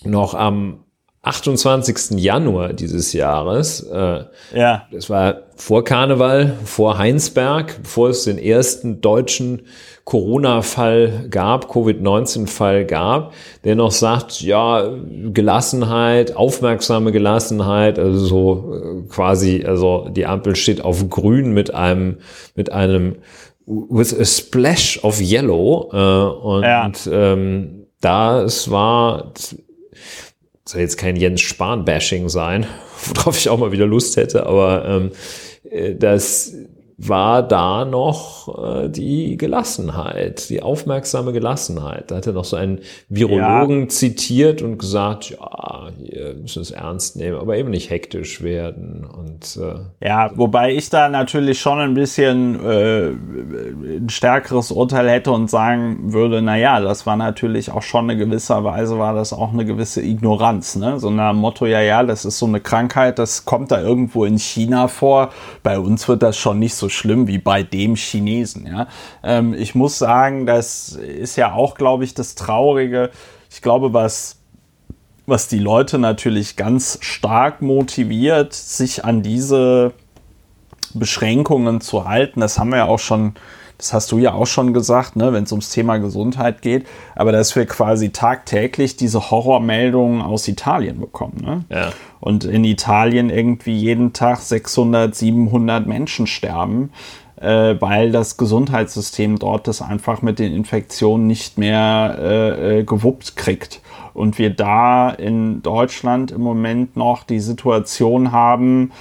noch 0.04 0.34
am 0.34 0.84
28. 1.22 2.18
Januar 2.18 2.72
dieses 2.72 3.12
Jahres. 3.12 3.82
Äh, 3.82 4.24
ja. 4.54 4.86
Das 4.90 5.10
war 5.10 5.42
vor 5.54 5.84
Karneval, 5.84 6.56
vor 6.64 6.96
Heinsberg, 6.96 7.82
bevor 7.82 8.08
es 8.08 8.24
den 8.24 8.38
ersten 8.38 9.02
deutschen 9.02 9.62
Corona-Fall 10.04 11.26
gab, 11.28 11.70
Covid-19-Fall 11.70 12.86
gab, 12.86 13.34
der 13.64 13.76
noch 13.76 13.92
sagt, 13.92 14.40
ja, 14.40 14.90
Gelassenheit, 15.32 16.34
aufmerksame 16.34 17.12
Gelassenheit, 17.12 17.98
also 17.98 18.24
so 18.24 18.74
äh, 18.74 19.08
quasi, 19.08 19.62
also 19.64 20.08
die 20.08 20.24
Ampel 20.24 20.56
steht 20.56 20.80
auf 20.80 21.08
grün 21.10 21.52
mit 21.52 21.74
einem, 21.74 22.18
mit 22.56 22.72
einem 22.72 23.16
with 23.66 24.18
a 24.18 24.24
splash 24.24 24.98
of 25.04 25.20
yellow 25.20 25.90
äh, 25.92 26.46
und 26.46 26.62
ja. 26.62 26.90
ähm, 27.12 27.86
da 28.00 28.42
es 28.42 28.70
war 28.70 29.32
soll 30.70 30.80
jetzt 30.80 30.96
kein 30.96 31.16
Jens 31.16 31.40
Spahn-Bashing 31.40 32.28
sein, 32.28 32.66
worauf 33.14 33.36
ich 33.36 33.48
auch 33.48 33.58
mal 33.58 33.72
wieder 33.72 33.86
Lust 33.86 34.16
hätte, 34.16 34.46
aber 34.46 34.84
ähm, 34.86 35.10
äh, 35.70 35.94
das 35.94 36.54
war 37.02 37.42
da 37.42 37.86
noch 37.86 38.62
äh, 38.62 38.88
die 38.90 39.38
Gelassenheit, 39.38 40.50
die 40.50 40.62
aufmerksame 40.62 41.32
Gelassenheit. 41.32 42.10
Da 42.10 42.16
hat 42.16 42.26
er 42.26 42.34
noch 42.34 42.44
so 42.44 42.56
einen 42.56 42.80
Virologen 43.08 43.82
ja. 43.82 43.88
zitiert 43.88 44.60
und 44.60 44.76
gesagt, 44.76 45.30
ja, 45.30 45.88
wir 45.98 46.34
müssen 46.34 46.60
es 46.60 46.70
ernst 46.70 47.16
nehmen, 47.16 47.38
aber 47.38 47.56
eben 47.56 47.70
nicht 47.70 47.88
hektisch 47.88 48.42
werden. 48.42 49.06
Und, 49.06 49.58
äh, 49.62 50.06
ja, 50.06 50.30
wobei 50.34 50.74
ich 50.74 50.90
da 50.90 51.08
natürlich 51.08 51.58
schon 51.58 51.78
ein 51.78 51.94
bisschen 51.94 52.62
äh, 52.62 53.08
ein 53.08 54.10
stärkeres 54.10 54.70
Urteil 54.70 55.08
hätte 55.08 55.32
und 55.32 55.48
sagen 55.48 56.12
würde, 56.12 56.42
na 56.42 56.58
ja, 56.58 56.80
das 56.80 57.06
war 57.06 57.16
natürlich 57.16 57.70
auch 57.70 57.82
schon 57.82 58.10
eine 58.10 58.18
gewisse 58.18 58.62
Weise, 58.62 58.98
war 58.98 59.14
das 59.14 59.32
auch 59.32 59.54
eine 59.54 59.64
gewisse 59.64 60.02
Ignoranz. 60.02 60.76
Ne? 60.76 61.00
So 61.00 61.08
ein 61.08 61.36
Motto, 61.36 61.64
ja, 61.64 61.80
ja, 61.80 62.02
das 62.02 62.26
ist 62.26 62.38
so 62.38 62.44
eine 62.44 62.60
Krankheit, 62.60 63.18
das 63.18 63.46
kommt 63.46 63.70
da 63.70 63.80
irgendwo 63.80 64.26
in 64.26 64.38
China 64.38 64.86
vor. 64.88 65.30
Bei 65.62 65.78
uns 65.78 66.06
wird 66.06 66.22
das 66.22 66.36
schon 66.36 66.58
nicht 66.58 66.74
so 66.74 66.89
schlimm 66.90 67.26
wie 67.26 67.38
bei 67.38 67.62
dem 67.62 67.96
Chinesen. 67.96 68.66
Ja? 68.66 68.88
Ähm, 69.22 69.54
ich 69.54 69.74
muss 69.74 69.98
sagen, 69.98 70.46
das 70.46 70.90
ist 70.90 71.36
ja 71.36 71.52
auch, 71.52 71.74
glaube 71.74 72.04
ich, 72.04 72.14
das 72.14 72.34
Traurige. 72.34 73.10
Ich 73.50 73.62
glaube, 73.62 73.92
was 73.92 74.40
was 75.30 75.46
die 75.46 75.60
Leute 75.60 75.98
natürlich 75.98 76.56
ganz 76.56 76.98
stark 77.02 77.62
motiviert, 77.62 78.52
sich 78.52 79.04
an 79.04 79.22
diese 79.22 79.92
Beschränkungen 80.94 81.80
zu 81.80 82.06
halten. 82.08 82.40
Das 82.40 82.58
haben 82.58 82.70
wir 82.70 82.78
ja 82.78 82.86
auch 82.86 82.98
schon, 82.98 83.34
das 83.78 83.92
hast 83.92 84.12
du 84.12 84.18
ja 84.18 84.32
auch 84.34 84.46
schon 84.46 84.74
gesagt, 84.74 85.16
ne, 85.16 85.32
wenn 85.32 85.44
es 85.44 85.52
ums 85.52 85.70
Thema 85.70 85.98
Gesundheit 85.98 86.62
geht, 86.62 86.86
aber 87.14 87.32
dass 87.32 87.56
wir 87.56 87.66
quasi 87.66 88.10
tagtäglich 88.10 88.96
diese 88.96 89.30
Horrormeldungen 89.30 90.22
aus 90.22 90.48
Italien 90.48 91.00
bekommen. 91.00 91.38
Ne? 91.42 91.64
Ja. 91.70 91.92
Und 92.20 92.44
in 92.44 92.64
Italien 92.64 93.30
irgendwie 93.30 93.76
jeden 93.76 94.12
Tag 94.12 94.38
600, 94.40 95.14
700 95.14 95.86
Menschen 95.86 96.26
sterben, 96.26 96.90
äh, 97.40 97.76
weil 97.80 98.12
das 98.12 98.36
Gesundheitssystem 98.36 99.38
dort 99.38 99.66
das 99.66 99.80
einfach 99.82 100.20
mit 100.22 100.38
den 100.38 100.52
Infektionen 100.52 101.26
nicht 101.26 101.56
mehr 101.56 102.16
äh, 102.18 102.80
äh, 102.80 102.84
gewuppt 102.84 103.36
kriegt. 103.36 103.80
Und 104.12 104.38
wir 104.38 104.50
da 104.50 105.08
in 105.10 105.62
Deutschland 105.62 106.30
im 106.32 106.42
Moment 106.42 106.96
noch 106.96 107.24
die 107.24 107.40
Situation 107.40 108.32
haben, 108.32 108.92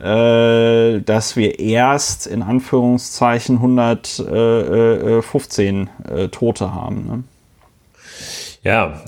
äh, 0.00 1.00
dass 1.00 1.36
wir 1.36 1.58
erst 1.58 2.26
in 2.26 2.42
Anführungszeichen 2.42 3.56
115 3.56 5.90
äh, 6.08 6.28
Tote 6.28 6.74
haben. 6.74 7.06
Ne? 7.06 7.24
Ja, 8.62 9.00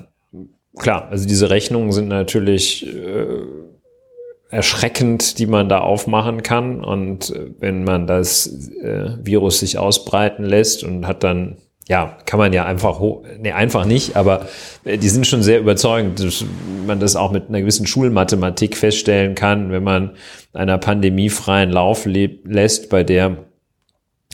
klar, 0.78 1.08
also 1.10 1.26
diese 1.26 1.50
Rechnungen 1.50 1.92
sind 1.92 2.08
natürlich 2.08 2.86
äh, 2.86 3.42
erschreckend, 4.52 5.38
die 5.38 5.46
man 5.46 5.68
da 5.68 5.80
aufmachen 5.80 6.42
kann. 6.42 6.84
Und 6.84 7.30
äh, 7.30 7.50
wenn 7.58 7.84
man 7.84 8.06
das 8.06 8.46
äh, 8.82 9.16
Virus 9.22 9.60
sich 9.60 9.78
ausbreiten 9.78 10.44
lässt 10.44 10.84
und 10.84 11.06
hat 11.06 11.24
dann, 11.24 11.56
ja, 11.88 12.16
kann 12.26 12.38
man 12.38 12.52
ja 12.52 12.64
einfach, 12.64 13.00
nee, 13.38 13.52
einfach 13.52 13.84
nicht, 13.84 14.16
aber 14.16 14.46
äh, 14.84 14.98
die 14.98 15.08
sind 15.08 15.26
schon 15.26 15.42
sehr 15.42 15.58
überzeugend, 15.58 16.20
dass 16.20 16.44
man 16.86 17.00
das 17.00 17.16
auch 17.16 17.32
mit 17.32 17.48
einer 17.48 17.60
gewissen 17.60 17.86
Schulmathematik 17.86 18.76
feststellen 18.76 19.34
kann, 19.34 19.72
wenn 19.72 19.82
man 19.82 20.12
einer 20.52 20.78
pandemiefreien 20.78 21.70
Lauf 21.70 22.06
lässt, 22.06 22.88
bei 22.88 23.02
der 23.02 23.38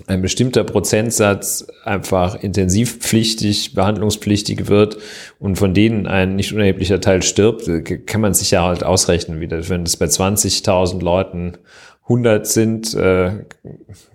ein 0.06 0.22
bestimmter 0.22 0.62
Prozentsatz 0.62 1.66
einfach 1.84 2.40
intensivpflichtig, 2.40 3.74
behandlungspflichtig 3.74 4.68
wird 4.68 4.98
und 5.40 5.56
von 5.56 5.74
denen 5.74 6.06
ein 6.06 6.36
nicht 6.36 6.52
unerheblicher 6.52 7.00
Teil 7.00 7.22
stirbt, 7.22 7.68
kann 8.06 8.20
man 8.20 8.34
sich 8.34 8.52
ja 8.52 8.62
halt 8.64 8.84
ausrechnen, 8.84 9.40
wie 9.40 9.48
das, 9.48 9.68
wenn 9.68 9.82
es 9.82 9.96
bei 9.96 10.06
20.000 10.06 11.02
Leuten 11.02 11.54
100 12.08 12.46
sind, 12.46 12.94
äh, 12.94 13.44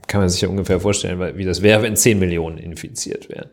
kann 0.08 0.22
man 0.22 0.30
sich 0.30 0.42
ja 0.42 0.50
ungefähr 0.50 0.80
vorstellen, 0.80 1.38
wie 1.38 1.46
das 1.46 1.62
wäre, 1.62 1.84
wenn 1.84 1.96
10 1.96 2.20
Millionen 2.20 2.58
infiziert 2.58 3.30
wären. 3.30 3.50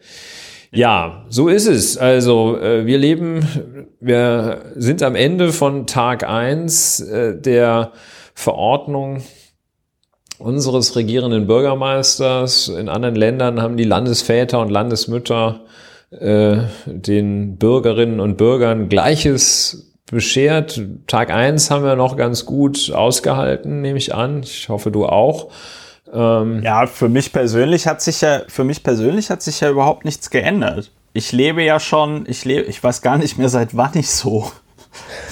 Ja, 0.73 1.27
so 1.29 1.49
ist 1.49 1.67
es. 1.67 1.99
Also 1.99 2.59
äh, 2.59 2.87
wir 2.87 2.99
leben, 2.99 3.89
wir 4.01 4.73
sind 4.77 5.03
am 5.03 5.17
Ende 5.17 5.53
von 5.53 5.87
Tag 5.87 6.27
eins 6.27 7.01
äh, 7.01 7.37
der 7.37 7.93
Verordnung 8.35 9.23
unseres 10.39 10.97
regierenden 10.97 11.47
Bürgermeisters. 11.47 12.69
In 12.69 12.89
anderen 12.89 13.17
Ländern 13.17 13.61
haben 13.61 13.77
die 13.77 13.85
Landesväter 13.85 14.61
und 14.61 14.71
Landesmütter 14.71 15.67
äh, 16.11 16.59
den 16.87 17.57
Bürgerinnen 17.57 18.21
und 18.21 18.37
Bürgern 18.37 18.89
Gleiches 18.89 19.90
beschert. 20.07 20.81
Tag 21.07 21.31
eins 21.31 21.71
haben 21.71 21.85
wir 21.85 21.97
noch 21.97 22.17
ganz 22.17 22.47
gut 22.47 22.93
ausgehalten, 22.93 23.81
nehme 23.81 23.99
ich 23.99 24.15
an. 24.15 24.43
Ich 24.43 24.69
hoffe, 24.69 24.91
du 24.91 25.07
auch. 25.07 25.51
Ähm 26.13 26.63
ja, 26.63 26.87
für 26.87 27.09
mich 27.09 27.33
persönlich 27.33 27.87
hat 27.87 28.03
sich 28.03 28.21
ja, 28.21 28.43
für 28.49 28.65
mich 28.65 28.83
persönlich 28.83 29.31
hat 29.31 29.43
sich 29.43 29.61
ja 29.61 29.71
überhaupt 29.71 30.05
nichts 30.05 30.31
geändert. 30.31 30.91
Ich 31.13 31.33
lebe 31.33 31.63
ja 31.63 31.81
schon, 31.81 32.25
ich 32.29 32.45
lebe, 32.45 32.63
ich 32.63 32.83
weiß 32.83 33.03
gar 33.03 33.19
nicht 33.19 33.39
mehr 33.39 33.49
seit 33.49 33.77
wann 33.77 33.93
ich 33.95 34.11
so 34.11 34.51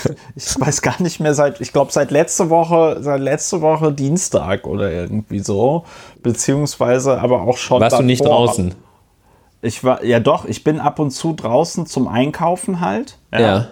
ich 0.37 0.59
weiß 0.59 0.83
gar 0.83 1.01
nicht 1.03 1.21
mehr 1.21 1.35
seit, 1.35 1.61
ich 1.61 1.73
glaube 1.73 1.93
seit 1.93 2.11
letzte 2.11 2.51
Woche, 2.51 2.99
seit 3.01 3.21
letzte 3.21 3.61
Woche 3.61 3.93
Dienstag 3.93 4.67
oder 4.67 4.91
irgendwie 4.91 5.41
so, 5.41 5.85
beziehungsweise 6.23 7.21
aber 7.21 7.43
auch 7.43 7.57
schon. 7.57 7.81
Warst 7.81 7.95
davor. 7.95 8.03
du 8.03 8.07
nicht 8.07 8.25
draußen? 8.25 8.75
Ich 9.61 9.83
war, 9.83 10.05
ja 10.05 10.21
doch, 10.21 10.45
ich 10.45 10.63
bin 10.63 10.79
ab 10.79 11.01
und 11.01 11.11
zu 11.11 11.33
draußen 11.33 11.87
zum 11.87 12.07
Einkaufen 12.07 12.81
halt. 12.81 13.19
Ja. 13.33 13.41
ja. 13.41 13.69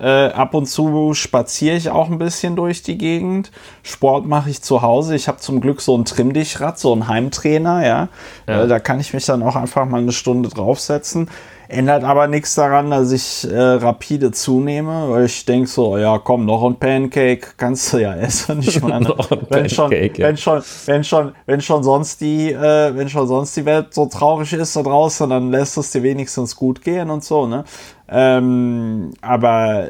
Äh, 0.00 0.28
ab 0.32 0.54
und 0.54 0.66
zu 0.66 1.12
spaziere 1.12 1.76
ich 1.76 1.90
auch 1.90 2.08
ein 2.10 2.18
bisschen 2.18 2.56
durch 2.56 2.82
die 2.82 2.96
Gegend. 2.96 3.50
Sport 3.82 4.26
mache 4.26 4.48
ich 4.48 4.62
zu 4.62 4.80
Hause. 4.80 5.14
Ich 5.14 5.28
habe 5.28 5.38
zum 5.38 5.60
Glück 5.60 5.82
so 5.82 5.96
ein 5.96 6.06
Trimmdichrad, 6.06 6.78
so 6.78 6.94
ein 6.94 7.06
Heimtrainer, 7.06 7.86
ja. 7.86 8.08
ja. 8.48 8.62
Äh, 8.62 8.68
da 8.68 8.78
kann 8.78 8.98
ich 8.98 9.12
mich 9.12 9.26
dann 9.26 9.42
auch 9.42 9.56
einfach 9.56 9.84
mal 9.84 10.00
eine 10.00 10.12
Stunde 10.12 10.48
draufsetzen. 10.48 11.28
Ändert 11.70 12.02
aber 12.02 12.26
nichts 12.26 12.56
daran, 12.56 12.90
dass 12.90 13.12
ich 13.12 13.48
äh, 13.48 13.56
rapide 13.56 14.32
zunehme, 14.32 15.08
weil 15.08 15.26
ich 15.26 15.44
denke 15.44 15.68
so, 15.68 15.98
ja 15.98 16.18
komm, 16.18 16.44
noch 16.44 16.64
ein 16.64 16.74
Pancake 16.74 17.46
kannst 17.56 17.92
du 17.92 17.98
ja 17.98 18.12
essen. 18.16 18.58
Ich 18.60 18.82
meine, 18.82 19.14
wenn, 19.50 19.68
schon, 19.68 19.92
ja. 19.92 20.08
wenn 20.18 20.36
schon, 20.36 20.62
wenn 20.86 21.04
schon, 21.04 21.32
wenn 21.46 21.60
schon 21.60 21.84
sonst 21.84 22.22
die, 22.22 22.50
äh, 22.50 22.96
wenn 22.96 23.08
schon 23.08 23.28
sonst 23.28 23.56
die 23.56 23.64
Welt 23.66 23.94
so 23.94 24.06
traurig 24.06 24.52
ist 24.52 24.74
da 24.74 24.82
draußen, 24.82 25.30
dann 25.30 25.52
lässt 25.52 25.76
es 25.76 25.92
dir 25.92 26.02
wenigstens 26.02 26.56
gut 26.56 26.82
gehen 26.82 27.08
und 27.08 27.22
so, 27.22 27.46
ne? 27.46 27.62
Ähm, 28.10 29.12
aber 29.20 29.88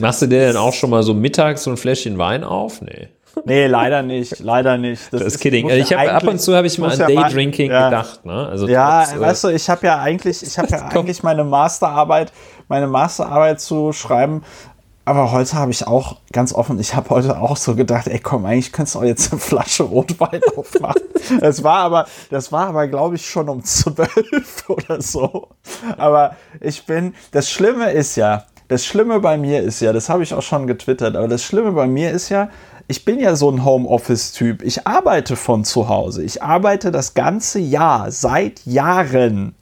Machst 0.00 0.22
du 0.22 0.26
dir 0.26 0.46
denn 0.46 0.56
auch 0.56 0.72
schon 0.72 0.90
mal 0.90 1.02
so 1.02 1.12
mittags 1.12 1.64
so 1.64 1.70
ein 1.70 1.76
Fläschchen 1.76 2.18
Wein 2.18 2.44
auf? 2.44 2.80
Nee. 2.80 3.08
Nee, 3.44 3.66
leider 3.66 4.02
nicht, 4.02 4.40
leider 4.40 4.78
nicht. 4.78 5.12
Das, 5.12 5.22
das 5.22 5.34
ist 5.34 5.40
kidding. 5.40 5.70
Also 5.70 5.80
ich 5.80 5.92
habe 5.92 6.12
ab 6.12 6.24
und 6.24 6.40
zu 6.40 6.56
habe 6.56 6.66
ich 6.66 6.78
mal 6.78 6.90
an 6.90 6.98
Daydrinking 6.98 7.70
ja, 7.70 7.88
gedacht, 7.88 8.24
ne? 8.24 8.48
Also 8.48 8.66
ja, 8.66 9.04
trotz, 9.04 9.14
äh, 9.14 9.20
weißt 9.20 9.44
du, 9.44 9.48
ich 9.48 9.68
habe 9.70 9.86
ja 9.86 10.00
eigentlich, 10.00 10.42
ich 10.42 10.58
habe 10.58 10.68
ja 10.70 10.88
eigentlich 10.88 11.22
meine 11.22 11.44
Masterarbeit, 11.44 12.32
meine 12.68 12.86
Masterarbeit 12.86 13.60
zu 13.60 13.92
schreiben. 13.92 14.42
Aber 15.08 15.32
heute 15.32 15.54
habe 15.54 15.70
ich 15.70 15.86
auch 15.86 16.16
ganz 16.32 16.52
offen, 16.52 16.78
ich 16.78 16.94
habe 16.94 17.08
heute 17.08 17.40
auch 17.40 17.56
so 17.56 17.74
gedacht, 17.74 18.08
ey 18.08 18.18
komm, 18.18 18.44
eigentlich 18.44 18.74
könntest 18.74 18.94
du 18.94 18.98
auch 18.98 19.04
jetzt 19.04 19.32
eine 19.32 19.40
Flasche 19.40 19.84
Rotwein 19.84 20.42
aufmachen. 20.56 21.00
das 21.40 21.64
war 21.64 21.78
aber, 21.78 22.06
das 22.28 22.52
war 22.52 22.66
aber, 22.66 22.88
glaube 22.88 23.16
ich, 23.16 23.24
schon 23.24 23.48
um 23.48 23.64
zwölf 23.64 24.64
oder 24.68 25.00
so. 25.00 25.48
Aber 25.96 26.36
ich 26.60 26.84
bin, 26.84 27.14
das 27.30 27.50
Schlimme 27.50 27.90
ist 27.90 28.16
ja, 28.16 28.44
das 28.68 28.84
Schlimme 28.84 29.18
bei 29.20 29.38
mir 29.38 29.62
ist 29.62 29.80
ja, 29.80 29.94
das 29.94 30.10
habe 30.10 30.24
ich 30.24 30.34
auch 30.34 30.42
schon 30.42 30.66
getwittert, 30.66 31.16
aber 31.16 31.26
das 31.26 31.42
Schlimme 31.42 31.72
bei 31.72 31.86
mir 31.86 32.10
ist 32.10 32.28
ja, 32.28 32.50
ich 32.86 33.06
bin 33.06 33.18
ja 33.18 33.34
so 33.34 33.50
ein 33.50 33.64
Homeoffice-Typ. 33.64 34.62
Ich 34.62 34.86
arbeite 34.86 35.36
von 35.36 35.64
zu 35.64 35.88
Hause. 35.88 36.22
Ich 36.22 36.42
arbeite 36.42 36.90
das 36.90 37.14
ganze 37.14 37.60
Jahr, 37.60 38.10
seit 38.10 38.66
Jahren. 38.66 39.54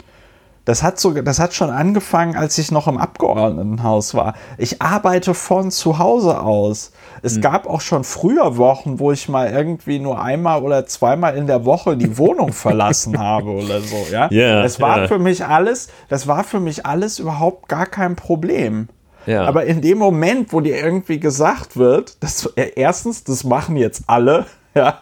Das 0.66 0.82
hat, 0.82 0.98
so, 0.98 1.12
das 1.12 1.38
hat 1.38 1.54
schon 1.54 1.70
angefangen, 1.70 2.34
als 2.34 2.58
ich 2.58 2.72
noch 2.72 2.88
im 2.88 2.98
Abgeordnetenhaus 2.98 4.14
war. 4.14 4.34
Ich 4.58 4.82
arbeite 4.82 5.32
von 5.32 5.70
zu 5.70 6.00
Hause 6.00 6.40
aus. 6.40 6.90
Es 7.22 7.36
mhm. 7.36 7.42
gab 7.42 7.68
auch 7.68 7.80
schon 7.80 8.02
früher 8.02 8.56
Wochen, 8.56 8.98
wo 8.98 9.12
ich 9.12 9.28
mal 9.28 9.48
irgendwie 9.48 10.00
nur 10.00 10.20
einmal 10.20 10.62
oder 10.62 10.84
zweimal 10.84 11.36
in 11.36 11.46
der 11.46 11.64
Woche 11.64 11.96
die 11.96 12.18
Wohnung 12.18 12.52
verlassen 12.52 13.16
habe 13.16 13.50
oder 13.50 13.80
so. 13.80 14.08
Ja, 14.10 14.28
yeah, 14.32 14.62
das 14.62 14.80
war 14.80 14.98
yeah. 14.98 15.06
für 15.06 15.20
mich 15.20 15.44
alles. 15.44 15.86
Das 16.08 16.26
war 16.26 16.42
für 16.42 16.58
mich 16.58 16.84
alles 16.84 17.20
überhaupt 17.20 17.68
gar 17.68 17.86
kein 17.86 18.16
Problem. 18.16 18.88
Ja. 19.24 19.44
Aber 19.44 19.66
in 19.66 19.82
dem 19.82 19.98
Moment, 19.98 20.52
wo 20.52 20.60
dir 20.60 20.82
irgendwie 20.82 21.20
gesagt 21.20 21.76
wird, 21.76 22.20
dass 22.24 22.46
äh, 22.56 22.72
erstens, 22.74 23.22
das 23.22 23.44
machen 23.44 23.76
jetzt 23.76 24.02
alle, 24.08 24.46
ja, 24.74 25.00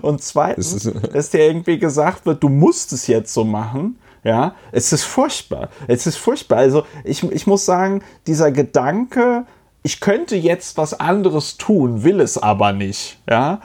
und 0.00 0.22
zweitens, 0.22 0.90
dass 1.12 1.28
dir 1.28 1.40
irgendwie 1.40 1.78
gesagt 1.78 2.24
wird, 2.24 2.42
du 2.42 2.48
musst 2.48 2.94
es 2.94 3.06
jetzt 3.06 3.34
so 3.34 3.44
machen, 3.44 3.98
ja, 4.24 4.54
es 4.70 4.92
ist 4.92 5.04
furchtbar. 5.04 5.68
Es 5.88 6.06
ist 6.06 6.16
furchtbar. 6.16 6.58
Also 6.58 6.84
ich, 7.04 7.22
ich 7.22 7.46
muss 7.46 7.64
sagen, 7.64 8.02
dieser 8.26 8.52
Gedanke, 8.52 9.46
ich 9.82 10.00
könnte 10.00 10.36
jetzt 10.36 10.76
was 10.76 10.98
anderes 10.98 11.56
tun, 11.56 12.04
will 12.04 12.20
es 12.20 12.38
aber 12.38 12.72
nicht, 12.72 13.18
ja, 13.28 13.60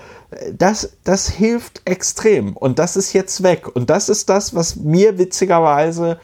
das, 0.52 0.98
das 1.04 1.30
hilft 1.30 1.82
extrem. 1.86 2.58
Und 2.58 2.80
das 2.80 2.98
ist 2.98 3.14
jetzt 3.14 3.44
weg. 3.44 3.68
Und 3.76 3.90
das 3.90 4.10
ist 4.10 4.30
das, 4.30 4.56
was 4.56 4.76
mir 4.76 5.18
witzigerweise 5.18 6.20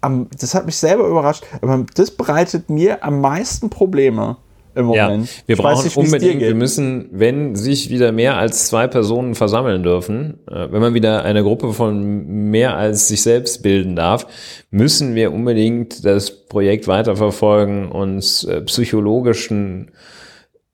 am, 0.00 0.28
das 0.38 0.54
hat 0.54 0.66
mich 0.66 0.76
selber 0.76 1.06
überrascht, 1.06 1.44
aber 1.62 1.84
das 1.94 2.10
bereitet 2.10 2.68
mir 2.68 3.02
am 3.04 3.20
meisten 3.20 3.70
Probleme 3.70 4.36
im 4.74 4.86
Moment. 4.86 5.26
Ja, 5.26 5.32
wir 5.46 5.56
ich 5.56 5.62
brauchen 5.62 5.84
nicht, 5.84 5.96
unbedingt, 5.96 6.40
wir 6.40 6.54
müssen, 6.54 7.08
wenn 7.12 7.54
sich 7.54 7.90
wieder 7.90 8.12
mehr 8.12 8.36
als 8.36 8.66
zwei 8.66 8.86
Personen 8.86 9.34
versammeln 9.34 9.82
dürfen, 9.82 10.38
äh, 10.50 10.68
wenn 10.70 10.80
man 10.80 10.94
wieder 10.94 11.24
eine 11.24 11.42
Gruppe 11.42 11.72
von 11.72 12.50
mehr 12.50 12.76
als 12.76 13.08
sich 13.08 13.22
selbst 13.22 13.62
bilden 13.62 13.96
darf, 13.96 14.26
müssen 14.70 15.14
wir 15.14 15.32
unbedingt 15.32 16.04
das 16.04 16.46
Projekt 16.46 16.88
weiterverfolgen, 16.88 17.90
uns 17.90 18.44
äh, 18.44 18.60
psychologischen 18.62 19.90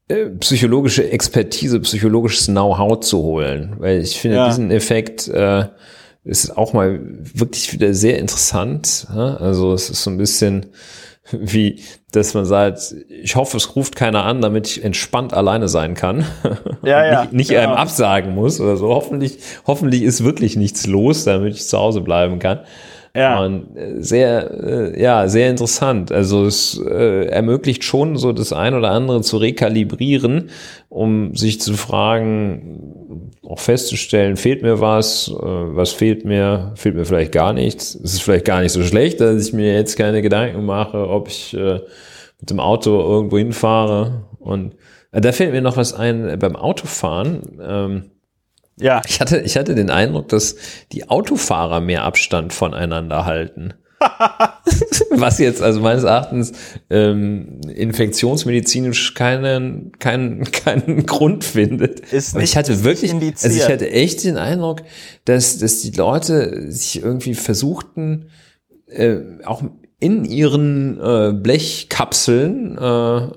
äh, 0.08 0.26
psychologische 0.40 1.10
Expertise, 1.10 1.78
psychologisches 1.80 2.46
Know-how 2.46 3.00
zu 3.00 3.18
holen, 3.22 3.76
weil 3.78 4.00
ich 4.00 4.18
finde 4.18 4.38
ja. 4.38 4.48
diesen 4.48 4.70
Effekt 4.70 5.28
äh, 5.28 5.66
ist 6.24 6.56
auch 6.56 6.72
mal 6.72 7.00
wirklich 7.02 7.72
wieder 7.72 7.94
sehr 7.94 8.18
interessant. 8.18 9.06
Also 9.10 9.72
es 9.72 9.88
ist 9.88 10.02
so 10.02 10.10
ein 10.10 10.18
bisschen 10.18 10.66
wie, 11.40 11.80
dass 12.12 12.34
man 12.34 12.44
sagt, 12.44 12.94
ich 13.08 13.36
hoffe, 13.36 13.56
es 13.56 13.76
ruft 13.76 13.96
keiner 13.96 14.24
an, 14.24 14.40
damit 14.40 14.68
ich 14.68 14.84
entspannt 14.84 15.32
alleine 15.32 15.68
sein 15.68 15.94
kann. 15.94 16.24
Ja, 16.82 17.04
ja. 17.04 17.20
nicht, 17.22 17.32
nicht 17.32 17.50
ja. 17.50 17.60
einem 17.60 17.72
absagen 17.72 18.34
muss 18.34 18.58
oder 18.58 18.78
so. 18.78 18.88
Hoffentlich, 18.88 19.38
hoffentlich 19.66 20.02
ist 20.02 20.24
wirklich 20.24 20.56
nichts 20.56 20.86
los, 20.86 21.24
damit 21.24 21.54
ich 21.54 21.68
zu 21.68 21.76
Hause 21.76 22.00
bleiben 22.00 22.38
kann. 22.38 22.60
Ja. 23.14 23.44
Und 23.44 23.76
äh, 23.76 24.00
sehr, 24.00 24.50
äh, 24.62 25.02
ja, 25.02 25.28
sehr 25.28 25.50
interessant. 25.50 26.12
Also 26.12 26.44
es 26.46 26.80
äh, 26.80 27.26
ermöglicht 27.26 27.82
schon 27.82 28.16
so 28.16 28.32
das 28.32 28.52
ein 28.52 28.74
oder 28.74 28.90
andere 28.90 29.22
zu 29.22 29.36
rekalibrieren, 29.38 30.50
um 30.88 31.34
sich 31.34 31.60
zu 31.60 31.74
fragen, 31.74 33.32
auch 33.46 33.58
festzustellen, 33.58 34.36
fehlt 34.36 34.62
mir 34.62 34.80
was, 34.80 35.28
äh, 35.28 35.34
was 35.42 35.90
fehlt 35.90 36.24
mir, 36.24 36.72
fehlt 36.76 36.94
mir 36.94 37.04
vielleicht 37.04 37.32
gar 37.32 37.52
nichts. 37.52 37.96
Es 37.96 38.14
ist 38.14 38.22
vielleicht 38.22 38.44
gar 38.44 38.60
nicht 38.60 38.72
so 38.72 38.82
schlecht, 38.82 39.20
dass 39.20 39.48
ich 39.48 39.52
mir 39.52 39.74
jetzt 39.74 39.96
keine 39.96 40.22
Gedanken 40.22 40.64
mache, 40.64 41.08
ob 41.08 41.28
ich 41.28 41.54
äh, 41.54 41.80
mit 42.40 42.50
dem 42.50 42.60
Auto 42.60 43.00
irgendwo 43.00 43.38
hinfahre. 43.38 44.24
Und 44.38 44.76
äh, 45.10 45.20
da 45.20 45.32
fällt 45.32 45.52
mir 45.52 45.62
noch 45.62 45.76
was 45.76 45.94
ein 45.94 46.38
beim 46.38 46.54
Autofahren. 46.54 47.58
Ähm, 47.60 48.04
ja. 48.80 49.02
Ich 49.06 49.20
hatte, 49.20 49.40
ich 49.40 49.56
hatte 49.56 49.74
den 49.74 49.90
Eindruck, 49.90 50.28
dass 50.28 50.56
die 50.92 51.08
Autofahrer 51.08 51.80
mehr 51.80 52.04
Abstand 52.04 52.52
voneinander 52.52 53.24
halten. 53.24 53.74
Was 55.10 55.38
jetzt 55.38 55.60
also 55.60 55.80
meines 55.80 56.04
Erachtens 56.04 56.52
ähm, 56.88 57.60
infektionsmedizinisch 57.74 59.14
keinen, 59.14 59.92
keinen, 59.98 60.50
keinen 60.52 61.04
Grund 61.04 61.44
findet. 61.44 62.00
Ist 62.12 62.34
nicht, 62.34 62.44
ich 62.44 62.56
hatte 62.56 62.82
wirklich, 62.82 63.12
also 63.12 63.48
ich 63.48 63.68
hatte 63.68 63.90
echt 63.90 64.24
den 64.24 64.38
Eindruck, 64.38 64.82
dass, 65.26 65.58
dass 65.58 65.82
die 65.82 65.90
Leute 65.90 66.70
sich 66.72 67.02
irgendwie 67.02 67.34
versuchten, 67.34 68.30
äh, 68.86 69.18
auch 69.44 69.62
in 69.98 70.24
ihren 70.24 70.98
äh, 70.98 71.32
Blechkapseln 71.34 72.78
äh, 72.78 73.28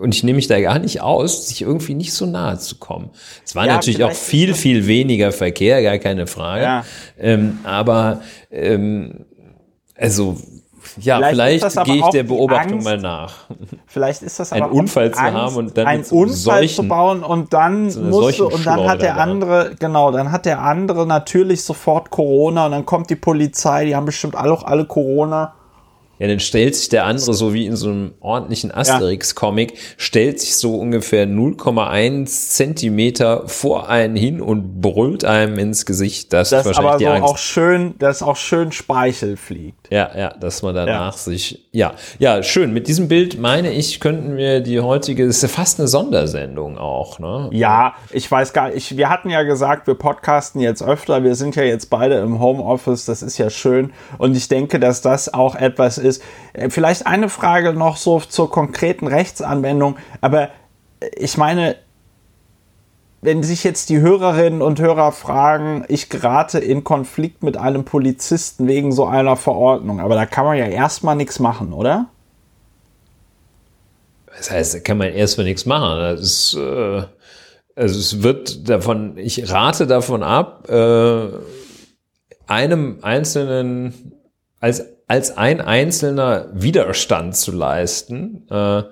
und 0.00 0.14
ich 0.14 0.22
nehme 0.22 0.36
mich 0.36 0.48
da 0.48 0.60
gar 0.60 0.78
nicht 0.78 1.00
aus, 1.00 1.48
sich 1.48 1.62
irgendwie 1.62 1.94
nicht 1.94 2.12
so 2.12 2.26
nahe 2.26 2.58
zu 2.58 2.76
kommen. 2.76 3.10
Es 3.44 3.54
war 3.54 3.66
ja, 3.66 3.74
natürlich 3.74 4.02
auch 4.02 4.12
viel, 4.12 4.54
viel 4.54 4.86
weniger 4.86 5.32
Verkehr, 5.32 5.82
gar 5.82 5.98
keine 5.98 6.26
Frage. 6.26 6.62
Ja. 6.62 6.84
Ähm, 7.18 7.58
aber 7.64 8.20
ähm, 8.50 9.26
also 9.94 10.36
ja, 11.00 11.20
vielleicht, 11.28 11.64
vielleicht 11.64 11.84
gehe 11.84 11.96
ich 11.96 12.06
der 12.06 12.22
Beobachtung 12.22 12.74
Angst, 12.74 12.84
mal 12.84 12.98
nach. 12.98 13.34
Vielleicht 13.86 14.22
ist 14.22 14.40
das 14.40 14.52
aber 14.52 14.66
einen 14.66 14.72
Unfall 14.72 15.12
zu 15.12 15.20
haben 15.20 15.56
und 15.56 15.76
dann 15.76 15.86
einen 15.86 16.04
Unfall 16.04 16.34
solchen, 16.36 16.74
zu 16.74 16.88
bauen 16.88 17.22
und 17.22 17.52
dann 17.52 17.90
so 17.90 18.00
musste 18.00 18.46
und 18.46 18.66
dann 18.66 18.88
hat 18.88 19.02
der 19.02 19.18
andere 19.18 19.74
genau, 19.78 20.10
dann 20.10 20.32
hat 20.32 20.46
der 20.46 20.60
andere 20.60 21.06
natürlich 21.06 21.62
sofort 21.62 22.10
Corona 22.10 22.66
und 22.66 22.72
dann 22.72 22.86
kommt 22.86 23.10
die 23.10 23.16
Polizei, 23.16 23.84
die 23.84 23.96
haben 23.96 24.06
bestimmt 24.06 24.36
auch 24.36 24.62
alle 24.64 24.86
Corona 24.86 25.54
ja, 26.18 26.26
dann 26.26 26.40
stellt 26.40 26.74
sich 26.74 26.88
der 26.88 27.04
andere 27.04 27.34
so 27.34 27.54
wie 27.54 27.66
in 27.66 27.76
so 27.76 27.90
einem 27.90 28.14
ordentlichen 28.20 28.72
Asterix-Comic, 28.74 29.74
stellt 29.96 30.40
sich 30.40 30.56
so 30.56 30.76
ungefähr 30.76 31.26
0,1 31.26 32.26
Zentimeter 32.26 33.46
vor 33.46 33.88
einen 33.88 34.16
hin 34.16 34.40
und 34.40 34.80
brüllt 34.80 35.24
einem 35.24 35.58
ins 35.58 35.86
Gesicht. 35.86 36.32
Das, 36.32 36.50
das 36.50 36.60
ist 36.60 36.66
wahrscheinlich 36.66 36.88
aber 36.88 36.98
so 36.98 36.98
die 36.98 37.06
Angst. 37.06 37.22
auch 37.22 37.38
schön, 37.38 37.94
dass 37.98 38.22
auch 38.22 38.36
schön 38.36 38.72
Speichel 38.72 39.36
fliegt. 39.36 39.90
Ja, 39.90 40.10
ja, 40.16 40.34
dass 40.34 40.62
man 40.62 40.74
danach 40.74 41.14
ja. 41.14 41.18
sich, 41.18 41.68
ja, 41.72 41.94
ja, 42.18 42.42
schön. 42.42 42.72
Mit 42.72 42.88
diesem 42.88 43.08
Bild 43.08 43.38
meine 43.38 43.72
ich, 43.72 44.00
könnten 44.00 44.36
wir 44.36 44.60
die 44.60 44.80
heutige, 44.80 45.26
das 45.26 45.42
ist 45.42 45.54
fast 45.54 45.78
eine 45.78 45.88
Sondersendung 45.88 46.78
auch, 46.78 47.18
ne? 47.18 47.48
Ja, 47.52 47.94
ich 48.10 48.30
weiß 48.30 48.52
gar 48.52 48.70
nicht, 48.70 48.96
wir 48.96 49.08
hatten 49.08 49.30
ja 49.30 49.42
gesagt, 49.42 49.86
wir 49.86 49.94
podcasten 49.94 50.60
jetzt 50.60 50.82
öfter, 50.82 51.22
wir 51.22 51.34
sind 51.34 51.56
ja 51.56 51.62
jetzt 51.62 51.90
beide 51.90 52.16
im 52.16 52.40
Homeoffice, 52.40 53.04
das 53.04 53.22
ist 53.22 53.38
ja 53.38 53.50
schön 53.50 53.92
und 54.18 54.36
ich 54.36 54.48
denke, 54.48 54.80
dass 54.80 55.00
das 55.00 55.32
auch 55.32 55.54
etwas 55.54 55.98
ist, 55.98 56.07
ist. 56.08 56.22
Äh, 56.52 56.70
vielleicht 56.70 57.06
eine 57.06 57.28
Frage 57.28 57.72
noch 57.72 57.96
so 57.96 58.20
zur 58.20 58.50
konkreten 58.50 59.06
Rechtsanwendung, 59.06 59.96
aber 60.20 60.50
ich 61.16 61.36
meine, 61.36 61.76
wenn 63.20 63.42
sich 63.42 63.64
jetzt 63.64 63.88
die 63.88 64.00
Hörerinnen 64.00 64.62
und 64.62 64.80
Hörer 64.80 65.12
fragen, 65.12 65.84
ich 65.88 66.08
gerate 66.08 66.58
in 66.58 66.84
Konflikt 66.84 67.42
mit 67.42 67.56
einem 67.56 67.84
Polizisten 67.84 68.68
wegen 68.68 68.92
so 68.92 69.06
einer 69.06 69.36
Verordnung, 69.36 70.00
aber 70.00 70.14
da 70.14 70.26
kann 70.26 70.44
man 70.44 70.56
ja 70.56 70.66
erstmal 70.66 71.16
nichts 71.16 71.40
machen, 71.40 71.72
oder? 71.72 72.06
Das 74.26 74.52
heißt, 74.52 74.74
da 74.74 74.78
kann 74.78 74.98
man 74.98 75.08
erstmal 75.08 75.46
nichts 75.46 75.66
machen. 75.66 75.98
Das 75.98 76.20
ist, 76.20 76.54
äh, 76.54 77.02
also 77.74 77.98
es 77.98 78.22
wird 78.22 78.68
davon, 78.68 79.18
ich 79.18 79.50
rate 79.50 79.88
davon 79.88 80.22
ab, 80.22 80.68
äh, 80.70 81.28
einem 82.46 82.98
einzelnen, 83.02 84.12
als 84.60 84.84
als 85.08 85.36
ein 85.36 85.60
Einzelner 85.60 86.46
Widerstand 86.52 87.34
zu 87.34 87.50
leisten 87.50 88.46
äh, 88.50 88.82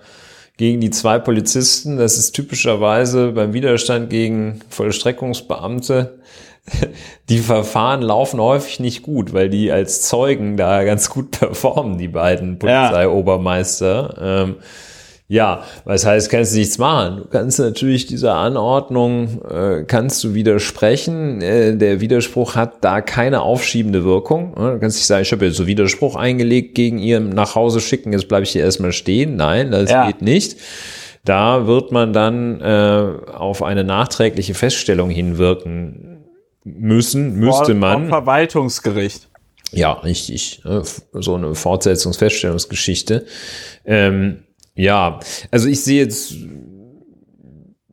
gegen 0.56 0.80
die 0.80 0.90
zwei 0.90 1.18
Polizisten. 1.18 1.98
Das 1.98 2.16
ist 2.16 2.32
typischerweise 2.32 3.32
beim 3.32 3.52
Widerstand 3.52 4.10
gegen 4.10 4.60
Vollstreckungsbeamte. 4.70 6.18
Die 7.28 7.38
Verfahren 7.38 8.02
laufen 8.02 8.40
häufig 8.40 8.80
nicht 8.80 9.02
gut, 9.02 9.32
weil 9.32 9.48
die 9.48 9.70
als 9.70 10.02
Zeugen 10.02 10.56
da 10.56 10.82
ganz 10.84 11.10
gut 11.10 11.30
performen, 11.30 11.96
die 11.96 12.08
beiden 12.08 12.58
Polizeiobermeister. 12.58 14.14
Ja. 14.16 14.42
Ähm, 14.42 14.56
ja, 15.28 15.64
was 15.84 16.06
heißt, 16.06 16.30
kannst 16.30 16.54
du 16.54 16.58
nichts 16.58 16.78
machen. 16.78 17.16
Du 17.16 17.24
kannst 17.24 17.58
natürlich 17.58 18.06
dieser 18.06 18.34
Anordnung, 18.34 19.42
äh, 19.50 19.82
kannst 19.84 20.22
du 20.22 20.34
widersprechen. 20.34 21.42
Äh, 21.42 21.76
der 21.76 22.00
Widerspruch 22.00 22.54
hat 22.54 22.84
da 22.84 23.00
keine 23.00 23.42
aufschiebende 23.42 24.04
Wirkung. 24.04 24.54
Ne? 24.56 24.74
Du 24.74 24.78
kannst 24.78 24.98
nicht 24.98 25.06
sagen, 25.06 25.22
ich 25.22 25.32
habe 25.32 25.46
jetzt 25.46 25.56
so 25.56 25.66
Widerspruch 25.66 26.14
eingelegt 26.14 26.76
gegen 26.76 26.98
ihr 26.98 27.18
nach 27.18 27.56
Hause 27.56 27.80
schicken, 27.80 28.12
jetzt 28.12 28.28
bleibe 28.28 28.44
ich 28.44 28.50
hier 28.50 28.62
erstmal 28.62 28.92
stehen. 28.92 29.34
Nein, 29.34 29.72
das 29.72 29.90
ja. 29.90 30.06
geht 30.06 30.22
nicht. 30.22 30.58
Da 31.24 31.66
wird 31.66 31.90
man 31.90 32.12
dann 32.12 32.60
äh, 32.60 33.32
auf 33.32 33.64
eine 33.64 33.82
nachträgliche 33.82 34.54
Feststellung 34.54 35.10
hinwirken 35.10 36.24
müssen, 36.62 37.34
müsste 37.34 37.74
man. 37.74 38.08
Vor 38.08 38.18
Verwaltungsgericht. 38.20 39.28
Ja, 39.72 39.92
richtig. 39.92 40.62
Ne? 40.64 40.82
So 41.12 41.34
eine 41.34 41.56
Fortsetzungsfeststellungsgeschichte. 41.56 43.26
Ähm, 43.84 44.44
ja, 44.76 45.20
also 45.50 45.68
ich 45.68 45.82
sehe 45.82 46.02
jetzt, 46.02 46.34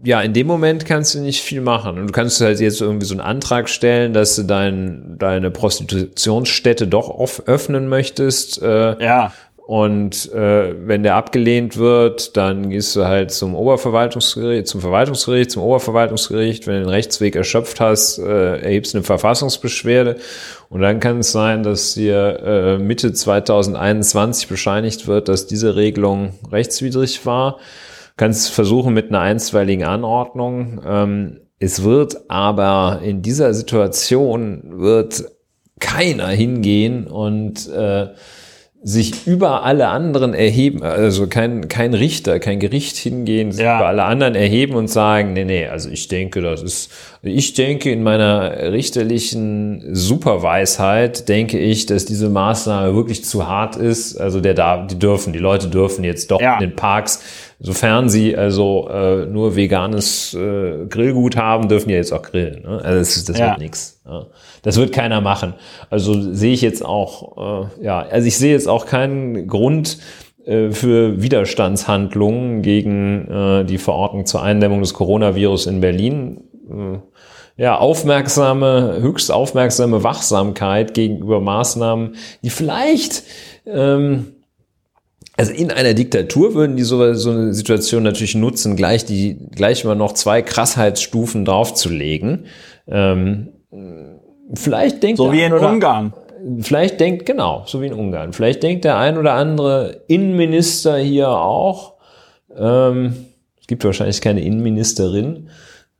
ja, 0.04 0.22
in 0.22 0.34
dem 0.34 0.48
Moment 0.48 0.86
kannst 0.86 1.16
du 1.16 1.20
nicht 1.20 1.42
viel 1.42 1.62
machen. 1.62 1.98
Und 1.98 2.08
du 2.08 2.12
kannst 2.12 2.42
halt 2.42 2.60
jetzt 2.60 2.82
irgendwie 2.82 3.06
so 3.06 3.14
einen 3.14 3.22
Antrag 3.22 3.70
stellen, 3.70 4.14
dass 4.14 4.36
du 4.36 4.44
dein, 4.44 5.16
deine 5.18 5.50
Prostitutionsstätte 5.50 6.88
doch 6.88 7.48
öffnen 7.48 7.88
möchtest. 7.88 8.62
Äh, 8.62 9.02
ja. 9.04 9.34
Und 9.65 10.30
äh, 10.34 10.76
wenn 10.88 11.03
der 11.03 11.15
abgelehnt 11.15 11.77
wird, 11.77 12.35
dann 12.35 12.69
gehst 12.69 12.98
du 12.98 13.06
halt 13.06 13.31
zum 13.31 13.56
Oberverwaltungsgericht, 13.56 14.68
zum 14.68 14.81
Verwaltungsgericht, 14.81 15.52
zum 15.52 15.64
Oberverwaltungsgericht. 15.64 16.68
Wenn 16.68 16.76
du 16.76 16.80
den 16.81 16.90
Rechtsweg 16.90 17.38
erschöpft 17.38 17.80
hast, 17.80 18.19
äh, 18.19 18.57
erhebst 18.60 18.94
eine 18.94 19.06
Verfassungsbeschwerde. 19.06 20.18
Und 20.69 20.81
dann 20.81 20.99
kann 20.99 21.19
es 21.19 21.31
sein, 21.31 21.64
dass 21.64 21.94
dir 21.94 22.40
äh, 22.44 22.77
Mitte 22.77 23.14
2021 23.14 24.49
bescheinigt 24.49 25.07
wird, 25.07 25.30
dass 25.30 25.48
diese 25.48 25.77
Regelung 25.77 26.34
rechtswidrig 26.52 27.26
war. 27.26 27.53
Du 27.53 28.14
kannst 28.18 28.52
versuchen 28.52 28.94
mit 28.94 29.10
einer 29.10 29.22
einstweiligen 29.22 29.85
Anordnung. 29.85 30.81
Ähm, 30.85 31.40
es 31.60 31.84
wird 31.84 32.30
aber 32.30 32.99
in 33.02 33.22
dieser 33.22 33.53
Situation 33.53 34.81
wird 34.81 35.23
keiner 35.80 36.27
hingehen 36.27 37.07
und 37.07 37.69
äh, 37.69 38.10
sich 38.86 39.26
über 39.26 39.64
alle 39.64 39.88
anderen 39.88 40.34
erheben, 40.34 40.84
also 40.84 41.28
kein, 41.28 41.70
kein 41.70 41.94
Richter, 41.94 42.40
kein 42.40 42.60
Gericht 42.60 42.98
hingehen, 42.98 43.54
sich 43.54 43.64
ja. 43.64 43.78
über 43.78 43.88
alle 43.88 44.04
anderen 44.04 44.36
erheben 44.36 44.76
und 44.76 44.90
sagen, 44.90 45.32
nee, 45.32 45.46
nee, 45.46 45.68
also 45.68 45.90
ich 45.90 46.10
denke, 46.10 46.42
das 46.42 46.62
ist, 46.62 46.92
ich 47.22 47.54
denke 47.54 47.92
in 47.92 48.04
meiner 48.04 48.74
richterlichen 48.74 49.96
Superweisheit, 49.96 51.30
denke 51.30 51.58
ich, 51.60 51.86
dass 51.86 52.04
diese 52.04 52.30
Maßnahme 52.30 52.94
wirklich 52.94 53.24
zu 53.24 53.48
hart 53.48 53.78
ist. 53.78 54.18
Also 54.18 54.42
der 54.42 54.54
da, 54.54 54.86
die 54.86 55.00
dürfen, 55.00 55.32
die 55.32 55.40
Leute 55.40 55.70
dürfen 55.70 56.04
jetzt 56.04 56.30
doch 56.30 56.42
ja. 56.42 56.56
in 56.56 56.60
den 56.60 56.76
Parks, 56.76 57.22
sofern 57.60 58.10
sie 58.10 58.36
also 58.36 58.90
äh, 58.90 59.26
nur 59.26 59.56
veganes 59.56 60.34
äh, 60.34 60.86
Grillgut 60.90 61.38
haben, 61.38 61.70
dürfen 61.70 61.90
die 61.90 61.96
jetzt 61.96 62.12
auch 62.12 62.22
grillen. 62.22 62.64
Ne? 62.64 62.82
Also 62.84 63.00
das, 63.00 63.24
das 63.26 63.40
ja. 63.40 63.50
wird 63.50 63.60
nichts. 63.60 64.02
Ja. 64.06 64.28
Das 64.64 64.78
wird 64.78 64.92
keiner 64.92 65.22
machen. 65.22 65.54
Also 65.90 66.34
sehe 66.34 66.54
ich 66.54 66.62
jetzt 66.62 66.84
auch, 66.84 67.70
äh, 67.80 67.86
ja, 67.86 68.00
also 68.00 68.28
ich 68.28 68.38
sehe 68.38 68.52
jetzt 68.52 68.68
auch 68.68 68.86
keinen 68.86 69.48
Grund 69.48 69.98
äh, 70.46 70.72
für 70.72 71.22
Widerstandshandlungen 71.22 72.62
gegen 72.62 73.28
äh, 73.30 73.66
die 73.66 73.78
Verordnung 73.78 74.26
zur 74.26 74.44
Eindämmung 74.44 74.82
des 74.82 74.94
Coronavirus 74.94 75.68
in 75.68 75.82
Berlin. 75.82 76.42
Äh, 76.70 77.00
ja, 77.56 77.78
aufmerksame, 77.78 78.98
höchst 79.00 79.32
aufmerksame 79.32 80.04
Wachsamkeit 80.04 80.94
gegenüber 80.94 81.40
Maßnahmen, 81.40 82.16
die 82.42 82.50
vielleicht 82.50 83.24
ähm, 83.66 84.34
also 85.36 85.52
in 85.52 85.72
einer 85.72 85.94
Diktatur 85.94 86.54
würden 86.54 86.76
die 86.76 86.84
so, 86.84 87.14
so 87.14 87.32
eine 87.32 87.54
Situation 87.54 88.04
natürlich 88.04 88.36
nutzen, 88.36 88.76
gleich 88.76 89.06
die, 89.06 89.38
gleich 89.56 89.84
mal 89.84 89.96
noch 89.96 90.14
zwei 90.14 90.42
Krassheitsstufen 90.42 91.46
draufzulegen. 91.46 92.46
Ähm, 92.88 93.50
Vielleicht 94.56 95.02
denkt 95.02 95.18
so 95.18 95.32
wie 95.32 95.42
in 95.42 95.54
oder, 95.54 95.72
Ungarn. 95.72 96.14
Vielleicht 96.60 97.00
denkt 97.00 97.26
genau, 97.26 97.64
so 97.66 97.82
wie 97.82 97.88
in 97.88 97.94
Ungarn. 97.94 98.34
Vielleicht 98.34 98.62
denkt 98.62 98.86
der 98.86 98.98
ein 98.98 99.18
oder 99.18 99.34
andere 99.34 100.04
Innenminister 100.08 100.98
hier 100.98 101.30
auch. 101.30 101.94
Ähm, 102.56 103.14
es 103.60 103.68
gibt 103.68 103.84
wahrscheinlich 103.84 104.22
keine 104.22 104.42
Innenministerin. 104.42 105.50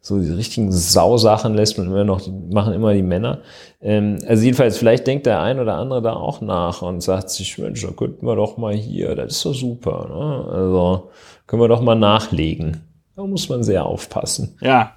So 0.06 0.20
die 0.20 0.30
richtigen 0.30 0.72
Sausachen 0.72 1.54
lässt 1.54 1.78
man 1.78 1.88
immer 1.88 2.04
noch, 2.04 2.22
machen 2.52 2.74
immer 2.74 2.94
die 2.94 3.02
Männer. 3.02 3.40
Ähm, 3.82 4.20
also 4.28 4.44
jedenfalls, 4.44 4.78
vielleicht 4.78 5.08
denkt 5.08 5.26
der 5.26 5.42
ein 5.42 5.60
oder 5.60 5.76
andere 5.76 6.02
da 6.02 6.14
auch 6.14 6.42
nach 6.42 6.82
und 6.82 7.02
sagt 7.02 7.30
sich, 7.30 7.58
Mensch, 7.58 7.82
da 7.82 7.92
könnten 7.92 8.26
wir 8.28 8.36
doch 8.36 8.58
mal 8.58 8.74
hier, 8.74 9.16
das 9.16 9.38
ist 9.38 9.46
doch 9.46 9.54
super. 9.54 10.08
Ne? 10.10 10.54
Also 10.54 11.10
können 11.48 11.62
wir 11.62 11.70
doch 11.70 11.82
mal 11.82 11.96
nachlegen. 11.96 12.84
Da 13.16 13.24
muss 13.24 13.48
man 13.50 13.64
sehr 13.64 13.86
aufpassen. 13.86 14.58
Ja. 14.60 14.92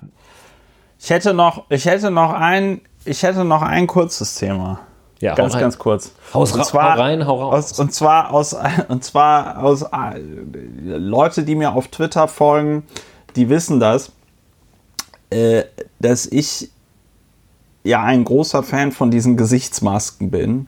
Ich 0.98 1.08
hätte 1.08 1.32
noch, 1.32 1.70
ich 1.70 1.86
hätte 1.86 2.10
noch 2.10 2.32
ein 2.32 2.80
ich 3.06 3.22
hätte 3.22 3.44
noch 3.44 3.62
ein 3.62 3.86
kurzes 3.86 4.34
Thema. 4.34 4.80
Ja, 5.20 5.34
ganz, 5.34 5.56
ganz 5.56 5.78
kurz. 5.78 6.12
Haus 6.34 6.52
und 6.52 6.64
zwar, 6.66 6.94
hau 6.94 7.00
rein, 7.00 7.26
hau 7.26 7.40
raus. 7.40 7.72
Aus, 7.72 7.78
und 7.78 7.94
zwar 7.94 8.34
aus, 8.34 8.54
und 8.88 9.02
zwar 9.02 9.62
aus 9.62 9.82
äh, 9.82 10.18
Leute, 10.84 11.44
die 11.44 11.54
mir 11.54 11.74
auf 11.74 11.88
Twitter 11.88 12.28
folgen, 12.28 12.84
die 13.34 13.48
wissen 13.48 13.80
das, 13.80 14.12
äh, 15.30 15.64
dass 15.98 16.26
ich 16.26 16.70
ja 17.84 18.02
ein 18.02 18.24
großer 18.24 18.62
Fan 18.62 18.92
von 18.92 19.10
diesen 19.10 19.36
Gesichtsmasken 19.36 20.30
bin 20.30 20.66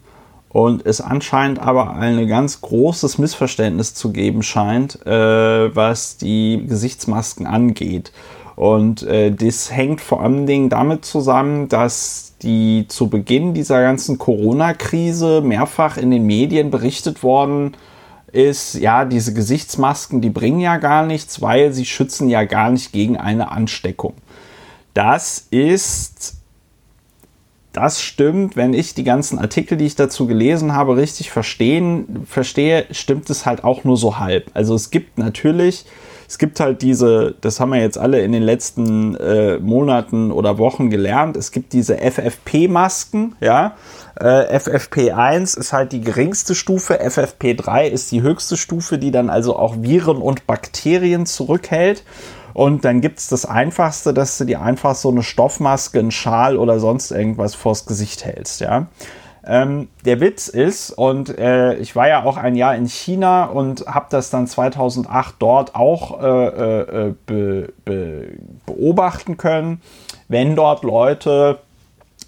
und 0.49 0.87
es 0.87 1.01
anscheinend 1.01 1.59
aber 1.59 1.95
ein 1.95 2.27
ganz 2.27 2.61
großes 2.61 3.19
Missverständnis 3.19 3.95
zu 3.95 4.13
geben 4.13 4.43
scheint, 4.43 5.05
äh, 5.07 5.75
was 5.75 6.17
die 6.17 6.65
Gesichtsmasken 6.67 7.47
angeht. 7.47 8.13
Und 8.57 9.03
äh, 9.05 9.31
das 9.31 9.71
hängt 9.71 10.01
vor 10.01 10.23
allen 10.23 10.47
Dingen 10.47 10.69
damit 10.69 11.05
zusammen, 11.05 11.69
dass 11.69 12.35
die 12.43 12.87
zu 12.89 13.09
Beginn 13.09 13.55
dieser 13.55 13.83
ganzen 13.83 14.19
Corona-Krise 14.19 15.43
mehrfach 15.43 15.97
in 15.97 16.11
den 16.11 16.25
Medien 16.25 16.71
berichtet 16.71 17.23
worden 17.23 17.77
ist, 18.33 18.75
ja, 18.75 19.05
diese 19.05 19.33
Gesichtsmasken, 19.33 20.21
die 20.21 20.31
bringen 20.31 20.61
ja 20.61 20.77
gar 20.77 21.07
nichts, 21.07 21.41
weil 21.41 21.73
sie 21.73 21.85
schützen 21.85 22.29
ja 22.29 22.45
gar 22.45 22.71
nicht 22.71 22.93
gegen 22.93 23.17
eine 23.17 23.51
Ansteckung. 23.51 24.15
Das 24.99 25.47
ist, 25.53 26.39
das 27.73 28.03
stimmt, 28.03 28.57
wenn 28.57 28.75
ich 28.75 28.95
die 28.95 29.05
ganzen 29.05 29.39
Artikel, 29.39 29.79
die 29.79 29.87
ich 29.87 29.95
dazu 29.95 30.27
gelesen 30.27 30.75
habe, 30.75 30.97
richtig 30.97 31.31
verstehen, 31.31 32.27
verstehe, 32.27 32.85
stimmt 32.91 33.31
es 33.31 33.47
halt 33.47 33.63
auch 33.63 33.85
nur 33.85 33.97
so 33.97 34.19
halb. 34.19 34.51
Also 34.55 34.75
es 34.75 34.91
gibt 34.91 35.17
natürlich 35.17 35.85
es 36.29 36.37
gibt 36.37 36.61
halt 36.61 36.83
diese, 36.83 37.35
das 37.41 37.59
haben 37.59 37.73
wir 37.73 37.81
jetzt 37.81 37.97
alle 37.97 38.21
in 38.21 38.33
den 38.33 38.43
letzten 38.43 39.17
äh, 39.17 39.59
Monaten 39.61 40.31
oder 40.31 40.59
Wochen 40.59 40.91
gelernt, 40.91 41.39
es 41.39 41.53
gibt 41.53 41.73
diese 41.73 41.97
FFP-Masken, 41.97 43.35
ja. 43.41 43.77
Äh, 44.21 44.59
FFP1 44.59 45.59
ist 45.59 45.73
halt 45.73 45.93
die 45.93 46.03
geringste 46.03 46.55
Stufe, 46.55 47.01
FFP3 47.03 47.87
ist 47.87 48.13
die 48.13 48.21
höchste 48.21 48.59
Stufe, 48.59 48.99
die 48.99 49.11
dann 49.11 49.31
also 49.31 49.57
auch 49.57 49.77
Viren 49.81 50.19
und 50.19 50.47
Bakterien 50.47 51.25
zurückhält. 51.25 52.03
Und 52.55 52.85
dann 52.85 53.01
gibt 53.01 53.19
es 53.19 53.29
das 53.29 53.45
Einfachste, 53.45 54.15
dass 54.15 54.39
du 54.39 54.45
dir 54.45 54.63
einfach 54.63 54.95
so 54.95 55.11
eine 55.11 55.23
Stoffmaske, 55.23 55.99
einen 55.99 56.11
Schal 56.11 56.57
oder 56.57 56.81
sonst 56.81 57.11
irgendwas 57.11 57.55
vors 57.55 57.87
Gesicht 57.87 58.25
hältst, 58.25 58.61
ja. 58.61 58.87
Ähm, 59.47 59.89
der 60.05 60.21
Witz 60.21 60.49
ist, 60.49 60.91
und 60.91 61.39
äh, 61.39 61.75
ich 61.77 61.97
war 61.97 62.07
ja 62.07 62.25
auch 62.25 62.37
ein 62.37 62.55
Jahr 62.55 62.75
in 62.77 62.87
China 62.87 63.45
und 63.45 63.87
habe 63.87 64.07
das 64.11 64.29
dann 64.29 64.47
2008 64.47 65.37
dort 65.39 65.75
auch 65.75 66.23
äh, 66.23 66.81
äh, 66.81 67.15
be, 67.25 67.73
be, 67.85 68.29
beobachten 68.67 69.39
können, 69.39 69.81
wenn 70.29 70.55
dort 70.55 70.85
Leute 70.85 71.61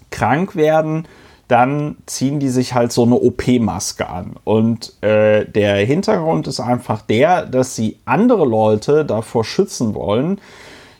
krank 0.09 0.55
werden, 0.55 1.07
dann 1.51 1.97
ziehen 2.05 2.39
die 2.39 2.47
sich 2.47 2.73
halt 2.73 2.93
so 2.93 3.03
eine 3.03 3.15
OP-Maske 3.15 4.07
an. 4.07 4.35
Und 4.45 4.93
äh, 5.03 5.45
der 5.45 5.75
Hintergrund 5.85 6.47
ist 6.47 6.61
einfach 6.61 7.01
der, 7.01 7.45
dass 7.45 7.75
sie 7.75 7.99
andere 8.05 8.45
Leute 8.45 9.03
davor 9.03 9.43
schützen 9.43 9.93
wollen, 9.93 10.39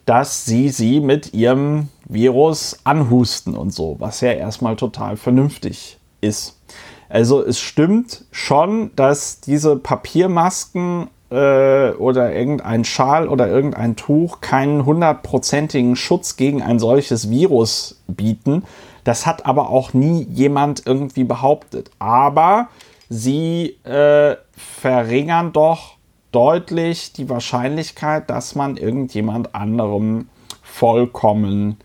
dass 0.05 0.43
sie 0.43 0.67
sie 0.67 0.99
mit 0.99 1.33
ihrem 1.33 1.87
Virus 2.03 2.79
anhusten 2.83 3.55
und 3.55 3.73
so, 3.73 3.95
was 3.99 4.19
ja 4.19 4.33
erstmal 4.33 4.75
total 4.75 5.15
vernünftig 5.15 5.97
ist. 6.19 6.59
Also 7.07 7.41
es 7.41 7.59
stimmt 7.61 8.25
schon, 8.31 8.91
dass 8.97 9.39
diese 9.39 9.77
Papiermasken 9.77 11.07
äh, 11.29 11.91
oder 11.91 12.33
irgendein 12.33 12.83
Schal 12.83 13.29
oder 13.29 13.47
irgendein 13.47 13.95
Tuch 13.95 14.41
keinen 14.41 14.85
hundertprozentigen 14.85 15.95
Schutz 15.95 16.35
gegen 16.35 16.61
ein 16.61 16.77
solches 16.77 17.29
Virus 17.29 18.01
bieten. 18.07 18.63
Das 19.03 19.25
hat 19.25 19.45
aber 19.45 19.69
auch 19.69 19.93
nie 19.93 20.27
jemand 20.29 20.85
irgendwie 20.85 21.23
behauptet. 21.23 21.91
Aber 21.99 22.69
sie 23.09 23.77
äh, 23.83 24.35
verringern 24.55 25.53
doch 25.53 25.97
deutlich 26.31 27.13
die 27.13 27.29
Wahrscheinlichkeit, 27.29 28.29
dass 28.29 28.55
man 28.55 28.77
irgendjemand 28.77 29.53
anderem 29.53 30.29
vollkommen 30.61 31.77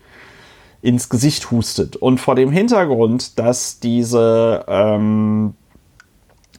ins 0.81 1.09
Gesicht 1.09 1.51
hustet. 1.51 1.95
Und 1.95 2.19
vor 2.19 2.35
dem 2.35 2.51
Hintergrund, 2.51 3.39
dass 3.39 3.79
diese, 3.79 4.63
ähm, 4.67 5.55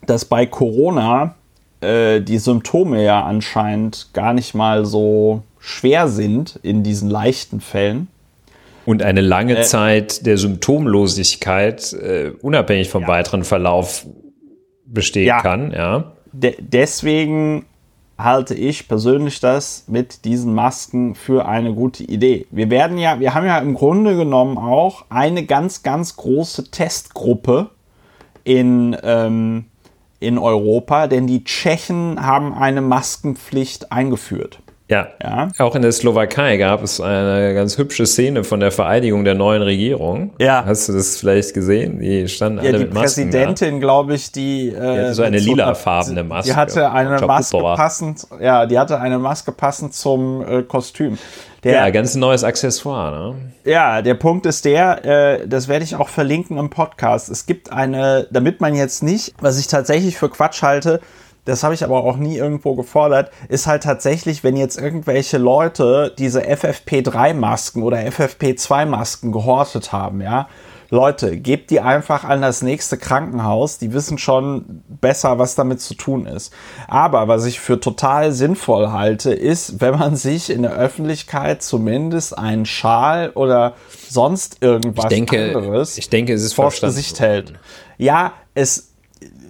dass 0.05 0.25
bei 0.25 0.45
Corona 0.45 1.35
äh, 1.81 2.21
die 2.21 2.39
Symptome 2.39 3.03
ja 3.03 3.25
anscheinend 3.25 4.11
gar 4.13 4.33
nicht 4.33 4.55
mal 4.55 4.85
so 4.85 5.43
schwer 5.59 6.09
sind 6.09 6.59
in 6.63 6.83
diesen 6.83 7.09
leichten 7.09 7.61
Fällen. 7.61 8.09
Und 8.89 9.03
eine 9.03 9.21
lange 9.21 9.59
äh, 9.59 9.63
Zeit 9.65 10.25
der 10.25 10.39
Symptomlosigkeit, 10.39 11.93
äh, 11.93 12.33
unabhängig 12.41 12.89
vom 12.89 13.03
ja. 13.03 13.09
weiteren 13.09 13.45
Verlauf, 13.45 14.07
bestehen 14.87 15.27
ja. 15.27 15.43
kann, 15.43 15.73
ja. 15.73 16.13
De 16.33 16.57
deswegen 16.59 17.67
halte 18.17 18.55
ich 18.55 18.89
persönlich 18.89 19.41
das 19.41 19.85
mit 19.89 20.25
diesen 20.25 20.55
Masken 20.55 21.15
für 21.15 21.47
eine 21.47 21.75
gute 21.75 22.03
Idee. 22.03 22.47
Wir 22.51 22.71
werden 22.71 22.97
ja, 22.97 23.21
wir 23.21 23.35
haben 23.35 23.45
ja 23.45 23.59
im 23.59 23.75
Grunde 23.75 24.17
genommen 24.17 24.57
auch 24.57 25.05
eine 25.11 25.45
ganz, 25.45 25.83
ganz 25.83 26.17
große 26.17 26.71
Testgruppe 26.71 27.69
in, 28.45 28.97
ähm, 29.03 29.67
in 30.19 30.39
Europa, 30.39 31.09
denn 31.09 31.27
die 31.27 31.45
Tschechen 31.45 32.25
haben 32.25 32.55
eine 32.55 32.81
Maskenpflicht 32.81 33.93
eingeführt. 33.93 34.61
Ja. 34.89 35.09
ja. 35.23 35.49
Auch 35.59 35.75
in 35.75 35.83
der 35.83 35.93
Slowakei 35.93 36.57
gab 36.57 36.83
es 36.83 36.99
eine 37.01 37.53
ganz 37.53 37.77
hübsche 37.77 38.07
Szene 38.07 38.43
von 38.43 38.59
der 38.59 38.73
Vereidigung 38.73 39.23
der 39.25 39.35
neuen 39.35 39.61
Regierung. 39.61 40.33
Ja. 40.39 40.65
Hast 40.65 40.89
du 40.89 40.95
das 40.95 41.19
vielleicht 41.19 41.53
gesehen? 41.53 42.01
Die 42.01 42.27
standen 42.29 42.65
ja, 42.65 42.71
alle 42.71 42.79
mit 42.81 42.95
Masken. 42.95 43.31
Die 43.31 43.37
Präsidentin, 43.37 43.81
glaube 43.81 44.15
ich, 44.15 44.33
die, 44.33 44.69
äh, 44.69 45.09
die 45.09 45.15
so 45.15 45.23
eine 45.23 45.39
lilafarbene 45.39 46.25
Maske. 46.25 46.53
Die 46.53 46.57
hatte 46.57 46.91
eine 46.91 47.21
Maske 47.21 47.59
passend, 47.59 48.27
ja, 48.41 48.65
die 48.65 48.79
hatte 48.79 48.99
eine 48.99 49.19
Maske 49.19 49.53
passend 49.53 49.93
zum 49.93 50.43
äh, 50.43 50.63
Kostüm. 50.63 51.19
Der, 51.65 51.73
ja, 51.73 51.91
ganz 51.91 52.15
neues 52.15 52.45
Accessoire. 52.45 53.35
Ne? 53.35 53.35
Ja, 53.65 54.01
der 54.01 54.15
Punkt 54.15 54.47
ist 54.47 54.65
der, 54.65 55.05
äh, 55.05 55.49
das 55.49 55.69
werde 55.69 55.85
ich 55.85 55.97
auch 55.97 56.09
verlinken 56.09 56.57
im 56.57 56.71
Podcast. 56.71 57.29
Es 57.29 57.47
gibt 57.47 57.73
eine, 57.73 58.29
damit 58.31 58.61
man 58.61 58.75
jetzt 58.75 59.03
nicht, 59.03 59.35
was 59.41 59.59
ich 59.59 59.67
tatsächlich 59.67 60.17
für 60.17 60.31
Quatsch 60.31 60.63
halte, 60.63 61.01
das 61.49 61.63
habe 61.65 61.75
ich 61.75 61.83
aber 61.83 62.05
auch 62.05 62.17
nie 62.17 62.37
irgendwo 62.37 62.75
gefordert, 62.75 63.31
ist 63.49 63.67
halt 63.67 63.83
tatsächlich, 63.83 64.45
wenn 64.45 64.57
jetzt 64.57 64.79
irgendwelche 64.79 65.39
Leute 65.39 66.15
diese 66.19 66.43
FFP3-Masken 66.43 67.83
oder 67.83 67.99
FFP2-Masken 67.99 69.33
gehortet 69.33 69.91
haben, 69.93 70.21
ja, 70.21 70.49
Leute, 70.91 71.37
gebt 71.37 71.71
die 71.71 71.81
einfach 71.81 72.25
an 72.25 72.41
das 72.41 72.63
nächste 72.63 72.97
Krankenhaus. 72.97 73.77
Die 73.77 73.93
wissen 73.93 74.17
schon 74.17 74.83
besser, 74.89 75.39
was 75.39 75.55
damit 75.55 75.83
zu 75.83 75.95
tun 75.95 76.25
ist. 76.25 76.53
Aber 76.87 77.29
was 77.29 77.45
ich 77.45 77.61
für 77.61 77.79
total 77.79 78.33
sinnvoll 78.33 78.91
halte, 78.91 79.35
ist, 79.35 79.83
wenn 79.83 79.99
man 79.99 80.17
sich 80.17 80.49
in 80.49 80.63
der 80.63 80.73
Öffentlichkeit 80.73 81.63
zumindest 81.63 82.39
einen 82.39 82.65
Schal 82.65 83.31
oder 83.35 83.75
sonst 84.09 84.63
irgendwas 84.63 85.05
ich 85.05 85.11
denke, 85.11 85.57
anderes 85.57 85.99
ich 85.99 86.09
denke, 86.09 86.33
es 86.33 86.43
ist 86.43 86.55
vor 86.55 86.71
Gesicht 86.71 87.21
hält. 87.21 87.53
Ja, 87.99 88.33
es 88.55 88.88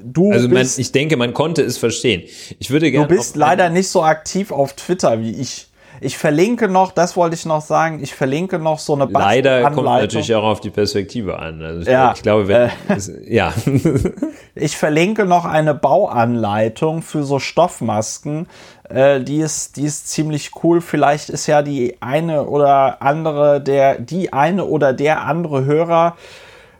du 0.05 0.32
also 0.32 0.49
man, 0.49 0.66
ich 0.77 0.93
denke, 0.93 1.16
man 1.16 1.35
konnte 1.35 1.62
es 1.62 1.78
verstehen. 1.78 2.23
Ich 2.59 2.70
würde 2.70 2.90
gerne. 2.90 3.07
Du 3.07 3.15
bist 3.15 3.36
leider 3.36 3.69
nicht 3.69 3.89
so 3.89 4.03
aktiv 4.03 4.53
auf 4.53 4.74
Twitter 4.74 5.20
wie 5.20 5.32
ich. 5.32 5.66
Ich 6.01 6.16
verlinke 6.16 6.69
noch, 6.69 6.93
das 6.93 7.16
wollte 7.16 7.35
ich 7.35 7.45
noch 7.45 7.61
sagen, 7.61 8.01
ich 8.01 8.15
verlinke 8.15 8.61
noch 8.61 8.78
so 8.78 8.95
eine 8.95 9.07
Leider 9.11 9.69
kommt 9.70 9.85
natürlich 9.85 10.32
auch 10.32 10.45
auf 10.45 10.61
die 10.61 10.70
Perspektive 10.70 11.40
an. 11.40 11.61
Also 11.61 11.81
ich, 11.81 11.89
ja, 11.89 12.12
ich 12.15 12.23
glaube, 12.23 12.47
wenn, 12.47 12.69
äh, 12.69 13.35
ja. 13.35 13.53
ich 14.55 14.77
verlinke 14.77 15.24
noch 15.24 15.45
eine 15.45 15.74
Bauanleitung 15.74 17.03
für 17.03 17.24
so 17.24 17.40
Stoffmasken. 17.40 18.47
Äh, 18.89 19.23
die, 19.23 19.39
ist, 19.39 19.77
die 19.77 19.85
ist 19.85 20.09
ziemlich 20.09 20.53
cool. 20.62 20.81
Vielleicht 20.81 21.31
ist 21.31 21.49
ja 21.49 21.62
die 21.62 21.97
eine 22.01 22.45
oder 22.45 23.03
andere, 23.03 23.61
der, 23.61 23.99
die 23.99 24.32
eine 24.32 24.66
oder 24.66 24.93
der 24.93 25.23
andere 25.23 25.65
Hörer 25.65 26.16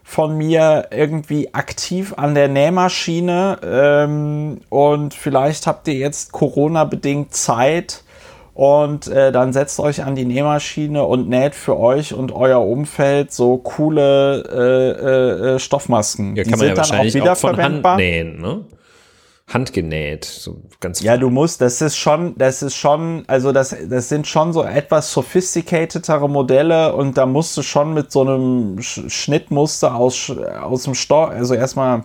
von 0.09 0.35
mir 0.35 0.87
irgendwie 0.89 1.53
aktiv 1.53 2.15
an 2.17 2.33
der 2.33 2.47
Nähmaschine 2.47 3.59
ähm, 3.63 4.61
und 4.69 5.13
vielleicht 5.13 5.67
habt 5.67 5.87
ihr 5.87 5.93
jetzt 5.93 6.31
Corona-bedingt 6.31 7.35
Zeit 7.35 8.03
und 8.55 9.07
äh, 9.07 9.31
dann 9.31 9.53
setzt 9.53 9.79
euch 9.79 10.03
an 10.03 10.15
die 10.15 10.25
Nähmaschine 10.25 11.03
und 11.03 11.29
näht 11.29 11.53
für 11.53 11.79
euch 11.79 12.15
und 12.15 12.31
euer 12.31 12.59
Umfeld 12.59 13.31
so 13.31 13.57
coole 13.57 14.41
äh, 14.51 15.55
äh, 15.55 15.59
Stoffmasken. 15.59 16.35
Ja, 16.35 16.41
kann 16.41 16.43
die 16.43 16.49
man 16.49 16.59
sind 16.59 16.67
ja 16.69 16.83
dann 16.83 16.99
auch 16.99 17.13
wieder 17.13 17.31
auch 17.33 17.37
von 17.37 17.55
verwendbar. 17.55 17.91
Hand 17.91 18.01
nähen, 18.01 18.41
ne? 18.41 18.61
Handgenäht, 19.49 20.25
so 20.25 20.61
ganz. 20.79 21.01
Ja, 21.01 21.17
du 21.17 21.29
musst, 21.29 21.61
das 21.61 21.81
ist 21.81 21.97
schon, 21.97 22.35
das 22.37 22.61
ist 22.61 22.75
schon, 22.75 23.23
also 23.27 23.51
das, 23.51 23.75
das 23.89 24.09
sind 24.09 24.27
schon 24.27 24.53
so 24.53 24.63
etwas 24.63 25.11
sophisticatedere 25.11 26.29
Modelle 26.29 26.95
und 26.95 27.17
da 27.17 27.25
musst 27.25 27.57
du 27.57 27.61
schon 27.61 27.93
mit 27.93 28.11
so 28.11 28.21
einem 28.21 28.81
Schnittmuster 28.81 29.95
aus, 29.95 30.31
aus 30.61 30.83
dem 30.83 30.93
Stoff, 30.93 31.29
also 31.29 31.55
erstmal 31.55 32.03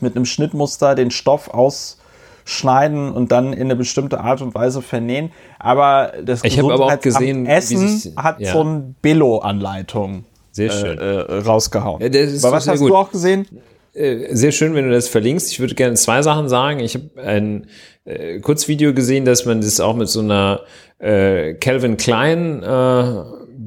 mit 0.00 0.16
einem 0.16 0.24
Schnittmuster 0.24 0.94
den 0.94 1.10
Stoff 1.10 1.50
ausschneiden 1.50 3.12
und 3.12 3.30
dann 3.30 3.52
in 3.52 3.62
eine 3.62 3.76
bestimmte 3.76 4.20
Art 4.20 4.40
und 4.40 4.54
Weise 4.54 4.80
vernähen. 4.80 5.32
Aber 5.58 6.12
das 6.24 6.42
ich 6.44 6.58
aber 6.58 6.80
auch 6.80 7.00
gesehen, 7.00 7.46
Essen 7.46 7.88
sich, 7.88 8.16
hat 8.16 8.40
ja. 8.40 8.52
so 8.52 8.64
ein 8.64 8.96
Billo-Anleitung. 9.02 10.24
Sehr 10.52 10.70
schön. 10.70 10.98
Äh, 10.98 11.20
äh, 11.20 11.38
rausgehauen. 11.42 12.00
Ja, 12.00 12.08
Aber 12.08 12.56
was 12.56 12.66
hast 12.66 12.80
gut. 12.80 12.90
du 12.90 12.96
auch 12.96 13.10
gesehen? 13.10 13.46
Äh, 13.92 14.34
sehr 14.34 14.52
schön, 14.52 14.74
wenn 14.74 14.86
du 14.86 14.92
das 14.92 15.08
verlinkst. 15.08 15.50
Ich 15.50 15.60
würde 15.60 15.74
gerne 15.74 15.94
zwei 15.94 16.22
Sachen 16.22 16.48
sagen. 16.48 16.80
Ich 16.80 16.94
habe 16.94 17.10
ein 17.22 17.66
äh, 18.04 18.40
Kurzvideo 18.40 18.94
gesehen, 18.94 19.24
dass 19.24 19.46
man 19.46 19.60
das 19.60 19.80
auch 19.80 19.96
mit 19.96 20.08
so 20.08 20.20
einer 20.20 20.62
äh, 20.98 21.54
Calvin 21.54 21.96
Klein 21.96 22.62
äh, 22.62 23.22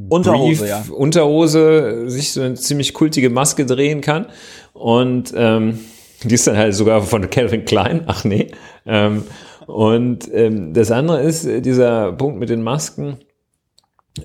Unterhose, 0.10 0.62
Brief, 0.62 0.70
ja. 0.70 0.84
Unterhose 0.91 2.10
sich 2.10 2.34
so 2.34 2.41
eine 2.41 2.56
ziemlich 2.56 2.94
kultige 2.94 3.30
Maske 3.30 3.66
drehen 3.66 4.02
kann. 4.02 4.28
Und 4.74 5.34
ähm, 5.36 5.80
die 6.24 6.36
ist 6.36 6.48
dann 6.48 6.58
halt 6.58 6.74
sogar 6.76 7.02
von 7.02 7.30
Calvin 7.30 7.66
Klein. 7.66 8.04
Ach 8.08 8.24
nee. 8.24 8.52
Ähm, 8.86 9.24
und 9.66 10.30
ähm, 10.34 10.74
das 10.74 10.91
andere 10.91 11.22
ist 11.22 11.45
dieser 11.45 12.14
Punkt 12.14 12.40
mit 12.40 12.50
den 12.50 12.62
Masken. 12.62 13.18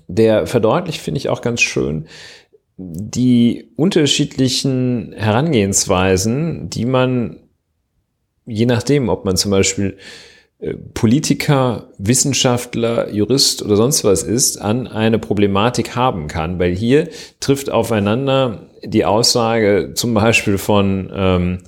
Der 0.06 0.46
verdeutlicht, 0.46 1.00
finde 1.00 1.18
ich 1.18 1.28
auch 1.28 1.40
ganz 1.40 1.62
schön, 1.62 2.08
die 2.78 3.72
unterschiedlichen 3.74 5.12
Herangehensweisen, 5.16 6.70
die 6.70 6.84
man, 6.84 7.40
je 8.46 8.66
nachdem, 8.66 9.08
ob 9.08 9.24
man 9.24 9.36
zum 9.36 9.50
Beispiel 9.50 9.98
äh, 10.60 10.74
Politiker, 10.94 11.90
Wissenschaftler, 11.98 13.12
Jurist 13.12 13.62
oder 13.62 13.76
sonst 13.76 14.04
was 14.04 14.22
ist, 14.22 14.58
an 14.58 14.86
eine 14.86 15.18
Problematik 15.18 15.96
haben 15.96 16.28
kann. 16.28 16.60
Weil 16.60 16.74
hier 16.74 17.08
trifft 17.40 17.68
aufeinander 17.68 18.70
die 18.84 19.04
Aussage 19.04 19.92
zum 19.94 20.14
Beispiel 20.14 20.56
von 20.56 21.10
ähm, 21.12 21.58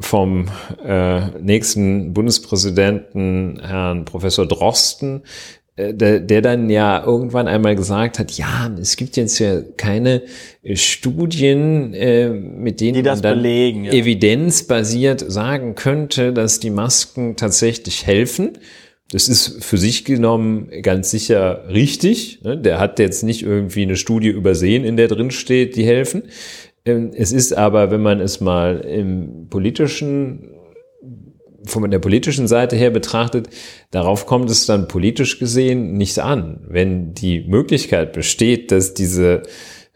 vom 0.00 0.46
äh, 0.84 1.28
nächsten 1.40 2.12
Bundespräsidenten 2.12 3.60
Herrn 3.60 4.04
Professor 4.04 4.46
Drosten, 4.46 5.22
der, 5.92 6.20
der 6.20 6.42
dann 6.42 6.70
ja 6.70 7.04
irgendwann 7.04 7.48
einmal 7.48 7.76
gesagt 7.76 8.18
hat, 8.18 8.32
ja, 8.32 8.70
es 8.80 8.96
gibt 8.96 9.16
jetzt 9.16 9.38
ja 9.38 9.62
keine 9.76 10.22
äh, 10.62 10.76
Studien, 10.76 11.94
äh, 11.94 12.28
mit 12.30 12.80
denen 12.80 13.04
man 13.04 13.20
dann 13.20 13.36
belegen, 13.36 13.84
ja. 13.84 13.92
evidenzbasiert 13.92 15.24
sagen 15.30 15.74
könnte, 15.74 16.32
dass 16.32 16.60
die 16.60 16.70
Masken 16.70 17.36
tatsächlich 17.36 18.06
helfen. 18.06 18.58
Das 19.12 19.28
ist 19.28 19.64
für 19.64 19.76
sich 19.76 20.04
genommen 20.04 20.70
ganz 20.82 21.10
sicher 21.10 21.64
richtig. 21.68 22.42
Ne? 22.42 22.56
Der 22.56 22.78
hat 22.78 22.98
jetzt 22.98 23.24
nicht 23.24 23.42
irgendwie 23.42 23.82
eine 23.82 23.96
Studie 23.96 24.28
übersehen, 24.28 24.84
in 24.84 24.96
der 24.96 25.08
drin 25.08 25.32
steht, 25.32 25.74
die 25.74 25.84
helfen. 25.84 26.24
Ähm, 26.84 27.10
es 27.14 27.32
ist 27.32 27.56
aber, 27.56 27.90
wenn 27.90 28.02
man 28.02 28.20
es 28.20 28.40
mal 28.40 28.80
im 28.80 29.48
politischen 29.50 30.50
von 31.70 31.90
der 31.90 31.98
politischen 31.98 32.48
Seite 32.48 32.76
her 32.76 32.90
betrachtet, 32.90 33.48
darauf 33.90 34.26
kommt 34.26 34.50
es 34.50 34.66
dann 34.66 34.88
politisch 34.88 35.38
gesehen 35.38 35.94
nicht 35.94 36.18
an. 36.18 36.60
Wenn 36.68 37.14
die 37.14 37.40
Möglichkeit 37.40 38.12
besteht, 38.12 38.70
dass 38.70 38.94
diese 38.94 39.42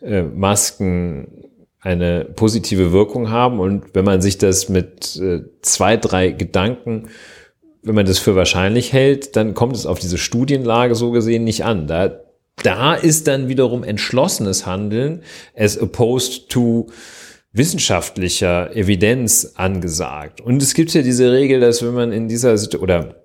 äh, 0.00 0.22
Masken 0.22 1.44
eine 1.80 2.24
positive 2.24 2.92
Wirkung 2.92 3.30
haben 3.30 3.60
und 3.60 3.94
wenn 3.94 4.06
man 4.06 4.22
sich 4.22 4.38
das 4.38 4.68
mit 4.68 5.16
äh, 5.16 5.42
zwei, 5.60 5.98
drei 5.98 6.30
Gedanken, 6.30 7.08
wenn 7.82 7.94
man 7.94 8.06
das 8.06 8.18
für 8.18 8.34
wahrscheinlich 8.34 8.92
hält, 8.92 9.36
dann 9.36 9.52
kommt 9.52 9.76
es 9.76 9.84
auf 9.84 9.98
diese 9.98 10.16
Studienlage 10.16 10.94
so 10.94 11.10
gesehen 11.10 11.44
nicht 11.44 11.64
an. 11.64 11.86
Da, 11.86 12.20
da 12.62 12.94
ist 12.94 13.28
dann 13.28 13.48
wiederum 13.48 13.84
entschlossenes 13.84 14.64
Handeln 14.64 15.22
as 15.54 15.78
opposed 15.78 16.48
to 16.48 16.86
wissenschaftlicher 17.54 18.76
Evidenz 18.76 19.52
angesagt. 19.54 20.40
Und 20.40 20.60
es 20.60 20.74
gibt 20.74 20.92
ja 20.92 21.02
diese 21.02 21.32
Regel, 21.32 21.60
dass 21.60 21.82
wenn 21.82 21.94
man 21.94 22.12
in 22.12 22.28
dieser 22.28 22.58
Situation 22.58 22.82
oder 22.82 23.24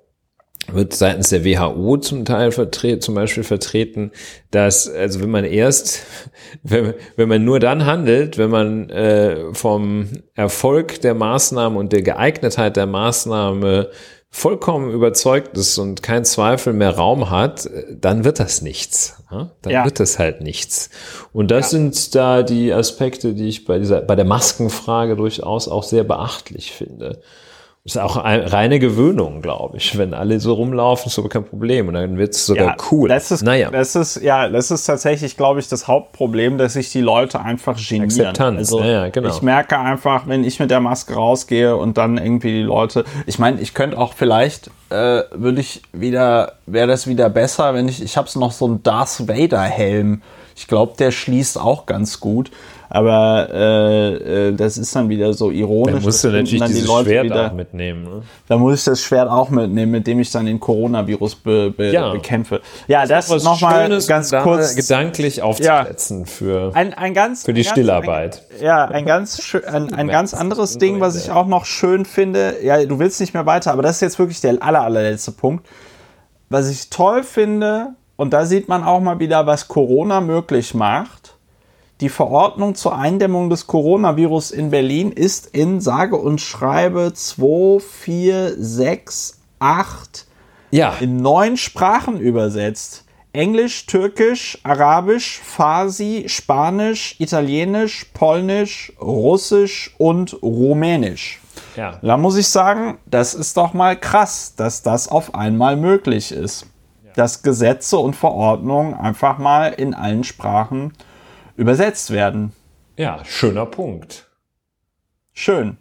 wird 0.71 0.93
seitens 0.93 1.29
der 1.29 1.43
WHO 1.43 1.97
zum 1.97 2.25
Teil 2.25 2.51
vertreten, 2.51 3.01
zum 3.01 3.15
Beispiel 3.15 3.43
vertreten, 3.43 4.11
dass, 4.51 4.87
also 4.87 5.19
wenn 5.21 5.31
man 5.31 5.45
erst, 5.45 6.03
wenn, 6.63 6.93
wenn 7.15 7.27
man 7.27 7.43
nur 7.43 7.59
dann 7.59 7.85
handelt, 7.85 8.37
wenn 8.37 8.51
man 8.51 8.89
äh, 8.91 9.51
vom 9.53 10.09
Erfolg 10.35 11.01
der 11.01 11.15
Maßnahme 11.15 11.79
und 11.79 11.91
der 11.91 12.03
Geeignetheit 12.03 12.77
der 12.77 12.85
Maßnahme 12.85 13.89
vollkommen 14.31 14.91
überzeugt 14.91 15.57
ist 15.57 15.77
und 15.79 16.03
kein 16.03 16.23
Zweifel 16.23 16.73
mehr 16.73 16.95
Raum 16.95 17.29
hat, 17.29 17.69
dann 17.91 18.23
wird 18.23 18.39
das 18.39 18.61
nichts. 18.61 19.23
Dann 19.29 19.71
ja. 19.71 19.85
wird 19.85 19.99
das 19.99 20.19
halt 20.19 20.41
nichts. 20.41 20.89
Und 21.33 21.51
das 21.51 21.71
ja. 21.71 21.79
sind 21.79 22.15
da 22.15 22.43
die 22.43 22.71
Aspekte, 22.71 23.33
die 23.33 23.47
ich 23.47 23.65
bei 23.65 23.79
dieser, 23.79 24.01
bei 24.01 24.15
der 24.15 24.25
Maskenfrage 24.25 25.15
durchaus 25.15 25.67
auch 25.67 25.83
sehr 25.83 26.03
beachtlich 26.03 26.71
finde 26.71 27.21
ist 27.89 27.97
auch 27.97 28.17
eine 28.17 28.51
reine 28.51 28.79
Gewöhnung, 28.79 29.41
glaube 29.41 29.77
ich. 29.77 29.97
Wenn 29.97 30.13
alle 30.13 30.39
so 30.39 30.53
rumlaufen, 30.53 31.07
ist 31.07 31.17
aber 31.17 31.29
kein 31.29 31.43
Problem. 31.43 31.87
Und 31.87 31.95
dann 31.95 32.17
wird 32.17 32.35
es 32.35 32.45
sogar 32.45 32.65
ja, 32.65 32.75
cool. 32.91 33.09
Das 33.09 33.31
ist, 33.31 33.41
naja. 33.41 33.71
das 33.71 33.95
ist, 33.95 34.21
ja, 34.21 34.47
das 34.47 34.71
ist 34.71 34.85
tatsächlich, 34.85 35.37
glaube 35.37 35.59
ich, 35.59 35.67
das 35.67 35.87
Hauptproblem, 35.87 36.57
dass 36.57 36.73
sich 36.73 36.91
die 36.91 37.01
Leute 37.01 37.41
einfach 37.41 37.77
genieren. 37.77 38.05
Akzeptanz, 38.05 38.57
also, 38.57 38.81
ja, 38.81 39.09
genau. 39.09 39.29
Ich 39.29 39.41
merke 39.41 39.77
einfach, 39.79 40.27
wenn 40.27 40.43
ich 40.43 40.59
mit 40.59 40.71
der 40.71 40.79
Maske 40.79 41.15
rausgehe 41.15 41.75
und 41.75 41.97
dann 41.97 42.17
irgendwie 42.17 42.51
die 42.51 42.61
Leute, 42.61 43.05
ich 43.25 43.39
meine, 43.39 43.59
ich 43.59 43.73
könnte 43.73 43.97
auch 43.97 44.13
vielleicht, 44.13 44.69
äh, 44.89 45.23
würde 45.31 45.59
ich 45.59 45.81
wieder, 45.91 46.53
wäre 46.65 46.87
das 46.87 47.07
wieder 47.07 47.29
besser, 47.29 47.73
wenn 47.73 47.87
ich, 47.87 48.01
ich 48.01 48.17
habe 48.17 48.29
noch 48.35 48.51
so 48.51 48.65
einen 48.65 48.83
Darth 48.83 49.27
Vader 49.27 49.63
Helm. 49.63 50.21
Ich 50.55 50.67
glaube, 50.67 50.93
der 50.99 51.11
schließt 51.11 51.59
auch 51.59 51.85
ganz 51.85 52.19
gut. 52.19 52.51
Aber 52.91 53.49
äh, 53.53 54.47
äh, 54.47 54.53
das 54.53 54.77
ist 54.77 54.95
dann 54.95 55.09
wieder 55.09 55.31
so 55.33 55.51
ironisch. 55.51 55.93
Dann 55.93 56.03
musst 56.03 56.23
du 56.23 56.29
natürlich 56.29 56.59
dann 56.59 56.69
dieses 56.69 56.85
die 56.85 57.03
Schwert 57.03 57.25
wieder, 57.25 57.47
auch 57.47 57.53
mitnehmen. 57.53 58.03
Ne? 58.03 58.23
Da 58.47 58.57
muss 58.57 58.79
ich 58.79 58.83
das 58.85 59.01
Schwert 59.01 59.29
auch 59.29 59.51
mitnehmen, 59.51 59.91
mit 59.91 60.07
dem 60.07 60.19
ich 60.19 60.31
dann 60.31 60.47
den 60.47 60.59
Coronavirus 60.59 61.35
be, 61.35 61.69
be, 61.69 61.91
ja. 61.91 62.11
bekämpfe. 62.11 62.61
Ja, 62.87 63.05
das, 63.05 63.27
das 63.27 63.43
nochmal 63.43 63.89
ganz 64.07 64.31
kurz. 64.31 64.75
Gedanklich 64.75 65.43
aufzusetzen 65.43 66.21
ja. 66.21 66.25
für, 66.25 66.71
ein, 66.73 66.95
ein 66.95 67.13
ganz, 67.13 67.45
für 67.45 67.53
die 67.53 67.61
ganz, 67.61 67.71
Stillarbeit. 67.71 68.43
Ein, 68.57 68.65
ja, 68.65 68.85
ein 68.85 69.05
ganz, 69.05 69.55
ein, 69.67 69.93
ein 69.93 70.07
ganz 70.07 70.33
anderes 70.33 70.79
Ding, 70.79 70.99
was 70.99 71.15
ich 71.15 71.29
auch 71.29 71.45
noch 71.45 71.65
schön 71.65 72.05
finde. 72.05 72.55
Ja, 72.63 72.83
du 72.83 72.97
willst 72.97 73.19
nicht 73.21 73.35
mehr 73.35 73.45
weiter, 73.45 73.71
aber 73.71 73.83
das 73.83 73.97
ist 73.97 74.01
jetzt 74.01 74.17
wirklich 74.19 74.41
der 74.41 74.63
aller, 74.63 74.81
allerletzte 74.81 75.31
Punkt. 75.31 75.67
Was 76.49 76.69
ich 76.69 76.89
toll 76.89 77.21
finde, 77.21 77.89
und 78.15 78.33
da 78.33 78.45
sieht 78.45 78.67
man 78.67 78.83
auch 78.83 78.99
mal 78.99 79.19
wieder, 79.19 79.45
was 79.45 79.67
Corona 79.67 80.21
möglich 80.21 80.73
macht 80.73 81.38
die 82.01 82.09
Verordnung 82.09 82.75
zur 82.75 82.97
Eindämmung 82.97 83.49
des 83.49 83.67
Coronavirus 83.67 84.51
in 84.51 84.71
Berlin 84.71 85.11
ist 85.11 85.47
in 85.47 85.81
sage 85.81 86.15
und 86.15 86.39
schreibe 86.39 87.11
2, 87.13 87.79
4, 87.79 88.53
6, 88.57 89.39
8 89.59 90.25
ja. 90.71 90.93
in 91.01 91.17
neun 91.17 91.57
Sprachen 91.57 92.19
übersetzt. 92.19 93.05
Englisch, 93.33 93.85
Türkisch, 93.85 94.57
Arabisch, 94.63 95.39
Farsi, 95.43 96.25
Spanisch, 96.27 97.15
Italienisch, 97.19 98.05
Polnisch, 98.13 98.93
Russisch 98.99 99.93
und 99.97 100.41
Rumänisch. 100.41 101.39
Ja. 101.75 101.99
Da 102.01 102.17
muss 102.17 102.37
ich 102.37 102.47
sagen, 102.47 102.97
das 103.05 103.35
ist 103.35 103.55
doch 103.57 103.73
mal 103.73 103.99
krass, 103.99 104.55
dass 104.55 104.81
das 104.81 105.09
auf 105.09 105.35
einmal 105.35 105.75
möglich 105.75 106.31
ist. 106.31 106.65
Ja. 107.05 107.11
Dass 107.15 107.43
Gesetze 107.43 107.97
und 107.97 108.15
Verordnungen 108.15 108.95
einfach 108.95 109.37
mal 109.37 109.73
in 109.73 109.93
allen 109.93 110.23
Sprachen 110.23 110.93
übersetzt 111.59 112.11
werden. 112.11 112.53
Ja, 112.95 113.23
schöner 113.25 113.65
Punkt. 113.65 114.29
Schön. 115.33 115.77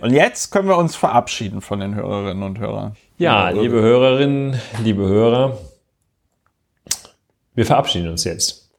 Und 0.00 0.14
jetzt 0.14 0.50
können 0.50 0.68
wir 0.68 0.78
uns 0.78 0.96
verabschieden 0.96 1.60
von 1.60 1.80
den 1.80 1.94
Hörerinnen 1.94 2.42
und 2.42 2.58
Hörern. 2.58 2.96
Ja, 3.18 3.50
liebe 3.50 3.80
Hörerinnen, 3.80 4.58
liebe 4.82 5.02
Hörer, 5.06 5.58
wir 7.54 7.66
verabschieden 7.66 8.08
uns 8.08 8.24
jetzt. 8.24 8.70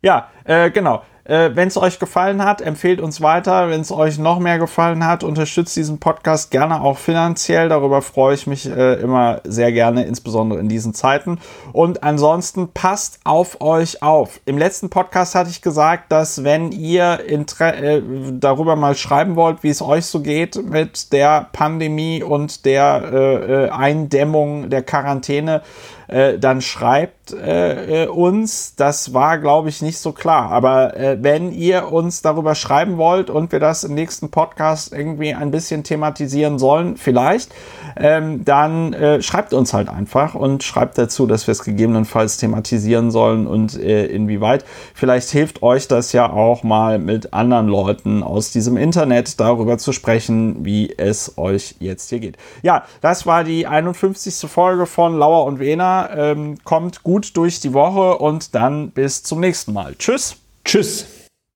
Ja, 0.00 0.30
äh, 0.44 0.70
genau. 0.70 1.02
Äh, 1.28 1.50
Wenn 1.54 1.68
es 1.68 1.76
euch 1.76 1.98
gefallen 1.98 2.42
hat, 2.42 2.62
empfehlt 2.62 3.02
uns 3.02 3.20
weiter. 3.20 3.68
Wenn 3.68 3.82
es 3.82 3.92
euch 3.92 4.18
noch 4.18 4.38
mehr 4.38 4.58
gefallen 4.58 5.04
hat, 5.04 5.22
unterstützt 5.22 5.76
diesen 5.76 5.98
Podcast 5.98 6.50
gerne 6.50 6.80
auch 6.80 6.96
finanziell. 6.96 7.68
Darüber 7.68 8.00
freue 8.00 8.34
ich 8.34 8.46
mich 8.46 8.66
äh, 8.66 8.94
immer 8.94 9.42
sehr 9.44 9.70
gerne, 9.70 10.04
insbesondere 10.04 10.58
in 10.58 10.70
diesen 10.70 10.94
Zeiten. 10.94 11.38
Und 11.72 12.02
ansonsten 12.02 12.72
passt 12.72 13.20
auf 13.24 13.60
euch 13.60 14.02
auf. 14.02 14.40
Im 14.46 14.56
letzten 14.56 14.88
Podcast 14.88 15.34
hatte 15.34 15.50
ich 15.50 15.60
gesagt, 15.60 16.10
dass 16.10 16.44
wenn 16.44 16.72
ihr 16.72 17.20
äh, 17.20 18.02
darüber 18.32 18.74
mal 18.74 18.94
schreiben 18.94 19.36
wollt, 19.36 19.62
wie 19.62 19.68
es 19.68 19.82
euch 19.82 20.06
so 20.06 20.20
geht 20.20 20.56
mit 20.56 21.12
der 21.12 21.48
Pandemie 21.52 22.22
und 22.22 22.64
der 22.64 23.02
äh, 23.12 23.66
äh, 23.66 23.68
Eindämmung 23.68 24.70
der 24.70 24.82
Quarantäne, 24.82 25.60
äh, 26.08 26.38
dann 26.38 26.60
schreibt 26.60 27.32
äh, 27.32 28.04
äh, 28.04 28.08
uns. 28.08 28.74
Das 28.74 29.14
war, 29.14 29.38
glaube 29.38 29.68
ich, 29.68 29.82
nicht 29.82 29.98
so 29.98 30.12
klar. 30.12 30.50
Aber 30.50 30.96
äh, 30.96 31.18
wenn 31.20 31.52
ihr 31.52 31.92
uns 31.92 32.22
darüber 32.22 32.54
schreiben 32.54 32.96
wollt 32.96 33.30
und 33.30 33.52
wir 33.52 33.60
das 33.60 33.84
im 33.84 33.94
nächsten 33.94 34.30
Podcast 34.30 34.92
irgendwie 34.92 35.34
ein 35.34 35.50
bisschen 35.50 35.84
thematisieren 35.84 36.58
sollen, 36.58 36.96
vielleicht, 36.96 37.52
ähm, 37.98 38.44
dann 38.44 38.92
äh, 38.92 39.22
schreibt 39.22 39.52
uns 39.52 39.74
halt 39.74 39.88
einfach 39.88 40.34
und 40.34 40.62
schreibt 40.62 40.98
dazu, 40.98 41.26
dass 41.26 41.46
wir 41.46 41.52
es 41.52 41.64
gegebenenfalls 41.64 42.36
thematisieren 42.36 43.10
sollen 43.10 43.46
und 43.46 43.78
äh, 43.78 44.06
inwieweit. 44.06 44.64
Vielleicht 44.94 45.30
hilft 45.30 45.62
euch 45.62 45.88
das 45.88 46.12
ja 46.12 46.30
auch 46.30 46.62
mal 46.62 46.98
mit 46.98 47.32
anderen 47.32 47.68
Leuten 47.68 48.22
aus 48.22 48.50
diesem 48.50 48.76
Internet 48.76 49.40
darüber 49.40 49.78
zu 49.78 49.92
sprechen, 49.92 50.64
wie 50.64 50.94
es 50.96 51.36
euch 51.36 51.76
jetzt 51.80 52.10
hier 52.10 52.20
geht. 52.20 52.36
Ja, 52.62 52.84
das 53.00 53.26
war 53.26 53.44
die 53.44 53.66
51. 53.66 54.50
Folge 54.50 54.86
von 54.86 55.18
Lauer 55.18 55.44
und 55.44 55.58
Wena. 55.58 56.10
Ähm, 56.16 56.58
kommt 56.64 57.02
gut 57.02 57.36
durch 57.36 57.60
die 57.60 57.72
Woche 57.72 58.18
und 58.18 58.54
dann 58.54 58.90
bis 58.90 59.22
zum 59.22 59.40
nächsten 59.40 59.72
Mal. 59.72 59.94
Tschüss. 59.96 60.36
Tschüss. 60.64 61.17